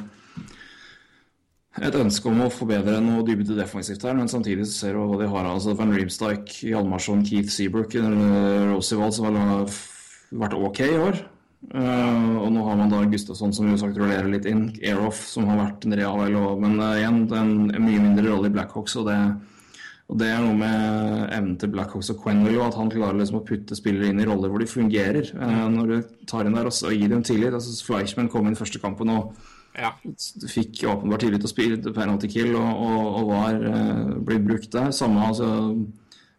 et 1.87 1.95
ønske 1.95 2.27
om 2.29 2.43
å 2.45 2.51
forbedre 2.53 2.99
noe 3.01 3.23
dybde 3.27 3.55
defensivt 3.57 4.03
her, 4.03 4.15
men 4.19 4.29
samtidig 4.29 4.67
så 4.67 4.75
ser 4.81 4.99
du 4.99 5.07
hva 5.07 5.19
de 5.23 5.29
har. 5.31 5.45
altså 5.47 5.77
Van 5.79 5.95
Riemsdyk, 5.95 6.51
Hjalmarsson, 6.73 7.23
Keith 7.25 7.49
Seabrook, 7.55 7.95
uh, 7.95 8.75
Roosevelt, 8.75 9.15
som 9.15 9.31
har 9.31 9.65
vært 10.33 10.59
ok 10.59 10.81
i 10.81 10.99
år. 10.99 11.23
Eh, 11.73 12.37
og 12.43 12.51
nå 12.53 12.65
har 12.67 12.77
man 12.77 12.91
da 12.91 13.05
Gustafsson 13.09 13.53
som 13.55 13.71
sagt 13.79 13.97
rullerer 13.97 14.29
litt 14.29 14.45
inn. 14.51 14.65
Aeroff 14.83 15.21
som 15.31 15.47
har 15.49 15.61
vært 15.61 15.87
en 15.87 15.95
real 15.97 16.35
og- 16.37 16.61
men 16.61 16.75
uh, 16.81 16.97
igjen, 16.99 17.27
det 17.31 17.39
er 17.39 17.43
en, 17.47 17.71
en 17.75 17.87
mye 17.87 18.03
mindre 18.03 18.27
rolle 18.29 18.51
i 18.51 18.55
Blackhawks. 18.57 18.97
Og 18.97 19.07
det, 19.07 19.17
og 20.11 20.19
det 20.19 20.27
er 20.29 20.43
noe 20.43 20.59
med 20.59 21.31
evnen 21.33 21.57
til 21.63 21.71
Blackhawks 21.73 22.11
og 22.11 22.21
Quenville, 22.25 22.67
at 22.67 22.75
han 22.75 22.91
klarer 22.91 23.17
liksom 23.17 23.39
å 23.41 23.47
putte 23.47 23.79
spillere 23.79 24.11
inn 24.11 24.21
i 24.21 24.27
roller 24.29 24.51
hvor 24.53 24.59
de 24.61 24.67
fungerer. 24.69 25.31
Uh, 25.39 25.69
når 25.73 25.87
du 25.95 25.97
tar 26.27 26.45
inn 26.51 26.59
der 26.59 26.67
og, 26.69 26.75
og 26.85 26.93
gir 26.99 27.09
dem 27.15 27.23
tillit. 27.23 27.55
altså 27.55 27.79
Fleischmann 27.87 28.29
kom 28.29 28.47
inn 28.51 28.59
første 28.59 28.83
kampen 28.83 29.09
og 29.15 29.33
Ja. 29.79 29.95
fikk 30.53 30.83
åpenbart 30.85 31.23
tillit 31.25 31.41
til 31.41 31.49
å 31.49 31.55
spille 31.55 31.95
penalty 31.97 32.29
kill 32.29 32.51
og, 32.59 32.69
og, 32.77 33.07
og 33.23 33.31
var 33.31 34.19
blitt 34.21 34.45
brukt 34.45 34.71
der. 34.75 34.91
Samme 34.93 35.23
altså 35.31 35.49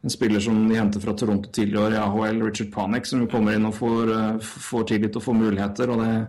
en 0.03 0.11
spiller 0.11 0.43
som 0.43 0.57
de 0.67 0.75
henter 0.75 0.99
fra 0.99 1.13
Toronto 1.15 1.51
tidligere 1.55 1.95
i 1.95 2.01
AHL, 2.01 2.41
Richard 2.43 2.71
Panek, 2.73 3.05
som 3.07 3.21
jo 3.23 3.29
kommer 3.31 3.55
inn 3.55 3.67
og 3.69 3.75
får, 3.77 4.11
eh, 4.11 4.39
får 4.39 4.87
tillit 4.89 5.15
og 5.15 5.23
får 5.23 5.37
muligheter. 5.39 5.89
og 5.89 6.01
det 6.03 6.27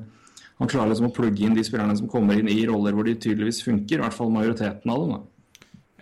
han 0.61 0.71
klarer 0.71 0.93
liksom 0.93 1.11
å 1.11 1.15
plugge 1.15 1.43
inn 1.43 1.57
de 1.57 1.65
spillerne 1.67 1.97
som 1.99 2.11
kommer 2.11 2.39
inn 2.39 2.49
i 2.49 2.67
roller 2.69 2.95
hvor 2.95 3.05
de 3.05 3.17
tydeligvis 3.19 3.65
funker. 3.67 3.99
I 3.99 4.05
hvert 4.05 4.15
fall 4.15 4.31
majoriteten 4.31 4.93
av 4.93 5.03
dem. 5.03 5.11
da. 5.11 5.21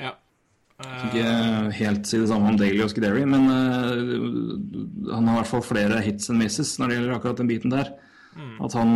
ja. 0.05 0.13
Uh... 0.83 1.07
Ikke 1.09 1.27
helt 1.79 2.07
si 2.07 2.21
det 2.21 2.29
samme 2.29 2.53
om 2.53 2.59
Daly 2.61 2.83
og 2.85 2.93
Scuderi, 2.93 3.25
men 3.25 3.49
uh, 3.49 5.15
han 5.15 5.31
har 5.31 5.39
i 5.39 5.41
hvert 5.41 5.53
fall 5.55 5.65
flere 5.65 6.03
hits 6.05 6.29
and 6.29 6.43
misses 6.43 6.77
når 6.79 6.89
det 6.89 6.99
gjelder 6.99 7.17
akkurat 7.17 7.41
den 7.41 7.49
biten 7.49 7.73
der. 7.73 7.95
At 8.65 8.73
han 8.77 8.93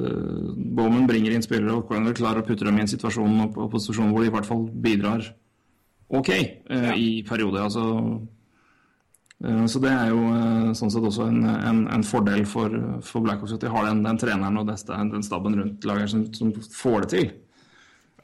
uh, 0.00 0.52
Bowman 0.76 1.08
bringer 1.08 1.32
inn 1.32 1.44
spillere 1.44 1.80
og 1.80 1.88
klarer 1.88 2.40
å 2.40 2.46
putte 2.46 2.68
dem 2.68 2.78
i 2.78 2.84
en 2.84 2.92
situasjon 2.92 3.46
og, 3.46 3.56
og 3.56 3.72
posisjon 3.72 4.12
hvor 4.12 4.24
de 4.24 4.28
i 4.30 4.34
hvert 4.36 4.48
fall 4.48 4.68
bidrar 4.84 5.32
ok 6.10 6.28
eh, 6.30 6.84
Ja. 6.90 6.94
i 6.98 7.22
perioder. 7.26 7.62
Altså, 7.68 7.84
eh, 9.44 9.66
så 9.66 9.80
det 9.82 9.90
er 9.92 10.08
jo 10.12 10.22
eh, 10.30 10.72
sånn 10.76 10.90
sett 10.92 11.06
også 11.06 11.28
en, 11.28 11.44
en, 11.48 11.84
en 11.94 12.04
fordel 12.06 12.42
for, 12.48 12.74
for 13.06 13.24
Blackhawks 13.24 13.54
at 13.56 13.62
de 13.64 13.70
har 13.72 13.86
den, 13.88 14.02
den 14.06 14.18
treneren 14.20 14.58
og 14.60 14.66
den, 14.68 15.12
den 15.14 15.22
staben 15.26 15.56
rundt 15.60 15.86
laget 15.88 16.10
som, 16.12 16.26
som 16.34 16.52
får 16.54 17.06
det 17.06 17.10
til. 17.14 17.30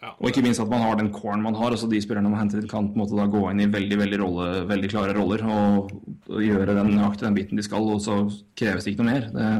ja. 0.02 0.12
Og 0.20 0.28
ikke 0.30 0.42
minst 0.44 0.60
at 0.62 0.68
man 0.70 0.82
har 0.84 0.96
den 1.00 1.12
corn 1.14 1.42
man 1.42 1.54
har. 1.56 1.70
altså 1.72 1.88
De 1.90 2.00
spillerne 2.04 2.28
man 2.30 2.40
henter 2.42 2.60
inn, 2.60 2.68
kan 2.70 2.90
på 2.90 2.98
en 2.98 3.04
måte 3.04 3.16
da 3.18 3.26
gå 3.32 3.44
inn 3.50 3.64
i 3.64 3.70
veldig 3.72 3.98
veldig, 4.02 4.18
rolle, 4.22 4.48
veldig 4.68 4.90
klare 4.92 5.14
roller 5.16 5.42
og, 5.48 5.92
og 6.30 6.42
gjøre 6.44 6.74
den 6.76 6.92
nøyaktig 6.98 7.26
den 7.28 7.38
biten 7.38 7.56
de 7.60 7.64
skal, 7.66 7.86
og 7.96 8.02
så 8.04 8.20
kreves 8.58 8.84
det 8.84 8.92
ikke 8.94 9.04
noe 9.06 9.12
mer. 9.14 9.30
Det, 9.32 9.50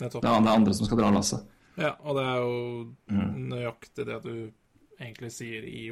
det 0.00 0.08
er 0.08 0.20
det 0.20 0.30
er 0.30 0.54
andre 0.56 0.74
som 0.74 0.88
skal 0.88 0.98
dra 1.02 1.10
lasset. 1.14 1.44
Ja, 1.78 1.92
og 2.06 2.16
det 2.18 2.24
er 2.30 2.36
jo 2.38 2.52
Mm. 3.10 3.48
nøyaktig 3.50 4.04
det 4.08 4.16
du 4.24 4.34
egentlig 5.04 5.30
sier 5.32 5.64
i, 5.68 5.86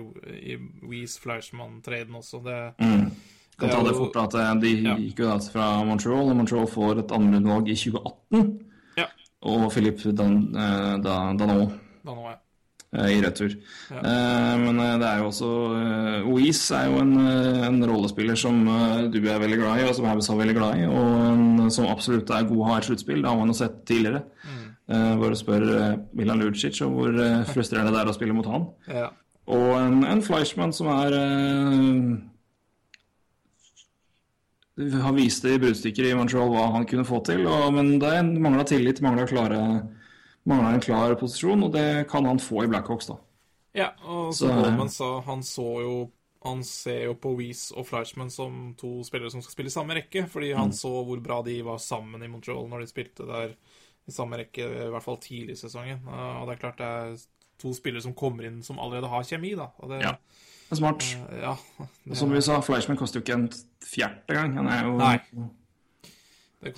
i 0.53 0.57
Weeze 0.89 1.21
Fleischmann-traden 1.23 2.19
også. 2.19 2.43
Det, 2.45 2.59
Mm. 2.83 3.11
Kan 3.59 3.69
Det 3.69 3.77
ta 3.77 3.83
det 3.85 3.95
fort 3.95 4.17
at 4.17 4.35
eh, 4.35 4.55
De 4.61 4.71
Ja. 4.83 4.95
gikk 4.97 5.19
jo 5.21 5.27
da 5.29 5.39
fra 5.39 5.67
Montreal, 5.85 6.31
og 6.33 6.37
Montreal 6.37 6.67
får 6.67 6.99
et 7.05 7.13
andrevalg 7.13 7.69
i 7.69 7.75
2018. 7.77 8.47
Ja. 8.97 9.05
Og 9.43 9.71
Philip 9.73 10.01
Dan, 10.17 10.39
eh, 10.57 10.97
Dan, 11.05 11.37
Danot 11.37 11.75
da 12.05 12.15
nå 12.17 12.25
er 12.33 12.39
eh, 12.95 13.13
i 13.19 13.21
retur. 13.23 13.53
Ja. 13.93 14.01
Men 14.59 14.77
det 15.01 15.07
er 15.07 15.19
jo 15.21 15.29
også 15.29 15.51
Oise 16.33 16.75
er 16.77 16.89
jo 16.91 16.99
en, 17.05 17.13
en 17.69 17.79
rollespiller 17.89 18.37
som 18.37 18.65
du 19.13 19.19
er 19.23 19.39
veldig 19.39 19.59
glad 19.61 19.81
i, 19.81 19.87
og 19.89 19.95
som 19.95 20.05
Habs 20.11 20.29
er 20.33 20.41
veldig 20.41 20.57
glad 20.59 20.81
i, 20.83 20.85
og 20.89 21.15
en, 21.33 21.71
som 21.71 21.87
absolutt 21.93 22.31
er 22.31 22.49
god 22.49 22.59
å 22.59 22.67
ha 22.69 22.75
i 22.77 22.83
et 22.83 22.89
sluttspill. 22.91 23.23
Det 23.23 23.31
har 23.31 23.39
man 23.39 23.49
jo 23.53 23.55
sett 23.61 23.85
tidligere. 23.89 24.25
Eh, 24.91 25.13
bare 25.21 25.37
spør 25.39 25.63
uh, 25.63 25.99
Milan 26.19 26.41
Lucic 26.43 26.81
om 26.83 26.97
hvor 26.99 27.15
eh, 27.15 27.45
frustrerende 27.53 27.93
det 27.95 28.01
er 28.03 28.11
å 28.11 28.15
spille 28.17 28.35
mot 28.35 28.49
han. 28.51 28.65
Ja. 28.91 29.11
Og 29.53 29.69
en, 29.79 30.03
en 30.07 30.23
Fleischmann 30.23 30.75
som 30.75 30.89
er 30.91 31.15
Han 34.79 35.15
viste 35.15 35.15
vist 35.19 35.45
i 35.51 35.59
bruddstykker 35.61 36.09
i 36.09 36.15
Montreal 36.17 36.49
hva 36.51 36.69
han 36.77 36.87
kunne 36.89 37.05
få 37.07 37.21
til, 37.27 37.45
og, 37.47 37.69
men 37.77 37.99
det 38.03 38.13
mangla 38.41 38.65
tillit, 38.67 39.03
mangla 39.05 39.27
en 40.73 40.81
klar 40.83 41.15
posisjon, 41.21 41.67
og 41.67 41.75
det 41.77 42.07
kan 42.11 42.25
han 42.27 42.41
få 42.43 42.65
i 42.65 42.71
Blackhawks, 42.73 43.11
da. 43.13 43.19
ja, 43.77 43.91
og 44.07 44.33
Så- 44.35 44.49
så 44.49 44.89
sa 44.89 45.11
han 45.29 45.43
så 45.43 45.69
jo 45.83 46.11
han 46.45 46.65
ser 46.65 47.05
jo 47.05 47.15
på 47.15 47.37
Weeze 47.39 47.71
og 47.77 47.87
Fleischmann 47.87 48.31
som 48.31 48.75
to 48.79 49.05
spillere 49.05 49.31
som 49.31 49.43
skal 49.43 49.53
spille 49.53 49.71
i 49.71 49.77
samme 49.77 49.95
rekke, 49.95 50.25
fordi 50.27 50.53
han 50.57 50.73
så 50.75 50.91
hvor 51.07 51.21
bra 51.23 51.43
de 51.43 51.61
var 51.63 51.79
sammen 51.79 52.23
i 52.23 52.27
Montreal 52.27 52.67
når 52.69 52.81
de 52.81 52.87
spilte 52.91 53.27
der 53.29 53.55
i 54.09 54.13
samme 54.15 54.39
rekke, 54.41 54.67
i 54.67 54.91
hvert 54.91 55.05
fall 55.05 55.19
tidlig 55.23 55.55
i 55.57 55.61
sesongen. 55.61 56.01
Uh, 56.07 56.43
Og 56.43 56.49
det 56.49 56.57
er 56.57 56.63
klart 56.65 56.79
det 56.83 56.87
er 56.89 57.17
to 57.63 57.73
spillere 57.77 58.03
som 58.03 58.15
kommer 58.19 58.49
inn 58.49 58.63
som 58.67 58.81
allerede 58.83 59.11
har 59.13 59.23
kjemi, 59.29 59.55
da. 59.59 59.69
Og 59.79 59.93
det, 59.93 60.03
Ja. 60.03 60.17
Det 60.69 60.77
er 60.79 60.81
smart. 60.81 61.03
uh, 61.05 61.35
ja 61.43 61.57
det, 62.07 62.17
Som 62.17 62.33
vi 62.33 62.41
sa, 62.41 62.61
Fleischmann 62.65 62.97
koster 62.99 63.21
jo 63.21 63.25
ikke 63.27 63.35
en 63.39 63.49
fjerte 63.85 64.35
gang. 64.35 64.57
Han 64.57 64.67
er 64.73 64.85
jo 64.89 64.97
Nei. 64.97 65.19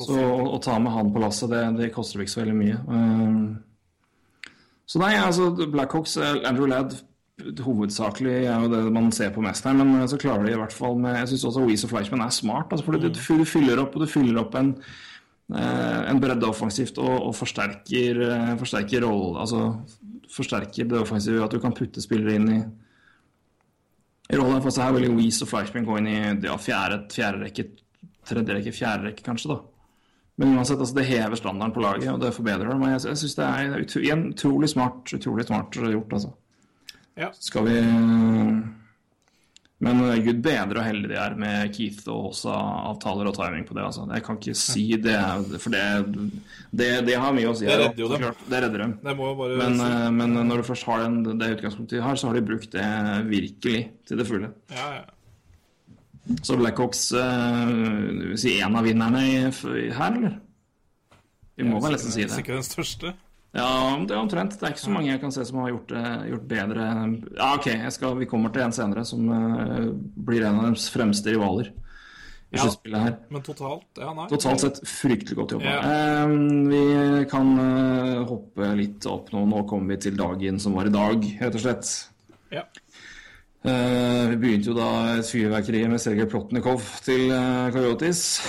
Så 0.01 0.16
å, 0.16 0.57
å 0.57 0.59
ta 0.64 0.79
med 0.81 0.93
han 0.93 1.12
på 1.12 1.20
lasset, 1.20 1.51
det, 1.53 1.62
det 1.77 1.91
koster 1.93 2.22
ikke 2.25 2.33
så 2.33 2.41
veldig 2.41 2.55
mye. 2.57 2.77
Um, 2.89 3.64
så 4.89 5.01
nei, 5.01 5.14
altså 5.20 5.51
Blackhawks, 5.72 6.16
eh, 6.20 6.39
Andrew 6.49 6.68
Ladd 6.68 6.95
hovedsakelig 7.64 8.35
er 8.47 8.62
jo 8.62 8.68
det 8.70 8.81
man 8.95 9.11
ser 9.12 9.33
på 9.35 9.43
mest 9.45 9.64
her, 9.66 9.75
men 9.77 10.07
så 10.09 10.18
klarer 10.20 10.47
de 10.47 10.53
i 10.55 10.59
hvert 10.61 10.72
fall 10.72 10.95
med 11.03 11.16
Jeg 11.18 11.33
syns 11.33 11.45
også 11.51 11.64
Weeze 11.66 11.89
og 11.89 11.91
Fleischmann 11.91 12.22
er 12.25 12.31
smart. 12.35 12.70
Altså, 12.72 12.85
fordi 12.87 13.01
du, 13.09 13.09
du 13.11 13.45
fyller 13.49 13.81
opp, 13.83 13.97
og 13.97 14.05
du 14.05 14.11
fyller 14.11 14.41
opp 14.45 14.55
en 14.61 14.75
en 15.53 16.20
bredde 16.22 16.49
offensivt 16.49 16.97
og, 17.03 17.28
og 17.28 17.34
forsterker, 17.36 18.20
eh, 18.30 18.55
forsterker 18.57 19.05
rollen 19.05 19.42
altså 19.42 19.66
forsterker 20.32 20.88
det 20.88 21.03
offensive 21.03 21.36
ved 21.36 21.45
at 21.45 21.53
du 21.53 21.61
kan 21.61 21.76
putte 21.76 22.03
spillere 22.03 22.38
inn 22.38 22.49
i 22.55 22.62
i 24.32 24.36
rollen. 24.36 24.62
For 24.64 24.72
så 24.72 24.86
her 24.86 24.95
vil 24.97 25.09
jo 25.11 25.16
Weeze 25.18 25.45
og 25.45 25.51
Fleischmann 25.51 25.86
gå 25.86 25.99
inn 26.01 26.11
i 26.11 26.18
ja, 26.47 26.57
fjerde, 26.61 27.03
fjerde 27.12 27.45
rekke, 27.45 27.66
tredje 28.24 28.57
rekke, 28.57 28.72
fjerde 28.72 29.11
rekke 29.11 29.26
kanskje, 29.26 29.53
da. 29.53 29.59
Men 30.40 30.57
uansett, 30.57 30.80
altså, 30.80 30.97
det 30.97 31.07
hever 31.07 31.38
standarden 31.38 31.74
på 31.74 31.82
laget, 31.84 32.09
og 32.11 32.22
det 32.22 32.32
forbedrer 32.34 32.72
det. 32.72 32.78
Men 32.80 32.95
jeg, 32.95 33.05
jeg 33.07 33.20
syns 33.20 33.36
det 33.38 33.51
er 33.51 33.84
utro, 33.84 34.01
utrolig 34.32 34.70
smart 34.72 35.12
utrolig 35.14 35.47
smart 35.47 35.76
gjort, 35.78 36.16
altså. 36.18 36.32
Ja. 37.20 37.28
Skal 37.38 37.68
vi 37.68 37.76
Men 39.83 40.01
eh, 40.07 40.20
gud 40.22 40.39
bedre 40.45 40.81
og 40.81 40.87
heldig 40.87 41.11
de 41.11 41.16
er 41.18 41.35
med 41.39 41.72
Keith 41.75 42.07
og 42.12 42.31
Åsa-avtaler 42.31 43.31
og 43.31 43.35
timing 43.37 43.64
på 43.66 43.75
det. 43.77 43.87
altså. 43.89 44.05
Jeg 44.13 44.25
kan 44.26 44.38
ikke 44.38 44.55
si 44.59 44.84
det, 45.03 45.17
for 45.63 45.75
det, 45.75 45.83
det, 46.71 46.91
det 47.09 47.17
har 47.18 47.34
mye 47.34 47.51
å 47.51 47.57
si. 47.59 47.67
Det 47.67 47.80
redder 47.80 48.05
jo 48.05 48.13
dem. 48.13 48.29
Det 48.46 48.63
redder 48.67 48.84
dem. 48.84 48.95
Det 49.03 49.17
må 49.18 49.33
bare 49.41 49.59
Men, 49.59 49.80
si. 49.80 49.91
eh, 49.91 50.07
men 50.21 50.38
når 50.38 50.63
du 50.63 50.68
først 50.71 50.88
har 50.91 51.05
den, 51.09 51.18
det 51.41 51.51
utgangspunktet 51.59 51.99
de 51.99 52.07
har, 52.07 52.21
så 52.21 52.30
har 52.30 52.38
de 52.38 52.46
brukt 52.53 52.71
det 52.76 52.87
virkelig 53.33 53.83
til 54.07 54.22
det 54.22 54.29
fulle. 54.30 54.55
Ja, 54.72 54.88
ja. 55.01 55.05
Så 56.41 56.57
Blackhawks 56.57 57.11
uh, 57.13 57.68
vil 57.68 58.38
si 58.41 58.55
en 58.64 58.79
av 58.79 58.87
vinnerne 58.87 59.21
i, 59.29 59.34
i, 59.45 59.91
her, 59.92 60.14
eller? 60.17 60.38
Vi 61.55 61.67
må 61.68 61.83
vel 61.84 61.92
nesten 61.99 62.14
si 62.14 62.25
det. 62.25 62.33
Sikkert 62.33 62.63
den 62.63 62.64
største. 62.67 63.13
Ja, 63.55 63.71
det 64.03 64.14
er 64.14 64.18
omtrent. 64.18 64.57
Det 64.59 64.67
er 64.67 64.75
ikke 64.75 64.83
så 64.83 64.91
mange 64.91 65.13
jeg 65.13 65.21
kan 65.22 65.33
se 65.35 65.45
som 65.47 65.61
har 65.63 65.71
gjort 65.71 65.93
det 65.95 66.05
gjort 66.33 66.47
bedre. 66.51 66.89
Ja, 67.39 67.53
OK, 67.55 67.68
skal, 67.95 68.17
vi 68.18 68.29
kommer 68.31 68.51
til 68.55 68.64
en 68.67 68.75
senere 68.75 69.05
som 69.07 69.29
uh, 69.31 69.93
blir 70.26 70.43
en 70.43 70.59
av 70.59 70.68
deres 70.68 70.89
fremste 70.91 71.31
rivaler 71.31 71.71
i 71.71 72.59
Ja. 72.59 72.64
sluttspillet 72.64 73.05
her. 73.07 73.14
Men 73.35 73.43
totalt, 73.47 73.87
ja, 73.99 74.11
nei. 74.14 74.26
Totalt 74.31 74.63
sett 74.63 74.81
fryktelig 74.87 75.39
godt 75.39 75.55
jobba. 75.57 75.71
Ja. 75.71 76.26
Uh, 76.26 76.35
vi 76.72 77.29
kan 77.31 77.55
uh, 77.59 78.25
hoppe 78.26 78.72
litt 78.79 79.07
opp 79.11 79.31
nå. 79.35 79.47
Nå 79.51 79.63
kommer 79.71 79.95
vi 79.95 80.03
til 80.09 80.18
dagen 80.18 80.59
som 80.63 80.75
var 80.75 80.91
i 80.91 80.95
dag, 80.95 81.31
rett 81.43 81.61
og 81.61 81.64
slett. 81.68 81.95
Ja. 82.55 82.67
Eh, 83.64 84.29
vi 84.29 84.37
begynte 84.37 84.68
jo 84.68 84.75
da 84.76 84.89
et 85.14 85.29
fyrverkeri 85.31 85.87
med 85.89 86.01
Sergej 86.03 86.26
Plotnikov 86.29 86.83
til 87.07 87.31
uh, 87.33 87.71
Coyotes. 87.72 88.43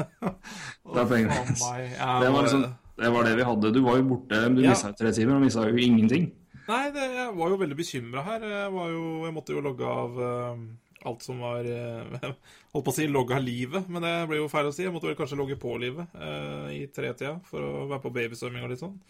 det 0.00 1.02
er 1.02 1.10
poenget. 1.10 1.50
Nei, 1.60 1.82
Det 1.92 2.30
var, 2.32 2.46
liksom, 2.46 2.64
det 3.00 3.10
var 3.14 3.26
det 3.26 3.32
vi 3.38 3.46
hadde. 3.48 3.72
Du 3.74 3.80
var 3.86 3.96
jo 4.00 4.06
borte, 4.12 4.42
du 4.54 4.62
Ja. 4.62 4.74
mista 4.74 4.92
tre 4.96 5.12
timer 5.16 5.38
og 5.38 5.46
mista 5.46 5.64
jo 5.68 5.80
ingenting. 5.80 6.30
Nei, 6.68 6.84
det, 6.94 7.06
jeg 7.16 7.34
var 7.34 7.50
jo 7.50 7.58
veldig 7.58 7.76
bekymra 7.78 8.22
her. 8.26 8.44
Jeg, 8.46 8.72
var 8.76 8.90
jo, 8.92 9.04
jeg 9.26 9.34
måtte 9.34 9.56
jo 9.56 9.62
logge 9.64 9.88
av, 9.90 10.20
uh, 10.20 11.08
alt 11.10 11.24
som 11.24 11.40
var 11.42 11.66
uh, 11.66 12.34
Holdt 12.74 12.86
på 12.86 12.92
å 12.92 12.94
si 12.94 13.08
logga 13.10 13.40
livet, 13.42 13.88
men 13.90 14.04
det 14.04 14.12
blir 14.30 14.42
jo 14.44 14.50
feil 14.52 14.68
å 14.68 14.74
si. 14.76 14.84
Jeg 14.84 14.94
måtte 14.94 15.08
vel 15.10 15.18
kanskje 15.18 15.40
logge 15.40 15.56
på 15.58 15.72
livet 15.82 16.12
uh, 16.14 16.68
i 16.70 16.84
tretida 16.94 17.40
for 17.48 17.64
å 17.64 17.88
være 17.90 18.04
på 18.04 18.12
babysvømming 18.14 18.68
og 18.68 18.72
litt 18.74 18.84
sånn. 18.84 19.00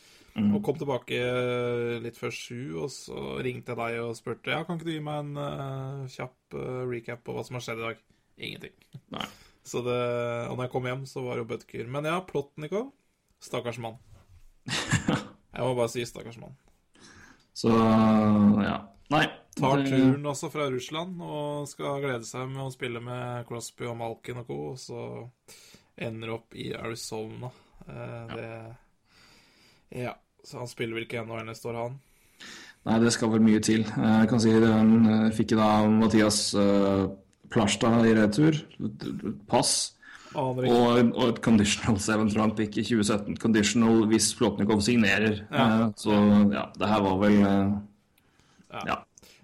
Og 0.40 0.62
kom 0.64 0.76
tilbake 0.78 1.18
litt 2.00 2.16
før 2.16 2.30
sju, 2.32 2.60
og 2.84 2.86
så 2.94 3.40
ringte 3.42 3.74
jeg 3.74 3.80
deg 3.80 3.96
og 4.04 4.12
spurte 4.16 4.54
Ja, 4.54 4.62
kan 4.64 4.78
ikke 4.78 4.86
du 4.86 4.92
gi 4.94 5.02
meg 5.04 5.24
en 5.24 5.32
uh, 5.36 6.06
kjapp 6.08 6.54
uh, 6.54 6.86
recap 6.88 7.24
på 7.26 7.34
hva 7.34 7.42
som 7.44 7.58
har 7.58 7.64
skjedd 7.66 7.82
i 7.82 7.86
dag. 7.88 8.00
Ingenting. 8.40 8.76
Nei. 9.12 9.26
Så 9.66 9.82
det, 9.84 9.98
og 10.48 10.54
når 10.56 10.64
jeg 10.64 10.72
kom 10.72 10.86
hjem, 10.88 11.02
så 11.10 11.26
var 11.26 11.36
det 11.36 11.42
jo 11.42 11.50
Butker. 11.50 11.90
Men 11.92 12.08
ja, 12.08 12.16
Plotnikov. 12.24 12.88
Stakkars 13.40 13.80
mann. 13.82 13.98
Jeg 15.54 15.66
må 15.66 15.74
bare 15.74 15.90
si 15.92 16.04
stakkars 16.06 16.38
mann. 16.40 16.56
Så 17.56 17.72
ja. 17.72 18.78
Nei. 19.10 19.26
Tar 19.58 19.82
turen 19.82 20.26
også 20.30 20.48
fra 20.52 20.68
Russland 20.70 21.18
og 21.26 21.66
skal 21.68 21.98
glede 22.04 22.24
seg 22.24 22.46
med 22.52 22.62
å 22.62 22.72
spille 22.72 23.02
med 23.02 23.48
Crosby 23.48 23.88
og 23.90 23.98
Malkin 23.98 24.38
og 24.40 24.46
co. 24.48 24.58
Og 24.70 24.78
så 24.80 25.00
ender 26.00 26.36
opp 26.36 26.54
i 26.54 26.70
Arizona. 26.76 27.50
Eh, 27.86 28.36
det 28.36 28.52
Ja. 30.04 30.14
Så 30.44 30.56
han 30.56 30.70
spiller 30.70 30.96
vel 30.96 31.04
ikke 31.04 31.20
NHL 31.20 31.44
neste 31.50 31.68
år, 31.68 31.76
han. 31.82 31.98
Nei, 32.88 32.98
det 33.02 33.10
skal 33.12 33.28
vel 33.34 33.42
mye 33.44 33.60
til. 33.60 33.82
Jeg 33.84 34.28
kan 34.30 34.40
si 34.40 34.54
den 34.54 34.72
han 34.72 35.32
fikk 35.36 35.52
da 35.58 35.66
Mathias 35.92 36.54
uh, 36.56 37.10
i 37.52 38.14
retur. 38.16 38.56
Pass. 39.50 39.99
Og, 40.38 40.58
og 40.62 41.22
et 41.28 41.40
conditional 41.42 41.98
seventh 41.98 42.36
round 42.38 42.56
pick 42.58 42.76
i 42.78 42.84
2017. 42.86 43.36
Conditional 43.42 44.04
hvis 44.10 44.30
Plotnikov 44.38 44.82
signerer. 44.86 45.40
Ja. 45.50 45.90
så 45.98 46.14
ja, 46.54 46.68
det 46.78 46.90
her 46.90 47.06
var 47.06 47.16
vel 47.24 47.38
eh, 47.40 47.78
Ja. 48.86 49.00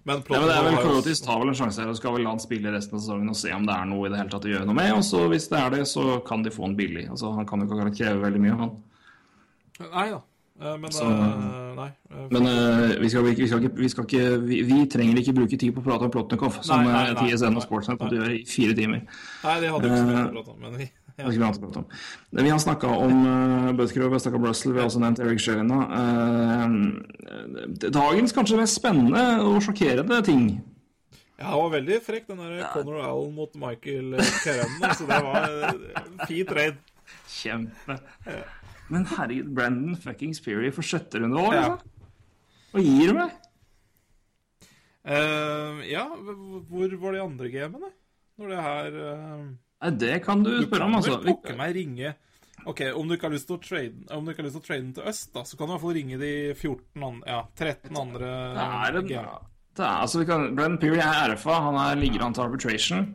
Men 0.07 0.21
Ja, 0.31 0.39
men 0.39 0.47
det 0.47 0.55
er 0.55 0.63
vel 0.63 1.15
tar 1.25 1.41
vel 1.41 1.49
en 1.51 1.57
sjanse 1.59 1.81
her 1.83 1.89
og 1.91 1.97
skal 1.99 2.13
vel 2.15 2.23
la 2.23 2.31
han 2.31 2.39
spille 2.39 2.71
resten 2.71 2.95
av 2.95 3.01
sesongen 3.03 3.33
og 3.33 3.35
se 3.35 3.51
om 3.51 3.65
det 3.67 3.75
er 3.75 3.89
noe 3.89 4.07
i 4.07 4.11
det 4.13 4.21
hele 4.21 4.31
tatt 4.31 4.47
å 4.47 4.53
gjøre 4.53 4.67
noe 4.69 4.77
med. 4.77 4.93
Og 4.95 5.03
så 5.03 5.25
hvis 5.27 5.49
det 5.51 5.59
er 5.59 5.73
det, 5.75 5.81
så 5.91 6.21
kan 6.27 6.45
de 6.45 6.53
få 6.55 6.63
han 6.63 6.77
billig. 6.79 7.09
Altså, 7.11 7.33
Han 7.35 7.49
kan 7.49 7.59
jo 7.59 7.67
ikke 7.67 7.91
kreve 7.97 8.23
veldig 8.23 8.43
mye, 8.45 8.55
han. 8.61 8.71
Nei 9.83 10.07
da. 10.13 10.21
Eh, 10.21 10.36
Men 10.59 10.91
Så- 10.91 11.05
eh, 11.05 11.75
Nei. 11.77 11.87
eh, 12.11 12.27
Men 12.31 12.47
eh, 12.47 12.99
vi, 12.99 13.09
skal, 13.09 13.23
vi, 13.23 13.47
skal 13.47 13.59
ikke, 13.61 13.75
vi, 13.77 13.89
skal 13.89 14.03
ikke, 14.07 14.23
vi, 14.47 14.61
vi 14.65 14.77
trenger 14.89 15.19
ikke 15.21 15.33
bruke 15.37 15.57
tid 15.59 15.73
på 15.75 15.81
å 15.81 15.85
prate 15.85 16.07
om 16.07 16.11
Plotnikov, 16.11 16.61
som 16.65 16.81
Nei, 16.83 16.91
nei, 16.91 17.03
eh, 17.09 17.13
nei, 17.13 17.27
TSN 17.29 17.51
nei. 17.53 17.57
og 17.61 17.65
Sportsnet 17.67 17.99
måtte 18.01 18.17
gjøre 18.17 18.33
i 18.39 18.45
fire 18.49 18.73
timer. 18.73 19.03
Nei, 19.43 19.59
det 19.61 19.69
hadde 19.69 19.91
ikke 19.91 20.07
mye 20.07 20.17
Eh, 20.17 20.25
å 20.25 20.33
prate 20.33 20.49
om. 20.55 20.59
Men 20.61 20.77
vi- 20.77 20.87
ikke. 20.87 21.83
Vi 22.31 22.49
har 22.49 22.59
snakka 22.61 22.87
om 22.93 23.25
uh, 23.25 23.71
Butker 23.73 24.03
vi 24.03 24.09
har 24.09 24.19
snakket 24.19 24.35
om 24.37 24.45
Russell, 24.45 24.73
vi 24.73 24.79
har 24.79 24.85
også 24.87 24.99
nevnt 25.01 25.19
Eric 25.19 25.39
Shelina. 25.41 25.79
dagens 27.89 28.33
kanskje 28.33 28.57
mest 28.59 28.75
spennende 28.77 29.23
og 29.41 29.61
sjokkerende 29.65 30.19
ting. 30.25 30.61
Ja, 31.39 31.51
det 31.53 31.61
var 31.61 31.69
veldig 31.73 31.97
frekk, 32.05 32.27
den 32.27 32.37
der 32.37 32.67
Conor 32.73 33.01
Allen 33.05 33.33
mot 33.35 33.53
Michael 33.55 34.15
Kerren. 34.43 34.77
Så 34.97 35.05
det 35.05 35.19
var 35.21 35.49
en 35.49 36.27
fint 36.27 36.51
raid. 36.57 36.77
Kjempe. 37.29 37.97
Men 38.89 39.05
herregud, 39.11 39.49
Brandon 39.57 39.95
fucking 39.99 40.33
Speary 40.37 40.71
for 40.71 40.85
sjette 40.87 41.19
runde 41.19 41.41
Ja. 41.51 41.63
altså. 41.73 41.93
Hva 42.73 42.83
gir 42.83 43.11
du 43.11 43.17
meg? 43.17 43.35
Uh, 45.07 45.79
ja, 45.87 46.03
hvor 46.67 46.91
var 46.99 47.15
de 47.15 47.21
andre 47.23 47.49
gamene? 47.53 47.89
Når 48.37 48.49
det 48.51 48.63
her 48.65 48.95
Nei, 49.77 49.91
det 50.01 50.15
kan 50.25 50.41
du 50.43 50.49
Du 50.59 50.65
spørre 50.67 50.87
om, 50.89 50.97
altså. 50.99 51.15
vel 51.21 51.31
pokker 51.31 51.55
meg 51.57 51.75
ringe 51.77 52.11
Ok, 52.67 52.81
om 52.97 53.07
du 53.07 53.15
ikke 53.15 53.29
har 53.29 53.33
lyst 53.33 53.47
til 53.47 53.55
å 53.55 53.61
trade 53.63 54.09
Om 54.13 54.25
du 54.27 54.33
ikke 54.33 54.43
har 54.43 54.47
lyst 54.49 54.57
til 54.59 54.63
å 54.65 54.67
trade 54.67 54.83
den 54.83 54.91
til 54.97 55.07
øst, 55.09 55.29
da, 55.33 55.43
så 55.47 55.55
kan 55.57 55.69
du 55.69 55.71
i 55.71 55.75
hvert 55.75 55.83
fall 55.85 55.95
ringe 55.97 56.19
de 56.21 56.31
14 56.57 57.07
andre 57.07 57.31
Ja, 57.31 57.39
13 57.61 58.01
andre 58.01 58.33
Det 58.57 58.65
er 58.67 58.99
en, 58.99 59.07
gamene. 59.13 59.39
det 59.79 59.85
er, 59.87 59.95
altså, 60.03 60.19
vi 60.21 60.27
kan, 60.33 60.45
Brenn 60.59 60.77
Peary 60.81 60.99
er 61.05 61.33
RFA, 61.33 61.57
han 61.69 61.79
er 61.85 61.99
ligger 62.03 62.25
an 62.27 62.35
til 62.35 62.43
arbitration. 62.43 63.07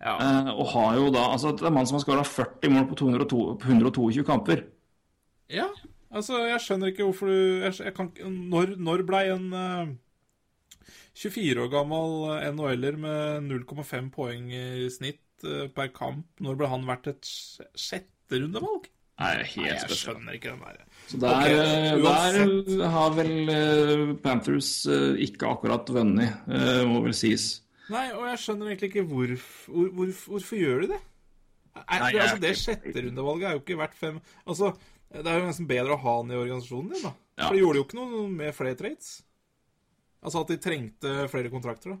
Ja. 0.00 0.16
Uh, 0.16 0.50
og 0.54 0.66
har 0.72 0.94
jo 0.96 1.08
da 1.12 1.26
Altså, 1.34 1.52
det 1.52 1.66
er 1.66 1.68
en 1.68 1.76
mann 1.76 1.88
som 1.90 1.98
har 1.98 2.06
skåra 2.06 2.24
40 2.24 2.72
mål 2.78 2.86
på 2.88 2.98
202, 3.02 3.40
på 3.60 3.74
122 3.74 4.24
kamper. 4.24 4.64
Ja, 5.50 5.66
altså, 6.10 6.44
jeg 6.48 6.62
skjønner 6.64 6.92
ikke 6.92 7.08
hvorfor 7.08 7.32
du 7.32 7.64
jeg, 7.66 7.74
jeg 7.88 7.94
kan, 7.96 8.12
Når, 8.54 8.76
når 8.78 9.04
blei 9.08 9.24
en 9.34 9.50
uh, 9.54 9.90
24 11.18 11.64
år 11.66 11.72
gammel 11.72 12.14
NHL-er 12.54 12.96
med 13.00 13.50
0,5 13.50 14.10
poeng 14.14 14.48
i 14.54 14.88
snitt 14.92 15.44
uh, 15.44 15.66
per 15.74 15.92
kamp 15.96 16.40
Når 16.40 16.60
ble 16.60 16.70
han 16.72 16.86
vært 16.88 17.10
et 17.12 17.34
sjette 17.78 18.40
rundevalg? 18.40 18.88
Nei, 19.20 19.34
Nei, 19.36 19.48
jeg 19.66 19.80
spesielt. 19.82 19.98
skjønner 20.00 20.36
ikke 20.38 20.52
den 20.54 20.62
der. 20.64 20.84
Så 21.10 21.18
der, 21.20 21.34
Ok, 21.34 21.48
eh, 21.52 22.70
der 22.78 22.86
har 22.94 23.10
vel 23.18 23.50
uh, 23.52 24.14
Panthers 24.24 24.70
eh, 24.88 25.18
ikke 25.26 25.50
akkurat 25.50 25.90
vunnet, 25.92 26.38
eh, 26.48 26.80
må 26.88 27.02
vel 27.04 27.12
sies. 27.12 27.50
Nei, 27.92 28.06
og 28.16 28.24
jeg 28.30 28.40
skjønner 28.40 28.70
egentlig 28.70 28.88
ikke 28.94 29.04
hvorfor, 29.10 29.74
hvor, 29.74 29.90
hvor, 29.98 30.14
hvorfor 30.30 30.56
gjør 30.62 30.86
de 30.86 30.88
det? 30.94 31.00
Er, 31.76 32.00
Nei, 32.00 32.08
altså, 32.16 32.38
det 32.40 32.54
sjetterundevalget 32.62 33.48
er 33.50 33.52
jo 33.54 33.60
ikke 33.60 33.76
verdt 33.78 33.94
fem 34.00 34.16
Altså, 34.42 34.72
Det 35.10 35.26
er 35.26 35.40
jo 35.40 35.48
nesten 35.48 35.66
bedre 35.66 35.96
å 35.96 36.02
ha 36.04 36.12
han 36.20 36.30
i 36.30 36.38
organisasjonen 36.38 36.92
din, 36.94 37.02
da. 37.08 37.12
Ja. 37.40 37.48
For 37.48 37.56
de 37.56 37.62
gjorde 37.64 37.80
jo 37.80 37.86
ikke 37.88 37.98
noe 37.98 38.28
med 38.30 38.54
flere 38.54 38.78
trades. 38.78 39.08
Altså 40.20 40.42
at 40.44 40.52
de 40.52 40.58
trengte 40.62 41.14
flere 41.32 41.50
kontrakter, 41.50 41.96
da. 41.96 41.98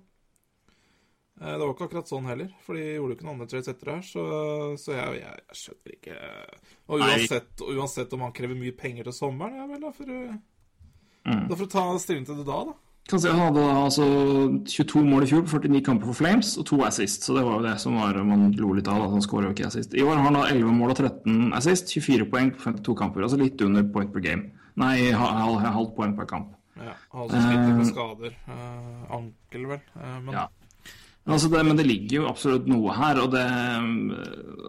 Eh, 1.40 1.54
Det 1.56 1.64
var 1.64 1.72
ikke 1.74 1.86
akkurat 1.88 2.10
sånn 2.12 2.28
heller, 2.28 2.52
for 2.62 2.76
de 2.78 2.84
gjorde 2.84 3.14
jo 3.14 3.16
ikke 3.18 3.26
noen 3.26 3.38
andre 3.40 3.48
trades 3.50 3.70
etter 3.72 3.90
det 3.90 3.96
her. 3.96 4.06
Så, 4.06 4.24
så 4.82 4.94
jeg, 4.94 5.22
jeg, 5.22 5.42
jeg 5.48 5.60
skjønner 5.62 5.96
ikke 5.96 6.18
Og 6.92 7.00
uansett, 7.08 7.64
og 7.64 7.80
uansett 7.80 8.14
om 8.16 8.24
han 8.26 8.36
krever 8.36 8.58
mye 8.60 8.76
penger 8.76 9.08
til 9.08 9.16
sommeren, 9.16 9.56
ja 9.58 9.66
vel, 9.70 9.82
da 9.88 9.92
får 9.96 10.10
du 10.12 10.16
Mm. 11.20 11.48
Da 11.50 11.56
får 11.56 11.66
du 11.66 11.72
ta 11.74 11.82
stilling 12.00 12.24
til 12.24 12.38
det 12.38 12.46
da, 12.48 12.54
da. 12.64 12.72
Kan 13.08 13.18
si, 13.18 13.26
han 13.28 13.40
hadde 13.40 13.62
da 13.64 13.78
altså 13.80 14.04
22 14.70 15.00
mål 15.02 15.24
i 15.24 15.28
fjor 15.32 15.42
på 15.42 15.58
49 15.58 15.80
kamper 15.82 16.06
for 16.10 16.18
Flames 16.20 16.52
og 16.60 16.66
to 16.68 16.78
assist. 16.86 17.24
Så 17.26 17.34
det 17.34 17.42
var 17.42 17.56
jo 17.58 17.64
det 17.64 17.74
som 17.82 17.96
var, 17.98 18.14
man 18.22 18.52
lo 18.54 18.70
litt 18.76 18.86
av. 18.88 19.02
at 19.02 19.10
Han 19.10 19.24
skårer 19.24 19.48
jo 19.48 19.54
ikke 19.56 19.66
assist. 19.66 19.96
I 19.98 20.04
år 20.06 20.14
har 20.14 20.28
han 20.28 20.38
da 20.38 20.44
11 20.52 20.76
mål 20.76 20.92
og 20.94 21.00
13 21.00 21.52
assist, 21.58 21.90
24 21.96 22.28
poeng 22.30 22.52
på 22.54 22.62
52 22.68 22.94
kamper. 23.00 23.26
Altså 23.26 23.40
litt 23.40 23.60
under 23.66 23.82
point 23.90 24.12
per 24.14 24.20
game. 24.20 24.52
Nei, 24.78 25.10
halvt 25.10 25.66
halv- 25.66 25.94
poeng 25.96 26.14
per 26.16 26.28
kamp. 26.30 26.54
Ja, 26.80 26.94
altså 27.12 27.42
sliter 27.42 27.74
med 27.76 27.90
skader. 27.90 28.36
Uh, 28.48 29.02
ankel, 29.18 29.66
vel. 29.74 29.82
Uh, 29.96 30.18
men 30.24 30.34
Ja. 30.38 30.46
Altså 31.28 31.50
det, 31.52 31.60
men 31.66 31.76
det 31.76 31.84
ligger 31.86 32.22
jo 32.22 32.28
absolutt 32.30 32.66
noe 32.66 32.94
her. 32.96 33.18
og 33.20 33.30
det, 33.34 33.44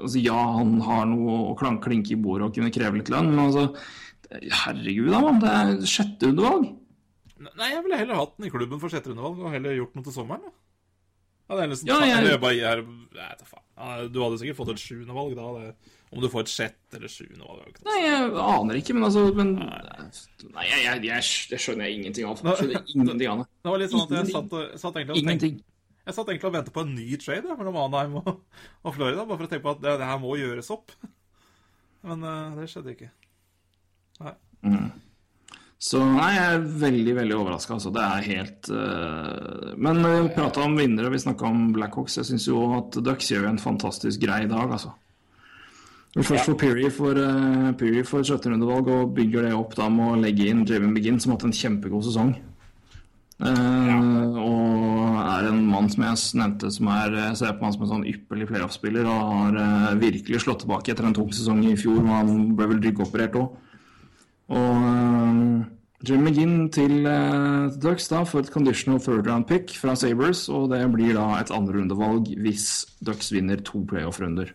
altså 0.02 0.20
Ja, 0.22 0.36
han 0.58 0.82
har 0.82 1.06
noe 1.06 1.54
å 1.54 1.80
klinke 1.80 2.12
i 2.12 2.20
bordet 2.20 2.50
og 2.50 2.56
kunne 2.56 2.74
kreve 2.74 2.98
litt 2.98 3.10
lønn, 3.10 3.32
men 3.32 3.46
altså 3.46 3.70
Herregud, 4.32 5.10
da, 5.12 5.20
mann. 5.20 5.40
Det 5.40 5.50
er 5.50 5.88
sjette 5.88 6.30
undervalg. 6.32 6.70
Nei, 7.50 7.70
jeg 7.74 7.84
ville 7.86 7.98
heller 8.02 8.20
hatt 8.20 8.36
den 8.38 8.48
i 8.48 8.52
klubben 8.54 8.82
for 8.82 8.94
sjette 8.94 9.12
rundevalg 9.12 9.40
og 9.42 9.56
heller 9.56 9.78
gjort 9.78 9.96
noe 9.98 10.06
til 10.08 10.16
sommeren. 10.16 10.44
Da. 10.46 10.54
Hadde 11.52 11.64
jeg 11.66 11.72
liksom 11.74 11.88
Ja, 11.90 12.00
jeg- 12.00 12.40
bare 12.40 12.54
nei. 12.56 13.32
Ja, 13.78 14.08
Du 14.08 14.22
hadde 14.24 14.38
sikkert 14.40 14.56
fått 14.56 14.70
et 14.72 14.80
sjuende 14.80 15.14
valg 15.14 15.36
da. 15.36 15.48
Det, 15.60 15.76
om 16.12 16.22
du 16.22 16.28
får 16.30 16.42
et 16.42 16.52
sjette 16.52 16.96
eller 16.96 17.08
sjuende 17.12 17.44
valg. 17.48 17.60
er. 17.68 17.84
Nei, 17.84 18.00
jeg 18.06 18.32
aner 18.32 18.80
ikke, 18.80 18.94
men 18.94 19.04
altså 19.04 19.34
men, 19.36 19.56
Nei, 19.56 20.66
jeg, 20.70 20.84
jeg, 20.86 21.04
jeg, 21.04 21.24
det 21.52 21.60
skjønner 21.60 21.92
ingenting 21.92 22.26
av. 22.28 22.40
Jeg 22.40 22.58
skjønner 22.62 22.96
ingenting 22.96 23.28
av 23.28 23.44
det. 23.44 23.48
Det 23.64 23.72
var 23.72 23.84
litt 23.84 23.92
sånn 23.92 24.06
at 24.08 24.16
jeg 24.18 24.32
satt, 24.32 24.80
satt 24.80 24.96
egentlig 24.96 25.18
og 25.18 25.28
tenkte 25.28 25.64
Jeg 26.06 26.16
satt 26.16 26.28
egentlig 26.32 26.50
og 26.50 26.56
ventet 26.56 26.74
på 26.74 26.82
en 26.82 26.96
ny 26.96 27.18
trade 27.22 27.48
ja, 27.52 27.56
mellom 27.60 27.78
Anheim 27.84 28.16
og, 28.24 28.32
og 28.84 28.96
Florida, 28.96 29.26
bare 29.26 29.38
for 29.38 29.46
å 29.46 29.52
tenke 29.52 29.66
på 29.68 29.76
at 29.76 29.84
det, 29.84 29.98
det 30.02 30.08
her 30.08 30.20
må 30.24 30.36
gjøres 30.40 30.72
opp. 30.74 30.96
Men 32.08 32.24
uh, 32.24 32.56
det 32.58 32.72
skjedde 32.72 32.96
ikke. 32.96 33.12
Nei. 34.22 34.36
Så 35.82 35.98
nei, 36.06 36.30
jeg 36.36 36.48
er 36.56 36.66
veldig, 36.84 37.14
veldig 37.18 37.38
overraska. 37.40 37.74
Altså. 37.80 37.90
Det 37.94 38.02
er 38.06 38.26
helt 38.28 38.68
uh... 38.70 39.72
Men 39.82 40.04
vi 40.06 40.34
prata 40.36 40.62
om 40.62 40.76
vinnere, 40.78 41.10
vi 41.10 41.22
snakka 41.24 41.48
om 41.50 41.72
Blackhawks. 41.74 42.20
Jeg 42.20 42.30
syns 42.30 42.46
jo 42.46 42.68
at 42.78 43.00
Ducks 43.02 43.32
gjør 43.34 43.48
en 43.50 43.58
fantastisk 43.62 44.22
grei 44.22 44.44
dag, 44.52 44.70
altså. 44.70 44.94
Men 46.14 46.28
Først 46.28 46.50
for 46.50 46.60
Peary 46.60 46.90
for, 46.94 47.18
uh, 47.18 47.72
Peary 47.80 48.04
for 48.06 48.22
17. 48.22 48.52
rundevalg, 48.52 48.92
og 48.94 49.16
bygger 49.18 49.48
det 49.48 49.56
opp 49.58 49.74
da 49.80 49.88
med 49.90 50.12
å 50.12 50.22
legge 50.22 50.52
inn 50.52 50.66
Javen 50.70 50.94
Begin, 50.94 51.18
som 51.24 51.34
har 51.34 51.40
hatt 51.40 51.48
en 51.50 51.60
kjempegod 51.64 52.06
sesong. 52.06 52.36
Eh, 53.42 54.38
Og 54.38 55.18
er 55.18 55.48
en 55.50 55.64
mann 55.66 55.88
som 55.90 56.04
jeg 56.06 56.20
nevnte, 56.38 56.70
som 56.76 56.90
er, 56.94 57.16
ser 57.40 57.56
på 57.58 57.66
han 57.66 57.74
som 57.74 57.88
en 57.88 57.92
sånn 57.96 58.08
ypperlig 58.12 58.52
playoff-spiller, 58.52 59.08
og 59.10 59.32
har 59.32 59.58
uh, 59.58 59.98
virkelig 59.98 60.44
slått 60.44 60.62
tilbake 60.66 60.94
etter 60.94 61.08
en 61.08 61.18
tung 61.18 61.32
sesong 61.34 61.64
i 61.66 61.74
fjor, 61.80 62.04
Men 62.06 62.14
han 62.20 62.56
ble 62.60 62.70
vel 62.76 62.84
ryggoperert 62.86 63.40
òg. 63.40 63.58
Og 64.52 64.84
uh, 64.84 65.62
Jim 66.08 66.26
McGinn 66.26 66.70
til 66.74 67.06
uh, 67.06 67.72
Ducks 67.82 68.10
da 68.12 68.24
for 68.28 68.44
et 68.44 68.52
conditional 68.52 69.00
third 69.00 69.30
round 69.30 69.48
pick 69.48 69.72
fra 69.78 69.96
Sabres, 69.96 70.48
og 70.50 70.72
det 70.74 70.82
blir 70.94 71.16
da 71.16 71.28
et 71.40 71.54
andrerundevalg 71.56 72.34
hvis 72.42 72.68
Ducks 73.06 73.32
vinner 73.32 73.62
to 73.64 73.86
playoff-runder. 73.88 74.52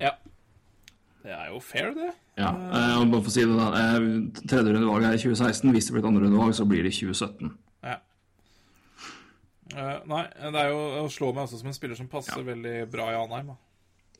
Ja. 0.00 0.14
Det 1.22 1.34
er 1.36 1.50
jo 1.52 1.60
fair, 1.62 1.92
det. 1.94 2.12
Ja, 2.38 2.48
eh, 2.48 2.94
og 2.96 3.10
bare 3.12 3.20
for 3.20 3.28
å 3.28 3.34
si 3.34 3.42
det 3.44 3.56
da, 3.58 3.66
eh, 3.76 4.06
Tredje 4.48 4.72
rundevalg 4.72 5.04
er 5.04 5.18
i 5.18 5.20
2016. 5.20 5.72
Hvis 5.74 5.88
det 5.88 5.94
blir 5.94 6.02
et 6.02 6.08
andrerundevalg, 6.08 6.54
så 6.56 6.64
blir 6.68 6.82
det 6.82 6.94
i 6.94 6.96
2017. 7.02 7.52
Ja. 7.84 7.98
Eh, 9.76 9.98
nei, 10.08 10.22
det 10.40 10.62
er 10.62 10.72
jo 10.72 10.80
å 11.02 11.10
slå 11.12 11.32
meg 11.34 11.44
også 11.44 11.60
som 11.60 11.68
en 11.68 11.76
spiller 11.76 11.98
som 11.98 12.08
passer 12.08 12.42
veldig 12.46 12.90
bra 12.92 13.10
i 13.12 13.18
Anheim. 13.20 13.52
Da. 13.52 13.56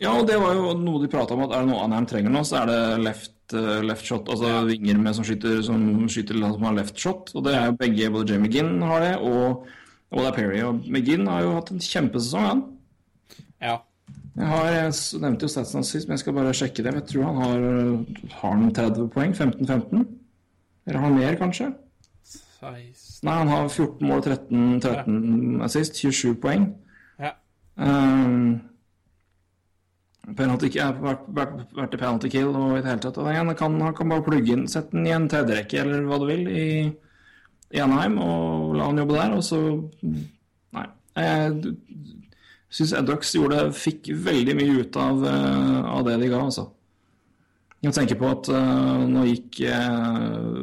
Ja, 0.02 0.16
og 0.18 0.26
det 0.26 0.38
var 0.42 0.56
jo 0.58 0.72
noe 0.80 1.02
de 1.02 1.10
prata 1.10 1.36
om, 1.36 1.44
at 1.44 1.52
er 1.54 1.62
det 1.62 1.70
noe 1.70 1.84
Anheim 1.84 2.08
trenger 2.10 2.32
nå, 2.34 2.42
så 2.48 2.62
er 2.62 2.72
det 2.72 2.80
left, 3.04 3.36
eh, 3.54 3.84
left 3.86 4.08
shot. 4.08 4.26
Altså 4.32 4.64
vinger 4.66 4.98
med 4.98 5.14
som 5.14 5.26
skyter, 5.26 5.60
som 5.62 5.84
skyter 6.10 6.40
som 6.42 6.66
har 6.66 6.74
left 6.80 6.98
shot. 6.98 7.30
Og 7.36 7.46
det 7.46 7.54
er 7.54 7.70
jo 7.70 7.78
begge, 7.78 8.10
både 8.10 8.34
Jamie 8.34 8.50
Ginn 8.50 8.82
har 8.82 9.06
det, 9.06 9.14
og 9.22 9.70
Og 10.12 10.20
det 10.20 10.28
er 10.28 10.36
Perry. 10.36 10.60
Og 10.66 10.82
McGinn 10.86 11.28
har 11.28 11.42
jo 11.46 11.54
hatt 11.56 11.72
en 11.72 11.80
kjempesesong, 11.80 12.48
han. 12.48 12.62
Ja. 13.62 13.78
Jeg, 14.36 14.48
har, 14.48 14.66
jeg 14.72 15.20
nevnte 15.22 15.46
jo 15.46 15.52
statsen 15.52 15.80
hans 15.80 15.92
sist, 15.92 16.08
men 16.08 16.16
jeg 16.16 16.24
skal 16.24 16.36
bare 16.36 16.56
sjekke 16.56 16.84
det. 16.84 16.92
Jeg 16.98 17.06
tror 17.10 17.28
han 17.28 17.40
har, 17.40 17.64
har 18.40 18.58
han 18.58 18.74
30 18.76 19.08
poeng. 19.12 19.32
15-15? 19.32 20.04
Eller 20.86 20.98
har 20.98 21.06
han 21.08 21.16
mer, 21.16 21.38
kanskje? 21.40 21.70
16 22.62 23.22
Nei, 23.22 23.38
han 23.38 23.50
har 23.52 23.68
14 23.68 24.08
mål, 24.08 24.22
13, 24.26 24.80
13 24.82 25.64
assist, 25.64 26.00
27 26.02 26.34
poeng. 26.42 26.68
Ja. 27.22 27.32
Um, 27.76 28.60
penalty, 30.38 30.70
vært, 30.78 31.24
vært, 31.34 31.54
vært 31.76 31.94
i 31.96 32.00
penalty 32.00 32.30
kill 32.32 32.52
og 32.54 32.76
i 32.76 32.82
det 32.82 32.90
hele 32.90 33.02
tatt. 33.04 33.20
Han, 33.26 33.54
kan, 33.58 33.78
han 33.82 33.96
kan 33.98 34.12
bare 34.12 34.26
plugge 34.26 34.54
inn, 34.54 34.68
sette 34.70 34.94
den 34.94 35.08
i 35.08 35.14
en 35.16 35.28
tredjerekke 35.30 35.82
eller 35.82 36.06
hva 36.06 36.20
du 36.22 36.28
vil 36.30 36.44
i, 36.48 36.66
i 37.74 37.82
Anaheim 37.82 38.20
og 38.22 38.76
la 38.78 38.90
han 38.90 39.02
jobbe 39.02 39.18
der, 39.18 39.36
og 39.38 39.46
så 39.46 39.62
Nei. 40.72 40.86
Jeg 41.18 41.74
syns 42.72 43.34
gjorde, 43.34 43.66
fikk 43.76 44.14
veldig 44.24 44.54
mye 44.56 44.78
ut 44.80 44.96
av, 44.96 45.26
eh, 45.28 45.80
av 45.92 46.06
det 46.06 46.14
de 46.22 46.30
ga, 46.32 46.38
altså. 46.46 46.70
Jeg 47.82 47.96
tenker 47.96 48.14
på 48.14 48.28
at 48.30 48.46
uh, 48.54 49.00
nå 49.10 49.24
gikk 49.26 49.56
uh, 49.66 50.60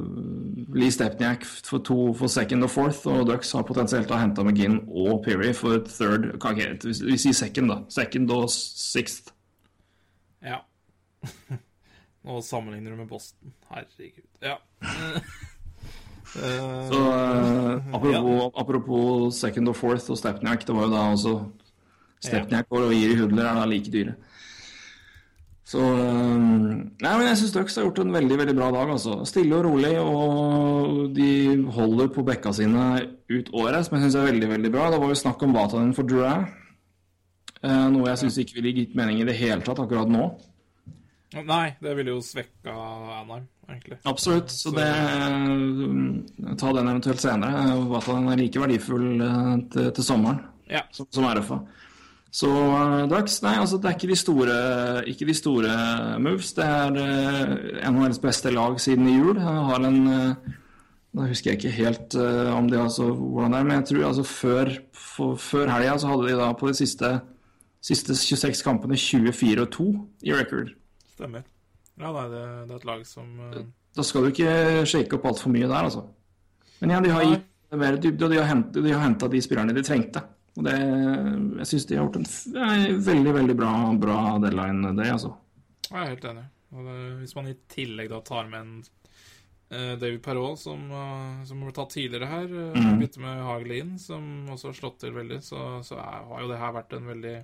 Lee 0.72 0.91
Stepniak 0.94 1.44
for 1.44 1.84
to 1.84 2.14
for 2.15 2.31
second 2.31 2.64
og 2.64 2.72
fourth, 2.72 3.02
og 3.11 3.26
Ducks 3.27 3.52
har 3.57 3.65
potensielt 3.68 4.14
henta 4.15 4.45
McGinn 4.45 4.80
og 4.88 5.26
Peary 5.26 5.52
for 5.52 5.84
third 5.84 6.30
Ok, 6.38 6.64
vi 6.86 6.94
vi 7.10 7.18
sier 7.19 7.36
second, 7.36 7.73
da. 7.73 7.81
Second 7.91 8.31
og 8.31 8.48
sixth. 8.56 9.34
Ja. 10.45 10.61
Nå 12.25 12.41
sammenligner 12.43 12.91
du 12.95 12.97
med 13.01 13.07
Boston. 13.09 13.53
Herregud. 13.71 14.25
Ja. 14.43 14.57
Eh, 16.35 16.89
Så 16.91 16.99
eh, 16.99 17.95
apropos, 17.95 18.51
apropos 18.55 19.39
second 19.39 19.71
og 19.71 19.75
fourth 19.79 20.11
og 20.13 20.17
Stepniak, 20.19 20.65
det 20.67 20.75
var 20.75 20.85
jo 20.87 20.93
da 20.93 21.05
også 21.15 21.33
Stepniak 22.21 22.67
og 22.75 22.91
Iri 22.93 23.15
Hudler 23.17 23.47
er 23.49 23.55
da 23.61 23.65
like 23.71 23.89
dyre. 23.93 24.13
Så 25.69 25.79
eh, 25.79 26.35
Nei, 26.99 27.13
men 27.13 27.25
jeg 27.29 27.39
syns 27.41 27.55
Ducks 27.55 27.75
har 27.79 27.87
gjort 27.87 28.01
en 28.03 28.13
veldig 28.13 28.37
veldig 28.43 28.55
bra 28.57 28.69
dag. 28.75 28.93
altså. 28.97 29.19
Stille 29.29 29.57
og 29.57 29.65
rolig, 29.69 29.95
og 30.01 31.09
de 31.17 31.29
holder 31.79 32.07
på 32.13 32.25
bekka 32.27 32.53
sine 32.57 32.85
ut 33.29 33.51
året, 33.53 33.85
som 33.87 33.97
jeg 33.97 34.07
syns 34.07 34.19
er 34.19 34.29
veldig 34.31 34.49
veldig 34.53 34.71
bra. 34.75 34.89
Det 34.93 35.01
var 35.01 35.13
jo 35.13 35.19
snakk 35.23 35.45
om 35.47 35.53
Vatanen 35.55 35.95
for 35.97 36.09
Dura, 36.09 36.35
eh, 36.41 36.59
noe 37.64 38.07
jeg 38.11 38.22
syns 38.23 38.38
ikke 38.40 38.56
ville 38.60 38.72
gitt 38.77 38.94
mening 38.95 39.19
i 39.19 39.26
det 39.27 39.36
hele 39.40 39.61
tatt 39.65 39.81
akkurat 39.84 40.07
nå. 40.11 40.30
Nei, 41.45 41.76
det 41.77 41.91
ville 41.98 42.15
jo 42.15 42.22
svekka 42.26 42.73
Anheim, 43.19 43.44
egentlig. 43.69 43.99
Absolutt, 44.10 44.49
så 44.49 44.72
det 44.73 44.86
eh, 44.90 46.56
Ta 46.57 46.72
den 46.73 46.90
eventuelt 46.90 47.22
senere. 47.22 47.76
Vatanen 47.91 48.31
er 48.34 48.40
like 48.41 48.61
verdifull 48.64 49.22
eh, 49.22 49.52
til, 49.76 49.91
til 49.94 50.07
sommeren 50.07 50.40
Ja. 50.72 50.81
som, 50.95 51.06
som 51.14 51.27
RFA. 51.30 51.60
Så 52.34 52.49
Dax, 53.10 53.40
nei, 53.41 53.56
altså 53.57 53.77
det 53.81 53.90
er 53.90 53.95
ikke 53.98 54.10
de 54.11 54.18
store, 54.18 54.56
ikke 55.10 55.26
de 55.30 55.34
store 55.38 55.76
moves. 56.22 56.52
Det 56.57 56.65
er 56.65 56.98
NHLs 57.90 58.19
beste 58.22 58.52
lag 58.53 58.77
siden 58.81 59.07
i 59.10 59.15
jul. 59.18 59.38
Jeg 59.38 59.64
har 59.69 59.86
en 59.88 60.03
Da 61.10 61.26
husker 61.26 61.49
jeg 61.52 61.57
ikke 61.57 61.72
helt 61.73 62.14
om 62.53 62.68
det 62.69 62.77
altså, 62.77 63.07
hvordan 63.14 63.52
det 63.56 63.60
er, 63.60 63.65
men 63.65 63.80
jeg 63.80 63.86
tror 63.90 64.07
altså 64.11 64.26
før, 64.30 64.69
for, 64.94 65.36
før 65.41 65.72
helga 65.73 65.95
så 65.98 66.11
hadde 66.11 66.27
de 66.27 66.36
da 66.38 66.52
på 66.53 66.69
de 66.69 66.77
siste, 66.77 67.10
siste 67.84 68.15
26 68.18 68.64
kampene 68.65 68.97
24 68.99 69.64
og 69.64 69.72
2 69.76 69.89
i 70.27 70.35
record. 70.35 70.73
Stemmer. 71.15 71.45
Ja, 71.99 72.11
nei, 72.15 72.26
det, 72.31 72.43
det 72.69 72.76
er 72.76 72.80
et 72.80 72.88
lag 72.88 73.06
som 73.07 73.30
uh... 73.43 73.60
Da 73.95 74.06
skal 74.06 74.23
du 74.23 74.31
ikke 74.31 74.85
shake 74.88 75.18
opp 75.18 75.26
altfor 75.31 75.51
mye 75.51 75.68
der, 75.68 75.88
altså. 75.88 76.06
Men 76.80 76.93
ja, 76.93 76.99
de 77.03 77.11
har 77.11 77.26
gitt 77.26 77.80
mer 77.80 77.97
dybde, 77.99 78.27
og 78.27 78.31
de 78.31 78.38
har 78.39 78.47
hentet- 78.47 78.85
de 78.85 78.93
har 78.93 79.03
henta 79.03 79.27
de 79.31 79.41
spillerne 79.43 79.76
de 79.76 79.84
trengte. 79.84 80.22
Og 80.60 80.65
det, 80.68 80.76
jeg 81.61 81.68
syns 81.72 81.88
de 81.89 81.97
har 81.97 82.06
gjort 82.06 82.19
en 82.22 83.03
veldig, 83.10 83.34
veldig 83.39 83.57
bra, 83.57 83.73
bra 83.99 84.22
deadline 84.43 84.93
day, 84.97 85.11
altså. 85.14 85.34
Jeg 85.89 85.99
er 85.99 86.14
helt 86.14 86.31
enig. 86.31 86.45
Det, 86.69 86.95
hvis 87.23 87.35
man 87.35 87.49
i 87.49 87.57
tillegg 87.72 88.10
da 88.11 88.19
tar 88.26 88.49
med 88.51 88.60
en 88.61 88.73
uh, 88.80 89.93
David 89.99 90.22
Perrault, 90.26 90.61
som, 90.61 90.84
uh, 90.91 91.45
som 91.49 91.64
ble 91.64 91.73
tatt 91.76 91.95
tidligere 91.95 92.30
her, 92.30 92.49
uh, 92.51 92.76
mm. 92.77 92.99
bytte 93.01 93.23
med 93.23 93.45
Hagelin, 93.47 93.95
som 94.01 94.49
også 94.53 94.72
har 94.72 94.77
slått 94.81 94.99
til 95.06 95.15
veldig, 95.15 95.39
så, 95.45 95.80
så 95.85 95.97
er, 96.01 96.27
har 96.30 96.43
jo 96.43 96.51
det 96.51 96.60
her 96.61 96.76
vært 96.76 96.97
en 96.97 97.10
veldig 97.10 97.38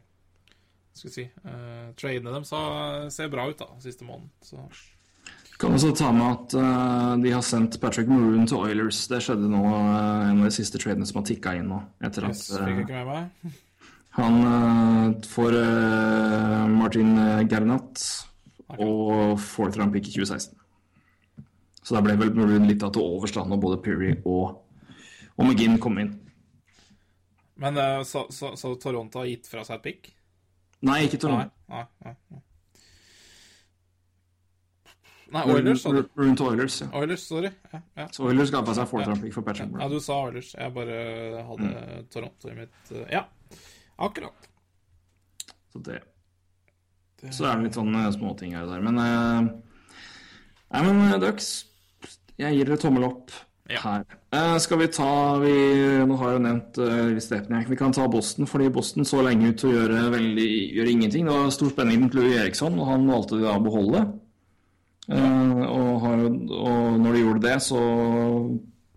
Skal 0.95 1.11
si 1.11 1.26
uh, 1.27 1.91
Tradene 1.99 2.31
dem 2.31 2.45
så 2.47 2.59
ser 3.11 3.31
bra 3.31 3.49
ut 3.49 3.59
da, 3.59 3.67
siste 3.84 4.07
måneden. 4.07 4.31
Så 4.45 4.61
Kan 5.59 5.76
også 5.76 5.91
ta 5.95 6.11
med 6.15 6.26
at 6.26 6.55
uh, 6.59 7.13
de 7.23 7.34
har 7.35 7.43
sendt 7.45 7.80
Patrick 7.81 8.09
Maroon 8.11 8.47
til 8.47 8.63
Oilers. 8.63 9.05
Det 9.11 9.22
skjedde 9.23 9.51
nå, 9.51 9.61
uh, 9.67 10.31
en 10.31 10.39
av 10.39 10.47
de 10.47 10.55
siste 10.55 10.80
tradene 10.81 11.07
som 11.07 11.22
har 11.22 11.27
tikka 11.27 11.55
inn 11.59 11.69
nå. 11.72 11.81
Etter 12.03 12.27
yes, 12.30 12.47
at 12.55 12.63
eh, 12.63 13.05
meg. 13.07 13.55
han 14.19 14.41
eh, 14.49 15.07
får 15.27 15.57
eh, 15.59 16.67
Martin 16.72 17.15
Gernat 17.51 18.03
og 18.76 19.39
fourth 19.39 19.80
round 19.80 19.93
pick 19.95 20.07
i 20.09 20.15
2016. 20.15 20.55
Så 21.85 21.93
da 21.93 22.01
ble 22.01 22.15
vel 22.17 22.34
Maroon 22.34 22.65
litt 22.65 22.84
av 22.84 22.95
til 22.95 23.05
overs 23.05 23.35
når 23.35 23.59
både 23.61 23.81
Peary 23.85 24.15
og, 24.26 24.55
og 25.38 25.43
McGinn 25.45 25.77
kom 25.81 25.99
inn. 26.01 26.15
Men 27.61 27.77
eh, 27.77 28.01
så, 28.03 28.26
så, 28.30 28.55
så 28.59 28.76
Toronto 28.81 29.22
har 29.22 29.30
gitt 29.30 29.47
fra 29.47 29.63
seg 29.67 29.80
et 29.80 29.85
pick? 29.85 30.11
Nei, 30.86 30.99
ikke 31.07 31.20
Toronto. 31.22 31.49
Nei, 31.72 31.86
nei, 32.06 32.16
nei. 32.32 32.41
Nei, 35.36 35.41
Oilers, 35.52 35.82
sa 35.82 35.91
du. 35.91 36.03
Til 36.06 36.45
Oilers, 36.45 36.76
ja. 36.84 36.88
Oilers, 36.95 37.24
sorry. 37.28 37.49
Ja, 37.74 37.80
ja. 37.98 38.06
Så 38.14 38.28
Oilers 38.30 38.52
ga 38.53 38.62
seg 38.78 38.91
round 38.94 39.24
for 39.34 39.45
Patrick 39.48 39.74
ja, 39.82 39.88
du 39.91 39.98
sa 40.03 40.20
Oilers. 40.28 40.52
Jeg 40.53 40.74
bare 40.76 40.98
hadde 41.48 41.72
Mm. 41.72 42.06
Toronto 42.14 42.52
i 42.52 42.56
mitt 42.60 42.91
eh, 42.91 43.07
Ja, 43.12 43.24
akkurat. 43.98 44.49
Så 45.74 45.82
det 45.84 46.02
Så 47.34 47.45
er 47.49 47.57
det 47.57 47.64
litt 47.66 47.80
sånne 47.80 48.06
småting 48.14 48.53
her 48.53 48.64
og 48.68 48.76
der. 48.76 48.86
Men 48.86 49.02
eh, 49.02 49.49
Nei, 50.72 50.82
men 50.86 51.02
eh, 51.12 51.20
Ducks, 51.20 51.49
jeg 52.38 52.56
gir 52.60 52.70
dere 52.70 52.78
tommel 52.78 53.07
opp 53.10 53.32
Ja. 53.70 54.04
Eh, 54.32 54.58
skal 54.62 54.78
vi 54.78 54.88
ta 54.94 55.40
vi, 55.42 55.54
Nå 56.06 56.18
har 56.20 56.30
jeg 56.30 56.38
jo 56.38 56.44
nevnt 56.44 56.78
uh, 56.78 57.16
Stepniak. 57.24 57.70
Vi 57.72 57.80
kan 57.80 57.96
ta 57.96 58.06
Boston, 58.12 58.46
fordi 58.50 58.70
Boston 58.70 59.08
så 59.10 59.24
lenge 59.26 59.50
ut 59.50 59.58
til 59.62 59.72
å 59.72 59.80
gjøre, 59.80 60.04
veldig, 60.14 60.52
gjøre 60.78 60.94
ingenting. 60.94 61.26
Det 61.26 61.34
var 61.34 61.56
stor 61.56 61.74
spenning 61.74 62.04
mot 62.04 62.18
Louis 62.18 62.38
Eriksson, 62.38 62.78
og 62.78 62.92
han 62.92 63.10
valgte 63.10 63.42
da 63.42 63.56
å 63.58 63.64
beholde. 63.66 64.06
Eh, 65.10 65.66
og, 65.66 65.92
har, 66.06 66.24
og 66.30 67.02
når 67.02 67.18
de 67.18 67.24
gjorde 67.24 67.46
det, 67.48 67.58
så 67.66 67.82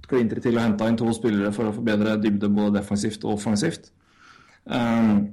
klinte 0.08 0.36
de 0.36 0.44
til 0.44 0.56
å 0.56 0.64
hente 0.64 0.88
inn 0.88 1.00
to 1.00 1.08
spillere 1.16 1.52
for 1.52 1.68
å 1.68 1.74
forbedre 1.76 2.16
dybde 2.20 2.52
både 2.52 2.78
defensivt 2.78 3.24
og 3.24 3.36
offensivt. 3.36 3.90
Um, 4.68 5.30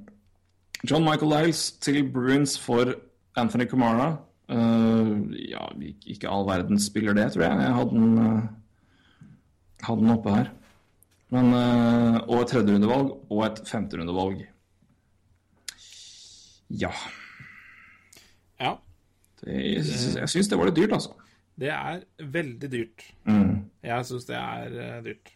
John 0.87 1.03
Michael 1.03 1.31
Lyles 1.31 1.69
til 1.83 2.03
Bruins 2.11 2.55
for 2.59 2.93
Anthony 3.39 3.67
Kumara. 3.71 4.13
Uh, 4.51 5.31
ja, 5.49 5.63
ikke 6.07 6.29
all 6.31 6.45
verdens 6.47 6.87
spiller 6.91 7.15
det, 7.17 7.31
tror 7.33 7.47
jeg. 7.47 7.63
Jeg 7.65 7.77
hadde 7.79 8.03
en 8.03 8.19
eh, 8.21 8.43
hadde 9.83 10.01
den 10.01 10.13
oppe 10.15 10.31
her. 10.35 10.51
Men, 11.33 11.51
eh, 11.57 12.17
og 12.29 12.41
et 12.43 12.51
tredjerundevalg 12.53 13.13
og 13.31 13.45
et 13.45 13.61
femterundevalg. 13.67 14.45
Ja. 16.69 16.91
Ja, 18.59 18.75
Det, 19.43 19.53
jeg 19.75 19.83
syns- 19.85 20.15
jeg 20.17 20.29
syns 20.31 20.47
det 20.49 20.57
var 20.57 20.65
litt 20.69 20.75
dyrt, 20.79 20.93
altså. 20.95 21.11
det 21.59 21.69
er 21.69 22.03
veldig 22.19 22.69
dyrt. 22.71 23.03
Mm. 23.27 23.65
Jeg 23.83 24.05
syns 24.05 24.25
det 24.25 24.35
er 24.35 24.77
eh, 24.79 25.01
dyrt. 25.03 25.31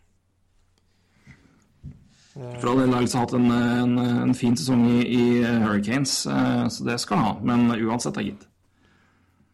For 2.33 2.69
all 2.71 2.79
del 2.79 2.93
har 2.93 3.01
Lyles 3.01 3.13
hatt 3.17 3.33
en, 3.35 3.49
en, 3.51 3.97
en 3.99 4.33
fin 4.37 4.55
sesong 4.55 4.85
i, 4.87 4.99
i 5.11 5.23
Hurricanes, 5.43 6.25
eh, 6.29 6.67
så 6.71 6.85
det 6.87 6.99
skal 7.03 7.17
han 7.19 7.25
ha. 7.25 7.33
Men 7.43 7.73
uansett, 7.83 8.15
da, 8.15 8.21
gitt. 8.23 8.45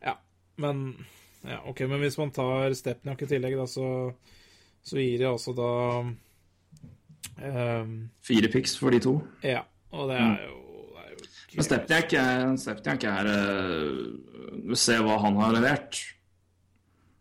Ja, 0.06 0.14
men 0.62 0.91
ja, 1.45 1.62
ok, 1.66 1.82
men 1.90 1.99
hvis 2.03 2.18
man 2.22 2.32
tar 2.36 2.74
Stepniak 2.78 3.22
i 3.26 3.30
tillegg, 3.32 3.57
da, 3.57 3.66
så, 3.70 3.88
så 4.86 5.02
gir 5.02 5.22
de 5.22 5.30
altså 5.30 5.53
da 5.57 5.72
um, 6.06 7.95
Fire 8.26 8.52
picks 8.53 8.76
for 8.78 8.94
de 8.94 9.02
to. 9.02 9.18
Ja, 9.44 9.64
og 9.95 10.12
det 10.12 10.20
er 10.22 10.44
jo, 10.45 10.60
det 10.94 11.06
er 11.06 11.14
jo 11.16 11.56
Men 11.56 11.68
Stepniak 11.70 12.18
er, 12.22 12.44
Stepniak 12.62 13.07
er 13.10 13.32
uh, 13.32 14.76
Se 14.78 14.99
hva 15.02 15.18
han 15.24 15.41
har 15.41 15.56
levert. 15.57 16.03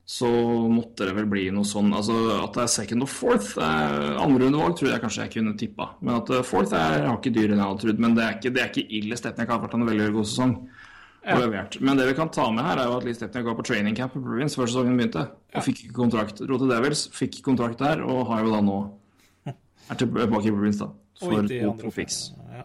Så 0.05 0.29
måtte 0.69 1.07
det 1.09 1.15
vel 1.17 1.27
bli 1.31 1.47
noe 1.55 1.65
sånn 1.65 1.89
altså 1.97 2.15
At 2.37 2.53
det 2.53 2.67
er 2.67 2.73
second 2.75 3.07
og 3.07 3.09
fourth 3.09 3.55
eh, 3.57 4.19
Andrerundevalg 4.21 4.75
tror 4.77 4.91
jeg 4.91 5.01
kanskje 5.01 5.23
jeg 5.25 5.33
kunne 5.39 5.55
tippa. 5.57 5.87
Men 6.05 6.19
at 6.19 6.29
eh, 6.29 6.45
fourth 6.45 6.75
er 6.77 7.07
ikke 7.09 7.33
dyrere 7.33 7.57
enn 7.57 7.63
jeg 7.63 7.71
hadde 7.71 7.85
trodd. 7.87 8.03
Men 8.05 8.17
det 8.19 8.27
er 8.27 8.37
ikke, 8.37 8.53
det 8.53 8.63
er 8.63 8.69
ikke 8.69 8.99
ille. 8.99 9.17
Stepniak 9.17 9.55
har 9.55 9.63
vært 9.65 9.79
en 9.79 9.87
veldig 9.89 10.11
god 10.19 10.29
sesong. 10.29 10.53
Og 11.25 11.41
levert. 11.41 11.79
Men 11.81 11.97
det 11.97 12.09
vi 12.11 12.17
kan 12.19 12.29
ta 12.33 12.51
med 12.53 12.67
her, 12.67 12.83
er 12.83 12.91
jo 12.91 12.99
at 12.99 13.07
Lee 13.07 13.17
Stepney 13.17 13.47
var 13.47 13.57
på 13.57 13.65
training 13.65 13.97
camp 13.97 14.13
på 14.13 14.21
Bruins 14.25 14.57
før 14.59 14.69
sesongen 14.69 14.99
begynte. 15.01 15.25
Og 15.55 15.65
fikk 15.65 15.87
ikke 15.87 15.97
kontrakt. 15.97 16.43
Dro 16.45 16.59
til 16.61 16.69
Devils, 16.69 17.07
fikk 17.17 17.41
kontrakt 17.47 17.81
der, 17.81 18.03
og 18.05 18.27
har 18.29 18.45
jo 18.45 18.53
da 18.53 18.61
nå 18.65 18.79
er 19.91 20.01
tilbake 20.03 20.51
i 20.51 20.55
Bruins, 20.55 20.83
da. 20.83 20.91
For 21.23 21.47
i 21.47 21.61
to. 21.63 22.05
Ja. 22.53 22.65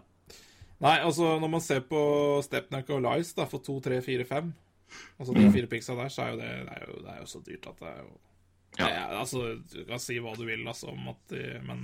Nei, 0.79 0.95
altså 1.03 1.35
når 1.39 1.51
man 1.51 1.63
ser 1.63 1.83
på 1.87 2.01
Stepniak 2.43 2.89
og 2.95 3.03
Lice 3.05 3.35
da, 3.37 3.45
for 3.51 3.63
2, 3.63 3.77
3, 3.85 4.01
4, 4.05 4.25
5 4.27 4.51
Altså 5.19 5.35
de 5.35 5.49
fire 5.53 5.69
picksa 5.69 5.95
der, 5.97 6.09
så 6.09 6.23
er 6.23 6.29
jo 6.33 6.37
det, 6.39 6.49
det, 6.65 6.75
er 6.75 6.85
jo, 6.87 7.01
det 7.03 7.11
er 7.13 7.19
jo 7.19 7.27
så 7.29 7.41
dyrt 7.45 7.67
at 7.69 7.81
det 7.83 7.89
er 7.91 7.99
jo 8.03 8.11
Ja. 8.79 8.87
Ja, 8.87 9.05
altså, 9.19 9.41
du 9.73 9.79
kan 9.87 9.99
si 10.01 10.19
hva 10.21 10.35
du 10.37 10.45
vil 10.47 10.67
altså, 10.67 10.91
om 10.93 11.09
at 11.11 11.33
de, 11.33 11.43
Men 11.67 11.83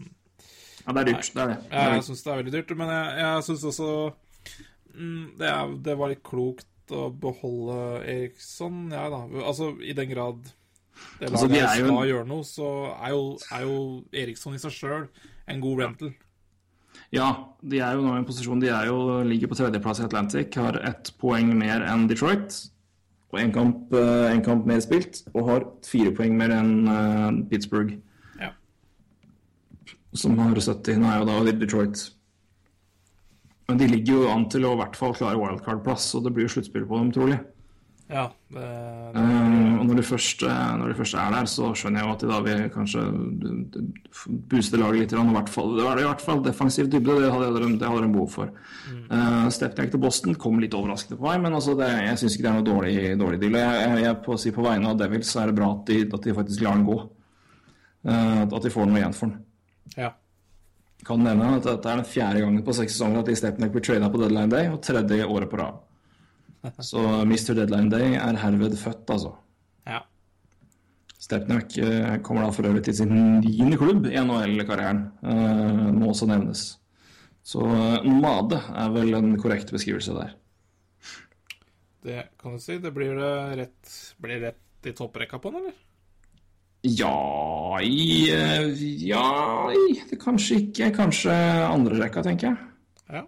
Ja, 0.86 0.94
det 0.94 1.02
er 1.02 1.08
dyrt. 1.12 1.32
Det 1.34 1.42
er 1.42 1.48
det. 1.52 1.58
Jeg, 1.70 1.80
er 1.82 1.90
jeg 1.90 2.00
det. 2.00 2.06
syns 2.08 2.24
det 2.24 2.32
er 2.32 2.40
veldig 2.42 2.54
dyrt, 2.54 2.74
men 2.78 2.92
jeg, 2.94 3.18
jeg 3.20 3.44
syns 3.48 3.64
også 3.72 3.90
mm, 3.92 4.25
det, 5.38 5.48
er, 5.50 5.76
det 5.84 5.98
var 6.00 6.10
litt 6.14 6.24
klokt 6.24 6.68
å 6.94 7.08
beholde 7.12 7.78
Eriksson, 8.06 8.90
ja 8.94 9.08
da. 9.10 9.24
Altså, 9.44 9.72
i 9.82 9.94
den 9.98 10.10
grad 10.12 10.44
det 11.20 11.28
Altså, 11.32 11.48
de 11.52 11.60
en- 11.60 11.68
skal 11.90 12.08
gjøre 12.08 12.28
noe, 12.30 12.44
så 12.48 12.68
er 13.04 13.10
jo, 13.12 13.24
er 13.52 13.66
jo 13.66 14.04
Eriksson 14.14 14.54
i 14.56 14.62
seg 14.62 14.72
sjøl 14.72 15.08
en 15.48 15.60
god 15.62 15.82
rental. 15.82 16.14
Ja, 17.12 17.28
de 17.62 17.82
er 17.84 17.98
jo 17.98 18.06
nå 18.06 18.14
i 18.16 18.20
en 18.22 18.26
posisjon 18.26 18.62
De 18.64 18.70
jo, 18.88 19.22
ligger 19.28 19.50
på 19.52 19.58
tredjeplass 19.60 20.00
i 20.00 20.06
Atlantic, 20.06 20.56
har 20.56 20.78
ett 20.88 21.12
poeng 21.20 21.52
mer 21.58 21.84
enn 21.84 22.08
Detroit. 22.08 22.70
Og 23.34 23.40
én 23.42 23.52
kamp, 23.52 23.92
eh, 23.92 24.32
en 24.32 24.42
kamp 24.46 24.66
mer 24.66 24.80
spilt, 24.80 25.24
og 25.34 25.50
har 25.50 25.66
fire 25.84 26.14
poeng 26.16 26.38
mer 26.38 26.54
enn 26.56 26.88
eh, 26.88 27.42
Pittsburgh, 27.50 27.98
Ja. 28.40 28.54
som 30.14 30.38
har 30.40 30.56
70. 30.56 30.96
Nå 31.02 31.10
er 31.12 31.20
jo 31.20 31.26
da 31.26 31.52
Detroit. 31.60 32.12
Men 33.70 33.82
de 33.82 33.90
ligger 33.90 34.20
jo 34.20 34.30
an 34.30 34.46
til 34.54 34.66
å 34.68 34.76
i 34.76 34.80
hvert 34.84 34.98
fall 35.00 35.16
klare 35.18 35.42
wildcard-plass, 35.42 36.12
og 36.18 36.26
det 36.26 36.36
blir 36.36 36.46
jo 36.46 36.56
sluttspill 36.56 36.86
på 36.86 37.02
dem, 37.02 37.12
trolig. 37.16 37.40
ja 38.10 38.28
det, 38.54 38.62
det, 38.62 39.22
Eh, 39.26 39.80
og 39.80 39.86
når 39.88 40.00
de, 40.00 40.04
først, 40.06 40.44
eh, 40.44 40.72
når 40.80 40.92
de 40.92 40.98
først 41.00 41.16
er 41.18 41.32
der, 41.34 41.48
så 41.50 41.70
skjønner 41.78 42.02
jeg 42.02 42.08
jo 42.08 42.14
at 42.14 42.24
de 42.24 42.30
da 42.30 42.40
vil 42.46 42.64
kanskje 42.74 43.04
booste 44.52 44.80
laget 44.82 45.02
litt. 45.02 45.16
Og 45.18 45.32
hvert 45.36 45.52
fall, 45.54 45.74
det 45.78 45.86
var 45.86 46.02
i 46.02 46.06
hvert 46.06 46.24
fall 46.24 46.44
defensiv 46.46 46.90
dybde, 46.92 47.18
det 47.24 47.32
hadde 47.34 47.52
de, 47.56 47.70
det 47.82 47.90
hadde 47.90 48.04
de 48.06 48.12
behov 48.14 48.30
for. 48.34 48.52
Mm. 48.90 49.48
Stepniak 49.54 49.94
til 49.94 50.04
Boston 50.04 50.38
kom 50.42 50.60
litt 50.62 50.78
overraskende 50.78 51.20
på 51.22 51.28
vei, 51.28 51.38
men 51.42 51.58
altså 51.58 51.78
det, 51.80 51.90
jeg 52.06 52.22
syns 52.22 52.38
ikke 52.38 52.48
det 52.48 52.52
er 52.52 52.60
noe 52.60 52.70
dårlig, 52.70 52.98
dårlig 53.22 53.42
deal. 53.42 53.58
Jeg, 53.62 53.80
jeg, 53.86 54.04
jeg 54.06 54.20
på 54.28 54.38
si 54.42 54.54
på 54.56 54.66
vegne 54.66 54.92
av 54.92 55.00
Devils 55.02 55.32
så 55.32 55.44
er 55.44 55.52
det 55.52 55.58
bra 55.62 55.72
at 55.74 55.90
de, 55.90 56.02
at 56.06 56.28
de 56.28 56.38
faktisk 56.42 56.66
lar 56.66 56.78
den 56.78 56.86
gå. 56.90 57.00
Uh, 58.06 58.44
at 58.46 58.62
de 58.62 58.70
får 58.70 58.86
noe 58.86 59.02
igjen 59.02 59.18
for 59.18 59.32
den. 59.32 59.42
ja. 59.98 60.14
Kan 61.06 61.22
nevne 61.22 61.52
at 61.60 61.68
dette 61.68 61.90
er 61.91 62.02
den 62.02 62.07
fjerde 62.10 62.41
gangen 62.41 62.64
på 62.65 62.73
seks 62.73 62.95
sesonger 62.95 63.22
at 63.22 63.30
de 63.30 63.36
Stepnek 63.38 63.73
blir 63.73 63.84
trada 63.86 64.10
på 64.10 64.22
deadline 64.22 64.49
day, 64.49 64.69
og 64.73 64.82
tredje 64.86 65.27
året 65.27 65.52
på 65.52 65.60
rad. 65.61 65.82
Så 66.90 67.02
Mr. 67.27 67.53
Deadline 67.53 67.91
Day 67.94 68.15
er 68.18 68.40
herved 68.41 68.77
født, 68.82 69.06
altså. 69.14 69.36
ja. 69.86 70.02
Stepniak 71.26 71.77
eh, 71.82 72.15
kommer 72.26 72.45
da 72.45 72.49
for 72.53 72.68
øvrig 72.69 72.84
til 72.86 72.98
sin 72.98 73.14
niende 73.41 73.77
klubb 73.82 74.10
i 74.10 74.18
NHL-karrieren, 74.18 75.06
eh, 75.26 75.86
må 75.94 76.10
også 76.11 76.27
nevnes. 76.30 76.65
Så 77.45 77.61
nomade 78.06 78.57
er 78.73 78.90
vel 78.94 79.14
en 79.14 79.36
korrekt 79.41 79.69
beskrivelse 79.73 80.14
der. 80.18 80.34
Det 82.06 82.22
kan 82.41 82.57
du 82.57 82.61
si. 82.61 82.77
Det 82.82 82.91
blir 82.94 83.18
det 83.18 83.34
rett, 83.61 83.95
blir 84.22 84.41
rett 84.48 84.90
i 84.90 84.94
topprekka 84.94 85.38
på 85.41 85.53
den, 85.53 85.65
eller? 85.65 85.77
Ja 86.86 87.80
i 87.82 88.30
Ja 89.10 89.72
i 89.74 89.99
det 90.10 90.20
Kanskje 90.22 90.60
ikke. 90.68 90.91
Kanskje 90.95 91.34
andre 91.66 91.98
rekka, 92.03 92.22
tenker 92.24 92.52
jeg. 92.52 92.57
Ja. 93.10 93.24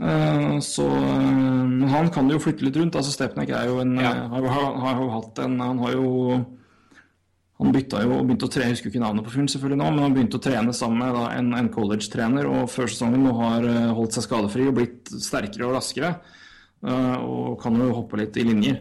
Eh, 0.00 0.58
Så 0.64 0.86
eh, 0.86 1.66
Men 1.70 1.88
han 1.88 2.10
kan 2.12 2.28
jo 2.30 2.38
flytte 2.40 2.64
litt 2.66 2.76
rundt. 2.76 2.96
altså 2.96 3.12
Stepnek 3.12 3.50
er 3.50 3.66
jo 3.68 3.80
en 3.80 3.96
Ja. 3.98 4.12
eh, 4.12 4.28
har, 4.28 4.74
har, 4.84 5.00
jo 5.02 5.08
hatt 5.16 5.38
en 5.44 5.58
Han 5.60 5.78
har 5.78 5.92
jo 5.92 6.46
Han 7.60 7.72
bytta 7.72 8.02
jo 8.04 8.12
og 8.18 8.26
begynte 8.26 8.46
å 8.48 8.52
trene, 8.52 8.70
jeg 8.70 8.76
husker 8.78 8.88
ikke 8.88 9.02
navnet 9.04 9.24
på 9.26 9.30
fyren 9.34 9.48
selvfølgelig 9.52 9.80
nå, 9.82 9.88
men 9.90 10.04
han 10.04 10.14
begynte 10.14 10.38
å 10.38 10.44
trene 10.44 10.72
sammen 10.72 10.98
med 11.02 11.12
da, 11.12 11.24
en, 11.36 11.50
en 11.52 11.68
college-trener, 11.68 12.46
og 12.48 12.70
før 12.72 12.88
sesongen 12.88 13.20
nå 13.20 13.34
har 13.36 13.66
holdt 13.92 14.16
seg 14.16 14.24
skadefri 14.24 14.64
og 14.64 14.78
blitt 14.78 15.10
sterkere 15.20 15.66
og 15.68 15.74
raskere. 15.76 16.14
Og 17.20 17.60
kan 17.60 17.76
jo 17.76 17.90
hoppe 17.92 18.16
litt 18.16 18.38
i 18.40 18.46
linjer. 18.48 18.78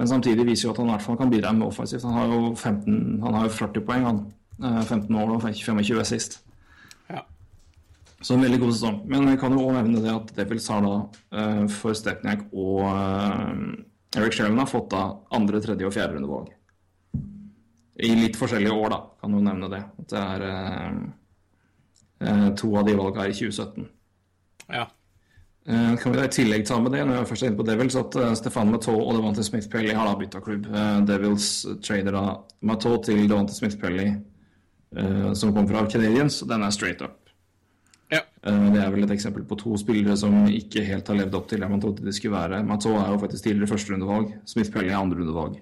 Men 0.00 0.08
samtidig 0.08 0.46
viser 0.48 0.64
jo 0.64 0.70
at 0.72 0.78
han 0.80 0.88
i 0.88 0.92
hvert 0.94 1.04
fall 1.04 1.16
kan 1.20 1.28
bidra 1.28 1.50
med 1.52 1.66
offensivt. 1.66 2.06
Han 2.08 2.14
har 2.16 2.30
jo 2.32 2.54
15, 2.54 2.94
han 3.20 3.34
har 3.36 3.50
40 3.52 3.82
poeng, 3.84 4.06
han. 4.08 4.20
Eh, 4.64 4.78
15 4.80 5.18
år 5.20 5.34
og 5.34 5.42
25 5.44 6.04
sist. 6.08 6.38
ja. 7.10 7.20
Så 8.22 8.34
en 8.34 8.40
veldig 8.40 8.60
god 8.62 8.72
sesong. 8.72 8.96
Men 9.08 9.28
jeg 9.28 9.40
kan 9.42 9.52
jo 9.52 9.66
også 9.66 9.74
nevne 9.76 10.00
det 10.00 10.14
at 10.14 10.32
Devils 10.38 10.68
har 10.72 10.80
da 10.86 10.94
eh, 11.36 11.66
for 11.68 11.92
Stepniak 11.96 12.46
og 12.52 12.80
eh, 12.88 14.22
Eric 14.22 14.38
Sherman 14.38 14.62
har 14.64 14.70
fått 14.72 14.88
da 14.94 15.02
andre, 15.36 15.60
tredje 15.60 15.88
og 15.88 15.92
fjerde 15.92 16.16
rundevalg. 16.16 16.48
I 18.00 18.14
litt 18.16 18.40
forskjellige 18.40 18.72
år, 18.72 18.94
da, 18.94 19.02
kan 19.20 19.36
du 19.36 19.42
nevne 19.44 19.68
det. 19.74 19.82
At 20.00 20.14
det 20.14 20.24
er 20.24 20.46
eh, 20.48 20.96
eh, 22.24 22.48
to 22.56 22.72
av 22.72 22.88
de 22.88 22.96
valgene 22.96 23.26
her 23.26 23.34
i 23.34 23.36
2017. 23.36 23.90
ja. 24.80 24.88
Eh, 25.68 25.96
kan 25.96 26.12
vi 26.12 26.18
da 26.18 26.24
i 26.24 26.28
tillegg 26.32 26.64
ta 26.66 26.78
med 26.80 26.92
det, 26.92 27.02
når 27.06 27.18
jeg 27.20 27.28
først 27.30 27.42
er 27.44 27.50
inne 27.50 27.58
på 27.60 27.66
Devils, 27.68 27.96
at 28.00 28.16
eh, 28.16 28.32
Stefan 28.38 28.70
Matteau 28.72 28.96
og 29.02 29.12
Devante 29.18 29.44
Smith-Pelly 29.44 29.92
har 29.94 30.08
da 30.08 30.16
bytta 30.18 30.40
klubb. 30.42 30.66
Eh, 30.72 31.00
Devils 31.08 31.48
trader 31.84 32.16
da 32.16 32.22
Matteau 32.66 32.96
til 33.04 33.26
Devante 33.28 33.54
Smith-Pelly, 33.56 34.08
som 35.38 35.52
kom 35.54 35.68
fra 35.70 35.84
Canadiens. 35.86 36.40
Den 36.50 36.64
er 36.66 36.72
straight 36.74 37.02
up. 37.04 37.28
ja. 38.10 38.24
Det 38.42 38.80
er 38.82 38.90
vel 38.90 39.04
et 39.04 39.12
eksempel 39.14 39.44
på 39.46 39.54
to 39.60 39.76
spillere 39.78 40.16
som 40.18 40.32
ikke 40.48 40.82
helt 40.88 41.06
har 41.12 41.14
levd 41.20 41.34
opp 41.38 41.46
til 41.52 41.60
det 41.62 41.68
man 41.70 41.78
trodde 41.80 42.02
de 42.02 42.12
skulle 42.16 42.34
være. 42.34 42.62
Matteau 42.66 42.96
er 42.98 43.12
jo 43.12 43.20
faktisk 43.22 43.44
tidligere 43.44 43.68
førsterundevalg. 43.70 44.32
Smith-Pelly 44.50 44.88
er 44.90 44.98
andrerundevalg. 44.98 45.60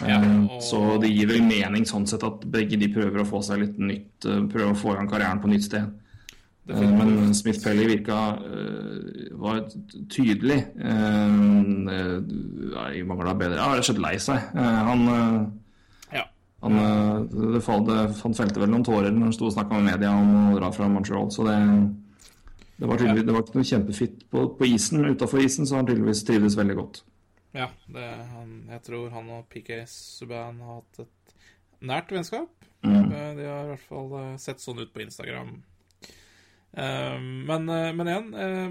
Ja, 0.00 0.16
og- 0.48 0.62
Så 0.64 0.98
det 1.00 1.10
gir 1.14 1.26
vel 1.28 1.42
mening 1.42 1.84
sånn 1.84 2.08
sett 2.08 2.24
at 2.24 2.40
begge 2.50 2.76
de 2.80 2.88
prøver 2.88 3.20
å 3.20 3.26
få 3.28 3.44
seg 3.44 3.60
litt 3.60 3.78
nytt, 3.78 4.18
prøver 4.50 4.72
å 4.72 4.76
få 4.76 4.94
i 4.94 4.96
gang 4.96 5.08
karrieren 5.08 5.42
på 5.42 5.48
nytt 5.52 5.62
sted. 5.68 5.92
Eh, 6.70 6.90
Men 6.98 7.34
Smith-Pelly 7.34 7.86
virka 7.88 8.18
eh, 8.46 9.30
var 9.40 9.62
tydelig 10.12 10.58
uh, 10.78 11.88
Jeg 12.92 13.06
mangla 13.08 13.34
bedre 13.34 13.58
Ja, 13.58 13.70
rett 13.72 13.82
og 13.82 13.88
slett 13.88 14.02
lei 14.04 14.16
seg. 14.22 14.50
Eh, 14.54 14.80
han 14.90 15.06
eh, 15.14 15.38
ja. 16.18 16.24
han, 16.64 16.78
eh, 16.84 17.38
det 17.56 17.62
falt, 17.66 17.90
han 18.22 18.36
felte 18.38 18.62
vel 18.62 18.70
noen 18.72 18.86
tårer 18.86 19.10
når 19.14 19.30
han 19.30 19.36
sto 19.36 19.48
og 19.48 19.56
snakka 19.56 19.78
med 19.78 19.92
media 19.94 20.12
om 20.14 20.52
å 20.52 20.58
dra 20.58 20.70
fra 20.74 20.88
Montreal. 20.92 21.30
Så 21.34 21.46
det, 21.48 21.56
det, 22.76 22.86
var, 22.86 23.00
tydelig, 23.00 23.26
det 23.26 23.36
var 23.36 23.44
ikke 23.44 23.60
noe 23.60 23.70
kjempefitt 23.72 24.26
på, 24.30 24.46
på 24.58 24.70
isen. 24.70 25.06
Utafor 25.10 25.42
isen 25.44 25.68
så 25.68 25.80
han 25.80 25.88
tydeligvis 25.90 26.24
trivdes 26.28 26.58
veldig 26.60 26.78
godt. 26.78 27.02
Ja, 27.56 27.66
det, 27.90 28.06
han, 28.36 28.54
jeg 28.70 28.82
tror 28.86 29.10
han 29.10 29.30
og 29.34 29.48
PK 29.50 29.82
Subhaan 29.90 30.60
har 30.62 30.82
hatt 30.82 31.02
et 31.02 31.34
nært 31.90 32.12
vennskap. 32.14 32.52
Mm. 32.84 33.10
Eh, 33.12 33.34
De 33.36 33.48
har 33.48 33.64
i 33.64 33.72
hvert 33.74 33.88
fall 33.88 34.14
eh, 34.20 34.36
sett 34.40 34.62
sånn 34.62 34.80
ut 34.80 34.92
på 34.94 35.02
Instagram. 35.04 35.56
Eh, 36.76 37.18
Men, 37.20 37.68
eh, 37.68 37.92
men 37.92 38.06
igjen 38.08 38.34
eh, 38.34 38.70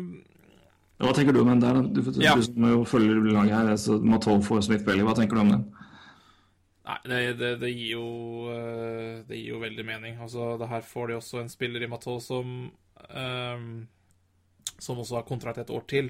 Hva 1.03 1.11
tenker 1.15 1.35
du 1.35 1.41
om 1.41 1.49
den 1.51 1.59
der? 1.63 1.81
Du, 1.83 2.01
du, 2.01 2.21
Ja. 2.23 2.35
du 2.35 2.43
som 2.43 2.63
jo 2.69 2.83
følger 2.87 3.19
laget 3.31 3.55
her, 3.55 3.71
altså 3.73 3.99
Matov 3.99 4.43
for 4.47 4.63
Smith-Pelly, 4.63 5.03
hva 5.03 5.15
tenker 5.17 5.35
du 5.35 5.41
om 5.43 5.51
den? 5.53 5.65
Nei, 6.89 6.97
det, 7.05 7.19
det, 7.39 7.49
det 7.61 7.69
gir 7.75 7.91
jo 7.99 8.05
eh, 8.53 9.19
Det 9.27 9.37
gir 9.37 9.51
jo 9.53 9.59
veldig 9.61 9.85
mening. 9.85 10.15
Altså, 10.21 10.55
det 10.57 10.69
her 10.71 10.81
får 10.81 11.07
de 11.11 11.17
også 11.19 11.41
en 11.43 11.51
spiller 11.51 11.83
i 11.85 11.89
Matteau 11.91 12.19
som 12.23 12.71
um, 13.13 13.67
Som 14.79 14.99
også 15.03 15.19
har 15.19 15.27
kontrakt 15.27 15.59
et 15.61 15.69
år 15.69 15.83
til. 15.91 16.09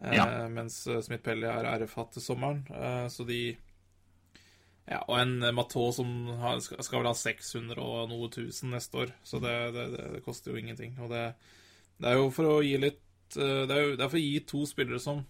Ja. 0.00 0.14
Ja. 0.14 0.48
Mens 0.48 0.86
eh, 0.88 1.02
Smith 1.04 1.22
Pelly 1.26 1.44
er 1.50 1.66
RF-hatt 1.82 2.14
til 2.16 2.22
sommeren. 2.24 2.62
Uh, 2.70 3.06
så 3.12 3.26
de 3.28 3.56
Ja, 4.90 4.98
og 5.06 5.20
en 5.20 5.36
Matå 5.38 5.54
Matteau 5.54 5.92
som 5.94 6.08
har, 6.40 6.58
skal, 6.64 6.98
vel 6.98 7.06
ha 7.06 7.14
600 7.14 7.78
og 7.78 8.08
noe 8.10 8.28
tusen 8.34 8.72
neste 8.74 9.04
år. 9.04 9.12
Så 9.22 9.38
det, 9.42 9.52
det, 9.76 9.84
det, 9.94 10.06
det 10.16 10.22
koster 10.24 10.50
jo 10.50 10.58
ingenting. 10.58 10.96
Og 10.98 11.12
det, 11.12 11.28
det 12.02 12.10
er 12.10 12.18
jo 12.18 12.30
for 12.34 12.56
å 12.56 12.62
gi 12.66 12.74
litt 12.82 13.36
eh, 13.38 13.62
Det 13.70 13.76
er 13.76 13.84
jo 13.84 13.92
det 13.94 14.02
er 14.02 14.10
for 14.10 14.18
å 14.18 14.24
gi 14.24 14.40
to 14.50 14.64
spillere 14.66 14.98
som 15.02 15.22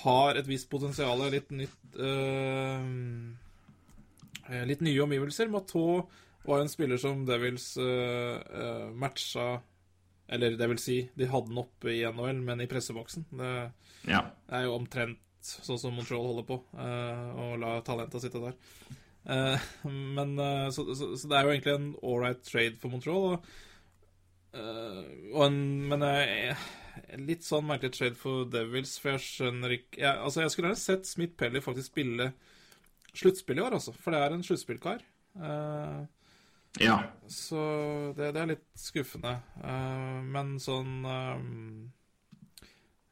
har 0.00 0.38
et 0.38 0.46
visst 0.48 0.70
potensial, 0.70 1.20
litt 1.34 1.50
nytt 1.50 1.96
øh, 1.98 2.84
Litt 4.66 4.80
nye 4.82 5.02
omgivelser. 5.04 5.50
Matteau 5.52 6.04
var 6.46 6.62
en 6.62 6.70
spiller 6.72 6.98
som 6.98 7.26
Devils 7.28 7.74
øh, 7.78 8.88
matcha 8.96 9.60
Eller 10.30 10.56
det 10.58 10.68
vil 10.72 10.80
si, 10.80 10.96
de 11.18 11.28
hadde 11.28 11.50
den 11.52 11.60
oppe 11.60 11.92
i 11.92 12.00
NHL, 12.06 12.40
men 12.46 12.62
i 12.64 12.70
presseboksen. 12.70 13.26
Det 13.36 13.52
Ja. 14.08 14.22
er 14.48 14.62
jo 14.64 14.76
omtrent 14.78 15.18
sånn 15.46 15.78
som 15.80 15.94
Montreal 15.96 16.26
holder 16.26 16.46
på, 16.48 16.58
og 16.60 17.44
å 17.46 17.60
la 17.60 17.76
talenta 17.86 18.20
sitte 18.22 18.42
der. 18.42 18.56
Eh, 19.24 19.66
men 19.84 20.38
eh, 20.38 20.68
så, 20.70 20.84
så, 20.94 21.16
så 21.16 21.28
det 21.28 21.36
er 21.36 21.44
jo 21.44 21.54
egentlig 21.54 21.74
en 21.76 21.90
ålreit 22.02 22.44
trade 22.46 22.78
for 22.80 22.92
Montreal. 22.92 23.26
Og, 23.34 23.50
eh, 24.56 25.02
og 25.34 25.42
en, 25.46 25.58
men 25.90 26.06
eh, 26.08 26.68
litt 27.20 27.44
sånn 27.46 27.68
merkelig 27.68 27.96
trade 27.96 28.18
for 28.20 28.48
Devils, 28.50 28.96
for 29.00 29.14
jeg 29.14 29.26
skjønner 29.26 29.76
ikke 29.76 30.00
jeg, 30.02 30.14
Altså, 30.14 30.44
jeg 30.44 30.54
skulle 30.54 30.70
gjerne 30.70 30.84
sett 30.84 31.10
Smith 31.10 31.36
Pelly 31.38 31.62
faktisk 31.64 31.92
spille 31.92 32.32
sluttspill 33.10 33.58
i 33.58 33.66
år, 33.66 33.76
altså. 33.80 33.94
For 33.96 34.14
det 34.14 34.22
er 34.22 34.34
en 34.34 34.46
sluttspillkar. 34.46 35.04
Uh, 35.40 36.02
ja. 36.78 36.96
så 37.30 37.60
det, 38.14 38.32
det 38.36 38.42
er 38.42 38.52
litt 38.52 38.66
skuffende. 38.78 39.32
Uh, 39.58 40.20
men 40.30 40.54
sånn 40.62 41.00
eh, 41.02 41.32
eh, 41.34 41.88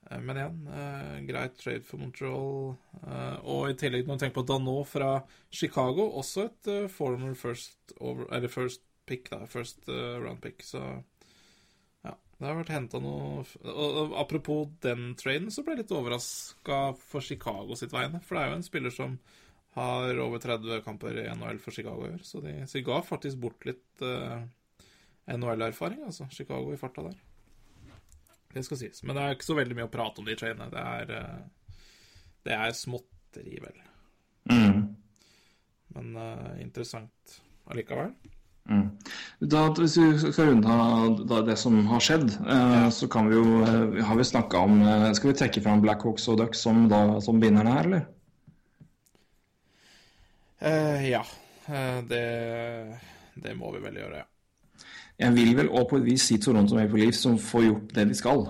Men 0.08 0.38
igjen, 0.40 0.60
eh, 0.72 1.16
greit 1.28 1.58
trade 1.60 1.84
for 1.84 2.00
Montreal. 2.00 2.76
Eh, 3.02 3.38
og 3.44 3.68
i 3.68 3.76
tillegg, 3.76 4.06
når 4.06 4.16
du 4.16 4.22
tenker 4.22 4.38
på 4.40 4.46
Danot 4.48 4.88
fra 4.88 5.10
Chicago, 5.50 6.08
også 6.20 6.46
et 6.48 6.70
eh, 6.72 6.86
former 6.92 7.34
first 7.36 7.92
over 8.00 8.48
first 8.48 8.82
pick, 9.08 9.28
da. 9.30 9.44
First 9.46 9.88
eh, 9.88 10.16
round 10.22 10.40
pick. 10.40 10.64
Så 10.64 10.80
ja. 12.06 12.14
Det 12.38 12.46
har 12.46 12.56
vært 12.56 12.72
henta 12.72 13.02
noe 13.04 13.44
og 13.68 14.16
Apropos 14.16 14.72
den 14.84 15.12
traden, 15.20 15.52
så 15.52 15.64
ble 15.64 15.76
jeg 15.76 15.84
litt 15.84 15.96
overraska 15.98 16.80
for 17.02 17.24
Chicago 17.24 17.76
sitt 17.76 17.92
vegne. 17.92 18.22
For 18.24 18.38
det 18.38 18.44
er 18.44 18.52
jo 18.54 18.58
en 18.62 18.68
spiller 18.70 18.94
som 18.94 19.18
har 19.76 20.18
over 20.24 20.40
30 20.42 20.82
kamper 20.86 21.20
i 21.20 21.28
NHL 21.36 21.60
for 21.62 21.76
Chicago 21.76 22.08
i 22.08 22.14
år, 22.16 22.22
så 22.24 22.40
de, 22.42 22.62
så 22.66 22.80
de 22.80 22.86
ga 22.88 23.02
faktisk 23.04 23.38
bort 23.44 23.68
litt 23.68 24.02
eh, 24.02 24.40
NHL-erfaring, 25.36 26.06
altså. 26.08 26.26
Chicago 26.32 26.72
i 26.72 26.80
farta 26.80 27.04
der. 27.10 27.18
Det 28.54 28.64
skal 28.64 28.80
sies. 28.80 29.02
Men 29.04 29.16
det 29.16 29.24
er 29.24 29.36
ikke 29.36 29.48
så 29.50 29.58
veldig 29.58 29.76
mye 29.76 29.88
å 29.88 29.92
prate 29.92 30.22
om 30.22 30.28
de 30.28 30.36
trainene. 30.38 30.70
Det 30.72 30.84
er, 30.84 31.12
eh, 31.18 31.76
det 32.48 32.56
er 32.56 32.74
småtteri, 32.76 33.60
vel. 33.64 33.84
Mm. 34.48 34.82
Men 35.96 36.16
uh, 36.16 36.52
interessant 36.62 37.38
allikevel. 37.68 38.12
Da, 39.38 39.60
hvis 39.72 39.94
vi 39.96 40.32
skal 40.32 40.50
runde 40.50 41.38
det 41.46 41.54
som 41.56 41.78
har 41.88 42.02
skjedd, 42.04 42.34
eh, 42.36 42.88
så 42.92 43.08
kan 43.08 43.30
vi 43.30 43.38
jo, 43.38 43.62
eh, 43.64 44.00
har 44.04 44.18
vi 44.18 44.26
snakka 44.28 44.60
om 44.60 44.82
Skal 45.16 45.30
vi 45.30 45.36
trekke 45.40 45.62
fram 45.64 45.80
Blackhawks 45.80 46.28
og 46.28 46.36
Ducks 46.42 46.60
som, 46.66 46.82
da, 46.92 47.00
som 47.24 47.40
vinnerne 47.40 47.72
her, 47.72 47.88
eller? 47.88 48.04
Eh, 50.58 51.08
ja. 51.10 51.24
Eh, 51.66 52.02
det, 52.04 52.98
det 53.34 53.54
må 53.54 53.72
vi 53.72 53.82
vel 53.84 54.00
gjøre, 54.02 54.24
ja. 54.24 54.28
Jeg 55.18 55.34
vil 55.34 55.54
vel 55.58 55.70
òg 55.74 55.88
på 55.90 55.98
et 55.98 56.04
vis 56.06 56.28
si 56.30 56.36
Toronto 56.38 56.76
Maple 56.78 57.00
Leafs 57.02 57.24
som 57.24 57.38
får 57.42 57.64
gjort 57.66 57.94
det 57.96 58.04
de 58.10 58.18
skal. 58.18 58.44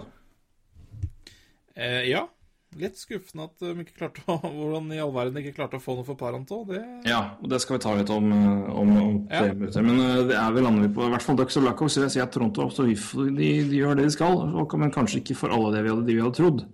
Eh, 1.74 2.10
ja. 2.10 2.26
Litt 2.78 2.98
skuffende 3.00 3.46
at 3.48 3.62
de 3.64 3.70
ikke 3.80 3.96
klarte 3.96 4.22
å 4.28 4.36
Hvordan 4.58 4.90
i 4.92 4.98
all 5.00 5.12
verden 5.14 5.38
de 5.38 5.40
ikke 5.46 5.56
klarte 5.56 5.78
å 5.78 5.82
få 5.82 5.94
noe 5.96 6.04
for 6.04 6.18
Paranto. 6.20 6.60
Det 6.68 6.82
Ja, 7.08 7.22
og 7.40 7.48
det 7.48 7.62
skal 7.64 7.78
vi 7.78 7.84
ta 7.86 7.94
litt 7.96 8.12
om 8.12 8.28
eh, 8.34 8.68
om, 8.68 8.90
om 9.00 9.14
Ja. 9.32 9.46
minutter. 9.48 9.86
Men 9.86 10.02
eh, 10.04 10.24
det 10.28 10.36
er 10.36 10.52
vel 10.52 10.68
lander 10.68 10.84
vi 10.84 10.92
på 10.98 11.06
i 11.06 11.12
hvert 11.14 11.24
fall 11.24 11.38
Ducks 11.40 11.56
og 11.56 11.64
Blackhawks. 11.64 11.96
Jeg 11.96 12.12
si 12.12 12.20
at 12.22 12.34
Toronto 12.34 12.68
de, 12.76 12.98
de 13.38 13.78
gjør 13.80 13.96
det 13.96 14.10
de 14.10 14.16
skal, 14.18 14.44
men 14.84 14.92
kanskje 14.94 15.22
ikke 15.22 15.38
for 15.40 15.54
alle 15.56 15.72
det 15.74 15.86
vi 15.86 15.94
hadde, 15.94 16.04
de 16.10 16.18
vi 16.18 16.26
hadde 16.26 16.36
trodd. 16.36 16.66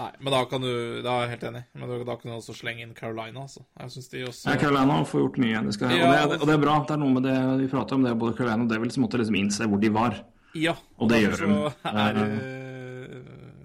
Nei, 0.00 0.10
men 0.24 0.32
da 0.32 0.44
kan 0.48 0.62
du 0.64 1.02
Da 1.04 1.16
er 1.18 1.26
jeg 1.26 1.32
helt 1.34 1.42
enig. 1.50 1.62
Men 1.76 1.90
da 2.08 2.16
kan 2.16 2.30
du 2.30 2.36
også 2.38 2.54
slenge 2.56 2.84
inn 2.86 2.94
Carolina, 2.96 3.42
altså. 3.44 3.64
Jeg 3.76 3.94
syns 3.96 4.08
de 4.12 4.22
også 4.30 4.48
Ja, 4.48 4.56
Carolina 4.60 5.00
får 5.04 5.24
gjort 5.26 5.40
mye. 5.42 5.64
De 5.66 5.74
skal, 5.76 5.92
og, 5.92 6.14
det, 6.14 6.38
og 6.40 6.46
det 6.48 6.54
er 6.56 6.62
bra. 6.62 6.76
Det 6.88 6.96
er 6.96 7.02
noe 7.02 7.16
med 7.18 7.26
det 7.28 7.36
vi 7.60 7.68
prater 7.74 7.98
om, 7.98 8.06
det 8.06 8.14
er 8.14 8.22
både 8.22 8.36
Carolina 8.38 8.64
og 8.64 8.72
Devils 8.72 8.96
måtte 9.02 9.20
liksom 9.20 9.36
innse 9.42 9.68
hvor 9.68 9.82
de 9.82 9.92
var. 9.92 10.22
Ja. 10.56 10.74
Og 10.98 11.12
det 11.12 11.20
gjør 11.22 11.44
de. 11.44 11.58
er 11.90 12.16
det 12.16 12.28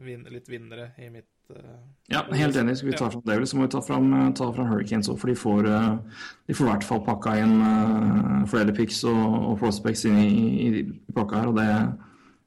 vin, 0.06 0.26
litt 0.30 0.50
vinnere 0.52 0.92
i 1.02 1.10
mitt 1.10 1.56
eh, 1.56 1.78
Ja, 2.12 2.26
helt 2.36 2.58
enig. 2.60 2.76
Skal 2.78 2.92
vi 2.92 2.98
ta 3.00 3.10
fram 3.10 3.24
Devils, 3.26 3.54
så 3.54 3.58
må 3.60 3.66
vi 3.66 3.74
ta 3.74 3.82
fram, 3.86 4.12
eh, 4.14 4.28
ta 4.38 4.50
fram 4.54 4.70
Hurricanes 4.70 5.10
òg, 5.10 5.18
for 5.22 5.32
de 5.32 5.38
får, 5.40 5.70
eh, 5.72 6.20
de 6.50 6.58
får 6.58 6.68
i 6.68 6.72
hvert 6.74 6.90
fall 6.90 7.02
pakka 7.08 7.38
inn 7.42 7.56
eh, 7.72 8.44
flere 8.52 8.76
picks 8.76 9.02
og, 9.10 9.24
og 9.54 9.56
prospects 9.64 10.06
inn 10.10 10.20
i, 10.20 10.28
i, 10.68 10.84
i 10.84 11.16
pakka 11.16 11.42
her. 11.42 11.54
og 11.54 11.58
det, 11.62 11.70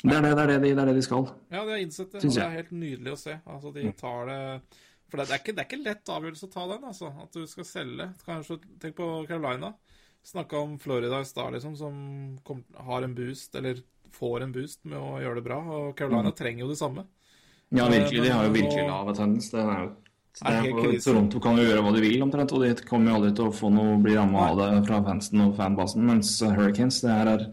det, 0.05 0.15
er 0.15 0.23
det, 0.23 0.31
det, 0.31 0.43
er 0.43 0.51
det, 0.53 0.59
de, 0.63 0.71
det 0.77 0.83
er 0.83 0.91
det 0.93 0.95
de 1.01 1.03
skal. 1.03 1.25
Ja, 1.51 1.65
de 1.65 1.75
har 1.75 1.83
innsett 1.83 2.13
det, 2.13 2.23
og 2.23 2.35
det 2.37 2.45
er 2.45 2.55
helt 2.55 2.71
nydelig 2.71 3.15
å 3.17 3.19
se. 3.19 3.35
Altså, 3.51 3.73
de 3.75 3.91
tar 3.99 4.31
det 4.31 4.41
For 5.11 5.19
det, 5.19 5.27
er 5.27 5.41
ikke, 5.41 5.55
det 5.57 5.63
er 5.65 5.69
ikke 5.69 5.81
lett 5.83 6.13
avgjørelse 6.15 6.47
å 6.47 6.53
ta 6.53 6.67
den, 6.71 6.89
altså. 6.93 7.13
At 7.25 7.35
du 7.35 7.47
skal 7.51 7.67
selge. 7.67 8.09
Kanskje 8.27 8.61
Tenk 8.79 8.99
på 9.01 9.09
Carolina. 9.31 9.73
Snakka 10.29 10.61
om 10.61 10.77
Florida 10.83 11.23
i 11.23 11.27
stad, 11.27 11.55
liksom, 11.57 11.75
som 11.81 11.95
kom, 12.47 12.61
har 12.87 13.07
en 13.07 13.15
boost, 13.17 13.55
eller 13.59 13.81
får 14.15 14.45
en 14.45 14.53
boost 14.53 14.85
med 14.85 14.99
å 15.01 15.17
gjøre 15.23 15.41
det 15.41 15.47
bra. 15.49 15.59
Og 15.79 15.97
Carolina 15.99 16.35
trenger 16.37 16.67
jo 16.67 16.71
det 16.71 16.79
samme. 16.79 17.07
Ja, 17.75 17.89
virkelig. 17.89 18.23
De 18.23 18.31
har 18.33 18.47
jo 18.47 18.55
virkelig 18.55 18.85
lav 18.87 19.11
attendance. 19.13 19.51
Det 19.51 19.65
er 19.65 20.69
jo 20.69 20.85
det. 20.93 21.03
Toronto 21.03 21.41
kan 21.43 21.59
jo 21.59 21.67
gjøre 21.67 21.83
hva 21.83 21.93
de 21.97 22.05
vil, 22.05 22.23
omtrent, 22.23 22.55
og 22.55 22.63
de 22.63 22.87
kommer 22.87 23.11
jo 23.11 23.19
aldri 23.19 23.35
til 23.35 23.51
å 23.51 23.55
få 23.55 23.73
noe 23.75 23.99
bli 24.05 24.15
ramma 24.15 24.47
av 24.53 24.61
det 24.61 24.71
fra 24.87 25.03
fansen 25.07 25.43
og 25.49 25.57
fanbasen. 25.59 26.07
Mens 26.07 26.37
Hurricanes, 26.45 27.01
det 27.03 27.17
her 27.17 27.33
er 27.35 27.47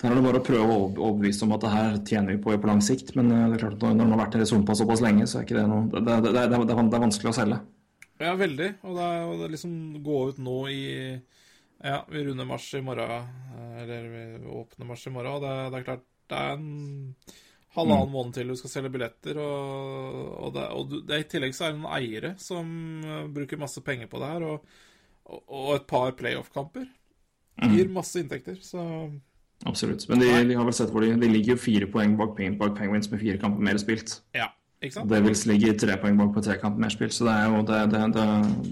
der 0.00 0.10
er 0.10 0.14
det 0.16 0.24
bare 0.24 0.40
å 0.40 0.44
prøve 0.44 0.64
å 0.64 0.76
over- 0.78 1.02
overbevise 1.06 1.42
om 1.44 1.52
at 1.52 1.60
det 1.66 1.70
her 1.74 1.98
tjener 2.08 2.32
vi 2.34 2.42
på 2.42 2.54
på 2.60 2.66
lang 2.70 2.80
sikt. 2.80 3.14
Men 3.18 3.30
eh, 3.32 3.48
det 3.50 3.58
er 3.58 3.64
klart 3.66 3.76
at 3.82 3.82
når 3.96 4.06
man 4.06 4.14
har 4.18 4.22
vært 4.26 4.38
i 4.40 4.46
Zumpa 4.48 4.74
såpass 4.78 5.02
lenge, 5.04 5.26
så 5.28 5.38
er 5.40 5.44
ikke 5.44 5.58
det 5.60 5.66
noe 5.68 5.90
Det, 5.92 6.00
det, 6.06 6.16
det, 6.24 6.32
det, 6.32 6.56
er- 6.56 6.64
det 6.64 6.96
er 6.98 7.04
vanskelig 7.06 7.32
å 7.32 7.36
selge. 7.36 7.60
Ja, 8.20 8.34
veldig. 8.36 8.70
Og 8.84 8.96
det 8.96 9.04
er, 9.10 9.20
og 9.28 9.38
det 9.40 9.50
liksom 9.54 9.74
gå 10.04 10.16
ut 10.30 10.38
nå 10.44 10.56
i 10.72 10.80
Ja, 11.82 12.02
vi 12.12 12.24
runder 12.26 12.44
mars 12.44 12.66
i 12.76 12.80
morgen. 12.84 13.28
eh, 13.56 13.82
Eller 13.82 14.08
vi 14.12 14.24
åpner 14.52 14.86
mars 14.88 15.06
i 15.06 15.10
morgen. 15.14 15.32
Og 15.38 15.40
det, 15.44 15.54
det 15.72 15.78
er 15.80 15.86
klart, 15.86 16.02
det 16.28 16.36
er 16.36 16.52
en 16.58 17.14
halvannen 17.76 18.10
måned 18.12 18.34
til 18.34 18.48
du 18.52 18.56
skal 18.60 18.70
selge 18.74 18.90
billetter. 18.92 19.38
Og, 19.40 20.18
og, 20.44 20.52
det, 20.56 20.66
og 20.76 20.94
det, 21.08 21.20
i 21.24 21.28
tillegg 21.32 21.54
så 21.56 21.68
er 21.68 21.72
det 21.72 21.80
noen 21.80 21.96
eiere 21.96 22.34
som 22.42 22.68
eh, 23.04 23.26
bruker 23.32 23.60
masse 23.60 23.80
penger 23.84 24.08
på 24.12 24.20
det 24.20 24.28
her. 24.34 24.44
Og, 24.48 24.66
og, 25.30 25.40
og 25.48 25.74
et 25.78 25.86
par 25.88 26.12
playoff-kamper. 26.18 26.88
Gir 27.70 27.88
masse 27.92 28.16
inntekter. 28.20 28.56
Så 28.64 28.80
Absolutt. 29.66 30.06
Men 30.08 30.20
de, 30.22 30.30
de 30.48 30.54
har 30.56 30.64
vel 30.64 30.72
sett 30.76 30.90
hvor 30.90 31.04
de, 31.04 31.10
de 31.20 31.28
ligger 31.28 31.52
jo 31.56 31.60
fire 31.60 31.86
poeng 31.92 32.16
bak, 32.16 32.38
bak 32.58 32.76
Penguins 32.78 33.10
med 33.12 33.20
fire 33.20 33.36
kamper 33.42 33.60
mer 33.66 33.76
spilt. 33.82 34.20
ja, 34.34 34.46
ikke 34.82 34.94
sant? 34.94 35.10
Devils 35.12 35.42
ligger 35.46 35.74
tre 35.78 35.96
poeng 36.00 36.16
bak 36.16 36.30
på 36.34 36.40
tre 36.46 36.56
kamper 36.62 36.80
mer 36.80 36.88
spilt, 36.94 37.12
så 37.12 37.26
det 37.28 37.34
er 37.36 37.46
jo 37.52 37.62
det, 37.68 37.80
det, 37.92 38.00
det, 38.14 38.26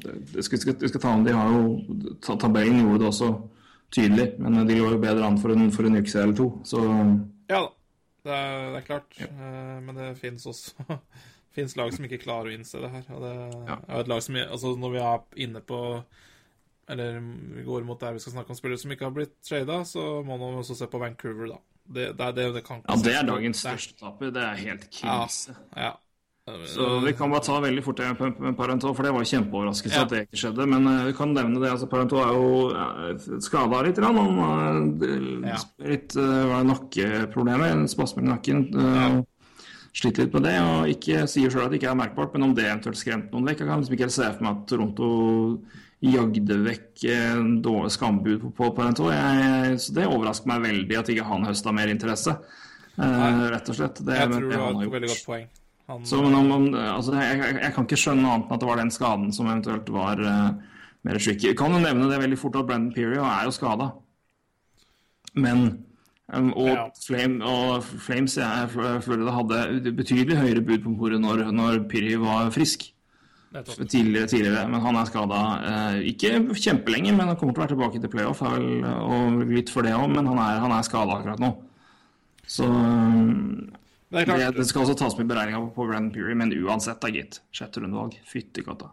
det, 0.06 0.14
det 0.34 0.44
skal, 0.46 0.58
skal, 0.62 0.88
skal 0.88 1.00
ta 1.04 1.08
om 1.18 1.24
De 1.26 1.32
har 1.36 1.50
jo 1.52 2.36
Tabellen 2.40 2.80
gjorde 2.80 3.02
det 3.02 3.10
også 3.12 3.28
tydelig, 3.92 4.30
men 4.40 4.56
de 4.68 4.78
lå 4.80 4.90
jo 4.94 5.00
bedre 5.00 5.26
an 5.28 5.36
for 5.40 5.52
en, 5.52 5.68
for 5.72 5.84
en 5.88 5.96
uke 6.00 6.14
eller 6.22 6.36
to. 6.36 6.48
Så 6.64 6.80
Ja 7.48 7.60
da. 7.66 7.68
Det 8.28 8.34
er, 8.34 8.64
det 8.72 8.80
er 8.80 8.84
klart. 8.88 9.14
Ja. 9.20 9.28
men 9.80 9.94
det 9.96 10.08
fins 10.18 10.46
også 10.46 10.74
Fins 11.58 11.72
lag 11.78 11.92
som 11.94 12.04
ikke 12.04 12.18
klarer 12.22 12.50
å 12.50 12.54
innse 12.54 12.78
det 12.82 12.90
her. 12.92 13.04
Og 13.14 13.22
det 13.24 13.30
Ja. 13.68 13.76
er 13.88 14.00
et 14.02 14.08
lag 14.10 14.20
som 14.22 14.36
altså 14.36 14.74
Når 14.78 14.92
vi 14.92 14.98
er 15.00 15.22
inne 15.46 15.60
på 15.64 15.78
Eller 16.88 17.18
vi 17.20 17.62
går 17.66 17.84
mot 17.84 18.00
der 18.00 18.14
vi 18.16 18.18
skal 18.24 18.32
snakke 18.38 18.50
om 18.54 18.56
spillere 18.56 18.80
som 18.80 18.90
ikke 18.94 19.04
har 19.04 19.12
blitt 19.12 19.34
trada, 19.44 19.82
så 19.84 20.22
må 20.24 20.38
man 20.40 20.56
også 20.62 20.74
se 20.78 20.86
på 20.88 21.00
Vancouver, 21.02 21.50
da. 21.52 21.58
Det, 21.88 22.10
det, 22.18 22.28
det, 22.36 22.46
det 22.54 22.62
kan 22.66 22.82
ja, 22.84 22.96
det 23.00 23.12
er 23.16 23.24
dagens 23.28 23.60
største 23.64 23.94
taper. 24.00 24.30
Det 24.32 24.42
er 24.44 24.54
helt 24.60 24.88
Ja. 25.02 25.22
krise. 25.24 25.54
ja. 25.76 25.94
Så 26.64 27.00
vi 27.04 27.12
kan 27.12 27.28
bare 27.28 27.44
ta 27.44 27.58
veldig 27.60 27.82
fort 27.84 27.98
Parento, 28.56 28.94
for 28.96 29.04
det 29.04 29.10
var 29.12 29.24
kjempeoverraskelse 29.28 29.98
Ja. 29.98 30.02
at 30.06 30.08
det 30.14 30.20
ikke 30.24 30.38
skjedde. 30.40 30.66
Men 30.66 30.86
eh, 30.88 31.04
vi 31.10 31.12
kan 31.12 31.34
nevne 31.36 31.60
det. 31.60 31.70
altså 31.70 31.86
Parento 31.92 32.16
er 32.16 32.32
jo 32.32 32.70
ja, 32.72 32.86
skada 33.44 33.82
litt. 33.84 33.98
Han 34.00 34.16
har 34.16 34.78
Ja. 35.44 35.58
litt 35.84 36.16
uh, 36.16 36.62
nakkeproblemer, 36.64 37.84
spasmer 37.88 38.24
i 38.24 38.30
nakken. 38.32 38.64
eh, 38.74 39.22
Sliter 39.98 40.24
litt 40.24 40.32
med 40.36 40.42
det, 40.44 40.56
og 40.62 40.88
ikke 40.88 41.26
sier 41.28 41.50
sjøl 41.50 41.64
at 41.66 41.70
det 41.72 41.80
ikke 41.82 41.90
er 41.90 42.00
merkbart. 42.00 42.32
Men 42.32 42.42
om 42.48 42.54
det 42.54 42.64
eventuelt 42.64 42.96
skremte 42.96 43.32
noen 43.32 43.44
vekk 43.48 43.60
Jeg 43.60 43.68
kan 43.68 43.80
liksom 43.80 43.94
ikke 43.96 44.06
helt 44.06 44.12
se 44.16 44.32
for 44.32 44.42
meg 44.44 44.56
at 44.56 44.66
Toronto 44.68 45.08
jagde 46.04 46.56
vekk 46.62 47.04
eh, 47.10 47.42
dårlig 47.64 47.90
skambud 47.96 48.40
på, 48.42 48.52
på 48.54 48.70
Parento. 48.76 49.08
Så 49.82 49.94
det 49.96 50.06
overrasker 50.06 50.50
meg 50.52 50.64
veldig 50.68 50.98
at 51.00 51.12
ikke 51.12 51.26
han 51.26 51.46
høsta 51.48 51.74
mer 51.74 51.90
interesse. 51.90 52.36
Eh, 52.98 53.42
rett 53.52 53.70
og 53.70 53.78
slett. 53.78 54.00
Det, 54.02 54.16
Jeg 54.18 54.30
tror 54.32 54.50
det 54.50 54.58
har 54.58 54.70
et 54.74 54.92
veldig 54.94 55.10
godt 55.12 55.26
poeng. 55.26 55.46
Han, 55.88 56.04
Så, 56.04 56.20
men 56.20 56.34
om, 56.36 56.50
om, 56.52 56.64
altså, 56.74 57.14
jeg, 57.16 57.38
jeg, 57.40 57.58
jeg 57.62 57.74
kan 57.74 57.86
ikke 57.86 58.00
skjønne 58.02 58.28
annet 58.28 58.48
enn 58.50 58.56
at 58.56 58.62
det 58.62 58.68
var 58.68 58.80
den 58.82 58.92
skaden 58.92 59.30
som 59.32 59.48
eventuelt 59.48 59.88
var 59.94 60.20
uh, 60.20 60.80
mer 61.06 61.20
tricky. 61.22 61.54
Kan 61.56 61.72
jo 61.72 61.80
nevne 61.80 62.10
det 62.10 62.18
veldig 62.20 62.38
fort 62.40 62.58
at 62.60 62.68
Brendan 62.68 62.92
Peary 62.92 63.16
er 63.22 63.46
jo 63.48 63.54
skada. 63.56 63.86
Men 65.38 65.64
um, 66.34 66.50
og, 66.52 66.68
Ja. 66.74 66.84
Flame, 67.06 67.40
og 67.46 67.86
Flames 68.04 68.36
jeg, 68.36 68.68
Florida 68.74 69.32
hadde 69.38 69.94
betydelig 69.96 70.36
høyere 70.42 70.66
bud 70.66 70.84
på 70.84 70.94
bordet 70.98 71.22
når, 71.24 71.46
når 71.56 71.80
Peary 71.88 72.18
var 72.20 72.52
frisk. 72.52 72.90
Tidligere, 73.52 74.28
tidligere. 74.28 74.66
Men 74.68 74.80
han 74.84 74.98
er 75.00 75.08
skada 75.08 75.38
ikke 76.04 76.32
kjempelenge, 76.52 77.14
men 77.16 77.30
han 77.32 77.38
kommer 77.40 77.54
til 77.54 77.62
å 77.62 77.64
være 77.66 77.74
tilbake 77.74 78.02
til 78.02 78.12
playoff. 78.12 78.42
er 78.42 78.58
vel, 78.58 78.84
og 78.84 79.42
litt 79.48 79.72
for 79.72 79.86
det 79.86 79.94
òg, 79.96 80.08
men 80.12 80.28
han 80.28 80.38
er, 80.44 80.60
han 80.64 80.74
er 80.76 80.86
skada 80.86 81.16
akkurat 81.18 81.42
nå. 81.42 81.54
Så 82.48 82.68
Det 82.68 84.22
er 84.22 84.24
det, 84.24 84.24
klart. 84.24 84.56
det 84.56 84.66
skal 84.68 84.84
også 84.86 84.96
tas 84.96 85.16
med 85.18 85.26
i 85.26 85.32
beregninga 85.34 85.66
på 85.74 85.84
Brandon 85.88 86.12
Peary, 86.14 86.34
men 86.34 86.52
uansett, 86.56 87.00
da, 87.02 87.10
gitt. 87.12 87.42
Sjette 87.52 87.82
rundevalg. 87.82 88.16
Fytti 88.28 88.64
katta. 88.64 88.92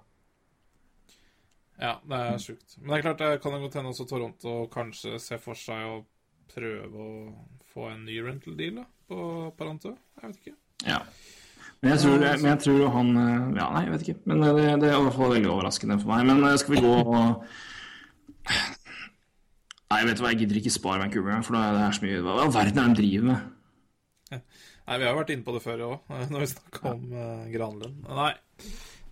Ja, 1.80 1.98
det 2.08 2.20
er 2.20 2.38
sjukt. 2.40 2.78
Men 2.80 2.90
det 2.94 2.98
er 2.98 3.06
klart, 3.10 3.22
det 3.24 3.42
kan 3.44 3.56
jo 3.56 3.64
godt 3.66 3.78
hende 3.80 3.92
også 3.92 4.08
Toronto 4.08 4.58
kanskje 4.72 5.20
ser 5.20 5.42
for 5.44 5.60
seg 5.60 5.84
å 5.88 5.98
prøve 6.54 7.06
å 7.06 7.34
få 7.74 7.90
en 7.92 8.06
ny 8.08 8.20
rental 8.24 8.56
deal 8.60 8.78
da, 8.80 8.86
på 9.10 9.18
Paranto. 9.58 9.96
Jeg 10.22 10.30
vet 10.30 10.38
ikke. 10.44 10.56
Ja. 10.88 11.02
Men 11.84 11.94
jeg 11.94 12.02
tror, 12.02 12.24
men 12.24 12.50
jeg 12.50 12.62
tror 12.64 12.84
han 12.96 13.10
eh, 13.22 13.60
Ja, 13.60 13.66
nei, 13.76 13.84
jeg 13.86 13.94
vet 13.94 14.06
ikke. 14.06 14.22
Men 14.32 14.44
det, 14.44 14.54
det 14.82 14.90
er 14.90 14.98
i 14.98 15.04
hvert 15.06 15.18
fall 15.20 15.34
veldig 15.36 15.52
overraskende 15.54 16.00
for 16.02 16.14
meg. 16.14 16.30
Men 16.32 16.48
eh, 16.48 16.58
skal 16.62 16.76
vi 16.76 16.84
gå 16.86 16.94
og 17.02 17.46
Nei, 19.86 20.00
vet 20.08 20.18
du 20.18 20.24
hva, 20.24 20.32
jeg 20.34 20.42
gidder 20.44 20.60
ikke 20.60 20.74
spare 20.74 21.04
Vancouver, 21.04 21.44
for 21.46 21.56
da 21.56 21.68
er 21.68 21.76
det 21.76 21.84
her 21.84 21.94
så 21.96 22.06
mye 22.06 22.24
Hva 22.26 22.34
i 22.34 22.42
all 22.46 22.56
verden 22.56 22.82
er 22.82 22.90
det 22.90 22.96
de 22.96 23.02
driver 23.04 23.28
med? 23.30 24.42
Nei, 24.86 24.98
vi 25.00 25.06
har 25.06 25.14
jo 25.14 25.20
vært 25.20 25.32
inne 25.34 25.46
på 25.46 25.54
det 25.56 25.62
før 25.64 25.86
òg, 25.86 26.12
når 26.34 26.44
vi 26.44 26.50
snakka 26.52 26.92
om 26.92 27.06
uh, 27.14 27.46
Granlund. 27.54 28.04
Nei. 28.06 28.34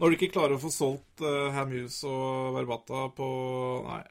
Når 0.02 0.10
du 0.10 0.18
ikke 0.18 0.34
klarer 0.34 0.58
å 0.58 0.62
få 0.62 0.70
solgt 0.74 1.24
uh, 1.24 1.54
Hamuse 1.54 2.10
og 2.10 2.58
Verbata 2.58 3.06
på 3.16 3.28
Nei. 3.86 4.02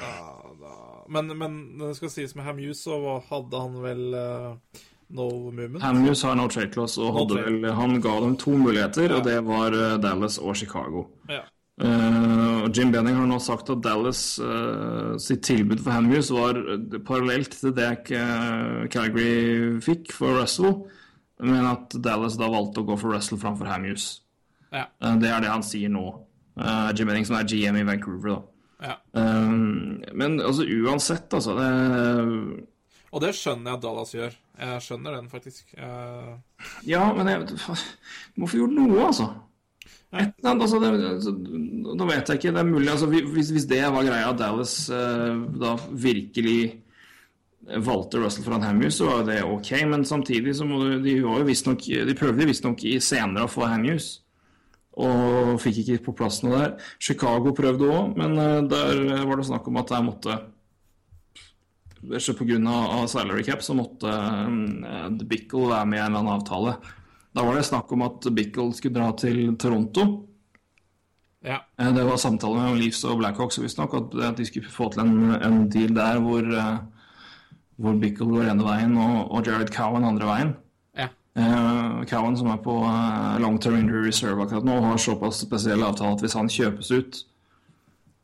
Da, 0.00 0.12
da. 0.60 0.74
Men, 1.14 1.32
men 1.38 1.58
det 1.80 1.94
skal 1.98 2.12
sies 2.12 2.34
med 2.38 2.46
Hamuse, 2.46 2.82
så 2.84 3.18
hadde 3.30 3.62
han 3.64 3.78
vel 3.82 4.04
uh, 4.14 4.82
no 5.10 5.28
movement. 5.50 5.82
Hamuse 5.82 6.26
har 6.26 6.36
no 6.38 6.48
trade 6.48 6.72
clause, 6.74 7.00
og 7.00 7.14
No 7.14 7.38
vel, 7.38 7.64
han 7.74 8.00
ga 8.02 8.12
dem 8.22 8.36
to 8.40 8.54
muligheter, 8.58 9.14
og 9.16 9.24
det 9.26 9.38
var 9.46 9.74
eh, 9.76 9.96
Dallas 10.02 10.38
og 10.38 10.56
Chicago. 10.56 11.06
Ja. 11.30 11.42
Uh, 11.80 12.66
Jim 12.76 12.90
Benning 12.92 13.16
har 13.16 13.28
nå 13.28 13.38
sagt 13.40 13.70
at 13.72 13.80
Dallas 13.80 14.36
uh, 14.42 15.16
sitt 15.16 15.46
tilbud 15.48 15.80
for 15.80 15.94
Hamuse 15.96 16.34
var 16.34 16.58
parallelt 17.08 17.54
til 17.56 17.72
det 17.72 18.02
Calgary 18.92 19.78
fikk 19.80 20.12
for 20.12 20.42
Russell, 20.42 20.82
men 21.40 21.64
at 21.70 21.96
Dallas 22.04 22.36
da 22.36 22.50
valgte 22.52 22.82
å 22.82 22.88
gå 22.90 22.98
for 23.00 23.16
Russell 23.16 23.40
framfor 23.40 23.70
Hamuse. 23.70 24.20
Ja. 24.74 24.90
Uh, 25.00 25.16
det 25.22 25.32
er 25.32 25.46
det 25.46 25.54
han 25.54 25.64
sier 25.64 25.92
nå. 25.92 26.04
Jim 26.92 27.08
Benning 27.08 27.24
som 27.24 27.38
er 27.38 27.46
GM 27.48 27.78
i 27.80 27.86
Vancouver, 27.88 28.34
da. 28.34 28.90
ja. 28.90 28.96
Men 30.12 30.34
altså 30.44 30.66
uansett, 30.66 31.32
altså 31.32 31.54
det, 31.56 31.68
Og 33.10 33.22
det 33.24 33.34
skjønner 33.34 33.72
jeg 33.72 33.78
at 33.78 33.84
Dallas 33.84 34.14
gjør. 34.14 34.34
Jeg 34.60 34.82
skjønner 34.84 35.16
den, 35.16 35.30
faktisk. 35.32 35.72
Uh... 35.74 36.36
Ja, 36.86 37.08
men 37.16 37.30
jeg, 37.30 37.46
må 38.38 38.50
få 38.50 38.60
gjort 38.60 38.76
noe, 38.76 39.00
altså. 39.08 39.30
Et 40.10 40.46
altså 40.46 40.80
det, 40.82 40.88
altså, 41.06 41.32
Nå 41.38 42.06
vet 42.08 42.28
jeg 42.28 42.40
ikke, 42.40 42.50
det 42.50 42.58
er 42.58 42.66
mulig 42.66 42.88
altså, 42.90 43.06
hvis, 43.06 43.52
hvis 43.54 43.66
det 43.70 43.84
var 43.94 44.02
greia 44.02 44.32
at 44.32 44.40
Dallas 44.40 44.72
uh, 44.90 45.38
da 45.54 45.76
virkelig 45.94 46.80
valgte 47.78 48.18
Russell 48.18 48.44
foran 48.44 48.62
Hamhus, 48.62 48.94
så 48.94 49.06
var 49.06 49.20
jo 49.20 49.26
det 49.28 49.42
ok, 49.44 49.70
men 49.86 50.04
samtidig 50.04 50.56
så 50.56 50.66
må 50.66 50.80
du, 50.82 50.96
de 51.04 51.14
var 51.22 51.44
jo 51.44 51.54
nok, 51.66 51.84
De 52.08 52.16
prøvde 52.18 52.48
visstnok 52.48 52.82
senere 53.04 53.44
å 53.46 53.50
få 53.50 53.66
Hamhus, 53.68 54.22
og 54.98 55.60
fikk 55.62 55.82
ikke 55.82 56.04
på 56.08 56.16
plass 56.18 56.40
noe 56.42 56.58
der. 56.58 56.72
Chicago 56.98 57.52
prøvde 57.56 57.90
òg, 57.90 58.16
men 58.18 58.38
eh, 58.38 58.62
der 58.70 59.24
var 59.28 59.38
det 59.38 59.46
snakk 59.46 59.68
om 59.68 59.78
at 59.80 59.92
der 59.92 60.02
måtte 60.02 60.38
Pga. 62.00 63.06
salary 63.08 63.42
cap 63.44 63.62
så 63.62 63.74
måtte 63.76 64.08
uh, 64.08 65.10
Bickle 65.28 65.68
være 65.68 65.86
med 65.86 65.98
i 65.98 66.00
en 66.00 66.06
eller 66.06 66.18
annen 66.24 66.34
avtale. 66.40 66.76
Da 67.32 67.44
var 67.46 67.54
det 67.54 67.64
snakk 67.68 67.92
om 67.92 68.02
at 68.02 68.26
Bickle 68.34 68.72
skulle 68.74 68.94
dra 68.96 69.12
til 69.12 69.56
Toronto. 69.56 70.26
ja. 71.44 71.60
Eh, 71.78 71.92
Det 71.94 72.04
var 72.04 72.16
samtale 72.16 72.56
mellom 72.56 72.78
Leafs 72.80 73.04
og 73.04 73.18
Blackhawks 73.18 73.58
visstnok, 73.62 73.94
at 73.94 74.36
de 74.36 74.46
skulle 74.46 74.68
få 74.68 74.90
til 74.92 75.00
en, 75.04 75.34
en 75.42 75.68
deal 75.70 75.94
der 75.94 76.18
hvor, 76.20 76.40
eh, 76.42 76.78
hvor 77.76 77.94
Bickle 78.00 78.26
går 78.26 78.50
ene 78.50 78.64
veien 78.66 78.96
og, 78.98 79.30
og 79.30 79.46
Jared 79.46 79.70
Cowan 79.72 80.04
andre 80.04 80.26
veien. 80.26 80.54
ja. 80.98 81.08
Eh, 81.38 82.04
Cowan 82.10 82.36
som 82.36 82.48
er 82.50 82.58
på 82.64 82.74
eh, 82.82 83.38
long 83.40 83.60
term 83.62 83.76
injury 83.78 84.08
reserve 84.08 84.42
akkurat 84.42 84.64
nå, 84.66 84.80
har 84.82 84.98
såpass 84.98 85.44
spesiell 85.46 85.82
avtale 85.86 86.16
at 86.16 86.20
hvis 86.24 86.34
han 86.34 86.48
kjøpes 86.50 86.90
ut 86.90 87.20
eh, 87.22 87.29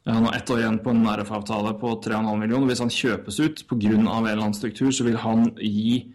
Han 0.06 0.24
har 0.28 0.36
ett 0.38 0.50
år 0.50 0.60
igjen 0.60 0.78
på 0.78 0.92
en 0.94 1.02
RF-avtale 1.06 1.72
på 1.80 1.94
3,5 2.04 2.36
millioner. 2.38 2.68
Hvis 2.70 2.82
han 2.84 2.92
kjøpes 2.94 3.40
ut 3.42 3.64
pga. 3.66 3.88
en 3.90 4.06
eller 4.06 4.36
annen 4.38 4.54
struktur, 4.54 4.92
så 4.94 5.04
vil 5.04 5.16
han 5.18 5.48
gi 5.58 6.12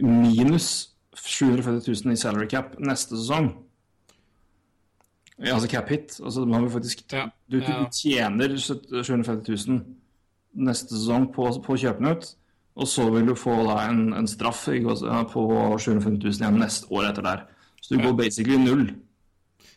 minus 0.00 0.88
750 1.12 1.92
000 2.06 2.12
i 2.14 2.16
salary 2.16 2.48
cap 2.48 2.78
neste 2.80 3.16
sesong. 3.16 3.50
Ja, 5.42 5.54
altså 5.56 5.68
cap 5.68 5.88
hit. 5.90 6.16
Altså, 6.24 6.44
man 6.46 6.64
vil 6.64 6.70
faktisk, 6.70 7.04
Ja, 7.12 7.26
du, 7.50 7.60
du 7.60 7.72
tjener 7.92 8.56
750 8.56 9.68
000 9.68 9.82
neste 10.68 10.94
sesong 10.96 11.28
på, 11.34 11.48
på 11.64 11.74
å 11.74 11.80
kjøpe 11.80 12.00
den 12.04 12.16
ut. 12.16 12.28
Og 12.80 12.88
så 12.88 13.04
vil 13.12 13.26
du 13.28 13.34
få 13.36 13.54
da 13.66 13.82
en, 13.90 14.12
en 14.16 14.28
straff 14.28 14.64
på 14.68 15.42
750 15.76 16.16
000 16.24 16.38
igjen 16.40 16.60
neste 16.62 16.88
år 16.92 17.10
etter 17.10 17.26
der. 17.26 17.42
Så 17.82 17.94
du 17.94 18.00
Ja. 18.00 18.06
går 18.06 18.16
basically 18.22 18.56
null. 18.56 18.86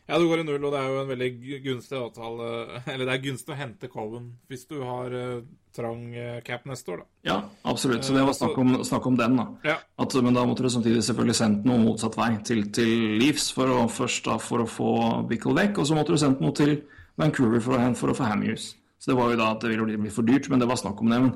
Ja, 0.06 0.20
du 0.22 0.28
går 0.30 0.44
i 0.44 0.46
null, 0.46 0.62
og 0.62 0.74
det 0.74 0.80
er 0.80 0.92
jo 0.92 0.98
en 1.02 1.10
veldig 1.10 1.60
gunstig 1.66 1.98
avtale 1.98 2.50
Eller 2.94 3.08
det 3.08 3.14
er 3.16 3.24
gunstig 3.24 3.56
å 3.56 3.58
hente 3.58 3.90
Coven 3.90 4.28
hvis 4.52 4.68
du 4.70 4.78
har 4.86 5.14
uh, 5.14 5.46
trang 5.76 6.04
eh, 6.16 6.38
cap 6.46 6.64
neste 6.70 6.94
år, 6.94 7.02
da. 7.02 7.08
Ja, 7.28 7.38
absolutt. 7.68 8.06
Så 8.08 8.14
det 8.16 8.22
var 8.24 8.36
snakk 8.38 8.56
om, 8.62 8.70
snakk 8.88 9.08
om 9.10 9.18
den, 9.20 9.36
da. 9.36 9.46
Ja. 9.68 9.76
At, 10.00 10.14
men 10.24 10.38
da 10.38 10.46
måtte 10.48 10.64
du 10.64 10.70
samtidig 10.72 11.02
selvfølgelig 11.04 11.36
sendt 11.36 11.66
noe 11.68 11.82
motsatt 11.82 12.16
vei 12.16 12.30
til, 12.48 12.62
til 12.76 13.18
Leafs 13.20 13.50
for 13.56 13.74
å, 13.74 13.82
først 13.92 14.30
da 14.30 14.38
for 14.40 14.64
å 14.64 14.70
få 14.70 14.94
Bickle 15.28 15.58
vekk, 15.58 15.82
og 15.82 15.90
så 15.90 15.98
måtte 15.98 16.16
du 16.16 16.22
sendt 16.22 16.40
noe 16.44 16.56
til 16.56 16.78
Vancouver 17.20 17.60
for 17.66 17.76
å, 17.76 17.90
for 18.00 18.14
å 18.14 18.16
få 18.16 18.30
Hamuse. 18.30 18.78
Så 19.02 19.12
det 19.12 19.18
var 19.20 19.34
jo 19.34 19.42
da 19.42 19.50
at 19.52 19.66
det 19.66 19.74
ville 19.74 20.00
bli, 20.00 20.14
for 20.14 20.28
dyrt, 20.28 20.48
men 20.54 20.64
det 20.64 20.70
var 20.70 20.80
snakk 20.80 21.04
om 21.04 21.12
det. 21.12 21.20
Men, 21.26 21.36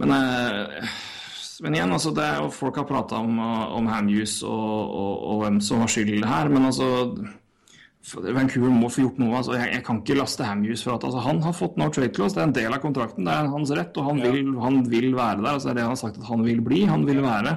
men, 0.00 0.16
uh, 0.16 0.96
men 1.66 1.76
igjen, 1.76 1.92
altså, 1.98 2.14
det 2.16 2.30
folk 2.56 2.80
har 2.80 2.88
prata 2.88 3.20
om, 3.20 3.36
eh, 3.36 3.76
om 3.76 3.92
Hamhus 3.92 4.40
og, 4.48 4.72
og, 5.02 5.12
og 5.28 5.44
hvem 5.44 5.60
som 5.62 5.84
har 5.84 5.92
skyld 5.92 6.24
her, 6.24 6.48
men 6.50 6.70
altså 6.72 6.88
Vancouver 8.02 8.72
må 8.74 8.88
få 8.90 9.04
gjort 9.04 9.18
noe. 9.22 9.36
altså 9.38 9.54
Jeg, 9.54 9.68
jeg 9.76 9.84
kan 9.86 10.00
ikke 10.02 10.16
laste 10.18 10.44
Hamhus 10.44 10.82
for 10.82 10.96
at 10.96 11.04
altså, 11.06 11.20
han 11.22 11.42
har 11.44 11.52
fått 11.54 11.76
no 11.78 11.86
trade 11.94 12.10
clause. 12.16 12.34
Det 12.34 12.42
er 12.42 12.48
en 12.48 12.54
del 12.56 12.74
av 12.74 12.80
kontrakten. 12.82 13.24
Det 13.28 13.32
er 13.34 13.50
hans 13.52 13.70
rett, 13.78 13.96
og 13.96 14.08
han, 14.10 14.18
Ja. 14.24 14.30
vil, 14.34 14.54
han 14.58 14.80
vil 14.90 15.12
være 15.14 15.42
der. 15.42 15.52
altså 15.52 15.68
Det 15.68 15.72
er 15.72 15.78
det 15.80 15.82
han 15.86 15.94
har 15.94 16.00
sagt 16.02 16.18
at 16.18 16.26
han 16.32 16.42
vil 16.44 16.60
bli. 16.66 16.84
Han 16.90 17.06
vil 17.06 17.22
være. 17.22 17.56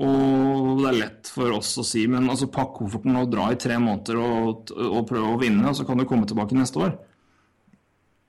Og 0.00 0.78
det 0.80 0.88
er 0.90 0.98
lett 1.00 1.28
for 1.28 1.52
oss 1.52 1.74
å 1.80 1.84
si, 1.84 2.06
men 2.08 2.28
altså 2.32 2.46
pakk 2.52 2.74
kofferten 2.78 3.16
og 3.20 3.30
dra 3.32 3.50
i 3.52 3.58
tre 3.60 3.76
måneder 3.80 4.16
og, 4.20 4.70
og 4.72 5.02
prøve 5.08 5.34
å 5.34 5.40
vinne, 5.40 5.66
og 5.68 5.76
så 5.76 5.84
kan 5.88 5.98
du 6.00 6.06
komme 6.08 6.24
tilbake 6.28 6.56
neste 6.56 6.80
år. 6.80 6.94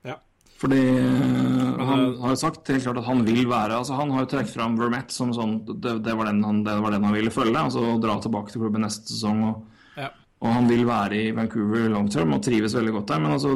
Ja. 0.04 0.18
Fordi 0.60 0.80
øh, 0.82 1.80
han 1.80 2.04
har 2.20 2.34
jo 2.36 2.40
sagt 2.42 2.68
helt 2.74 2.84
klart 2.84 3.00
at 3.00 3.08
han 3.08 3.24
vil 3.26 3.48
være 3.50 3.78
altså 3.80 3.96
Han 3.98 4.12
har 4.12 4.26
jo 4.26 4.30
trukket 4.34 4.52
fram 4.54 4.76
Vermette 4.78 5.16
som 5.16 5.32
sånn 5.34 5.56
det, 5.66 5.96
det, 6.06 6.14
var 6.20 6.28
den 6.30 6.44
han, 6.44 6.60
det 6.68 6.76
var 6.84 6.92
den 6.94 7.08
han 7.08 7.16
ville 7.16 7.32
følge. 7.34 7.56
altså 7.58 7.96
Dra 8.04 8.20
tilbake 8.22 8.52
til 8.54 8.62
klubben 8.66 8.84
neste 8.86 9.08
sesong. 9.16 9.44
og 9.48 9.56
Ja. 9.56 9.71
Og 10.42 10.54
han 10.56 10.70
vil 10.70 10.88
være 10.88 11.18
i 11.18 11.36
Vancouver 11.38 11.90
long 11.94 12.10
term 12.12 12.34
og 12.34 12.44
trives 12.44 12.76
veldig 12.76 12.96
godt 12.98 13.14
der. 13.14 13.20
Men 13.20 13.32
altså 13.32 13.52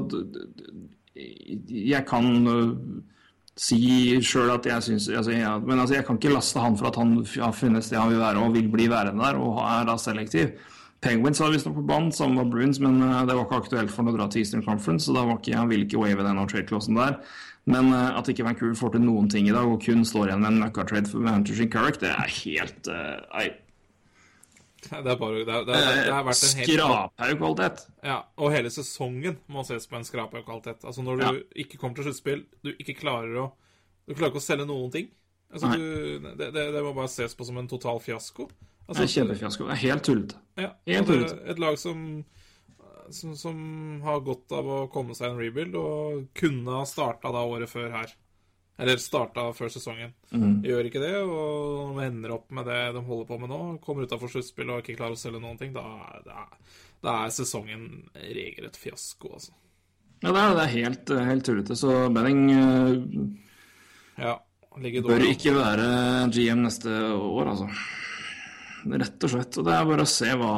Jeg 1.70 2.06
kan 2.06 2.48
øh, 2.48 2.78
si 3.58 4.22
sjøl 4.22 4.52
at 4.52 4.66
jeg 4.66 4.84
syns 4.84 5.10
altså, 5.10 5.32
Men 5.66 5.80
altså, 5.80 5.96
jeg 5.96 6.06
kan 6.06 6.16
ikke 6.16 6.34
laste 6.34 6.60
han 6.60 6.78
for 6.78 6.88
at 6.88 7.00
han 7.00 7.26
har 7.42 7.52
funnet 7.52 7.84
sted 7.84 7.98
han 7.98 8.12
vil 8.12 8.20
være 8.20 8.38
og 8.38 8.54
vil 8.54 8.70
bli 8.70 8.90
værende 8.90 9.24
der, 9.24 9.40
og 9.40 9.64
er 9.64 9.86
da 9.86 9.98
selektiv. 9.98 10.48
Penguins 11.02 11.40
var 11.40 11.52
visstnok 11.52 11.76
på 11.76 11.82
banen, 11.82 12.12
sammen 12.12 12.38
var 12.38 12.50
Bruins, 12.52 12.80
men 12.80 13.02
øh, 13.02 13.28
det 13.28 13.36
var 13.36 13.44
ikke 13.46 13.62
aktuelt 13.64 13.92
for 13.92 14.04
han 14.04 14.14
å 14.14 14.18
dra 14.18 14.30
til 14.30 14.42
Eastern 14.42 14.64
Conference, 14.64 15.06
så 15.06 15.14
da 15.14 15.26
var 15.26 15.42
ikke, 15.42 15.58
han 15.58 15.70
ville 15.70 15.86
ikke 15.86 16.02
wave 16.02 16.24
den 16.24 16.48
trade-clausen 16.48 16.98
der. 16.98 17.20
Men 17.66 17.94
øh, 17.94 18.18
at 18.20 18.30
ikke 18.30 18.46
Vancouver 18.46 18.78
får 18.78 18.96
til 18.96 19.06
noen 19.06 19.30
ting 19.30 19.50
i 19.50 19.54
dag, 19.54 19.66
og 19.66 19.82
kun 19.86 20.06
står 20.06 20.30
igjen 20.30 20.42
med 20.46 20.54
en 20.54 20.64
møkka-trade 20.66 21.10
for 21.10 21.26
Hunter 21.30 21.58
Shinkarek, 21.58 22.02
det 22.02 22.14
er 22.14 22.34
helt 22.44 22.90
nei, 22.90 23.50
Det 25.06 25.12
er 25.12 25.18
bare 25.20 25.44
Det, 25.46 25.60
det, 25.68 25.76
det 25.76 26.14
helt 26.14 26.36
Skraphaug-kvalitet. 26.70 27.86
Ja, 28.06 28.18
og 28.38 28.52
hele 28.54 28.70
sesongen 28.74 29.38
må 29.52 29.64
ses 29.66 29.88
på 29.90 29.98
en 30.00 30.06
skraphaug-kvalitet. 30.08 30.86
Altså 30.86 31.04
når 31.06 31.18
du 31.18 31.24
Ja. 31.26 31.32
ikke 31.66 31.80
kommer 31.82 31.96
til 32.00 32.08
sluttspill, 32.10 32.46
du 32.64 32.72
ikke 32.76 32.98
klarer 33.00 33.36
å 33.46 33.52
Du 34.06 34.14
klarer 34.14 34.30
ikke 34.34 34.44
å 34.44 34.46
selge 34.46 34.68
noen 34.70 34.92
ting. 34.94 35.08
Altså, 35.54 35.72
du, 35.74 36.20
det, 36.38 36.52
det, 36.54 36.64
det 36.76 36.82
må 36.86 36.92
bare 36.94 37.10
ses 37.10 37.34
på 37.38 37.46
som 37.48 37.58
en 37.58 37.68
total 37.72 37.98
fiasko. 38.04 38.46
Det 38.50 38.90
Altså, 38.92 39.02
er 39.02 39.14
kjempefiasko. 39.16 39.66
Det 39.66 39.74
er 39.74 39.82
helt 39.88 40.04
tullete. 40.06 40.36
Ja, 40.62 40.70
Helt 40.86 41.08
tullete. 41.10 41.38
er 41.42 41.52
et 41.56 41.62
lag 41.64 41.78
som, 41.82 42.02
som, 43.10 43.32
som 43.40 43.58
har 44.06 44.20
godt 44.28 44.52
av 44.54 44.68
å 44.70 44.78
komme 44.94 45.16
seg 45.18 45.32
en 45.32 45.40
rebuild, 45.42 45.74
og 45.80 46.28
kunne 46.38 46.76
ha 46.78 46.84
starta 46.86 47.32
da 47.34 47.42
året 47.50 47.72
før 47.72 47.90
her. 47.96 48.14
Eller 48.76 49.00
starta 49.00 49.46
før 49.56 49.70
sesongen. 49.72 50.12
Mm. 50.36 50.58
Gjør 50.66 50.90
ikke 50.90 51.04
det, 51.04 51.14
og 51.24 51.96
de 51.96 52.08
ender 52.10 52.34
opp 52.36 52.50
med 52.56 52.68
det 52.68 52.80
de 52.98 53.04
holder 53.08 53.30
på 53.30 53.38
med 53.40 53.52
nå. 53.52 53.60
Kommer 53.84 54.08
utafor 54.08 54.32
sluttspill 54.32 54.74
og 54.74 54.82
ikke 54.84 54.98
klarer 55.00 55.16
å 55.16 55.20
selge 55.20 55.40
noen 55.44 55.60
ting. 55.62 55.72
Da, 55.76 55.86
da, 56.26 56.44
da 57.06 57.22
er 57.24 57.36
sesongen 57.36 57.86
regelrett 58.20 58.80
fiasko, 58.80 59.32
altså. 59.38 59.56
Ja, 60.24 60.32
det 60.32 60.42
er, 60.42 60.58
det 60.58 60.66
er 60.66 60.74
helt, 60.74 61.14
helt 61.30 61.48
tullete. 61.48 61.78
Så 61.80 61.94
Benning 62.16 62.44
uh, 62.52 62.92
Ja, 64.20 64.36
bør 65.06 65.24
ikke 65.30 65.56
være 65.56 65.88
GM 66.36 66.66
neste 66.66 66.92
år, 67.16 67.54
altså. 67.54 67.70
Rett 68.86 69.26
og 69.26 69.32
slett. 69.32 69.60
Og 69.60 69.68
det 69.68 69.76
er 69.76 69.88
bare 69.88 70.06
å 70.06 70.10
se 70.10 70.36
hva 70.38 70.54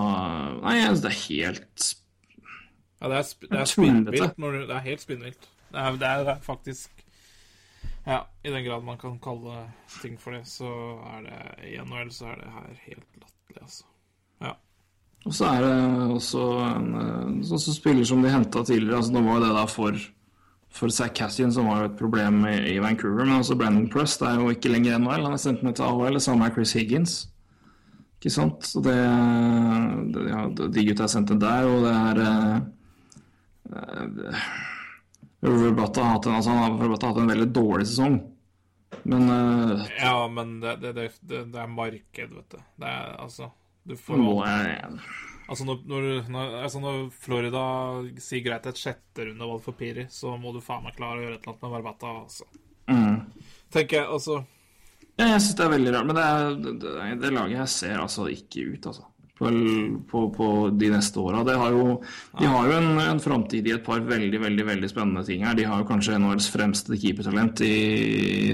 Nei, 0.64 0.80
synes 0.82 1.04
det 1.06 1.14
er 1.14 1.20
helt 1.22 1.90
Ja, 2.98 3.12
det 3.12 3.20
er, 3.22 3.30
det 3.46 3.62
er 3.62 3.70
spinnvilt. 3.70 4.42
Det 4.42 4.78
er 4.82 4.86
helt 4.90 5.06
spinnvilt. 5.06 5.50
Det 5.68 5.90
det 6.02 6.10
er 6.10 6.40
faktisk 6.42 6.97
Ja, 8.08 8.22
i 8.44 8.50
den 8.50 8.64
grad 8.64 8.86
man 8.88 8.98
kan 8.98 9.18
kalle 9.20 9.66
ting 10.02 10.16
for 10.20 10.32
det, 10.32 10.46
så 10.48 10.70
er 11.12 11.26
det 11.26 11.40
i 11.68 11.76
NHL 11.84 12.12
så 12.16 12.30
er 12.32 12.38
det 12.40 12.52
her 12.54 12.70
helt 12.86 13.08
latterlig, 13.20 13.62
altså. 13.62 13.84
Ja. 14.46 14.54
Og 15.26 15.34
så 15.36 15.50
er 15.50 15.66
det 15.66 16.12
også 16.16 16.44
en 16.70 16.94
øh, 17.02 17.34
sånn 17.50 17.64
som 17.66 17.76
spiller 17.76 18.08
som 18.08 18.22
de 18.24 18.32
henta 18.32 18.64
tidligere. 18.64 19.02
altså 19.02 19.12
Nå 19.12 19.26
var 19.26 19.44
det 19.44 19.56
da 19.58 19.66
for 19.72 19.98
for 20.78 20.94
Zack 20.94 21.16
Cassian, 21.16 21.52
som 21.52 21.68
var 21.72 21.88
et 21.88 21.98
problem 21.98 22.44
i, 22.46 22.76
i 22.76 22.80
Vancouver. 22.80 23.26
Men 23.26 23.40
også 23.40 23.56
Brandon 23.58 23.90
Prust 23.90 24.22
er 24.22 24.38
jo 24.38 24.52
ikke 24.54 24.70
lenger 24.70 25.00
NHL. 25.00 25.26
Han 25.26 25.34
er 25.34 25.42
sendt 25.42 25.64
ned 25.66 25.78
til 25.78 25.88
AHL, 25.88 26.20
samme 26.22 26.46
er 26.46 26.54
Chris 26.54 26.74
Higgins. 26.78 27.16
Ikke 28.18 28.34
sant? 28.34 28.66
Så 28.66 28.82
det, 28.86 28.96
det 30.14 30.26
ja, 30.30 30.44
De 30.58 30.86
gutta 30.90 31.06
er 31.06 31.14
sendt 31.14 31.34
ned 31.34 31.42
der, 31.42 31.70
og 31.72 31.86
det 31.86 31.94
er 31.96 32.22
eh, 32.24 32.58
eh, 33.74 34.48
Roberta 35.52 36.04
har 36.04 36.18
hatt 36.18 36.28
en, 36.30 36.40
altså 36.40 36.56
har 36.56 36.76
Roberta 36.76 37.08
har 37.08 37.14
hatt 37.14 37.22
en 37.24 37.32
veldig 37.32 37.48
dårlig 37.56 37.88
sesong. 37.88 38.18
Men 39.04 39.30
uh, 39.30 39.88
ja, 40.00 40.28
men 40.32 40.60
det, 40.60 40.76
det, 40.82 40.94
det, 40.94 41.44
det, 41.44 41.60
er 41.60 41.72
marked, 41.72 42.36
vet 42.36 42.54
du. 42.54 42.60
Det 42.80 42.92
er 42.92 43.16
altså 43.20 43.52
Du 43.84 43.96
får 44.00 44.20
Altså 45.48 45.64
når, 45.64 45.84
når, 45.88 46.06
når, 46.28 46.56
altså 46.66 46.80
når 46.84 46.96
Florida 47.24 47.62
sier 48.20 48.44
greit 48.44 48.66
et 48.68 48.80
sjette 48.80 49.30
rundevalg 49.30 49.62
for 49.64 49.78
Piri, 49.80 50.04
så 50.12 50.34
må 50.36 50.52
du 50.52 50.60
faen 50.64 50.84
meg 50.84 50.98
klare 50.98 51.22
å 51.22 51.24
gjøre 51.24 51.38
et 51.38 51.46
eller 51.46 51.54
annet 51.54 51.64
med 51.64 51.76
Barbata, 51.78 52.10
altså. 52.26 52.48
mm. 52.92 53.46
Tenker 53.72 54.02
jeg, 54.02 54.10
altså 54.12 54.42
Ja, 55.16 55.30
jeg 55.30 55.46
syns 55.46 55.56
det 55.56 55.64
er 55.64 55.72
veldig 55.72 55.94
rart, 55.96 56.10
men 56.10 56.20
det, 56.20 56.26
er, 56.28 56.58
det, 56.66 56.74
det, 56.84 57.06
det 57.24 57.32
laget 57.32 57.62
her 57.62 57.72
ser 57.72 58.04
altså 58.04 58.28
ikke 58.28 58.66
ut, 58.74 58.90
altså. 58.92 59.08
På, 59.38 59.50
på, 60.10 60.22
på 60.34 60.46
de 60.74 60.88
neste 60.90 61.20
åra. 61.22 61.44
De 61.46 61.54
har 61.54 61.70
jo, 61.76 62.00
de 62.40 62.48
har 62.50 62.70
jo 62.72 62.78
en, 62.80 62.88
en 63.04 63.20
framtid 63.22 63.68
i 63.70 63.76
et 63.76 63.84
par 63.86 64.00
veldig 64.02 64.40
veldig, 64.42 64.64
veldig 64.66 64.90
spennende 64.90 65.22
ting 65.28 65.44
her. 65.46 65.54
De 65.54 65.68
har 65.70 65.84
jo 65.84 65.90
kanskje 65.92 66.18
NHLs 66.18 66.48
fremste 66.50 66.98
keepertalent 66.98 67.62
i, 67.62 67.74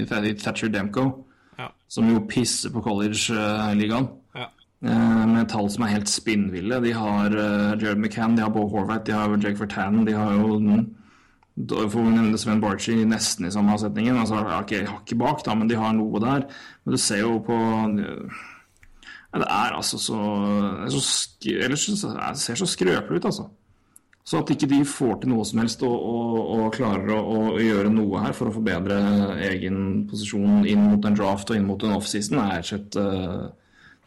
i 0.02 0.34
Thatcher 0.36 0.68
Demko, 0.74 1.06
Ja. 1.56 1.70
som 1.88 2.08
jo 2.10 2.20
pisser 2.28 2.72
på 2.74 2.82
college-ligaen. 2.84 4.08
ja. 4.36 4.50
Eh, 4.84 5.24
med 5.30 5.48
tall 5.48 5.70
som 5.72 5.86
er 5.86 5.94
helt 5.94 6.10
spinnville. 6.12 6.82
De 6.84 6.92
har 6.92 7.32
uh, 7.32 7.72
Jared 7.80 7.96
McCann, 8.02 8.36
de 8.36 8.42
har 8.44 8.50
Bo 8.52 8.66
Horvath, 8.68 9.06
de 9.06 9.14
har 9.16 9.32
Jake 9.38 9.56
Vertanen, 9.56 10.04
de 10.04 10.12
har 10.12 10.34
jo 10.36 10.58
får 11.88 12.02
vi 12.02 12.10
nevne 12.10 12.38
Sven 12.38 12.60
Barchi 12.60 12.96
nesten 13.06 13.46
i 13.46 13.50
samme 13.54 13.78
setningen. 13.78 14.18
Altså, 14.18 14.42
okay, 14.58 14.84
hakket 14.90 15.18
bak, 15.20 15.44
da, 15.46 15.54
men 15.54 15.68
de 15.70 15.78
har 15.78 15.94
noe 15.96 16.20
der. 16.20 16.44
Men 16.84 16.92
du 16.92 16.98
ser 17.00 17.22
jo 17.22 17.38
på 17.46 17.56
ja, 19.34 19.42
Det 19.42 19.50
er 19.50 19.74
altså 19.74 19.98
så, 19.98 20.16
er 20.86 20.94
så 20.94 21.04
Ellers 21.50 21.86
det 21.90 22.40
ser 22.40 22.58
så 22.60 22.66
skrøpelig 22.70 23.20
ut, 23.20 23.24
altså. 23.32 23.48
Så 24.24 24.38
at 24.40 24.50
ikke 24.54 24.70
de 24.70 24.78
får 24.88 25.18
til 25.20 25.34
noe 25.34 25.44
som 25.44 25.58
helst 25.60 25.82
og, 25.84 25.92
og, 25.92 26.36
og 26.56 26.68
klarer 26.72 27.10
å, 27.12 27.18
og 27.34 27.58
gjøre 27.60 27.90
noe 27.92 28.22
her 28.24 28.32
for 28.36 28.48
å 28.48 28.54
forbedre 28.54 28.96
egen 29.50 30.06
posisjon 30.08 30.62
inn 30.64 30.86
mot 30.86 31.04
en 31.04 31.18
draft 31.18 31.50
og 31.52 31.58
inn 31.58 31.66
mot 31.68 31.82
en 31.84 31.98
offseason, 31.98 32.38
er 32.40 32.54
rett 32.54 32.64
og 32.64 32.70
slett 32.70 32.96
uh, 32.96 33.50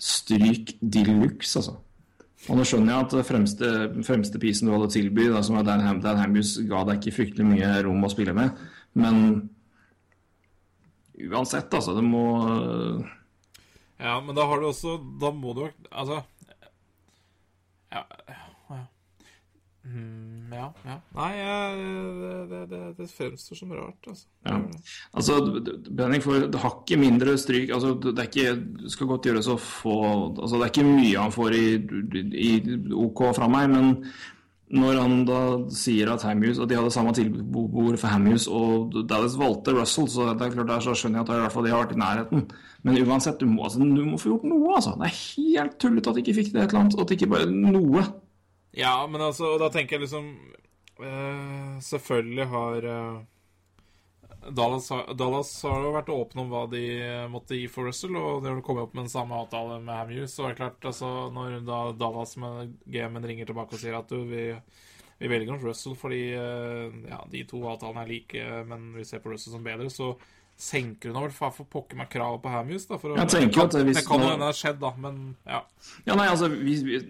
stryk 0.02 0.74
de 0.82 1.04
luxe, 1.12 1.54
altså. 1.60 1.76
Og 2.48 2.58
nå 2.58 2.66
skjønner 2.66 2.94
jeg 2.94 3.06
at 3.06 3.28
fremste, 3.28 3.70
fremste 4.08 4.42
pisen 4.42 4.70
du 4.70 4.74
hadde 4.74 4.90
tilby, 4.96 5.28
da, 5.30 5.44
som 5.46 5.60
var 5.60 5.68
Dan, 5.68 5.86
Ham, 5.86 6.02
Dan 6.02 6.22
Hambus, 6.22 6.56
ga 6.66 6.82
deg 6.88 7.02
ikke 7.02 7.18
fryktelig 7.20 7.46
mye 7.52 7.70
rom 7.86 8.06
å 8.08 8.12
spille 8.14 8.34
med, 8.38 8.58
men 8.98 9.22
uansett, 11.28 11.70
altså, 11.78 11.94
det 11.98 12.06
må 12.06 12.26
Ja, 13.98 14.20
men 14.22 14.36
da 14.38 14.46
har 14.46 14.62
du 14.62 14.68
også 14.70 15.00
Da 15.22 15.32
må 15.34 15.56
du 15.58 15.64
Altså 15.90 16.22
Ja, 17.92 18.04
ja. 18.30 18.44
Mm, 19.88 20.52
ja, 20.52 20.66
ja. 20.84 20.96
Nei, 21.16 21.34
det, 22.50 22.62
det, 22.68 22.80
det, 22.98 23.06
fremstår 23.08 23.56
som 23.56 23.70
rart, 23.72 24.10
altså. 24.10 24.26
Ja. 24.44 24.58
Altså, 25.16 25.38
Benning 25.88 26.24
får 26.24 26.50
hakket 26.60 27.00
mindre 27.00 27.38
stryk. 27.40 27.72
Altså, 27.72 27.94
det 28.04 28.18
er 28.20 28.28
ikke, 28.28 28.56
det 28.82 28.92
skal 28.92 29.08
godt 29.14 29.30
gjøres 29.30 29.48
å 29.54 29.56
få 29.62 29.96
altså, 30.34 30.58
Det 30.58 30.66
er 30.66 30.74
ikke 30.74 30.90
mye 30.90 31.22
han 31.22 31.36
får 31.36 31.56
i, 31.56 31.68
i 32.50 32.52
OK 33.06 33.24
fra 33.38 33.48
meg, 33.52 33.72
men 33.72 33.94
når 34.68 34.98
han 35.00 35.22
da 35.28 35.42
sier 35.72 36.10
at 36.12 36.26
Hamhus 36.28 36.58
og 36.60 36.68
de 36.68 36.76
hadde 36.76 36.92
samme 36.92 37.14
tilbord 37.16 37.96
for 38.02 38.12
Hamhus 38.12 38.50
og 38.52 38.98
Dallas 39.08 39.38
valgte 39.40 39.72
Russell, 39.78 40.10
så 40.12 40.34
det 40.34 40.44
er 40.44 40.58
klart 40.58 40.72
der 40.74 40.84
så 40.84 40.96
skjønner 40.98 41.22
jeg 41.22 41.28
at 41.28 41.32
i 41.38 41.44
hvert 41.46 41.56
fall 41.56 41.68
de 41.68 41.72
har 41.72 41.86
vært 41.86 41.96
i 41.96 42.02
nærheten. 42.02 42.44
Men 42.84 43.00
uansett, 43.06 43.40
du 43.40 43.48
må, 43.48 43.64
altså, 43.64 43.80
du 43.80 44.04
må 44.04 44.20
få 44.20 44.34
gjort 44.34 44.48
noe, 44.50 44.74
altså. 44.76 44.98
Det 45.00 45.08
er 45.08 45.22
helt 45.22 45.80
tullete 45.80 46.12
at 46.12 46.20
de 46.20 46.24
ikke 46.26 46.36
fikk 46.42 46.52
det 46.52 46.62
et 46.66 46.68
eller 46.68 46.84
annet. 46.84 47.00
At 47.00 47.08
de 47.08 47.16
ikke 47.16 47.32
bare 47.32 47.48
noe. 47.48 48.04
Ja, 48.76 48.98
men 49.08 49.24
altså, 49.24 49.54
og 49.56 49.64
da 49.64 49.72
tenker 49.74 49.98
jeg 49.98 50.06
liksom 50.06 50.28
uh, 51.00 51.80
Selvfølgelig 51.82 52.48
har 52.52 52.92
uh, 52.92 53.24
Dallas, 54.56 54.90
Dallas, 55.20 55.52
har 55.68 55.84
jo 55.84 55.94
vært 55.96 56.12
åpne 56.14 56.44
om 56.44 56.52
hva 56.52 56.64
de 56.72 56.84
måtte 57.32 57.58
gi 57.58 57.68
for 57.72 57.90
Russell, 57.90 58.16
og 58.16 58.44
de 58.44 58.52
har 58.52 58.62
kommet 58.66 58.88
opp 58.88 58.96
med 58.96 59.06
den 59.06 59.14
samme 59.14 59.38
avtale 59.38 59.80
med 59.84 59.96
Hamu, 59.96 60.28
Så 60.28 60.46
er 60.46 60.54
det 60.54 60.62
klart, 60.62 60.90
altså, 60.92 61.10
når 61.34 61.60
da 61.68 61.82
Dallas 61.98 62.38
med 62.42 62.78
GM-en 62.86 63.28
ringer 63.28 63.50
tilbake 63.50 63.76
og 63.76 63.82
sier 63.82 63.98
at 64.00 64.12
du, 64.12 64.22
vi, 64.30 64.46
vi 65.20 65.32
velger 65.32 65.52
nok 65.52 65.68
Russell 65.68 65.98
fordi 66.00 66.24
uh, 66.38 66.96
ja, 67.10 67.22
de 67.32 67.44
to 67.50 67.62
avtalene 67.68 68.06
er 68.06 68.12
like, 68.14 68.50
men 68.70 68.92
vi 68.96 69.08
ser 69.08 69.24
på 69.24 69.34
Russell 69.34 69.58
som 69.58 69.66
bedre, 69.66 69.92
så 69.92 70.14
senker 70.58 71.12
hun 71.14 71.22
vel 71.22 71.34
for, 71.34 71.54
for 71.54 71.70
pokker 71.70 72.00
meg 72.00 72.10
kravet 72.10 72.42
på 72.42 72.50
Hamhus. 72.50 72.88
Det 72.90 72.98
kan 72.98 73.12
jo 73.14 73.18
hende 73.20 74.40
det 74.42 74.48
har 74.48 74.58
skjedd, 74.58 74.80
da, 74.82 74.90
men 74.98 75.20
ja. 75.46 75.60
Ja, 76.08 76.16
nei, 76.18 76.26
altså, 76.32 76.50
vi, 76.50 76.74
vi, 76.82 77.02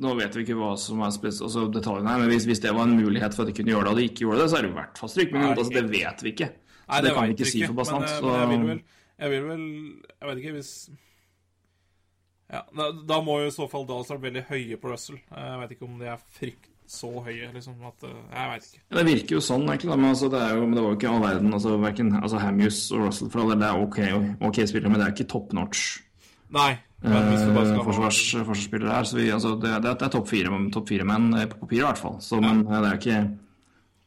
Nå 0.00 0.12
vet 0.18 0.36
vi 0.36 0.44
ikke 0.44 0.58
hva 0.58 0.74
som 0.80 1.00
er 1.06 1.14
spes, 1.14 1.40
altså, 1.46 1.64
detaljene 1.72 2.12
her, 2.12 2.20
men 2.20 2.34
hvis, 2.34 2.44
hvis, 2.50 2.60
det 2.60 2.74
var 2.76 2.84
en 2.84 2.98
mulighet 2.98 3.36
for 3.36 3.46
at 3.46 3.52
de 3.52 3.56
kunne 3.56 3.72
gjøre 3.72 3.88
det, 3.88 3.94
og 3.94 4.02
de 4.02 4.08
ikke 4.10 4.26
gjorde 4.26 4.42
det, 4.42 4.50
så 4.52 4.58
er 4.58 4.66
det 4.66 4.72
i 4.72 4.76
hvert 4.76 5.00
fall 5.00 5.12
stryk. 5.14 5.32
Men 5.32 5.46
nei, 5.46 5.54
altså, 5.54 5.72
det 5.78 5.86
vet 5.94 6.26
vi 6.26 6.34
ikke. 6.34 6.50
Så 6.90 6.96
nei, 6.96 7.02
det, 7.04 7.08
det 7.08 7.14
kan 7.14 7.28
vi 7.30 7.36
ikke 7.36 7.52
si 7.52 7.62
for 7.62 7.78
bastant. 7.78 8.10
Men, 8.24 8.26
men, 8.26 8.40
jeg 8.40 8.50
vil 8.50 8.66
vel 8.66 8.82
Jeg 9.20 9.30
vil 9.30 9.46
vel 9.46 9.64
Jeg 10.16 10.28
vet 10.30 10.42
ikke 10.42 10.58
hvis 10.58 10.74
ja, 12.50 12.64
da, 12.74 12.88
da 13.06 13.20
må 13.22 13.36
jo 13.44 13.46
i 13.46 13.54
så 13.54 13.68
fall 13.70 13.84
Dallas 13.86 14.10
vært 14.10 14.24
veldig 14.24 14.42
høye 14.48 14.78
på 14.82 14.90
Russell. 14.90 15.20
Jeg 15.22 15.58
vet 15.60 15.74
ikke 15.76 15.86
om 15.86 16.00
de 16.00 16.08
er 16.10 16.22
frykt 16.34 16.66
så 16.90 17.10
høye, 17.22 17.46
liksom. 17.54 17.76
At, 17.86 18.02
eh, 18.08 18.16
jeg 18.34 18.50
veit 18.50 18.66
ikke. 18.66 18.80
Ja, 18.82 18.96
det 18.96 19.04
virker 19.06 19.36
jo 19.36 19.42
sånn, 19.46 19.66
egentlig. 19.70 19.92
Men, 19.94 20.08
altså, 20.10 20.30
det, 20.32 20.40
jo, 20.58 20.64
men 20.66 20.74
det 20.74 20.82
var 20.82 20.90
jo 20.90 20.98
ikke 20.98 21.12
all 21.12 21.22
verden. 21.22 21.54
Altså, 21.54 21.76
verken 21.78 22.12
altså, 22.18 22.40
Hamius 22.42 22.80
og 22.90 23.04
Russell 23.06 23.30
for 23.30 23.44
alle 23.44 23.58
det 23.60 23.68
er 23.68 23.84
ok, 23.86 24.00
okay 24.48 24.66
spillere, 24.66 24.90
men 24.90 24.98
det 24.98 25.06
er 25.06 25.14
ikke 25.14 25.28
top 25.30 25.54
notch. 25.54 25.84
Nei. 26.56 26.72
Eh, 27.06 27.30
forsvars, 27.86 28.18
forsvarsspillere 28.34 28.96
her. 28.96 29.06
Så 29.06 29.20
vi, 29.20 29.28
altså, 29.30 29.54
det, 29.62 29.76
det, 29.86 29.94
er 29.94 30.14
topp 30.16 30.26
fire, 30.32 30.62
top 30.74 30.90
fire 30.90 31.06
menn 31.06 31.30
eh, 31.38 31.46
på 31.52 31.62
papir, 31.62 31.84
i 31.84 31.86
hvert 31.86 32.02
fall. 32.02 32.18
Så, 32.24 32.42
men 32.42 32.64
det 32.66 32.82
er 32.82 32.98
ikke 32.98 33.20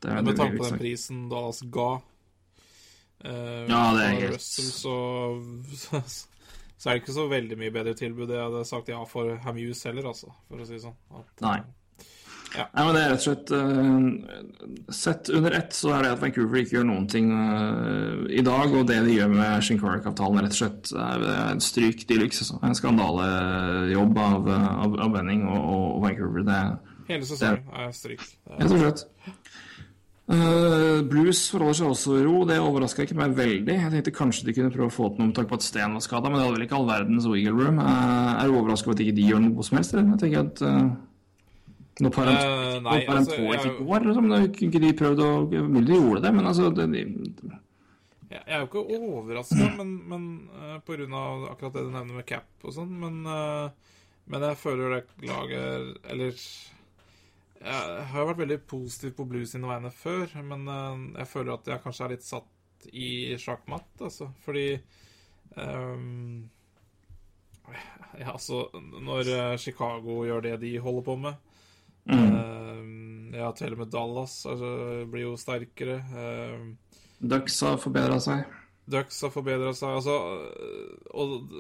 det 0.04 0.12
er, 0.12 0.20
Med 0.20 0.36
tanke 0.36 0.60
på 0.60 0.68
den 0.68 0.82
prisen 0.82 1.28
Dallas 1.32 1.64
ga 1.72 1.94
uh, 3.26 3.64
ja, 3.70 3.84
det 3.96 4.06
er 4.06 4.18
helt... 4.18 4.36
Russell, 4.38 4.72
så, 4.72 6.00
så 6.78 6.90
er 6.90 6.98
det 6.98 7.04
ikke 7.04 7.16
så 7.16 7.30
veldig 7.32 7.60
mye 7.60 7.76
bedre 7.76 7.96
tilbud. 7.98 8.32
Jeg 8.32 8.44
hadde 8.44 8.66
sagt 8.70 8.92
ja 8.92 9.00
for 9.10 9.38
Hamuse 9.46 9.90
heller, 9.90 10.12
altså, 10.14 10.34
for 10.50 10.64
å 10.64 10.68
si 10.68 10.78
det 10.78 10.84
sånn. 10.86 11.00
At, 11.16 11.32
Nei. 11.46 11.62
Ja. 12.54 12.68
Nei, 12.76 12.84
men 12.86 12.94
det 12.94 13.02
er 13.02 13.08
rett 13.10 13.24
og 13.24 13.26
slett 13.26 13.52
uh, 13.58 14.92
Sett 14.94 15.30
under 15.34 15.56
ett 15.58 15.74
så 15.74 15.90
er 15.96 16.04
det 16.06 16.12
at 16.14 16.20
Vancouver 16.22 16.60
ikke 16.62 16.76
gjør 16.76 16.86
noen 16.86 17.08
ting 17.10 17.32
uh, 17.34 18.28
i 18.30 18.44
dag, 18.46 18.76
og 18.78 18.86
det 18.92 19.00
de 19.08 19.16
gjør 19.16 19.32
med 19.34 19.66
Shinkark-avtalen, 19.66 20.44
rett 20.46 20.54
og 20.54 20.60
slett 20.60 20.92
er 20.94 21.26
en 21.48 21.64
stryk 21.64 22.06
de 22.10 22.20
luxe. 22.22 22.44
Altså. 22.46 22.60
En 22.62 22.78
skandalejobb 22.78 24.22
av, 24.22 24.52
av, 24.54 25.00
av 25.08 25.16
Benning 25.16 25.48
og, 25.50 25.64
og, 25.64 26.04
Vancouver. 26.06 26.46
Det, 26.46 26.60
Hele 27.10 27.26
sesongen 27.28 27.66
er 27.74 27.90
stryk. 27.96 28.22
Rett 28.54 28.70
og 28.70 28.84
slett. 28.86 29.08
Uh, 30.24 31.02
blues 31.04 31.50
forholder 31.52 31.76
seg 31.76 31.90
også 31.92 32.14
i 32.16 32.22
ro. 32.24 32.44
Det 32.48 32.56
overraska 32.64 33.04
ikke 33.04 33.18
meg 33.20 33.34
veldig. 33.36 33.74
Jeg 33.76 33.92
tenkte 33.92 34.14
kanskje 34.16 34.48
de 34.48 34.54
kunne 34.56 34.72
prøve 34.72 34.88
å 34.88 34.94
få 34.94 35.10
til 35.12 35.20
noe 35.20 35.32
med 35.32 35.36
tanke 35.36 35.52
på 35.52 35.58
at 35.60 35.66
Sten 35.66 35.98
var 35.98 36.06
skada, 36.06 36.30
men 36.30 36.40
det 36.40 36.46
hadde 36.46 36.56
vel 36.56 36.68
ikke 36.68 36.78
all 36.78 36.88
verdens 36.88 37.28
wiggle 37.28 37.56
room. 37.58 37.82
Uh, 37.82 38.30
er 38.38 38.48
du 38.48 38.56
overraska 38.62 38.88
over 38.88 38.96
at 38.96 39.04
ikke 39.04 39.18
de 39.18 39.26
gjør 39.28 39.44
noe 39.44 39.66
som 39.68 39.80
helst? 39.80 39.98
Jeg 40.00 40.22
tenker 40.22 40.46
at 40.46 40.64
uh, 40.64 40.94
når 42.00 42.16
Parent, 42.16 42.40
uh, 42.40 42.78
nei, 42.86 42.96
når 43.04 43.20
altså, 43.20 43.36
jeg, 43.42 43.60
ikke 43.60 43.88
går, 43.90 44.08
liksom, 44.08 44.32
kunne 44.32 44.70
ikke 44.72 44.84
de 44.86 44.94
prøvd 45.04 45.24
å 45.26 45.30
Mulig 45.52 45.86
de 45.92 46.00
gjorde 46.00 46.24
det, 46.24 46.32
men 46.38 46.48
altså 46.50 46.70
det, 46.74 46.88
de, 46.96 47.04
jeg, 48.32 48.40
jeg 48.40 48.56
er 48.56 48.64
jo 48.64 48.70
ikke 48.70 48.86
overraska, 48.96 49.68
men, 49.82 49.92
men 50.10 50.30
uh, 50.56 50.78
av 50.80 51.50
akkurat 51.52 51.76
det 51.76 51.84
du 51.84 51.92
nevner 51.92 52.22
med 52.22 52.30
cap 52.32 52.48
og 52.64 52.74
sånn, 52.80 52.96
men, 53.04 53.20
men 54.32 54.48
jeg 54.48 54.58
føler 54.58 54.96
det 54.96 55.28
laget 55.28 56.08
Eller 56.16 56.40
Jeg 57.64 58.08
har 58.12 58.28
vært 58.28 58.42
veldig 58.44 58.60
positiv 58.68 59.14
på 59.18 59.28
Blues 59.30 59.54
sine 59.54 59.70
vegne 59.70 59.92
før, 59.96 60.28
men 60.44 60.68
uh, 60.68 61.06
jeg 61.22 61.30
føler 61.32 61.54
at 61.56 61.70
jeg 61.72 61.84
kanskje 61.86 62.06
er 62.06 62.14
litt 62.16 62.28
satt 62.28 62.90
i 62.92 63.10
sjakkmatt, 63.40 63.94
altså, 64.04 64.28
fordi 64.44 64.66
um, 65.56 66.42
ja, 68.20 68.34
altså, 68.34 68.66
når 68.76 69.56
Chicago 69.62 70.26
gjør 70.28 70.44
det 70.44 70.58
de 70.66 70.74
holder 70.84 71.06
på 71.08 71.16
med 71.24 71.54
Mm. 72.06 72.36
um, 72.36 73.34
ja, 73.34 73.52
til 73.56 73.74
og 73.74 73.80
med 73.80 73.92
Dallas 73.94 74.42
altså, 74.50 74.72
blir 75.12 75.30
jo 75.30 75.38
sterkere. 75.40 76.02
Um, 76.12 76.74
Ducks 77.20 77.62
har 77.64 77.80
forbedra 77.80 78.20
seg. 78.24 78.44
Ducks 78.92 79.22
har 79.24 79.32
forbedra 79.32 79.72
seg, 79.78 80.02
altså. 80.02 80.18
Og, 81.16 81.54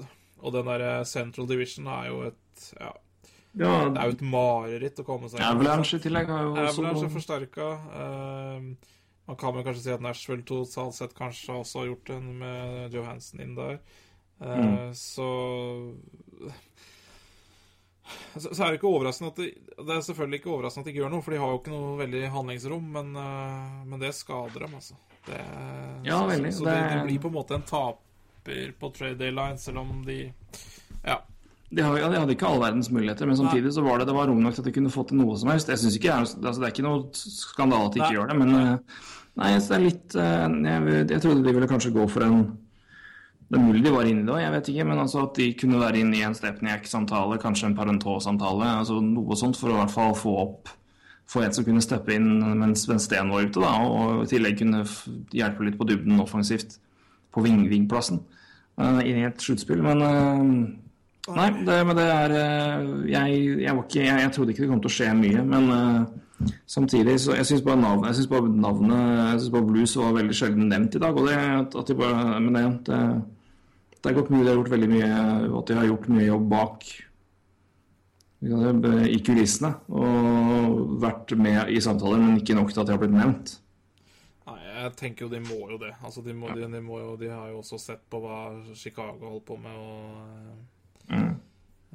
og 0.43 0.55
den 0.55 0.67
derre 0.67 1.05
Central 1.07 1.47
Division 1.47 1.87
er 1.87 2.11
jo 2.11 2.21
et 2.27 2.39
Ja. 2.79 2.91
Ja 3.59 3.71
det 3.85 4.01
er 4.01 4.09
jo 4.09 4.15
et 4.15 4.25
mareritt 4.25 4.99
å 5.03 5.05
komme 5.05 5.29
seg 5.29 5.43
Avalanche 5.45 5.99
i 5.99 6.03
tillegg 6.03 6.31
har 6.33 6.45
jo 6.47 6.53
også 6.55 6.81
Avalanche 6.81 7.05
er 7.05 7.13
forsterka. 7.13 7.67
Uh, 7.93 8.93
man 9.29 9.39
kan 9.39 9.55
vel 9.55 9.65
kanskje 9.67 9.83
si 9.85 9.93
at 9.93 10.03
Nashville 10.03 10.45
totalt 10.47 10.97
sett 10.97 11.13
kanskje 11.17 11.59
også 11.61 11.83
har 11.83 11.91
gjort 11.91 12.09
det 12.09 12.19
med 12.43 12.97
Johansen 12.97 13.43
inn 13.45 13.53
der. 13.59 13.77
Uh, 14.41 14.57
mm. 14.57 14.79
Så 14.97 15.29
så, 18.35 18.49
så, 18.49 18.63
er 18.63 18.73
det 18.73 18.79
ikke 18.81 18.89
overraskende 18.89 19.31
at 19.31 19.37
de, 19.39 19.45
Det 19.77 19.93
er 19.95 20.01
selvfølgelig 20.03 20.39
ikke 20.41 20.51
overraskende 20.51 20.83
at 20.83 20.87
de 20.87 20.91
ikke 20.91 21.03
gjør 21.03 21.13
noe, 21.13 21.23
for 21.23 21.33
de 21.33 21.41
har 21.41 21.51
jo 21.53 21.59
ikke 21.61 21.73
noe 21.73 21.91
veldig 22.01 22.23
handlingsrom, 22.33 22.87
men, 22.97 23.11
uh, 23.15 23.83
men 23.87 24.01
det 24.01 24.11
skader 24.17 24.65
dem, 24.65 24.73
altså. 24.79 24.97
Det, 25.23 25.39
ja, 26.03 26.17
så, 26.17 26.25
veldig. 26.27 26.51
Så, 26.51 26.63
så 26.63 26.67
det, 26.67 26.79
det, 26.91 27.03
blir 27.07 27.21
på 27.23 27.31
en 27.31 27.37
måte 27.37 27.55
en 27.55 27.67
taper 27.67 28.73
på 28.79 28.89
trade 28.97 29.19
deadline, 29.21 29.61
selv 29.61 29.83
om 29.85 30.01
de 30.07 30.17
Ja. 31.03 31.21
De, 31.73 31.81
har, 31.81 31.97
ja, 31.97 32.09
de 32.11 32.19
hadde 32.21 32.35
ikke 32.35 32.49
all 32.49 32.61
verdens 32.61 32.91
muligheter, 32.93 33.25
men 33.29 33.39
samtidig 33.39 33.71
så 33.73 33.81
var 33.85 33.99
det, 33.99 34.07
det 34.09 34.15
var 34.17 34.29
rom 34.29 34.43
nok 34.43 34.53
til 34.55 34.61
at 34.61 34.67
de 34.69 34.75
kunne 34.75 34.91
få 34.93 35.05
til 35.09 35.17
noe 35.17 35.37
som 35.41 35.49
helst. 35.49 35.71
Jeg 35.71 35.81
synes 35.81 35.97
ikke, 35.97 36.13
altså, 36.13 36.41
Det 36.41 36.67
er 36.67 36.75
ikke 36.75 36.85
noe 36.85 37.07
skandale 37.17 37.89
at 37.89 37.95
de 37.95 38.03
ikke 38.03 38.17
gjør 38.17 38.29
det, 38.29 38.37
men 38.41 38.53
uh, 38.57 38.99
Nei, 39.41 39.55
det 39.57 39.73
er 39.73 39.81
litt 39.81 40.13
uh, 40.13 40.45
jeg, 40.45 41.07
jeg 41.09 41.23
trodde 41.23 41.41
de 41.47 41.55
ville 41.55 41.69
kanskje 41.71 41.93
gå 41.95 42.05
for 42.11 42.27
en 42.27 42.43
det 43.53 43.59
er 43.59 43.65
mulig 43.67 43.83
de 43.85 43.91
var 43.93 44.07
inne 44.09 44.23
i 44.23 44.25
det 44.25 44.33
òg, 44.33 44.39
jeg 44.41 44.53
vet 44.53 44.69
ikke. 44.71 44.85
Men 44.89 44.99
altså 45.03 45.25
at 45.27 45.35
de 45.37 45.45
kunne 45.59 45.77
være 45.77 45.99
inne 46.01 46.17
i 46.17 46.23
en 46.25 46.33
Stepniak-samtale, 46.33 47.37
kanskje 47.41 47.67
en 47.69 47.75
Parentot-samtale. 47.77 48.69
altså 48.79 48.97
Noe 49.03 49.37
sånt 49.37 49.59
for 49.59 49.69
å 49.69 49.75
i 49.75 49.81
hvert 49.83 49.93
fall 49.93 50.15
få 50.17 50.33
opp 50.41 50.71
få 51.29 51.43
en 51.43 51.53
som 51.55 51.65
kunne 51.65 51.83
steppe 51.83 52.15
inn 52.15 52.41
mens, 52.59 52.85
Sten 53.05 53.31
var 53.31 53.45
ute, 53.45 53.61
da, 53.61 53.73
og 53.87 54.23
i 54.25 54.29
tillegg 54.33 54.57
kunne 54.59 54.83
hjelpe 55.33 55.67
litt 55.67 55.77
på 55.79 55.87
dybden 55.87 56.21
offensivt 56.23 56.77
på 57.33 57.43
ving-vingplassen 57.45 58.19
uh, 58.81 58.99
inn 59.01 59.21
i 59.21 59.27
et 59.29 59.41
sluttspill. 59.41 59.81
Men 59.85 60.03
uh, 60.03 60.41
Nei, 61.23 61.45
det, 61.63 61.75
men 61.87 61.95
det 61.95 62.07
er 62.11 62.33
uh, 62.35 62.87
jeg, 63.07 63.37
jeg, 63.63 63.77
ikke, 63.85 64.01
jeg, 64.01 64.17
jeg, 64.25 64.31
trodde 64.35 64.51
ikke 64.51 64.65
det 64.65 64.71
kom 64.73 64.81
til 64.83 64.91
å 64.91 64.95
skje 64.97 65.11
mye, 65.15 65.43
men 65.47 65.69
uh, 65.71 66.49
samtidig 66.67 67.15
så 67.23 67.37
Jeg 67.37 67.47
syns 67.47 67.63
bare, 67.63 67.79
navnet, 67.79 68.09
jeg 68.09 68.17
synes 68.17 68.31
bare 68.33 68.49
navnet 68.51 69.05
Jeg 69.05 69.37
synes 69.37 69.53
bare 69.53 69.69
Blues 69.69 69.93
var 70.01 70.17
veldig 70.17 70.35
sjelden 70.35 70.67
nevnt 70.67 70.97
i 70.99 71.01
dag, 71.05 71.15
og 71.15 71.29
det, 71.29 71.37
at 71.63 71.87
de 71.87 71.95
bare, 72.01 72.41
men 72.43 72.59
det, 72.59 72.65
det 72.89 72.99
det 74.03 74.11
er 74.11 74.15
godt 74.17 74.29
mulig 74.33 74.43
de 74.43 74.49
har 74.51 74.57
gjort 74.57 74.73
veldig 74.73 74.87
mye, 74.91 75.09
at 75.57 75.69
de 75.69 75.75
har 75.77 75.85
gjort 75.87 76.07
mye 76.11 76.25
jobb 76.27 76.47
bak 76.51 76.87
i 78.43 79.19
kulissene. 79.23 79.69
Og 79.95 80.97
vært 80.99 81.31
med 81.39 81.71
i 81.71 81.79
samtaler, 81.83 82.19
men 82.19 82.41
ikke 82.41 82.57
nok 82.57 82.73
til 82.73 82.81
at 82.83 82.89
de 82.89 82.97
har 82.97 82.99
blitt 82.99 83.15
nevnt. 83.15 83.53
Nei, 84.49 84.57
jeg 84.67 84.91
tenker 84.99 85.23
jo 85.23 85.31
de 85.31 85.39
må 85.45 85.61
jo 85.71 85.79
det. 85.79 85.93
Altså, 86.03 86.19
de, 86.25 86.35
må, 86.35 86.51
de, 86.51 86.67
de, 86.67 86.83
må 86.83 86.99
jo, 86.99 87.15
de 87.21 87.31
har 87.31 87.47
jo 87.53 87.61
også 87.61 87.79
sett 87.79 88.03
på 88.11 88.19
hva 88.25 88.41
Chicago 88.75 89.29
holdt 89.29 89.45
på 89.47 89.55
med, 89.63 89.79
og 89.79 90.82
Mm. 91.09 91.33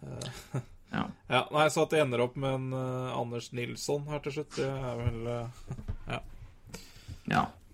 eh, 0.02 0.60
Ja. 0.92 1.04
Ja, 1.28 1.42
nei, 1.52 1.66
Så 1.68 1.82
at 1.84 1.90
det 1.92 2.00
ender 2.00 2.22
opp 2.24 2.36
med 2.40 2.54
en 2.56 2.70
uh, 2.72 3.12
Anders 3.18 3.50
Nilsson 3.52 4.06
her 4.08 4.22
til 4.24 4.32
slutt, 4.38 4.54
det 4.56 4.64
er 4.64 4.94
vel 4.96 5.26
uh, 5.28 5.66
ja. 6.08 6.22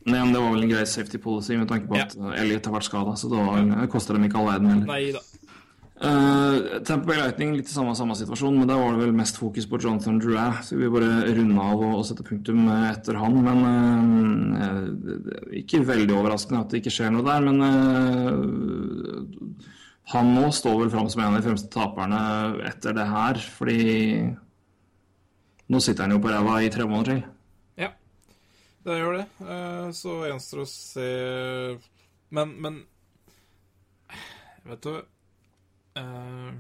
Nei, 0.04 0.18
men 0.18 0.32
det 0.34 0.40
var 0.42 0.50
vel 0.56 0.66
en 0.66 0.72
grei 0.72 0.82
safety 0.90 1.20
policy 1.22 1.54
med 1.56 1.68
tanke 1.70 1.86
på 1.88 1.96
Ja. 1.96 2.08
at 2.10 2.16
Elliot 2.42 2.66
har 2.66 2.74
vært 2.74 2.88
skada, 2.90 3.14
så 3.16 3.30
det, 3.30 3.38
var, 3.38 3.62
det 3.70 3.86
koster 3.92 4.18
dem 4.18 4.26
ikke 4.26 4.40
all 4.42 4.50
verden 4.50 4.72
heller. 4.72 4.90
Nei 4.90 5.14
da. 5.14 5.22
Uh, 5.94 6.82
Tampa 6.84 7.06
Bay 7.06 7.20
Lightning 7.20 7.54
litt 7.54 7.70
i 7.70 7.72
samme, 7.72 7.94
samme 7.96 8.16
situasjon, 8.18 8.58
men 8.58 8.66
der 8.68 8.80
var 8.82 8.92
det 8.96 9.04
vel 9.06 9.14
mest 9.16 9.38
fokus 9.38 9.64
på 9.70 9.78
Jonathan 9.80 10.18
Drouin. 10.20 10.58
Så 10.66 10.74
vi 10.76 10.90
bare 10.90 11.22
runde 11.38 11.54
av 11.62 11.78
og, 11.86 11.94
og 12.00 12.04
sette 12.08 12.26
punktum 12.26 12.66
eh, 12.66 12.88
etter 12.90 13.14
han. 13.22 13.38
Men 13.46 13.62
eh, 14.58 14.66
eh, 14.66 15.62
ikke 15.62 15.84
veldig 15.86 16.18
overraskende 16.18 16.64
at 16.66 16.74
det 16.74 16.82
ikke 16.82 16.92
skjer 16.98 17.14
noe 17.14 17.24
der. 17.24 17.46
Men 17.46 17.56
eh, 17.70 18.34
han 20.12 20.34
nå 20.36 20.50
står 20.52 20.82
vel 20.82 20.90
fram 20.92 21.06
som 21.08 21.22
en 21.22 21.32
av 21.32 21.38
de 21.38 21.46
fremste 21.46 21.70
taperne 21.72 22.18
etter 22.68 22.92
det 22.96 23.06
her, 23.08 23.38
fordi 23.56 23.84
nå 25.72 25.80
sitter 25.80 26.04
han 26.04 26.12
jo 26.12 26.20
på 26.20 26.32
ræva 26.32 26.58
i 26.60 26.68
tre 26.72 26.84
måneder 26.84 27.14
til. 27.14 27.22
Ja, 27.80 27.88
det 28.84 28.98
gjør 29.00 29.16
det. 29.16 29.24
Eh, 29.40 29.88
Så 29.96 30.18
gjenstår 30.28 30.60
å 30.64 30.68
se 30.68 31.08
Men, 32.36 32.52
men 32.60 32.76
Vet 34.68 34.84
du 34.84 34.92
eh, 36.00 36.52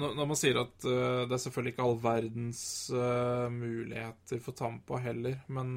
Når 0.00 0.24
man 0.24 0.38
sier 0.40 0.62
at 0.62 0.88
eh, 0.88 1.22
det 1.28 1.36
er 1.36 1.44
selvfølgelig 1.44 1.74
ikke 1.74 1.86
all 1.90 2.00
verdens 2.08 2.64
muligheter 3.52 4.40
for 4.40 4.56
Tampa 4.56 5.00
heller, 5.04 5.42
men 5.52 5.76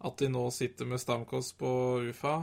at 0.00 0.16
de 0.20 0.28
nå 0.32 0.46
sitter 0.52 0.88
med 0.88 1.00
Stamkos 1.00 1.52
på 1.56 1.70
UFA 2.10 2.42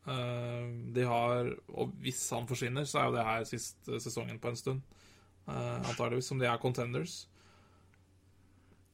De 0.00 1.02
har 1.04 1.50
Og 1.76 1.90
hvis 2.00 2.22
han 2.32 2.46
forsvinner, 2.48 2.86
så 2.88 2.98
er 2.98 3.04
jo 3.04 3.16
det 3.18 3.26
her 3.26 3.44
siste 3.46 4.00
sesongen 4.00 4.40
på 4.40 4.48
en 4.48 4.56
stund. 4.56 4.80
Uh, 5.44 5.76
antageligvis, 5.82 6.30
som 6.30 6.40
de 6.40 6.48
er 6.48 6.60
contenders. 6.62 7.26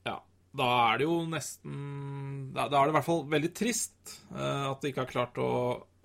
Ja, 0.06 0.20
da 0.56 0.68
er 0.90 1.00
det 1.00 1.08
jo 1.08 1.18
nesten 1.30 2.52
Da, 2.54 2.68
da 2.70 2.80
er 2.80 2.86
det 2.88 2.94
i 2.94 2.96
hvert 2.98 3.08
fall 3.08 3.26
veldig 3.32 3.52
trist 3.56 4.16
eh, 4.32 4.64
at 4.70 4.80
de 4.82 4.92
ikke 4.92 5.04
har 5.04 5.10
klart 5.10 5.40
å 5.42 5.50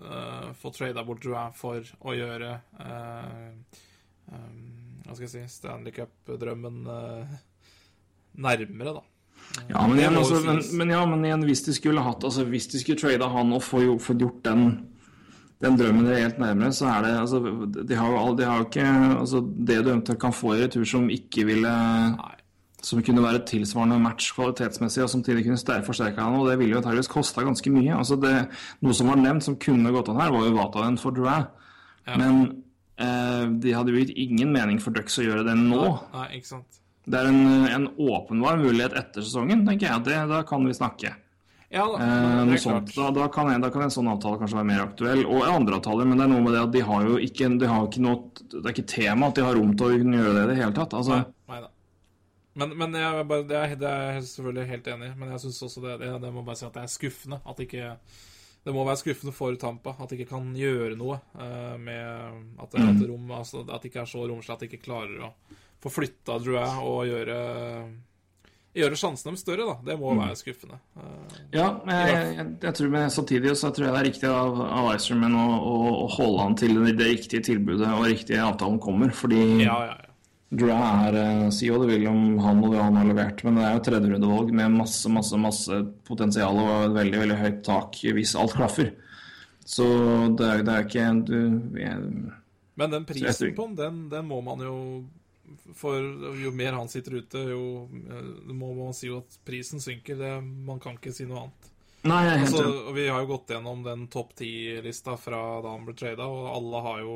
eh, 0.02 0.50
få 0.58 0.72
trada 0.74 1.04
bort 1.06 1.22
Drouin 1.24 1.54
for 1.56 1.86
å 2.02 2.16
gjøre 2.16 2.50
eh, 2.58 3.78
eh, 4.32 4.50
Hva 5.06 5.16
skal 5.16 5.26
jeg 5.28 5.32
si 5.34 5.44
Stanley 5.56 5.94
Cup-drømmen 5.96 6.82
eh, 6.96 7.40
nærmere, 8.42 8.98
da. 8.98 9.06
Ja, 9.68 9.86
men, 9.86 9.98
igjen, 9.98 10.16
altså, 10.16 10.38
men, 10.44 10.60
men, 10.78 10.92
ja, 10.94 11.02
men 11.08 11.24
igjen, 11.26 11.46
hvis 11.48 11.64
de 11.66 11.74
skulle 11.76 12.04
hatt 12.04 12.24
altså, 12.24 12.44
Hvis 12.48 12.70
de 12.72 12.80
skulle 12.80 13.00
trada 13.00 13.28
han 13.32 13.52
og 13.52 13.64
få 13.66 13.82
gjort 13.84 14.44
den 14.46 14.66
den 15.62 15.76
drømmen 15.78 16.08
reelt 16.10 16.38
nærmere, 16.42 16.72
så 16.74 16.88
er 16.90 17.02
det 17.06 17.10
altså, 17.20 17.38
De 17.88 17.94
har 17.94 18.08
jo, 18.10 18.16
all- 18.18 18.36
de 18.38 18.44
har 18.48 18.58
jo 18.58 18.64
ikke 18.66 18.86
altså, 19.20 19.40
Det 19.70 19.76
du 19.84 19.90
eventuelt 19.92 20.20
kan 20.20 20.32
få 20.34 20.54
i 20.56 20.62
retur 20.64 20.84
som 20.84 21.08
ikke 21.10 21.44
ville 21.46 21.70
Nei. 22.16 22.32
Som 22.82 22.98
kunne 23.06 23.22
være 23.22 23.44
tilsvarende 23.46 24.00
match 24.02 24.32
kvalitetsmessig, 24.34 25.04
og 25.04 25.10
samtidig 25.12 25.44
kunne 25.46 25.82
forsterka 25.86 26.24
og 26.26 26.48
det 26.48 26.56
ville 26.58 26.72
jo 26.74 26.80
antakeligvis 26.80 27.06
kosta 27.12 27.44
ganske 27.46 27.70
mye. 27.70 27.94
Altså, 27.94 28.16
det, 28.18 28.32
noe 28.82 28.92
som 28.98 29.06
var 29.06 29.20
nevnt 29.22 29.44
som 29.46 29.54
kunne 29.54 29.92
gått 29.94 30.08
an 30.10 30.18
her, 30.18 30.32
var 30.34 30.48
jo 30.48 30.56
Vatanen 30.56 30.98
for 30.98 31.14
Drouin. 31.14 31.46
Ja. 32.08 32.16
Men 32.18 32.40
eh, 32.98 33.44
de 33.62 33.70
hadde 33.76 33.94
jo 33.94 34.00
gitt 34.02 34.10
ingen 34.18 34.50
mening 34.50 34.80
for 34.82 34.90
Ducks 34.90 35.14
å 35.22 35.28
gjøre 35.28 35.44
det 35.46 35.54
nå. 35.60 35.84
Nei, 36.16 36.26
ikke 36.40 36.56
sant. 36.56 36.80
Det 37.06 37.20
er 37.20 37.30
en, 37.30 37.68
en 37.70 37.86
åpenbar 38.02 38.58
mulighet 38.58 38.98
etter 38.98 39.22
sesongen, 39.22 39.62
tenker 39.66 39.86
jeg. 39.86 40.02
Det, 40.10 40.18
da 40.34 40.42
kan 40.42 40.66
vi 40.66 40.74
snakke. 40.74 41.14
Ja, 41.72 41.86
Eh. 41.96 42.90
Da, 42.96 43.10
da, 43.10 43.28
kan 43.32 43.48
en, 43.48 43.62
da 43.64 43.70
kan 43.72 43.86
en 43.86 43.92
sånn 43.92 44.10
avtale 44.12 44.36
kanskje 44.40 44.58
være 44.58 44.68
mer 44.68 44.82
aktuell. 44.84 45.22
Og 45.24 45.46
andre 45.48 45.78
avtaler, 45.78 46.08
men 46.08 46.20
det 46.20 46.26
er 46.26 46.32
noe 46.34 46.44
med 46.44 46.52
det 46.52 46.64
at 46.66 46.74
de 46.74 46.82
har 46.84 47.06
jo 47.08 47.20
ikke, 47.28 47.48
de 47.58 47.70
har 47.70 47.86
ikke 47.86 48.02
noe 48.04 48.18
Det 48.52 48.64
er 48.66 48.74
ikke 48.74 48.90
tema 48.92 49.30
at 49.30 49.38
de 49.38 49.46
har 49.46 49.56
rom 49.56 49.72
til 49.76 49.86
å 49.86 50.02
kunne 50.02 50.20
gjøre 50.20 50.34
det 50.36 50.42
i 50.42 50.50
det 50.50 50.58
hele 50.60 50.76
tatt. 50.76 50.98
Altså, 50.98 51.22
Nei, 51.22 51.54
nei 51.54 51.62
da. 51.64 51.70
Men, 52.60 52.74
men 52.76 52.98
jeg, 53.00 53.24
bare, 53.30 53.46
det, 53.48 53.56
er, 53.56 53.74
det 53.80 53.88
er 53.88 54.04
jeg 54.18 54.26
selvfølgelig 54.28 54.68
helt 54.68 54.92
enig 54.92 55.08
i. 55.08 55.14
Men 55.22 55.32
jeg 55.32 55.42
syns 55.46 55.62
også 55.68 55.86
det, 55.86 55.96
det, 56.02 56.12
det 56.26 56.34
må 56.34 56.44
bare 56.44 56.60
si 56.60 56.68
at 56.68 56.76
det 56.76 56.84
er 56.84 56.92
skuffende. 56.92 57.40
At 57.48 57.64
ikke 57.64 57.96
Det 58.62 58.76
må 58.76 58.84
være 58.84 59.00
skuffende 59.00 59.32
for 59.34 59.56
Tampa 59.56 59.96
at 59.96 60.12
de 60.12 60.20
ikke 60.20 60.34
kan 60.36 60.52
gjøre 60.54 60.98
noe 61.00 61.16
uh, 61.40 61.74
med 61.80 62.60
at 62.62 62.76
er 62.76 62.92
et 62.92 63.04
rom 63.08 63.32
altså, 63.34 63.64
At 63.64 63.80
det 63.80 63.90
ikke 63.90 64.04
er 64.04 64.12
så 64.12 64.28
romslig 64.28 64.54
at 64.54 64.60
de 64.60 64.68
ikke 64.68 64.84
klarer 64.84 65.24
å 65.24 65.32
få 65.82 65.90
flytta 65.90 66.36
Drouin 66.38 66.84
og 66.84 67.00
gjøre 67.08 67.38
Gjøre 68.72 68.96
sjansene 68.96 69.34
deres 69.34 69.42
større, 69.44 69.66
da. 69.68 69.74
Det 69.84 69.98
må 70.00 70.14
være 70.16 70.36
skuffende. 70.38 70.78
Eh, 70.96 71.34
ja, 71.58 71.66
jeg, 71.84 72.14
jeg, 72.38 72.46
jeg 72.62 72.76
tror, 72.78 72.92
men 72.94 73.10
samtidig 73.12 73.52
så 73.60 73.68
tror 73.68 73.86
jeg 73.86 73.92
det 73.92 74.00
er 74.00 74.08
riktig 74.08 74.30
av, 74.30 74.62
av 74.64 74.88
å, 74.88 75.42
å, 75.42 75.74
å 75.92 76.06
holde 76.14 76.46
han 76.46 76.56
til 76.56 76.80
det, 76.80 76.94
riktige 77.10 77.44
tilbudet 77.50 77.90
og 77.92 78.06
riktige 78.08 78.40
avtalen 78.46 78.80
kommer. 78.80 79.12
Fordi 79.16 79.42
ja, 79.66 79.76
ja, 79.90 79.98
ja. 79.98 80.08
Drew 80.52 80.68
er 80.72 81.16
eh, 81.16 81.46
Si 81.52 81.68
hva 81.72 81.78
du 81.80 81.86
vil 81.88 82.08
om 82.08 82.40
han 82.44 82.64
og 82.64 82.74
det 82.74 82.80
han 82.80 82.96
har 83.00 83.08
levert, 83.08 83.44
men 83.44 83.60
det 83.60 83.68
er 83.68 83.76
jo 83.76 83.84
tredjerundevalg 83.88 84.56
med 84.56 84.74
masse, 84.80 85.12
masse, 85.12 85.38
masse 85.40 85.78
potensial 86.08 86.60
og 86.60 86.72
et 86.88 86.96
veldig, 86.96 87.22
veldig 87.26 87.40
høyt 87.40 87.62
tak 87.68 88.00
hvis 88.16 88.36
alt 88.40 88.56
klaffer. 88.56 88.92
Så 89.68 89.86
det 90.36 90.48
er, 90.48 90.64
det 90.66 90.74
er 90.74 90.86
ikke 90.88 91.08
du, 91.28 91.36
jeg, 91.78 92.12
Men 92.80 92.96
den 92.96 93.04
prisen 93.08 93.52
på 93.56 93.68
den, 93.68 93.76
den, 93.78 94.00
den 94.12 94.28
må 94.28 94.40
man 94.44 94.64
jo 94.64 94.76
For 95.78 95.98
jo 96.40 96.50
mer 96.56 96.72
han 96.78 96.88
sitter 96.92 97.18
ute, 97.22 97.42
jo 97.52 97.88
eh, 98.08 98.52
må 98.52 98.72
man 98.78 98.94
si 98.96 99.10
at 99.14 99.38
prisen 99.46 99.80
synker. 99.82 100.18
Det, 100.20 100.32
man 100.66 100.80
kan 100.82 100.96
ikke 100.98 101.12
si 101.14 101.26
noe 101.28 101.44
annet. 101.46 101.68
Nei, 102.02 102.22
Altså, 102.42 102.90
vi 102.96 103.04
har 103.06 103.20
jo 103.22 103.28
gått 103.30 103.52
gjennom 103.54 103.84
den 103.86 104.08
topp 104.10 104.32
ti-lista 104.40 105.14
fra 105.22 105.38
da 105.62 105.76
han 105.76 105.84
ble 105.86 105.94
trada, 105.94 106.26
og 106.26 106.48
alle 106.50 106.80
har 106.82 107.02
jo 107.04 107.12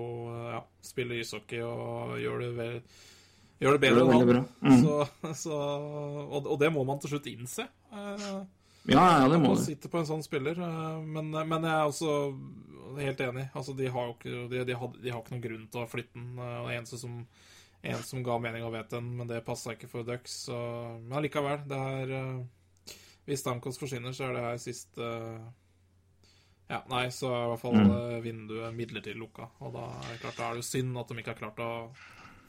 ja, 0.52 0.60
spiller 0.86 1.18
ishockey 1.24 1.58
og 1.66 2.12
gjør 2.22 2.44
det, 2.44 2.50
vel, 2.54 2.76
gjør 3.64 3.74
det 3.74 3.82
bedre 3.82 4.04
enn 4.04 4.12
han. 4.14 4.28
bra. 4.30 4.44
Mm. 4.62 4.84
Så, 4.84 5.32
så, 5.42 5.58
og, 6.30 6.46
og 6.46 6.60
det 6.62 6.70
må 6.76 6.84
man 6.86 7.02
til 7.02 7.16
slutt 7.16 7.26
innse. 7.32 7.66
Eh, 7.90 8.38
Ja, 8.86 9.02
ja, 9.18 9.26
det 9.26 9.40
må 9.42 9.56
du. 9.56 9.64
Sitte 9.66 9.90
på 9.90 9.98
en 9.98 10.06
sånn 10.06 10.22
spiller. 10.22 10.54
eh, 10.62 11.00
Men, 11.02 11.32
men 11.34 11.66
jeg 11.66 11.74
er 11.74 11.90
også 11.90 12.12
helt 13.02 13.20
enig. 13.26 13.48
Altså, 13.58 13.74
de 13.74 13.88
har 13.90 14.06
jo 14.06 14.14
ikke, 14.14 14.46
de, 14.54 14.62
de 14.70 14.76
hadde, 14.78 15.00
de 15.02 15.10
har 15.10 15.18
ikke 15.24 15.34
noen 15.34 15.42
grunn 15.48 15.64
til 15.72 15.82
å 15.82 15.88
flytte 15.90 16.14
den. 16.14 16.28
eh, 16.38 16.60
det 16.68 16.76
eneste 16.78 17.00
som, 17.02 17.16
en 17.88 18.02
som 18.06 18.22
ga 18.26 18.38
mening 18.42 18.64
å 18.66 18.70
vite 18.74 18.96
den, 18.98 19.12
men 19.18 19.28
det 19.30 19.44
passa 19.46 19.72
ikke 19.76 19.88
for 19.90 20.06
Ducks. 20.06 20.32
Så, 20.48 20.56
men 21.02 21.16
allikevel, 21.20 21.62
det 21.70 21.78
er 22.00 22.12
eh, 22.18 22.96
Hvis 23.26 23.40
Stamkos 23.42 23.78
forsvinner, 23.80 24.12
så 24.14 24.28
er 24.28 24.36
det 24.36 24.44
her 24.46 24.60
siste 24.62 25.08
Ja, 26.68 26.80
nei, 26.90 27.04
så 27.14 27.30
er 27.30 27.44
i 27.44 27.50
hvert 27.52 27.62
fall 27.62 27.76
Mm. 27.78 27.90
eh, 27.94 28.20
vinduet 28.24 28.74
midlertidig 28.74 29.18
lukka. 29.20 29.48
Og 29.62 29.72
da 29.76 29.84
er 30.00 30.08
det 30.12 30.20
klart, 30.24 30.36
da 30.40 30.50
er 30.50 30.54
det 30.60 30.64
synd 30.66 30.98
at 30.98 31.08
de 31.08 31.18
ikke 31.22 31.34
har 31.34 31.42
klart 31.44 31.60
å 31.62 31.70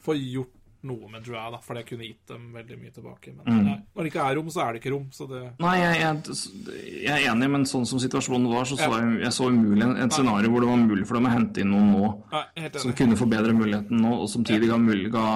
få 0.02 0.14
gjort 0.18 0.57
noe 0.86 1.08
med 1.10 1.24
Drouin, 1.26 1.50
da, 1.52 1.58
for 1.64 1.74
det 1.74 1.86
kunne 1.88 2.06
gitt 2.06 2.26
dem 2.30 2.52
veldig 2.54 2.76
mye 2.78 2.92
tilbake. 2.94 3.32
Men 3.36 3.46
Mm. 3.48 3.64
nei, 3.66 3.76
når 3.96 4.02
det 4.04 4.12
ikke 4.12 4.26
er 4.30 4.36
rom, 4.38 4.50
så 4.54 4.60
er 4.62 4.72
det 4.72 4.82
ikke 4.82 4.92
rom. 4.94 5.06
Så 5.10 5.26
det 5.28 5.40
Nei, 5.58 5.76
jeg, 5.78 6.00
jeg, 6.00 7.02
jeg 7.02 7.14
er 7.24 7.30
enig, 7.32 7.50
men 7.50 7.64
sånn 7.66 7.86
som 7.86 7.98
situasjonen 7.98 8.46
var, 8.52 8.64
så 8.64 8.76
så 8.78 8.90
jeg, 8.92 9.20
jeg 9.24 9.32
så 9.32 9.48
umulig 9.50 9.82
en, 9.82 9.96
en 9.96 10.10
scenario 10.10 10.50
hvor 10.50 10.60
det 10.60 10.68
var 10.70 10.76
mulig 10.84 11.06
for 11.06 11.18
dem 11.18 11.26
å 11.26 11.32
hente 11.34 11.60
inn 11.64 11.70
noen 11.74 11.90
nå 11.96 12.12
Nei, 12.32 12.70
som 12.78 12.92
kunne 12.92 13.16
forbedre 13.18 13.52
muligheten 13.56 13.98
nå, 13.98 14.12
og 14.22 14.28
samtidig 14.30 14.68
ga, 14.70 14.78
ga 15.10 15.26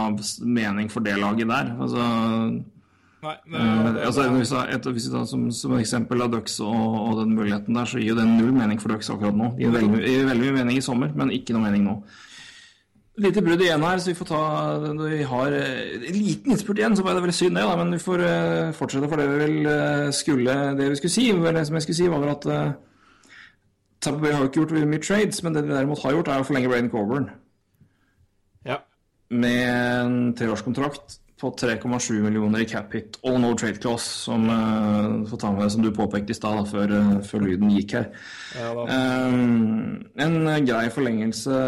mening 0.44 0.88
for 0.92 1.00
det 1.00 1.18
laget 1.18 1.48
der. 1.48 1.74
Altså, 1.80 2.06
Nei, 3.22 3.36
det, 3.46 3.54
Eh, 3.54 3.92
det, 3.94 4.00
altså, 4.06 4.22
hvis, 4.34 4.50
et, 4.50 4.86
hvis 4.94 5.04
tar 5.12 5.26
som, 5.30 5.44
som 5.54 5.76
eksempel 5.78 6.22
av 6.24 6.32
Ducks 6.32 6.56
og, 6.60 6.74
og 6.74 7.20
den 7.20 7.36
muligheten 7.36 7.74
der, 7.78 7.84
så 7.86 8.00
gir 8.00 8.08
jo 8.12 8.16
det 8.18 8.24
null 8.26 8.50
mening 8.56 8.80
for 8.82 8.90
Ducks 8.90 9.10
akkurat 9.14 9.36
nå. 9.38 9.52
Det 9.54 9.62
gir 9.62 9.74
veldig, 9.76 10.00
veldig 10.26 10.48
mye 10.48 10.56
mening 10.58 10.78
i 10.80 10.82
sommer, 10.82 11.12
men 11.14 11.30
ikke 11.30 11.54
noe 11.54 11.62
mening 11.68 11.84
nå. 11.86 11.94
Lite 13.20 13.42
brudd 13.44 13.60
igjen 13.60 13.82
her, 13.84 13.98
så 14.00 14.08
vi 14.08 14.16
får 14.16 14.28
ta 14.30 14.42
Vi 14.96 15.24
har 15.28 15.52
eh, 15.52 15.96
en 16.08 16.16
liten 16.16 16.54
innspurt 16.54 16.78
igjen, 16.80 16.96
så 16.96 17.04
var 17.04 17.12
det 17.12 17.24
veldig 17.26 17.36
synd 17.36 17.58
det, 17.58 17.64
da, 17.68 17.74
men 17.76 17.92
vi 17.92 18.00
får 18.00 18.22
eh, 18.24 18.70
fortsette 18.76 19.10
for 19.10 19.20
det 19.20 19.26
vi 19.28 19.40
vel 19.42 19.68
eh, 19.68 20.06
skulle 20.16 20.54
Det 20.78 20.88
vi 20.94 20.96
skulle 20.96 21.12
si, 21.12 21.26
vel, 21.36 21.54
det 21.54 21.66
som 21.68 21.76
jeg 21.76 21.84
skulle 21.84 21.98
si, 21.98 22.08
var 22.08 22.22
vel 22.24 22.32
at 22.32 22.46
uh, 22.48 22.72
Tampa 24.00 24.22
Bay 24.22 24.32
har 24.32 24.48
ikke 24.48 24.62
gjort 24.62 24.72
mye 24.88 25.04
trades, 25.04 25.42
men 25.44 25.54
det 25.54 25.66
de 25.66 25.74
derimot 25.74 26.00
har 26.02 26.16
gjort, 26.16 26.30
er 26.32 26.40
å 26.40 26.46
forlenge 26.48 26.72
Braden 26.72 26.88
Coburn 26.90 27.28
ja. 28.66 28.80
med 29.28 29.60
en 29.68 30.16
treårskontrakt 30.38 31.20
på 31.42 31.50
3,7 31.58 32.20
millioner 32.22 32.62
i 32.62 32.68
cap 32.70 32.92
hit 32.94 33.18
og 33.26 33.40
no 33.42 33.50
trade 33.58 33.80
clause, 33.82 34.06
som, 34.28 34.46
uh, 34.46 35.50
med 35.56 35.72
som 35.74 35.82
du 35.82 35.90
påpekte 35.94 36.30
i 36.30 36.38
stad, 36.38 36.62
før, 36.70 36.92
eh, 36.94 37.12
før 37.26 37.42
lyden 37.48 37.72
gikk 37.74 37.96
her. 37.98 38.08
ja 38.54 38.70
um, 38.70 39.98
Eh, 40.16 40.24
en 40.24 40.66
grei 40.66 40.88
forlengelse 40.92 41.58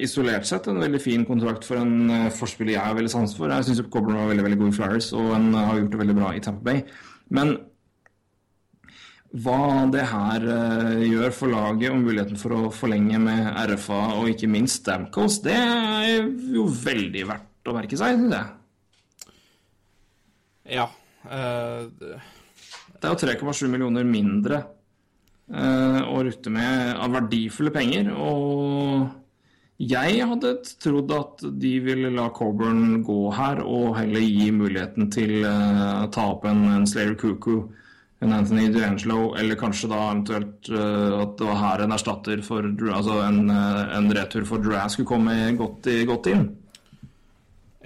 isolert 0.00 0.46
sett. 0.48 0.68
En 0.68 0.80
veldig 0.80 1.00
fin 1.02 1.24
kontrakt 1.28 1.66
for 1.66 1.80
en 1.80 2.30
forspiller 2.34 2.76
jeg 2.76 2.84
har 2.84 2.96
veldig 2.96 3.12
sans 3.12 3.34
for. 3.36 3.52
Jeg 3.52 3.68
syns 3.68 3.82
Coburn 3.92 4.16
var 4.16 4.30
veldig 4.32 4.46
veldig 4.46 4.60
god 4.62 4.72
i 4.72 4.76
Flyers, 4.78 5.12
og 5.12 5.32
en 5.36 5.52
har 5.54 5.80
gjort 5.80 5.96
det 5.96 6.02
veldig 6.04 6.18
bra 6.18 6.32
i 6.34 6.40
Tampa 6.44 6.70
Bay. 6.70 6.84
Men 7.30 7.58
hva 9.36 9.84
det 9.92 10.06
her 10.08 10.44
uh, 10.48 11.02
gjør 11.04 11.34
for 11.36 11.52
laget 11.52 11.92
og 11.92 12.00
muligheten 12.00 12.40
for 12.40 12.56
å 12.56 12.70
forlenge 12.72 13.20
med 13.20 13.50
RFA 13.68 14.00
og 14.16 14.30
ikke 14.32 14.48
minst 14.48 14.86
Stamkos, 14.86 15.42
det 15.44 15.58
er 15.58 16.22
jo 16.54 16.64
veldig 16.64 17.26
verdt 17.28 17.68
å 17.68 17.76
merke 17.76 17.98
seg, 18.00 18.16
syns 18.16 18.38
jeg. 18.38 18.57
Ja. 20.68 20.88
Uh, 21.24 21.88
det- 21.98 22.18
Det 22.98 23.06
er 23.06 23.14
jo 23.14 23.20
3,7 23.48 23.68
millioner 23.70 24.02
mindre 24.04 24.56
uh, 25.54 26.00
å 26.10 26.18
rutte 26.26 26.50
med 26.50 26.96
av 26.98 27.12
verdifulle 27.14 27.70
penger. 27.70 28.08
Og 28.16 29.08
jeg 29.78 30.24
hadde 30.26 30.50
trodd 30.82 31.12
at 31.14 31.44
de 31.62 31.78
ville 31.84 32.10
la 32.10 32.28
Coburn 32.34 33.04
gå 33.06 33.18
her, 33.36 33.60
og 33.62 33.94
heller 34.00 34.20
gi 34.24 34.48
muligheten 34.50 35.06
til 35.14 35.44
eh, 35.46 36.02
å 36.02 36.08
ta 36.10 36.24
opp 36.32 36.44
en, 36.50 36.64
en 36.74 36.86
Slayer 36.90 37.14
Cuckoo, 37.14 37.68
en 38.20 38.32
Anthony 38.34 38.66
D'Angelo, 38.74 39.36
eller 39.38 39.54
kanskje 39.54 39.92
da 39.92 40.00
eventuelt 40.10 40.66
eh, 40.74 41.14
at 41.22 41.36
det 41.38 41.46
var 41.46 41.60
her 41.62 41.84
en 41.84 41.94
erstatter 41.94 42.42
for 42.42 42.66
Altså 42.90 43.20
en, 43.28 43.44
eh, 43.54 43.96
en 44.00 44.10
retur 44.18 44.44
for 44.50 44.58
Duran 44.58 44.90
skulle 44.90 45.06
komme 45.06 45.36
godt, 45.56 45.86
i, 45.86 46.00
godt 46.10 46.26
inn. 46.34 46.48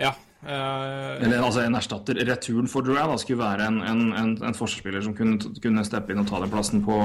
Ja. 0.01 0.15
Eh, 0.43 1.23
Eller 1.25 1.43
altså 1.43 1.61
en 1.65 1.75
erstatter. 1.79 2.15
Returen 2.27 2.69
for 2.69 2.83
da 2.83 3.17
skulle 3.19 3.39
være 3.43 3.67
en, 3.71 3.81
en, 3.83 4.03
en, 4.13 4.33
en 4.43 4.55
forsvarsspiller 4.59 5.03
som 5.05 5.15
kunne, 5.15 5.39
kunne 5.63 5.85
steppe 5.87 6.13
inn 6.13 6.23
og 6.25 6.29
ta 6.31 6.41
den 6.43 6.51
plassen 6.53 6.85
på 6.87 6.99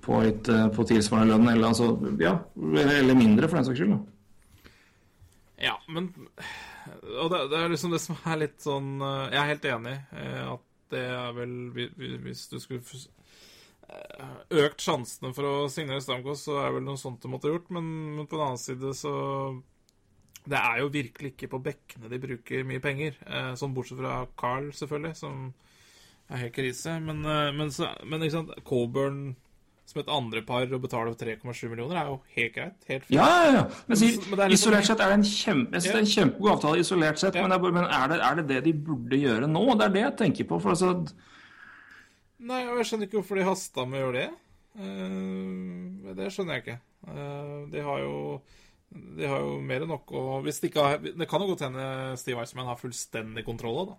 på, 0.00 0.16
litt, 0.24 0.48
eh, 0.48 0.68
på 0.72 0.84
tilsvarende 0.88 1.34
lønn, 1.34 1.48
eller, 1.52 1.68
altså, 1.68 1.90
ja, 2.22 2.38
eller 2.56 3.14
mindre, 3.18 3.48
for 3.50 3.58
den 3.58 3.66
saks 3.66 3.78
skyld. 3.82 3.90
Da. 3.92 4.78
Ja, 5.66 5.74
men 5.92 6.06
Og 7.20 7.28
det, 7.30 7.42
det 7.52 7.58
er 7.58 7.68
liksom 7.72 7.92
det 7.92 8.00
som 8.02 8.16
er 8.26 8.40
litt 8.40 8.56
sånn 8.64 8.96
eh, 9.00 9.28
Jeg 9.34 9.40
er 9.42 9.50
helt 9.52 9.68
enig 9.70 9.92
at 10.54 10.64
det 10.94 11.02
er 11.10 11.36
vel 11.36 11.52
hvi- 11.74 11.90
hvi- 11.96 12.18
Hvis 12.24 12.46
du 12.50 12.56
skulle 12.60 12.82
økt 14.64 14.80
sjansene 14.82 15.30
for 15.36 15.46
å 15.46 15.68
signere 15.72 16.00
Stamkos, 16.02 16.42
så 16.48 16.56
er 16.58 16.68
det 16.70 16.78
vel 16.78 16.86
noe 16.88 16.98
sånt 17.00 17.20
du 17.22 17.28
måtte 17.30 17.48
ha 17.50 17.54
gjort, 17.54 17.68
men, 17.76 17.86
men 18.16 18.26
på 18.26 18.38
den 18.38 18.46
annen 18.48 18.60
side 18.60 18.94
så 18.98 19.12
Det 20.44 20.58
er 20.60 20.80
jo 20.82 20.90
virkelig 20.92 21.32
ikke 21.32 21.48
på 21.54 21.62
bekkene 21.64 22.10
de 22.12 22.20
bruker 22.20 22.66
mye 22.68 22.82
penger. 22.84 23.16
Eh, 23.24 23.52
sånn 23.56 23.72
bortsett 23.76 24.00
fra 24.00 24.18
Carl, 24.40 24.68
selvfølgelig, 24.76 25.14
som 25.16 25.46
er 26.28 26.44
helt 26.44 26.56
krise. 26.56 26.98
Men, 27.00 27.24
eh, 27.24 27.52
men, 27.56 27.72
så, 27.72 27.88
men 28.04 28.24
ikke 28.24 28.36
sant, 28.36 28.52
Coburn 28.68 29.24
som 29.84 30.00
et 30.00 30.08
andre 30.08 30.40
par 30.44 30.70
å 30.72 30.80
betale 30.80 31.12
3,7 31.20 31.68
millioner 31.68 31.98
er 32.00 32.08
jo 32.08 32.16
helt 32.38 32.54
greit. 32.54 32.76
Helt 32.88 33.04
fint. 33.04 33.18
Ja, 33.18 33.26
ja, 33.28 33.50
ja. 33.58 33.64
Men, 33.88 34.00
sier, 34.00 34.16
Men 34.32 34.54
isolert 34.56 34.88
sett 34.88 35.02
er 35.04 35.12
det 35.12 35.18
en, 35.18 35.26
kjempe, 35.28 35.76
ja. 35.76 35.92
er 35.92 36.00
en 36.00 36.08
kjempegod 36.08 36.52
avtale, 36.54 36.80
isolert 36.80 37.20
sett, 37.20 37.36
Ja. 37.36 37.44
men, 37.44 37.52
det 37.52 37.58
er, 37.58 37.76
men 37.76 37.84
er, 37.84 38.06
det, 38.08 38.18
er 38.24 38.38
det 38.40 38.46
det 38.48 38.62
de 38.64 38.72
burde 38.86 39.20
gjøre 39.20 39.50
nå? 39.50 39.64
Det 39.74 39.86
er 39.88 39.94
det 39.96 40.04
jeg 40.06 40.16
tenker 40.22 40.48
på. 40.48 40.60
For 40.64 40.72
altså, 40.72 40.94
Nei, 42.44 42.64
og 42.68 42.80
jeg 42.80 42.88
skjønner 42.88 43.08
ikke 43.08 43.20
hvorfor 43.20 43.40
de 43.40 43.46
hasta 43.46 43.84
med 43.88 44.00
å 44.00 44.06
gjøre 44.06 44.22
det. 44.22 44.30
Uh, 44.74 46.12
det 46.16 46.32
skjønner 46.32 46.58
jeg 46.58 46.64
ikke. 46.64 46.78
Uh, 47.06 47.60
de 47.72 47.84
har 47.84 48.00
jo 48.02 48.16
De 48.94 49.26
har 49.26 49.42
jo 49.42 49.58
mer 49.62 49.82
enn 49.82 49.90
nok 49.90 50.10
å 50.14 50.24
Hvis 50.44 50.60
de 50.62 50.70
ikke 50.70 50.82
har 50.84 51.00
Det 51.02 51.26
kan 51.30 51.42
jo 51.42 51.50
godt 51.50 51.64
hende 51.66 51.86
Steve 52.20 52.42
Eisman 52.42 52.68
har 52.70 52.78
fullstendig 52.78 53.42
kontroll 53.46 53.80
da. 53.88 53.96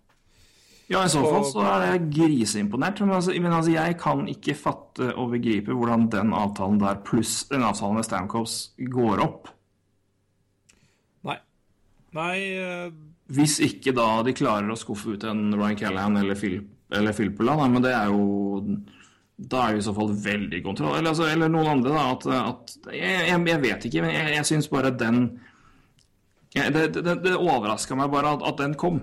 ja, 0.94 1.02
I 1.04 1.12
så 1.12 1.24
fall 1.26 1.48
så 1.50 1.66
er 1.66 1.88
jeg 1.90 2.06
griseimponert. 2.14 3.02
Men, 3.04 3.16
altså, 3.18 3.34
men 3.36 3.58
altså, 3.58 3.74
jeg 3.74 3.98
kan 4.00 4.24
ikke 4.32 4.56
fatte 4.60 5.10
og 5.16 5.34
begripe 5.34 5.76
hvordan 5.76 6.08
den 6.14 6.32
avtalen 6.38 6.80
der 6.80 7.02
pluss 7.08 7.44
den 7.50 7.66
avtalen 7.66 8.00
med 8.00 8.08
Stamkos 8.08 8.60
går 8.78 9.24
opp. 9.26 9.52
Nei. 11.26 11.40
Nei 12.16 12.38
uh... 12.62 12.88
Hvis 13.36 13.58
ikke 13.66 13.96
da 13.98 14.22
de 14.22 14.36
klarer 14.38 14.70
å 14.70 14.78
skuffe 14.78 15.16
ut 15.16 15.24
en 15.26 15.48
Ryan 15.58 15.80
Callahan 15.80 16.20
eller, 16.22 16.38
Filippola, 16.38 17.56
eller 17.56 17.64
da, 17.64 17.70
men 17.74 17.82
det 17.82 17.94
er 17.98 18.12
jo 18.14 18.26
Da 19.36 19.66
er 19.66 19.76
det 19.76 19.84
i 19.84 19.88
så 19.88 19.94
fall 19.96 20.14
veldig 20.24 20.62
kontroll. 20.64 20.94
Eller, 20.98 21.12
altså, 21.12 21.26
eller 21.28 21.52
noen 21.52 21.68
andre, 21.68 21.92
da. 21.92 22.04
At, 22.14 22.28
at 22.36 22.94
jeg, 22.96 23.26
jeg, 23.28 23.62
vet 23.66 23.88
ikke, 23.90 24.06
men 24.06 24.16
jeg, 24.16 24.32
jeg 24.38 24.48
syns 24.48 24.70
bare 24.72 24.94
den 24.96 25.26
jeg, 26.56 26.72
Det, 26.72 27.04
det, 27.04 27.18
det 27.26 27.36
overraska 27.36 27.98
meg 28.00 28.14
bare 28.14 28.38
at, 28.38 28.46
at 28.48 28.62
den 28.64 28.78
kom. 28.80 29.02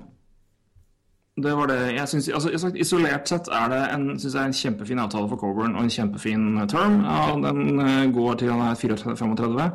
Det 1.42 1.52
var 1.56 1.68
det 1.68 1.94
jeg 1.94 2.08
synes, 2.08 2.28
altså, 2.28 2.72
Isolert 2.76 3.28
sett 3.28 3.48
er 3.48 3.68
det 3.72 3.80
en, 3.94 4.18
synes 4.20 4.34
jeg 4.34 4.50
en 4.50 4.56
kjempefin 4.56 5.00
avtale 5.00 5.28
for 5.30 5.40
Coburn 5.40 5.76
og 5.76 5.84
en 5.84 5.92
kjempefin 5.92 6.48
term. 6.68 6.98
Ja, 7.04 7.36
den 7.40 7.80
eh, 7.80 8.08
går 8.12 8.34
til 8.40 8.52
han 8.52 8.64
er 8.66 8.76
34-35, 8.76 9.68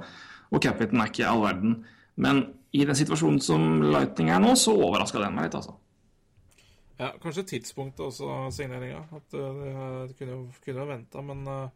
og 0.51 0.61
capiten 0.61 1.01
er 1.01 1.09
ikke 1.09 1.29
all 1.29 1.41
verden. 1.45 1.79
Men 2.17 2.43
i 2.73 2.85
den 2.85 2.97
situasjonen 2.97 3.41
som 3.41 3.81
Lightning 3.81 4.29
er 4.29 4.41
nå, 4.41 4.53
så 4.57 4.73
overraska 4.73 5.21
den 5.21 5.37
meg 5.37 5.47
litt, 5.47 5.57
altså. 5.57 5.77
Ja, 6.97 7.13
kanskje 7.21 7.43
tidspunktet 7.43 8.01
også, 8.07 8.51
signeringa. 8.51 9.03
At 9.13 9.33
eh, 9.37 9.59
det 10.09 10.15
kunne 10.17 10.37
kunne 10.63 10.81
jo 10.81 10.87
venta, 10.89 11.21
men 11.21 11.47
eh, 11.47 11.69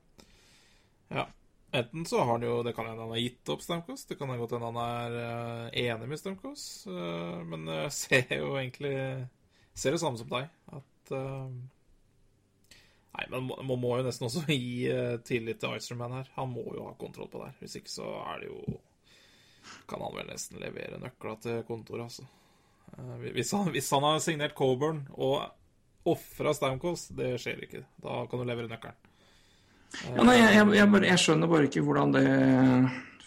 ja. 1.18 1.28
Enten 1.72 2.04
så 2.06 2.20
har 2.20 2.34
han 2.34 2.44
jo 2.44 2.64
Det 2.64 2.74
kan 2.76 2.86
hende 2.86 3.00
han 3.00 3.14
har 3.14 3.22
gitt 3.22 3.50
opp 3.50 3.62
Stamkos. 3.64 4.06
Det 4.06 4.18
kan 4.20 4.28
godt 4.40 4.58
hende 4.58 4.72
han 4.74 4.80
er 4.82 5.20
eh, 5.20 5.84
enig 5.86 6.10
med 6.10 6.20
Stamkos. 6.20 6.88
men 7.46 7.68
jeg 7.84 7.92
ser 7.96 8.34
jo 8.40 8.56
egentlig 8.58 8.96
Ser 9.74 9.96
det 9.96 10.02
samme 10.02 10.20
som 10.20 10.28
deg. 10.32 10.50
At 10.74 11.14
Nei, 13.12 13.26
men 13.28 13.48
man 13.48 13.80
må, 13.80 13.94
jo 14.00 14.04
nesten 14.08 14.28
også 14.28 14.44
gi 14.48 14.88
tillit 15.28 15.60
til 15.62 15.78
Icerman 15.78 16.18
her. 16.18 16.30
Han 16.36 16.52
må 16.52 16.66
jo 16.76 16.90
ha 16.90 16.94
kontroll 17.00 17.30
på 17.32 17.40
det 17.40 17.52
her. 17.52 17.58
Hvis 17.62 17.78
ikke 17.80 17.92
så 17.94 18.10
er 18.34 18.42
det 18.42 18.52
jo 18.52 18.82
Kan 19.88 20.02
han 20.02 20.16
vel 20.16 20.28
nesten 20.32 20.60
levere 20.60 21.00
nøkla 21.00 21.38
til 21.44 21.64
kontoret, 21.68 22.08
altså. 22.10 22.28
Eh, 22.98 23.32
Hvis 23.36 23.52
han, 23.56 23.70
hvis 23.74 23.90
han 23.94 24.04
har 24.04 24.20
signert 24.24 24.56
Coburn 24.58 25.04
og 25.14 25.50
ofra 26.12 26.54
Stamkos, 26.58 27.08
det 27.16 27.36
skjer 27.42 27.62
ikke. 27.68 27.84
Da 28.02 28.24
kan 28.30 28.42
du 28.42 28.46
levere 28.50 28.68
nøkkelen. 28.72 28.98
Ja, 30.16 30.24
nei, 30.24 30.38
jeg, 30.40 30.54
jeg, 30.56 30.68
jeg, 30.80 30.88
bare, 30.94 31.08
jeg 31.12 31.20
skjønner 31.20 31.50
bare 31.52 31.66
ikke 31.68 31.82
hvordan 31.84 32.14
det 32.16 32.22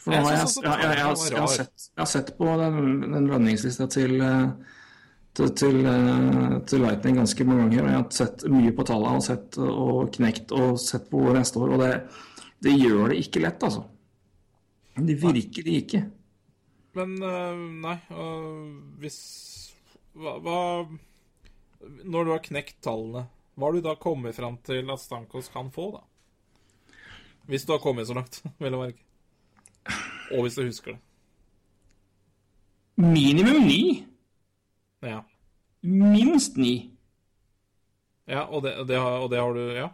For 0.01 0.15
nå 0.15 0.16
Jeg 0.16 0.23
har 0.24 0.31
jeg, 0.32 0.39
jeg, 0.41 0.62
jeg, 0.65 0.95
jeg, 0.95 1.03
har- 1.05 1.35
jeg, 1.36 1.49
sett, 1.53 2.09
sett 2.09 2.31
på 2.39 2.49
den, 2.61 2.78
den 3.12 3.27
lønningslista 3.28 3.86
til, 3.93 4.15
eh, 4.24 4.47
til, 5.36 5.51
til, 5.61 5.81
eh, 5.91 6.55
til 6.70 6.85
Lightning 6.86 7.20
ganske 7.20 7.45
mange 7.49 7.66
ganger. 7.69 7.85
Og 7.85 7.91
jeg 7.93 8.01
har 8.01 8.09
sett 8.16 8.47
mye 8.53 8.73
på 8.78 8.86
tallene 8.89 9.20
og 9.20 9.27
sett 9.28 9.59
og 9.61 10.09
knekt 10.16 10.53
og 10.57 10.81
sett 10.81 11.11
på 11.12 11.20
neste 11.36 11.61
år. 11.61 11.77
Og 11.77 11.85
det, 11.85 11.93
det 12.65 12.74
gjør 12.81 13.12
det 13.12 13.20
ikke 13.27 13.45
lett, 13.45 13.65
altså. 13.69 13.85
Det 14.97 15.16
virker 15.20 15.66
det 15.69 15.78
ikke. 15.85 16.03
Men 16.95 17.15
øh, 17.23 17.62
nei, 17.83 17.97
hvis 19.03 19.19
hva, 20.15 20.37
hva 20.39 20.59
Når 22.07 22.27
du 22.27 22.31
har 22.31 22.43
knekt 22.45 22.79
tallene, 22.87 23.27
hva 23.55 23.69
har 23.69 23.77
du 23.77 23.85
da 23.85 23.95
kommet 23.99 24.37
fram 24.37 24.59
til 24.66 24.91
at 24.91 25.03
Stankos 25.03 25.51
kan 25.53 25.71
få, 25.75 25.91
da? 25.97 26.05
Hvis 27.51 27.66
du 27.66 27.75
har 27.75 27.83
kommet 27.83 28.09
så 28.09 28.16
langt, 28.16 28.41
vel 28.62 28.79
å 28.79 28.85
merke. 28.87 29.03
Og 30.33 30.47
hvis 30.47 30.57
du 30.57 30.65
husker 30.65 30.95
det. 30.95 31.01
Minimum 32.97 33.66
ni. 33.66 33.83
Ja. 35.05 35.21
Minst 35.85 36.57
ni. 36.57 36.95
ja 38.31 38.47
og, 38.47 38.62
det, 38.65 38.79
og, 38.79 38.87
det 38.89 38.97
har, 39.03 39.19
og 39.21 39.31
det 39.31 39.43
har 39.43 39.59
du 39.59 39.65
Ja. 39.75 39.91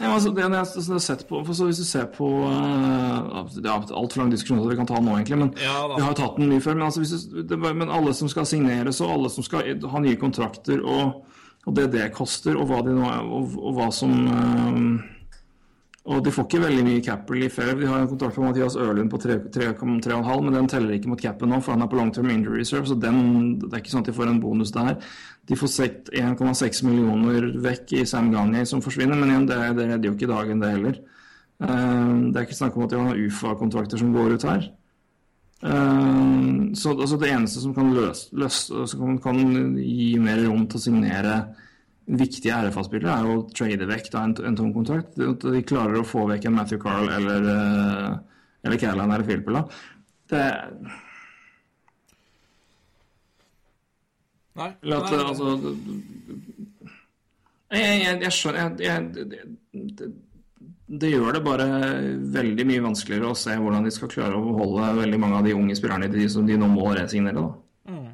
Ja, 0.00 0.08
altså, 0.10 0.32
det, 0.34 0.42
jeg 0.42 0.50
har 0.50 0.98
sett 0.98 1.20
på, 1.28 1.38
for 1.46 1.54
så 1.54 1.68
Hvis 1.68 1.78
du 1.78 1.84
ser 1.86 2.08
på 2.10 2.26
uh, 2.26 3.44
Det 3.54 3.68
er 3.70 3.92
altfor 3.94 4.24
lang 4.24 4.32
diskusjon 4.32 4.58
at 4.58 4.66
vi 4.72 4.78
kan 4.80 4.88
ta 4.90 4.98
den 4.98 5.06
nå, 5.06 5.14
egentlig. 5.20 5.38
Men 5.38 5.52
Ja 5.62 5.76
vi 5.92 6.02
har 6.02 6.10
jo 6.10 6.18
tatt 6.18 6.40
den 6.40 6.50
mye 6.50 6.64
før. 6.64 6.74
Men, 6.74 6.88
altså, 6.88 7.04
hvis 7.04 7.28
du, 7.30 7.42
det, 7.46 7.58
men 7.62 7.92
alle 7.92 8.14
som 8.16 8.30
skal 8.32 8.48
signeres, 8.48 8.98
og 9.04 9.12
alle 9.14 9.30
som 9.30 9.46
skal 9.46 9.70
ha 9.92 10.02
nye 10.02 10.18
kontrakter, 10.18 10.82
og, 10.82 11.22
og 11.64 11.76
det 11.78 11.92
det 11.94 12.08
koster, 12.16 12.58
og 12.58 12.72
hva, 12.72 12.82
nå, 12.88 13.06
og, 13.06 13.54
og 13.60 13.78
hva 13.78 13.90
som 13.94 14.16
uh, 14.26 15.13
Og 16.04 16.20
de 16.20 16.32
får 16.36 16.44
ikke 16.44 16.60
veldig 16.60 16.82
mye 16.84 17.00
capital 17.04 17.44
i 17.46 17.48
heller. 17.48 17.78
De 17.80 17.86
har 17.88 18.02
en 18.02 18.08
kontrakt 18.10 18.36
med 18.36 18.50
Mathias 18.50 18.74
Ørlund 18.76 19.08
på 19.08 19.20
3 19.22 19.38
3,5, 19.54 20.42
men 20.44 20.56
den 20.58 20.66
teller 20.68 20.92
ikke 20.98 21.08
mot 21.08 21.22
capen 21.22 21.48
nå, 21.48 21.62
for 21.64 21.72
han 21.72 21.84
er 21.86 21.88
på 21.88 21.96
long 21.96 22.10
term 22.12 22.28
injury 22.28 22.60
reserve. 22.60 22.90
Så 22.90 22.98
den, 23.00 23.22
det 23.62 23.70
er 23.70 23.80
ikke 23.80 23.94
sånn 23.94 24.04
at 24.04 24.10
de 24.10 24.16
får 24.18 24.28
en 24.28 24.42
bonus 24.42 24.74
der. 24.74 24.98
De 25.48 25.56
får 25.56 25.72
1,6 26.12 26.82
millioner 26.84 27.48
vekk 27.64 27.96
i 27.96 28.04
Sam 28.08 28.28
Gagne 28.34 28.66
som 28.68 28.84
forsvinner, 28.84 29.16
men 29.16 29.32
igjen, 29.32 29.48
det, 29.48 29.58
det 29.78 29.88
redder 29.94 30.10
jo 30.10 30.14
ikke 30.18 30.28
dagen, 30.28 30.60
det 30.60 30.72
heller. 30.76 31.02
Eh, 31.64 32.14
det 32.28 32.36
er 32.36 32.46
ikke 32.50 32.60
snakk 32.60 32.76
om 32.76 32.84
at 32.84 32.92
de 32.92 33.00
har 33.00 33.24
UFA-kontrakter 33.24 34.04
som 34.04 34.12
går 34.12 34.36
ut 34.36 34.48
her. 34.50 34.70
Eh, 35.64 36.48
så 36.76 36.92
altså, 36.98 37.16
det 37.16 37.32
eneste 37.32 37.64
som 37.64 37.72
kan 37.76 37.92
løse, 37.96 38.28
løse 38.36 38.88
som 38.92 39.16
kan 39.24 39.40
gi 39.80 40.14
mer 40.20 40.44
rom 40.44 40.68
til 40.68 40.82
å 40.82 40.84
signere 40.90 41.38
viktige 42.04 42.56
RFA-spillere, 42.66 43.14
er 43.14 43.28
jo 43.28 43.38
å 43.38 43.46
trade 43.54 43.88
vekk 43.88 44.10
da, 44.12 44.24
en, 44.26 44.34
en 44.50 44.58
tom 44.58 44.72
kontrakt. 44.74 45.16
At 45.20 45.46
de 45.46 45.64
klarer 45.66 46.00
å 46.00 46.06
få 46.06 46.26
vekk 46.30 46.48
en 46.48 46.56
Matthew 46.58 46.82
Carl 46.82 47.08
eller, 47.16 47.48
uh, 47.48 48.44
eller 48.66 48.80
Caroline 48.80 49.16
eller 49.16 49.28
Philpella. 49.28 49.64
Det 50.32 50.44
Nei. 54.54 54.68
Eller 54.84 55.00
at 55.00 55.10
nei, 55.10 55.22
altså 55.26 55.46
Jeg, 57.74 57.94
jeg, 58.04 58.18
jeg 58.22 58.34
skjønner 58.36 58.76
jeg, 58.78 59.08
det, 59.16 59.40
det, 59.98 60.10
det 61.00 61.10
gjør 61.10 61.34
det 61.34 61.40
bare 61.42 61.66
veldig 62.36 62.66
mye 62.68 62.84
vanskeligere 62.84 63.32
å 63.32 63.38
se 63.38 63.56
hvordan 63.58 63.86
de 63.86 63.92
skal 63.94 64.12
klare 64.12 64.38
å 64.38 64.44
beholde 64.44 64.92
veldig 65.00 65.18
mange 65.18 65.40
av 65.40 65.48
de 65.48 65.56
unge 65.56 65.74
spillerne 65.78 66.10
de, 66.12 66.28
som 66.30 66.46
de 66.46 66.58
nå 66.60 66.68
må 66.70 66.92
resignere. 66.94 67.40
Da. 67.40 67.90
Mm. 67.90 68.12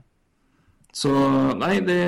Så 0.97 1.13
nei, 1.61 1.75
det 1.85 2.01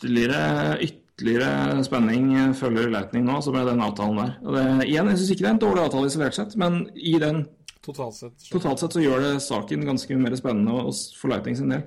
ytterligere, 0.00 0.78
ytterligere 0.80 1.84
spenning 1.84 2.30
følger 2.56 2.88
Lightning 2.90 3.24
nå, 3.28 3.40
som 3.44 3.52
med 3.56 3.66
den 3.68 3.82
avtalen 3.84 4.16
der. 4.22 4.30
Og 4.44 4.54
det, 4.56 4.62
igjen, 4.88 5.10
jeg 5.12 5.18
syns 5.20 5.30
ikke 5.34 5.44
det 5.44 5.50
er 5.50 5.56
en 5.58 5.62
dårlig 5.66 5.82
avtale 5.84 6.08
isolert 6.10 6.34
sett, 6.38 6.56
men 6.60 6.80
i 6.96 7.18
den 7.20 7.42
Totalt 7.84 8.14
sett. 8.16 8.48
totalt 8.52 8.80
sett 8.82 8.92
så 8.96 9.00
gjør 9.04 9.22
det 9.24 9.34
saken 9.44 9.84
ganske 9.88 10.16
mer 10.20 10.34
spennende 10.36 10.82
for 11.20 11.32
Lightning 11.32 11.56
sin 11.56 11.70
del. 11.72 11.84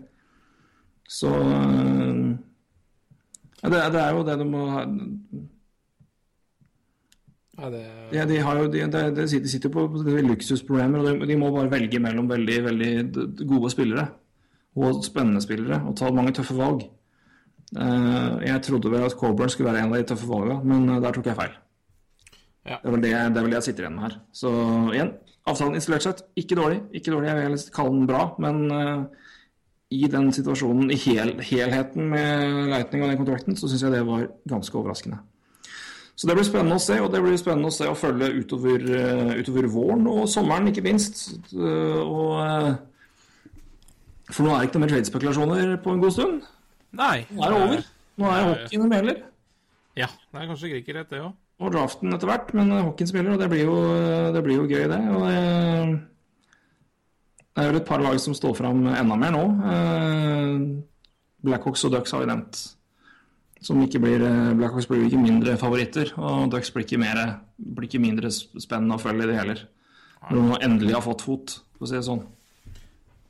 Så 1.09 1.29
øh, 1.29 2.37
Ja, 3.63 3.69
Det, 3.69 3.81
det 3.93 4.01
er 4.01 4.13
jo 4.15 4.23
det 4.27 4.37
du 4.39 4.45
må 4.49 4.63
ha 4.71 4.85
Nei, 7.53 7.69
det 7.69 7.83
ja, 8.17 8.23
de, 8.25 8.39
har 8.41 8.57
jo, 8.57 8.69
de, 8.73 8.79
de, 9.13 9.27
sitter- 9.29 9.69
jo 9.69 9.85
på 9.91 10.01
luksusproblemer, 10.25 10.99
og 11.03 11.05
de, 11.21 11.27
de 11.29 11.35
må 11.37 11.51
bare 11.53 11.69
velge 11.69 11.99
mellom 12.01 12.25
veldig, 12.31 12.55
veldig 12.65 12.89
gode 13.45 13.69
spillere. 13.69 14.07
Og 14.73 15.03
spennende 15.05 15.41
spillere, 15.43 15.77
og 15.85 15.93
ta 15.99 16.09
mange 16.09 16.33
tøffe 16.33 16.55
valg. 16.57 16.87
Eh, 17.73 18.45
jeg 18.45 18.61
trodde 18.67 18.91
vel 18.91 19.05
at 19.07 19.15
Coburn 19.17 19.49
skulle 19.49 19.71
være 19.71 19.83
en 19.83 19.93
av 19.93 19.97
de 19.97 20.07
tøffe 20.11 20.29
valgene, 20.29 20.59
men 20.69 20.85
eh, 20.93 21.01
der 21.01 21.15
tok 21.15 21.29
jeg 21.29 21.39
feil. 21.39 21.57
Ja. 22.69 22.77
Det 22.83 22.91
er 22.91 22.95
det, 22.95 23.01
det 23.03 23.17
er 23.17 23.41
vel 23.41 23.51
det 23.51 23.59
jeg 23.59 23.67
sitter 23.69 23.85
igjen 23.85 23.97
med 23.97 24.05
her. 24.07 24.15
Så 24.35 24.53
igjen, 24.93 25.11
avtalen 25.49 25.79
isolert 25.79 26.05
sett, 26.05 26.23
ikke 26.39 26.59
dårlig. 26.59 26.79
Ikke 26.95 27.11
dårlig, 27.15 27.31
jeg 27.31 27.51
vil 27.51 27.67
kalle 27.75 27.97
den 27.97 28.07
bra, 28.09 28.23
men 28.43 28.63
eh, 28.77 29.27
i 29.93 30.07
den 30.09 30.31
situasjonen, 30.33 30.93
i 30.93 30.99
hel, 31.01 31.35
helheten 31.43 32.09
med 32.13 32.71
Lightning 32.71 33.03
og 33.03 33.11
den 33.11 33.21
kontrakten, 33.23 33.57
så 33.57 33.69
syns 33.69 33.85
jeg 33.85 33.95
det 33.95 34.05
var 34.07 34.29
ganske 34.49 34.79
overraskende. 34.79 35.19
Så 36.13 36.29
det 36.29 36.37
blir 36.37 36.45
spennende 36.45 36.77
å 36.77 36.81
se, 36.81 36.99
og 37.01 37.09
det 37.09 37.23
blir 37.25 37.37
spennende 37.41 37.71
å 37.71 37.73
se 37.73 37.87
og 37.89 37.97
følge 37.97 38.29
utover, 38.37 38.83
utover 39.33 39.65
våren 39.73 40.05
og 40.11 40.27
sommeren, 40.29 40.69
ikke 40.69 40.83
minst. 40.85 41.23
Og, 41.57 42.35
for 44.29 44.45
nå 44.45 44.53
er 44.53 44.61
det 44.61 44.67
ikke 44.69 44.77
noe 44.77 44.83
mer 44.85 44.93
trade-spekulasjoner 44.93 45.73
på 45.81 45.95
en 45.95 46.03
god 46.03 46.13
stund. 46.13 46.45
Nei. 46.93 47.25
Nå 47.33 47.43
er 47.43 47.53
det 47.53 47.61
over. 47.61 47.85
Nå 48.21 48.29
er 48.29 48.43
hockeyen 48.51 48.83
som 48.85 48.93
gjelder. 48.93 49.21
Ja, 49.97 50.09
det 50.09 50.41
er 50.41 50.49
kanskje 50.49 50.69
greit, 50.73 51.09
det 51.09 51.21
òg. 51.21 51.33
Og 51.63 51.71
draften 51.73 52.13
etter 52.15 52.29
hvert, 52.29 52.53
men 52.57 52.71
hockeyen 52.73 53.09
spiller, 53.09 53.35
og 53.35 53.41
det 53.41 53.49
blir 53.51 53.63
jo, 53.67 53.75
det 54.33 54.41
blir 54.45 54.57
jo 54.57 54.67
gøy, 54.69 54.85
det. 54.89 54.99
Og 55.13 55.25
det, 55.29 55.41
det 57.53 57.63
er 57.63 57.69
vel 57.69 57.79
et 57.81 57.87
par 57.89 58.01
lag 58.03 58.17
som 58.21 58.35
står 58.37 58.55
fram 58.57 58.85
enda 58.89 59.17
mer 59.19 59.35
nå. 59.35 59.43
Eh, 59.73 60.55
Blackhawks 61.45 61.85
og 61.87 61.93
Ducks 61.93 62.13
har 62.15 62.23
vi 62.23 62.31
nevnt. 62.31 62.61
Som 63.63 63.83
ikke 63.85 64.01
blir, 64.03 64.25
eh, 64.27 64.53
Blackhawks 64.59 64.89
blir 64.89 65.05
ikke 65.07 65.21
mindre 65.21 65.55
favoritter, 65.61 66.13
og 66.17 66.49
Ducks 66.51 66.73
blir 66.73 66.87
ikke, 66.87 67.01
mer, 67.01 67.21
blir 67.57 67.89
ikke 67.89 68.01
mindre 68.03 68.33
spennende 68.33 68.97
å 68.97 69.01
følge, 69.01 69.29
det 69.29 69.39
heller. 69.39 69.65
Når 70.31 70.49
de 70.49 70.65
endelig 70.69 70.97
har 70.97 71.05
fått 71.05 71.25
fot, 71.25 71.59
for 71.77 71.85
å 71.85 71.89
si 71.89 71.97
det 71.99 72.05
sånn. 72.07 72.25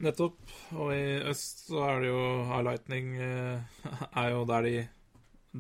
Nettopp. 0.04 0.36
Og 0.74 0.92
i 0.96 1.06
øst 1.30 1.66
så 1.68 1.82
er 1.86 2.04
det 2.04 2.10
jo 2.10 2.22
High 2.50 2.66
Lightning 2.68 3.16
eh, 3.22 3.82
er 4.24 4.30
jo 4.34 4.44
der 4.50 4.62
de, 4.68 4.76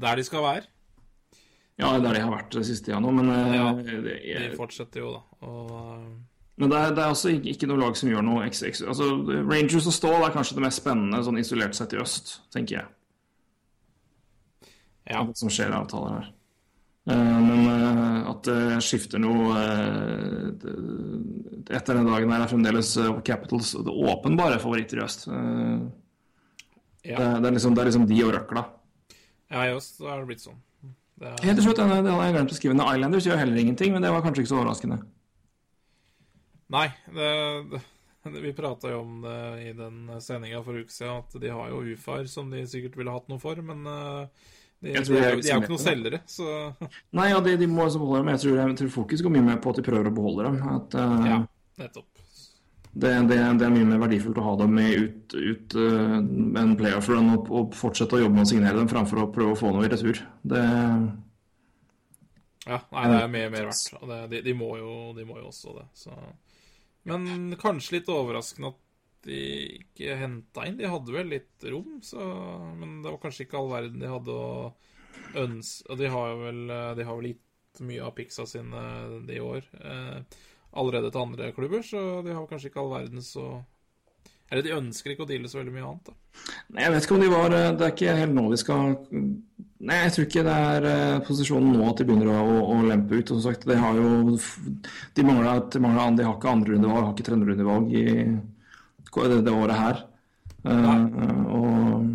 der 0.02 0.16
de 0.20 0.24
skal 0.24 0.46
være. 0.46 0.64
Ja, 1.80 1.90
det 1.90 1.96
er 1.96 2.04
der 2.06 2.14
de 2.14 2.22
har 2.22 2.34
vært 2.34 2.54
det 2.54 2.66
siste 2.68 2.90
tida 2.90 3.00
nå, 3.02 3.12
men, 3.12 3.30
eh, 3.34 3.56
Ja, 3.56 3.72
det, 3.74 4.20
De 4.24 4.58
fortsetter 4.58 5.02
jo, 5.02 5.16
da. 5.16 5.48
Og 5.48 5.74
eh, 5.80 6.08
men 6.62 6.70
det, 6.70 6.78
er, 6.78 6.92
det 6.94 7.02
er 7.02 7.10
også 7.10 7.32
ikke, 7.34 7.50
ikke 7.50 7.68
noe 7.72 7.82
lag 7.82 7.96
som 7.98 8.10
gjør 8.12 8.22
noe 8.22 8.44
eks, 8.46 8.62
altså, 8.86 9.08
Rangers 9.50 9.88
og 9.90 9.96
Stål 9.96 10.22
er 10.28 10.36
kanskje 10.36 10.60
det 10.60 10.66
mest 10.68 10.84
spennende 10.84 11.22
sånn 11.26 11.40
isolert 11.42 11.74
sett 11.74 11.96
i 11.96 12.02
øst, 12.02 12.36
tenker 12.54 12.78
jeg. 12.78 12.92
ja. 15.10 15.24
Hva 15.24 15.34
som 15.38 15.50
skjer 15.50 15.74
av 15.74 15.88
avtaler 15.88 16.20
her. 16.20 16.28
Eh, 17.10 17.40
men 17.42 17.66
eh, 17.68 18.20
at 18.32 18.46
det 18.48 18.84
skifter 18.86 19.20
noe 19.20 19.58
eh, 19.60 20.68
etter 21.76 21.98
den 21.98 22.08
dagen 22.08 22.32
her 22.32 22.46
er 22.46 22.52
fremdeles 22.52 22.94
Capitals 23.28 23.74
det 23.76 23.92
åpenbare 23.92 24.60
favoritter 24.64 25.02
i 25.02 25.04
øst. 25.04 25.28
Ja. 27.04 27.18
det, 27.20 27.48
er 27.50 27.52
liksom, 27.52 27.74
det 27.76 27.84
er 27.84 27.90
liksom 27.90 28.06
de 28.08 28.20
og 28.24 28.32
røkla. 28.38 28.64
ja, 29.52 29.66
i 29.68 29.74
øst 29.76 30.00
er 30.00 30.22
det 30.22 30.30
blitt 30.30 30.46
sånn. 30.46 30.62
Det 31.20 31.28
er, 31.28 31.42
Helt 31.44 31.60
til 31.60 31.68
slutt, 31.68 31.82
denne 31.82 32.16
har 32.16 32.30
jeg 32.30 32.36
glemt 32.38 32.54
å 32.54 32.58
skrive 32.58 32.78
ned. 32.78 32.88
Islanders 32.96 33.28
gjør 33.28 33.42
heller 33.42 33.60
ingenting, 33.60 33.92
men 33.96 34.06
det 34.06 34.12
var 34.14 34.24
kanskje 34.24 34.46
ikke 34.46 34.54
så 34.54 34.62
overraskende. 34.62 35.02
Nei, 36.74 36.88
det, 37.14 37.82
vi 38.32 38.56
prata 38.56 38.94
jo 38.96 39.04
om 39.04 39.20
det 39.26 39.38
i 39.68 39.76
den 39.78 40.08
sendinga 40.24 40.64
for 40.64 40.80
uke 40.80 40.96
siden, 40.96 41.20
at 41.20 41.36
de 41.44 41.52
har 41.52 41.70
jo 41.70 41.84
UFA-er 41.92 42.32
som 42.32 42.50
de 42.52 42.64
sikkert 42.72 42.96
ville 42.98 43.14
hatt 43.14 43.28
noe 43.32 43.44
for, 43.44 43.60
men 43.60 43.84
eh, 43.92 44.48
de, 44.84 44.92
Jeg 44.92 45.00
de, 45.00 45.08
tror 45.08 45.20
er, 45.20 45.38
de 45.40 45.48
er 45.48 45.54
jo 45.54 45.62
ikke 45.64 45.72
noen 45.72 45.82
selgere, 45.82 46.18
så 46.28 46.48
Nei, 47.16 47.30
ja, 47.32 47.38
de, 47.44 47.54
de 47.62 47.68
må 47.72 47.86
også 47.86 48.02
beholde 48.02 48.24
dem. 48.24 48.32
Jeg 48.34 48.42
tror, 48.44 48.58
jeg 48.60 48.80
tror 48.82 48.90
fokus 48.98 49.24
går 49.24 49.34
mye 49.38 49.46
mer 49.46 49.62
på 49.64 49.72
at 49.72 49.80
de 49.80 49.86
prøver 49.86 50.10
å 50.10 50.16
beholde 50.18 50.48
dem. 50.50 50.58
At, 50.74 50.98
uh, 51.00 51.28
ja, 51.30 51.38
nettopp. 51.80 52.24
det, 52.92 53.14
det, 53.32 53.38
det 53.62 53.68
er 53.68 53.76
mye 53.78 53.90
mer 53.94 54.02
verdifullt 54.04 54.42
å 54.42 54.48
ha 54.50 54.56
dem 54.60 54.76
med 54.76 55.06
ut, 55.06 55.38
ut 55.38 55.78
uh, 55.80 56.18
en 56.64 56.76
playoff-run 56.80 57.32
og, 57.38 57.48
og 57.48 57.78
fortsette 57.80 58.20
å 58.20 58.24
jobbe 58.26 58.36
med 58.36 58.44
å 58.44 58.52
signere 58.52 58.82
dem, 58.82 58.92
framfor 58.92 59.24
å 59.24 59.30
prøve 59.34 59.56
å 59.56 59.62
få 59.64 59.72
noe 59.72 59.88
i 59.88 59.94
retur. 59.94 60.20
Det, 60.44 60.64
Ja, 62.68 62.80
nei, 62.96 63.08
det 63.12 63.22
er 63.22 63.32
mer, 63.32 63.50
mer 63.52 63.70
verdt. 63.72 63.96
Og 64.02 64.08
det, 64.12 64.20
de, 64.32 64.44
de, 64.50 64.56
må 64.56 64.74
jo, 64.80 64.92
de 65.16 65.26
må 65.28 65.40
jo 65.40 65.50
også 65.50 65.78
det. 65.80 65.88
Så. 66.00 66.16
Men 67.08 67.56
kanskje 67.60 67.98
litt 67.98 68.12
overraskende 68.12 68.72
at 68.72 68.83
de 69.26 69.40
ikke 69.80 70.18
henta 70.20 70.68
inn. 70.68 70.80
De 70.80 70.90
hadde 70.90 71.16
vel 71.16 71.32
litt 71.32 71.68
rom, 71.72 72.00
så, 72.04 72.24
men 72.80 73.02
det 73.04 73.12
var 73.12 73.22
kanskje 73.24 73.48
ikke 73.48 73.60
all 73.62 73.72
verden 73.72 74.04
de 74.04 74.12
hadde 74.12 74.36
å 74.36 74.74
ønske 75.38 75.92
Og 75.94 76.00
de 76.00 76.10
har 76.10 76.36
vel, 76.38 76.62
de 76.98 77.06
har 77.06 77.18
vel 77.18 77.32
gitt 77.32 77.82
mye 77.82 78.04
av 78.06 78.12
picksa 78.18 78.46
sine 78.46 78.82
de 79.28 79.40
år 79.42 79.66
eh, 79.82 80.42
allerede 80.74 81.12
til 81.12 81.22
andre 81.22 81.52
klubber, 81.56 81.82
så 81.86 82.22
de 82.26 82.34
har 82.34 82.50
kanskje 82.50 82.70
ikke 82.70 82.82
all 82.84 82.94
verdens 82.94 83.34
å 83.40 83.64
Eller 84.52 84.66
de 84.66 84.76
ønsker 84.76 85.14
ikke 85.14 85.26
å 85.26 85.30
deale 85.30 85.50
så 85.50 85.62
veldig 85.62 85.74
mye 85.74 85.88
annet, 85.88 86.12
da. 86.12 86.16
Nei, 86.74 86.84
jeg 86.86 86.94
vet 86.94 87.06
ikke 87.08 87.16
om 87.18 87.24
de 87.24 87.34
var 87.34 87.58
eh, 87.58 87.72
Det 87.74 87.88
er 87.88 87.96
ikke 87.96 88.16
helt 88.20 88.38
nå 88.38 88.48
vi 88.52 88.62
skal 88.62 88.96
Nei, 89.84 89.98
jeg 90.06 90.14
tror 90.16 90.28
ikke 90.30 90.46
det 90.48 90.58
er 90.70 90.90
eh, 90.90 91.22
posisjonen 91.28 91.74
nå 91.76 91.88
at 91.90 92.00
de 92.00 92.08
begynner 92.08 92.32
å, 92.32 92.40
å, 92.40 92.60
å 92.72 92.76
lempe 92.88 93.18
ut. 93.20 93.32
Og 93.34 93.36
som 93.36 93.50
sagt, 93.50 93.66
de 93.68 93.76
har 93.76 93.98
jo 94.00 94.38
De 95.18 95.26
mangler, 95.28 95.66
de 95.74 95.82
De 95.82 96.28
har 96.28 96.38
ikke 96.38 96.54
andrerundevalg, 96.54 97.10
har 97.10 97.12
ikke 97.12 97.26
tredjerundevalg 97.28 97.92
i 97.92 98.06
det, 99.22 99.46
det 99.46 99.54
året 99.54 99.78
her. 99.78 100.04
Eh, 100.64 100.94
eh, 101.24 101.44
og 101.54 102.06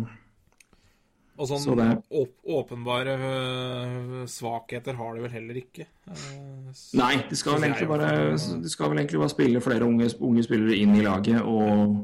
Og 1.39 1.47
sånn 1.47 1.61
Så 1.63 1.75
åp 1.79 2.49
åpenbare 2.59 3.13
øh, 3.15 4.23
svakheter 4.27 4.97
har 4.99 5.15
de 5.15 5.21
vel 5.23 5.31
heller 5.31 5.59
ikke. 5.61 5.85
Eh, 6.11 6.73
Nei, 6.99 7.13
de 7.29 7.35
skal, 7.39 7.55
vel 7.55 7.69
egentlig 7.69 7.87
bare, 7.87 8.09
de 8.35 8.69
skal 8.73 8.91
vel 8.91 8.99
egentlig 8.99 9.21
bare 9.23 9.35
spille 9.35 9.61
flere 9.63 9.87
unge, 9.87 10.09
unge 10.19 10.43
spillere 10.43 10.75
inn 10.81 10.97
i 10.99 11.05
laget 11.05 11.39
og, 11.41 11.95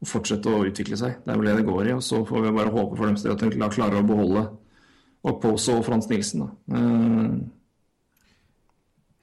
og 0.00 0.08
fortsette 0.08 0.48
å 0.48 0.64
utvikle 0.64 0.96
seg. 0.96 1.20
Det 1.24 1.34
er 1.34 1.42
vel 1.42 1.50
det 1.50 1.58
det 1.60 1.68
går 1.68 1.90
i. 1.90 1.98
Og 1.98 2.02
så 2.06 2.22
får 2.24 2.46
vi 2.46 2.56
bare 2.56 2.72
håpe 2.72 2.96
for 2.96 3.06
dem 3.10 3.20
at 3.34 3.44
de 3.44 3.70
klarer 3.76 4.00
å 4.00 4.08
beholde 4.08 4.46
Oppose 5.28 5.74
og 5.76 5.84
Frans 5.84 6.08
Nilsen. 6.08 6.46
Da. 6.46 6.80
Eh, 6.80 7.38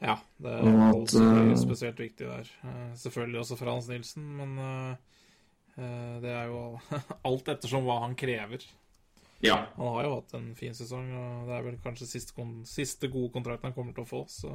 Ja, 0.06 0.18
det 0.38 0.52
er 0.52 0.60
at, 0.68 0.95
også 0.99 1.22
eh, 1.23 1.56
spesielt 1.57 1.99
viktig 1.99 2.27
der. 2.27 2.49
Eh, 2.68 2.89
Selvfølgelig 2.99 3.39
også 3.39 3.56
Frans 3.57 3.88
Nilsen, 3.89 4.27
men 4.38 4.57
eh, 4.60 4.91
eh, 4.91 5.15
det 5.76 6.31
er 6.31 6.47
jo 6.47 6.80
alt 7.27 7.49
ettersom 7.52 7.84
hva 7.88 7.99
han 8.06 8.15
krever. 8.15 8.64
ja. 9.43 9.57
Han 9.76 9.93
har 9.97 10.07
jo 10.07 10.14
hatt 10.18 10.35
en 10.38 10.52
fin 10.56 10.76
sesong, 10.77 11.10
og 11.19 11.49
det 11.49 11.57
er 11.57 11.65
vel 11.65 11.80
kanskje 11.84 12.07
siste, 12.07 12.45
siste 12.69 13.11
gode 13.11 13.34
kontrakten 13.35 13.69
han 13.69 13.76
kommer 13.76 13.95
til 13.95 14.06
å 14.06 14.10
få, 14.10 14.22
så 14.31 14.53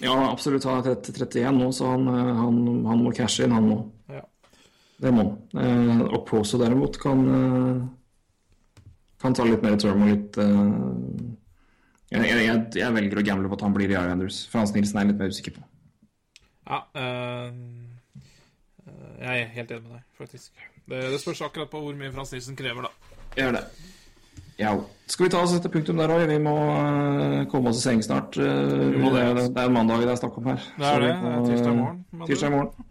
ja, 0.00 0.16
absolutt. 0.30 0.64
Han 0.68 0.80
er 0.80 0.96
30, 0.98 1.12
31 1.24 1.56
nå, 1.56 1.70
så 1.72 1.92
han, 1.94 2.08
eh, 2.10 2.32
han, 2.36 2.58
han 2.84 3.04
må 3.04 3.12
cashe 3.16 3.46
inn, 3.46 3.54
han 3.56 3.70
nå. 3.70 3.78
ja. 4.12 4.24
Det 4.96 5.12
må 5.12 5.26
han. 5.52 6.04
Og 6.08 6.22
Poso 6.28 6.56
derimot 6.60 6.96
kan, 7.00 7.24
eh, 7.36 8.84
kan 9.20 9.36
ta 9.36 9.44
litt 9.44 9.64
mer 9.64 9.76
term 9.80 10.06
og 10.06 10.12
litt 10.12 10.38
eh, 10.40 10.62
jeg, 12.14 12.30
jeg, 12.30 12.60
jeg, 12.78 12.94
velger 12.94 13.20
å 13.20 13.24
gamble 13.26 13.50
på 13.50 13.58
at 13.58 13.64
han 13.66 13.74
blir 13.74 13.90
i 13.90 13.96
Islanders. 13.98 14.44
Frans 14.48 14.72
Nilsen 14.72 15.00
er 15.00 15.04
jeg 15.04 15.10
litt 15.10 15.20
mer 15.20 15.34
usikker 15.34 15.56
på. 15.58 15.66
Ja, 16.66 16.80
øh... 16.96 17.02
eh, 17.02 17.85
jeg 19.20 19.42
er 19.42 19.52
helt 19.56 19.70
enig 19.70 19.84
med 19.86 19.98
deg, 19.98 20.08
faktisk. 20.18 20.64
Det, 20.86 21.02
det 21.12 21.20
spørs 21.22 21.44
akkurat 21.46 21.70
på 21.70 21.82
hvor 21.82 21.94
mye 21.98 22.12
Frans 22.14 22.32
Nilsen 22.34 22.58
krever, 22.58 22.88
da. 22.88 23.20
Gjør 23.36 23.56
det. 23.58 23.66
Ja. 24.58 24.72
Skal 25.06 25.26
vi 25.26 25.30
ta 25.30 25.42
og 25.44 25.50
sette 25.52 25.70
punktum 25.72 26.00
der, 26.00 26.10
òg? 26.10 26.24
Vi 26.30 26.38
må 26.42 26.56
eh, 26.56 27.40
komme 27.52 27.70
oss 27.70 27.82
i 27.82 27.86
seng 27.86 28.02
snart. 28.04 28.38
Eh, 28.40 28.44
det, 28.46 28.96
det, 28.96 29.22
altså. 29.22 29.50
er 29.52 29.68
en 29.68 29.76
mandag 29.76 30.02
det 30.02 30.14
er 30.14 30.20
snakk 30.20 30.38
om 30.40 30.52
her. 30.52 30.68
Det 30.78 30.92
er 30.92 31.04
det. 31.04 31.14
må, 31.22 31.32
Tirsdag 31.44 31.72
i 31.72 31.80
morgen. 31.80 32.04
Tirsdag 32.26 32.54
morgen. 32.54 32.88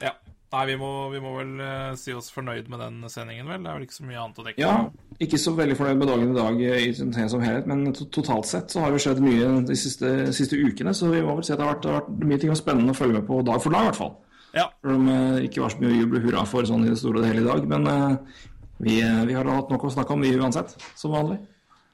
Ja. 0.00 0.14
Nei, 0.54 0.62
vi 0.70 0.76
må, 0.78 0.92
vi 1.12 1.20
må 1.22 1.34
vel 1.36 1.52
eh, 1.66 1.90
si 1.98 2.14
oss 2.14 2.30
fornøyd 2.34 2.70
med 2.70 2.82
den 2.84 3.02
sendingen, 3.10 3.50
vel? 3.50 3.60
Det 3.66 3.72
er 3.72 3.80
vel 3.80 3.88
ikke 3.88 3.98
så 3.98 4.06
mye 4.06 4.22
annet 4.22 4.40
å 4.40 4.46
dekke. 4.46 4.62
Ja, 4.62 5.18
ikke 5.26 5.42
så 5.42 5.54
veldig 5.58 5.76
fornøyd 5.82 6.00
med 6.00 6.12
dagen 6.14 6.32
i 6.32 6.38
dag 6.38 6.64
i 6.64 7.28
som 7.34 7.44
helhet, 7.44 7.68
men 7.70 7.84
totalt 7.98 8.48
sett 8.48 8.72
så 8.72 8.86
har 8.86 8.94
det 8.94 9.02
skjedd 9.02 9.22
mye 9.26 9.52
de 9.68 9.78
siste, 9.78 10.14
siste 10.36 10.58
ukene, 10.58 10.94
så 10.96 11.10
vi 11.10 11.22
må 11.26 11.36
vel 11.38 11.46
si 11.46 11.54
at 11.54 11.60
det 11.60 11.66
har 11.66 11.74
vært, 11.74 11.84
det 11.84 11.92
har 11.92 12.02
vært 12.04 12.26
mye 12.30 12.42
ting 12.42 12.58
spennende 12.58 12.94
å 12.94 12.98
følge 12.98 13.18
med 13.18 13.28
på 13.28 13.42
dag 13.46 13.62
for 13.62 13.74
dag, 13.74 13.84
i 13.84 13.90
hvert 13.90 14.02
fall. 14.04 14.18
Ja. 14.56 14.66
Selv 14.82 14.96
om 14.96 15.06
det 15.06 15.46
ikke 15.48 15.62
var 15.62 15.74
så 15.74 15.80
mye 15.82 15.92
å 15.92 15.98
juble 16.00 16.22
hurra 16.24 16.44
for 16.48 16.66
sånn 16.68 16.86
i 16.86 16.90
det 16.90 16.98
store 16.98 17.22
og 17.22 17.28
hele 17.28 17.44
i 17.44 17.48
dag, 17.48 17.66
men 17.70 17.86
eh, 17.86 18.44
vi, 18.80 19.00
eh, 19.04 19.24
vi 19.28 19.36
har 19.36 19.48
hatt 19.50 19.70
nok 19.72 19.86
å 19.86 19.92
snakke 19.94 20.14
om, 20.16 20.22
vi 20.24 20.34
uansett, 20.38 20.76
som 20.98 21.14
vanlig. 21.14 21.40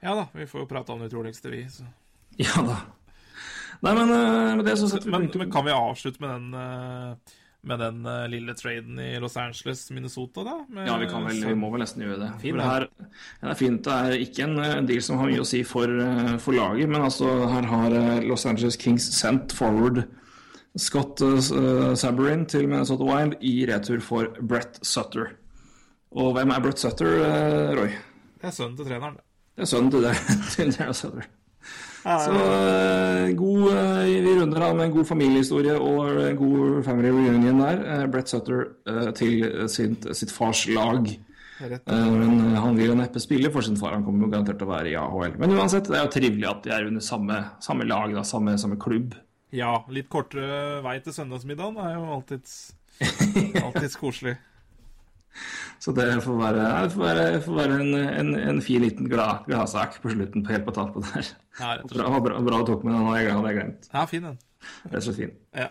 Ja 0.05 0.15
da, 0.15 0.29
vi 0.37 0.47
får 0.47 0.63
jo 0.65 0.69
prate 0.71 0.95
om 0.95 1.01
det 1.03 1.11
utroligste, 1.11 1.53
vi. 1.53 1.65
Så. 1.73 1.89
Ja 2.47 2.61
da. 2.65 2.77
Nei, 3.85 3.93
men 3.93 4.11
eh, 4.13 4.55
med 4.57 4.65
det 4.65 4.77
så 4.81 4.89
setter 4.89 5.09
vi 5.11 5.13
Men, 5.17 5.27
men 5.37 5.51
kan 5.53 5.65
vi 5.67 5.73
avslutte 5.75 6.23
med 6.23 6.31
den, 6.33 6.55
eh, 6.61 7.35
med 7.67 7.81
den 7.83 8.07
eh, 8.09 8.27
lille 8.33 8.55
traden 8.57 9.01
i 9.03 9.11
Los 9.21 9.37
Angeles, 9.41 9.83
Minnesota, 9.93 10.45
da? 10.47 10.57
Med, 10.69 10.87
Ja, 10.89 10.97
vi, 11.01 11.09
kan 11.11 11.27
vel, 11.29 11.43
vi 11.45 11.57
må 11.59 11.69
vel 11.75 11.85
nesten 11.85 12.05
gjøre 12.07 12.21
det. 12.23 12.31
Fint, 12.41 12.61
det, 12.61 12.69
her, 12.71 12.87
det 13.43 13.51
er 13.53 13.59
fint. 13.61 13.83
Det 13.85 13.97
er 13.97 14.25
ikke 14.25 14.47
en 14.47 14.61
eh, 14.65 14.77
deal 14.89 15.03
som 15.05 15.21
har 15.21 15.29
mye 15.33 15.45
å 15.45 15.49
si 15.49 15.61
for, 15.67 15.91
eh, 16.07 16.37
for 16.43 16.57
laget, 16.57 16.89
men 16.93 17.05
altså, 17.05 17.29
her 17.53 17.69
har 17.73 17.99
eh, 18.01 18.23
Los 18.29 18.47
Angeles 18.49 18.79
Kings 18.81 19.11
sendt 19.19 19.53
forward 19.57 20.05
Scott 20.77 21.23
uh, 21.25 21.95
Saberin 21.97 22.45
til 22.51 22.69
Minnesota 22.69 23.07
Wild 23.09 23.39
i 23.41 23.55
retur 23.69 24.03
for 24.05 24.29
Brett 24.43 24.79
Sutter. 24.85 25.33
Og 26.17 26.35
hvem 26.37 26.53
er 26.55 26.63
Brett 26.65 26.81
Sutter, 26.81 27.17
eh, 27.27 27.73
Roy? 27.77 27.91
Det 28.41 28.49
er 28.51 28.55
sønnen 28.55 28.77
til 28.79 28.87
treneren. 28.89 29.17
det. 29.19 29.25
Er 29.61 29.69
sønnen 29.69 29.91
til 29.93 30.07
det, 30.07 30.15
til 30.55 30.73
Sutter. 30.97 31.27
Så 32.07 32.33
eh, 32.39 33.33
god, 33.35 33.63
eh, 33.75 34.11
vi 34.23 34.35
runder 34.39 34.63
av 34.63 34.77
med 34.79 34.87
en 34.87 34.95
god 34.95 35.09
familiehistorie 35.09 35.75
og 35.75 36.21
en 36.23 36.37
god 36.39 36.85
family 36.87 37.11
reunion 37.11 37.59
der. 37.65 37.81
Eh, 37.83 38.05
Brett 38.13 38.31
Sutter 38.31 38.69
eh, 38.87 39.11
til 39.19 39.43
sitt, 39.73 40.07
sitt 40.15 40.33
fars 40.33 40.63
lag. 40.71 41.09
Eh, 41.59 41.79
men 41.91 42.39
eh, 42.53 42.61
han 42.63 42.79
vil 42.79 42.93
jo 42.93 42.99
neppe 43.01 43.21
spille 43.23 43.51
for 43.51 43.67
sin 43.67 43.79
far, 43.81 43.97
han 43.97 44.05
kommer 44.07 44.29
jo 44.29 44.33
garantert 44.37 44.61
til 44.61 44.69
å 44.69 44.75
være 44.77 44.93
i 44.93 44.97
AHL. 45.01 45.37
Men 45.43 45.57
uansett, 45.59 45.91
det 45.91 45.99
er 45.99 46.07
jo 46.07 46.15
trivelig 46.15 46.51
at 46.53 46.63
de 46.65 46.75
er 46.77 46.89
under 46.93 47.05
samme, 47.05 47.43
samme 47.65 47.89
lag, 47.89 48.15
da, 48.15 48.25
samme, 48.29 48.55
samme 48.61 48.79
klubb. 48.81 49.17
Ja, 49.57 49.73
litt 49.93 50.11
kortere 50.13 50.83
vei 50.85 50.99
til 51.05 51.15
søndagsmiddagen 51.17 51.79
er 51.81 51.97
jo 51.97 52.11
alltids, 52.17 52.75
alltids 53.65 53.97
koselig. 54.01 54.37
Så 55.83 55.93
det 55.97 56.07
får 56.25 56.37
være, 56.41 56.67
får 56.93 57.03
være, 57.03 57.25
får 57.45 57.59
være 57.59 57.79
en, 57.83 57.95
en, 57.95 58.31
en 58.55 58.61
fin 58.65 58.81
liten 58.85 59.09
glad, 59.11 59.45
gladsak 59.49 59.99
på 60.03 60.13
slutten, 60.15 60.45
på 60.47 60.55
helt 60.55 60.65
på 60.67 60.75
tampen 60.77 61.05
der. 61.13 61.33
Ja. 61.61 61.75
Bra, 61.93 62.09
bra, 62.25 62.41
bra 62.45 62.61
du 62.61 62.71
tok 62.71 62.85
med 62.87 62.97
den, 62.97 63.09
jeg 63.17 63.33
hadde 63.33 63.51
jeg 63.53 63.59
glemt. 63.61 63.91
Ja, 63.93 64.05
fin 64.09 64.29
den. 64.31 64.39
Rett 64.87 64.99
og 64.99 65.05
slett 65.07 65.21
fin. 65.21 65.35
Ja. 65.57 65.69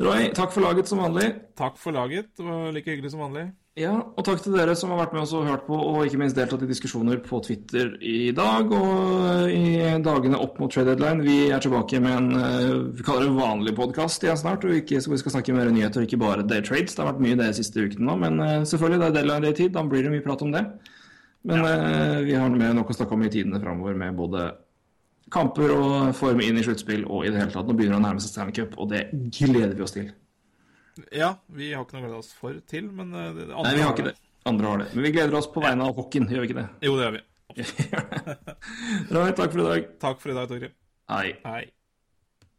Roy, 0.00 0.30
takk 0.32 0.54
for 0.54 0.64
laget 0.64 0.88
som 0.88 1.02
vanlig. 1.02 1.26
Takk 1.60 1.74
for 1.76 1.92
laget. 1.92 2.30
Det 2.36 2.44
var 2.46 2.70
like 2.72 2.88
hyggelig 2.88 3.12
som 3.12 3.20
vanlig. 3.20 3.50
Ja, 3.78 3.92
og 4.00 4.24
takk 4.26 4.40
til 4.42 4.54
dere 4.56 4.72
som 4.76 4.90
har 4.90 4.98
vært 4.98 5.12
med 5.14 5.22
oss 5.22 5.32
og 5.36 5.44
hørt 5.46 5.66
på, 5.68 5.76
og 5.76 6.02
ikke 6.02 6.18
minst 6.18 6.36
deltatt 6.36 6.64
i 6.64 6.68
diskusjoner 6.68 7.20
på 7.22 7.38
Twitter 7.44 7.92
i 8.02 8.32
dag 8.34 8.72
og 8.74 9.52
i 9.52 9.76
dagene 10.02 10.40
opp 10.40 10.56
mot 10.60 10.72
trade 10.72 10.96
deadline. 10.96 11.22
Vi 11.24 11.36
er 11.54 11.62
tilbake 11.62 12.00
med 12.02 12.16
en 12.16 12.40
eh, 12.40 12.72
vi 12.96 13.04
kaller 13.06 13.28
det 13.28 13.36
vanlig 13.36 13.76
podkast 13.76 14.24
igjen 14.24 14.40
snart, 14.40 14.66
og 14.66 14.74
ikke, 14.74 14.98
så 15.00 15.12
vi 15.12 15.20
skal 15.20 15.36
snakke 15.36 15.54
mer 15.54 15.70
nyheter, 15.70 16.08
ikke 16.08 16.20
bare 16.20 16.48
day 16.48 16.64
trades. 16.66 16.96
Det 16.96 17.04
har 17.04 17.12
vært 17.12 17.22
mye 17.24 17.38
det 17.38 17.52
siste 17.60 17.84
ukene 17.84 18.08
nå, 18.08 18.16
men 18.24 18.40
eh, 18.44 18.56
selvfølgelig, 18.72 19.02
det 19.04 19.08
er 19.10 19.18
deadline 19.20 19.52
i 19.52 19.58
tid, 19.60 19.76
da 19.76 19.84
blir 19.86 20.08
det 20.08 20.16
mye 20.16 20.26
prat 20.26 20.44
om 20.48 20.56
det. 20.56 20.64
Men 21.48 21.62
ja. 21.64 22.18
vi 22.26 22.34
har 22.36 22.50
med 22.52 22.74
nok 22.76 22.90
å 22.92 22.98
snakke 22.98 23.16
om 23.16 23.22
i 23.24 23.32
tidene 23.32 23.62
framover 23.62 23.94
med 23.96 24.18
både 24.18 24.50
kamper 25.32 25.72
og 25.74 26.14
form 26.18 26.42
inn 26.44 26.58
i 26.58 26.64
sluttspill 26.66 27.06
og 27.06 27.26
i 27.26 27.30
det 27.32 27.40
hele 27.40 27.52
tatt. 27.54 27.68
Nå 27.68 27.76
begynner 27.76 27.96
det 27.96 28.02
å 28.02 28.06
nærme 28.08 28.24
seg 28.24 28.32
Stanley 28.32 28.56
Cup, 28.56 28.76
og 28.80 28.90
det 28.92 29.06
gleder 29.36 29.76
vi 29.78 29.86
oss 29.86 29.96
til. 29.96 30.10
Ja, 31.14 31.34
vi 31.54 31.72
har 31.72 31.86
ikke 31.86 31.96
noe 31.96 32.04
å 32.04 32.08
glede 32.08 32.20
oss 32.20 32.32
for 32.36 32.58
til, 32.68 32.90
men 32.92 33.14
eh, 33.14 33.32
det, 33.36 33.48
andre 33.48 33.66
Nei, 33.70 33.74
vi 33.78 33.86
har 33.86 33.96
ikke 33.96 34.08
det. 34.10 34.16
Andre 34.50 34.70
har 34.72 34.82
det. 34.82 34.88
Men 34.94 35.06
vi 35.06 35.12
gleder 35.14 35.36
oss 35.38 35.50
på 35.52 35.62
vegne 35.64 35.86
av 35.86 35.98
hockeyen, 36.00 36.28
gjør 36.30 36.44
vi 36.44 36.50
ikke 36.50 36.60
det? 36.60 36.68
Jo, 36.86 36.94
det 36.98 37.06
gjør 37.06 37.18
vi. 37.18 37.26
Bra, 39.10 39.26
takk 39.34 39.52
for 39.52 39.60
i 39.62 39.68
dag. 39.68 39.92
Takk 40.02 40.22
for 40.22 40.32
i 40.32 40.38
dag, 40.38 40.50
Torgrim. 40.50 40.74
Hei. 41.10 41.28
Hei. 41.46 41.62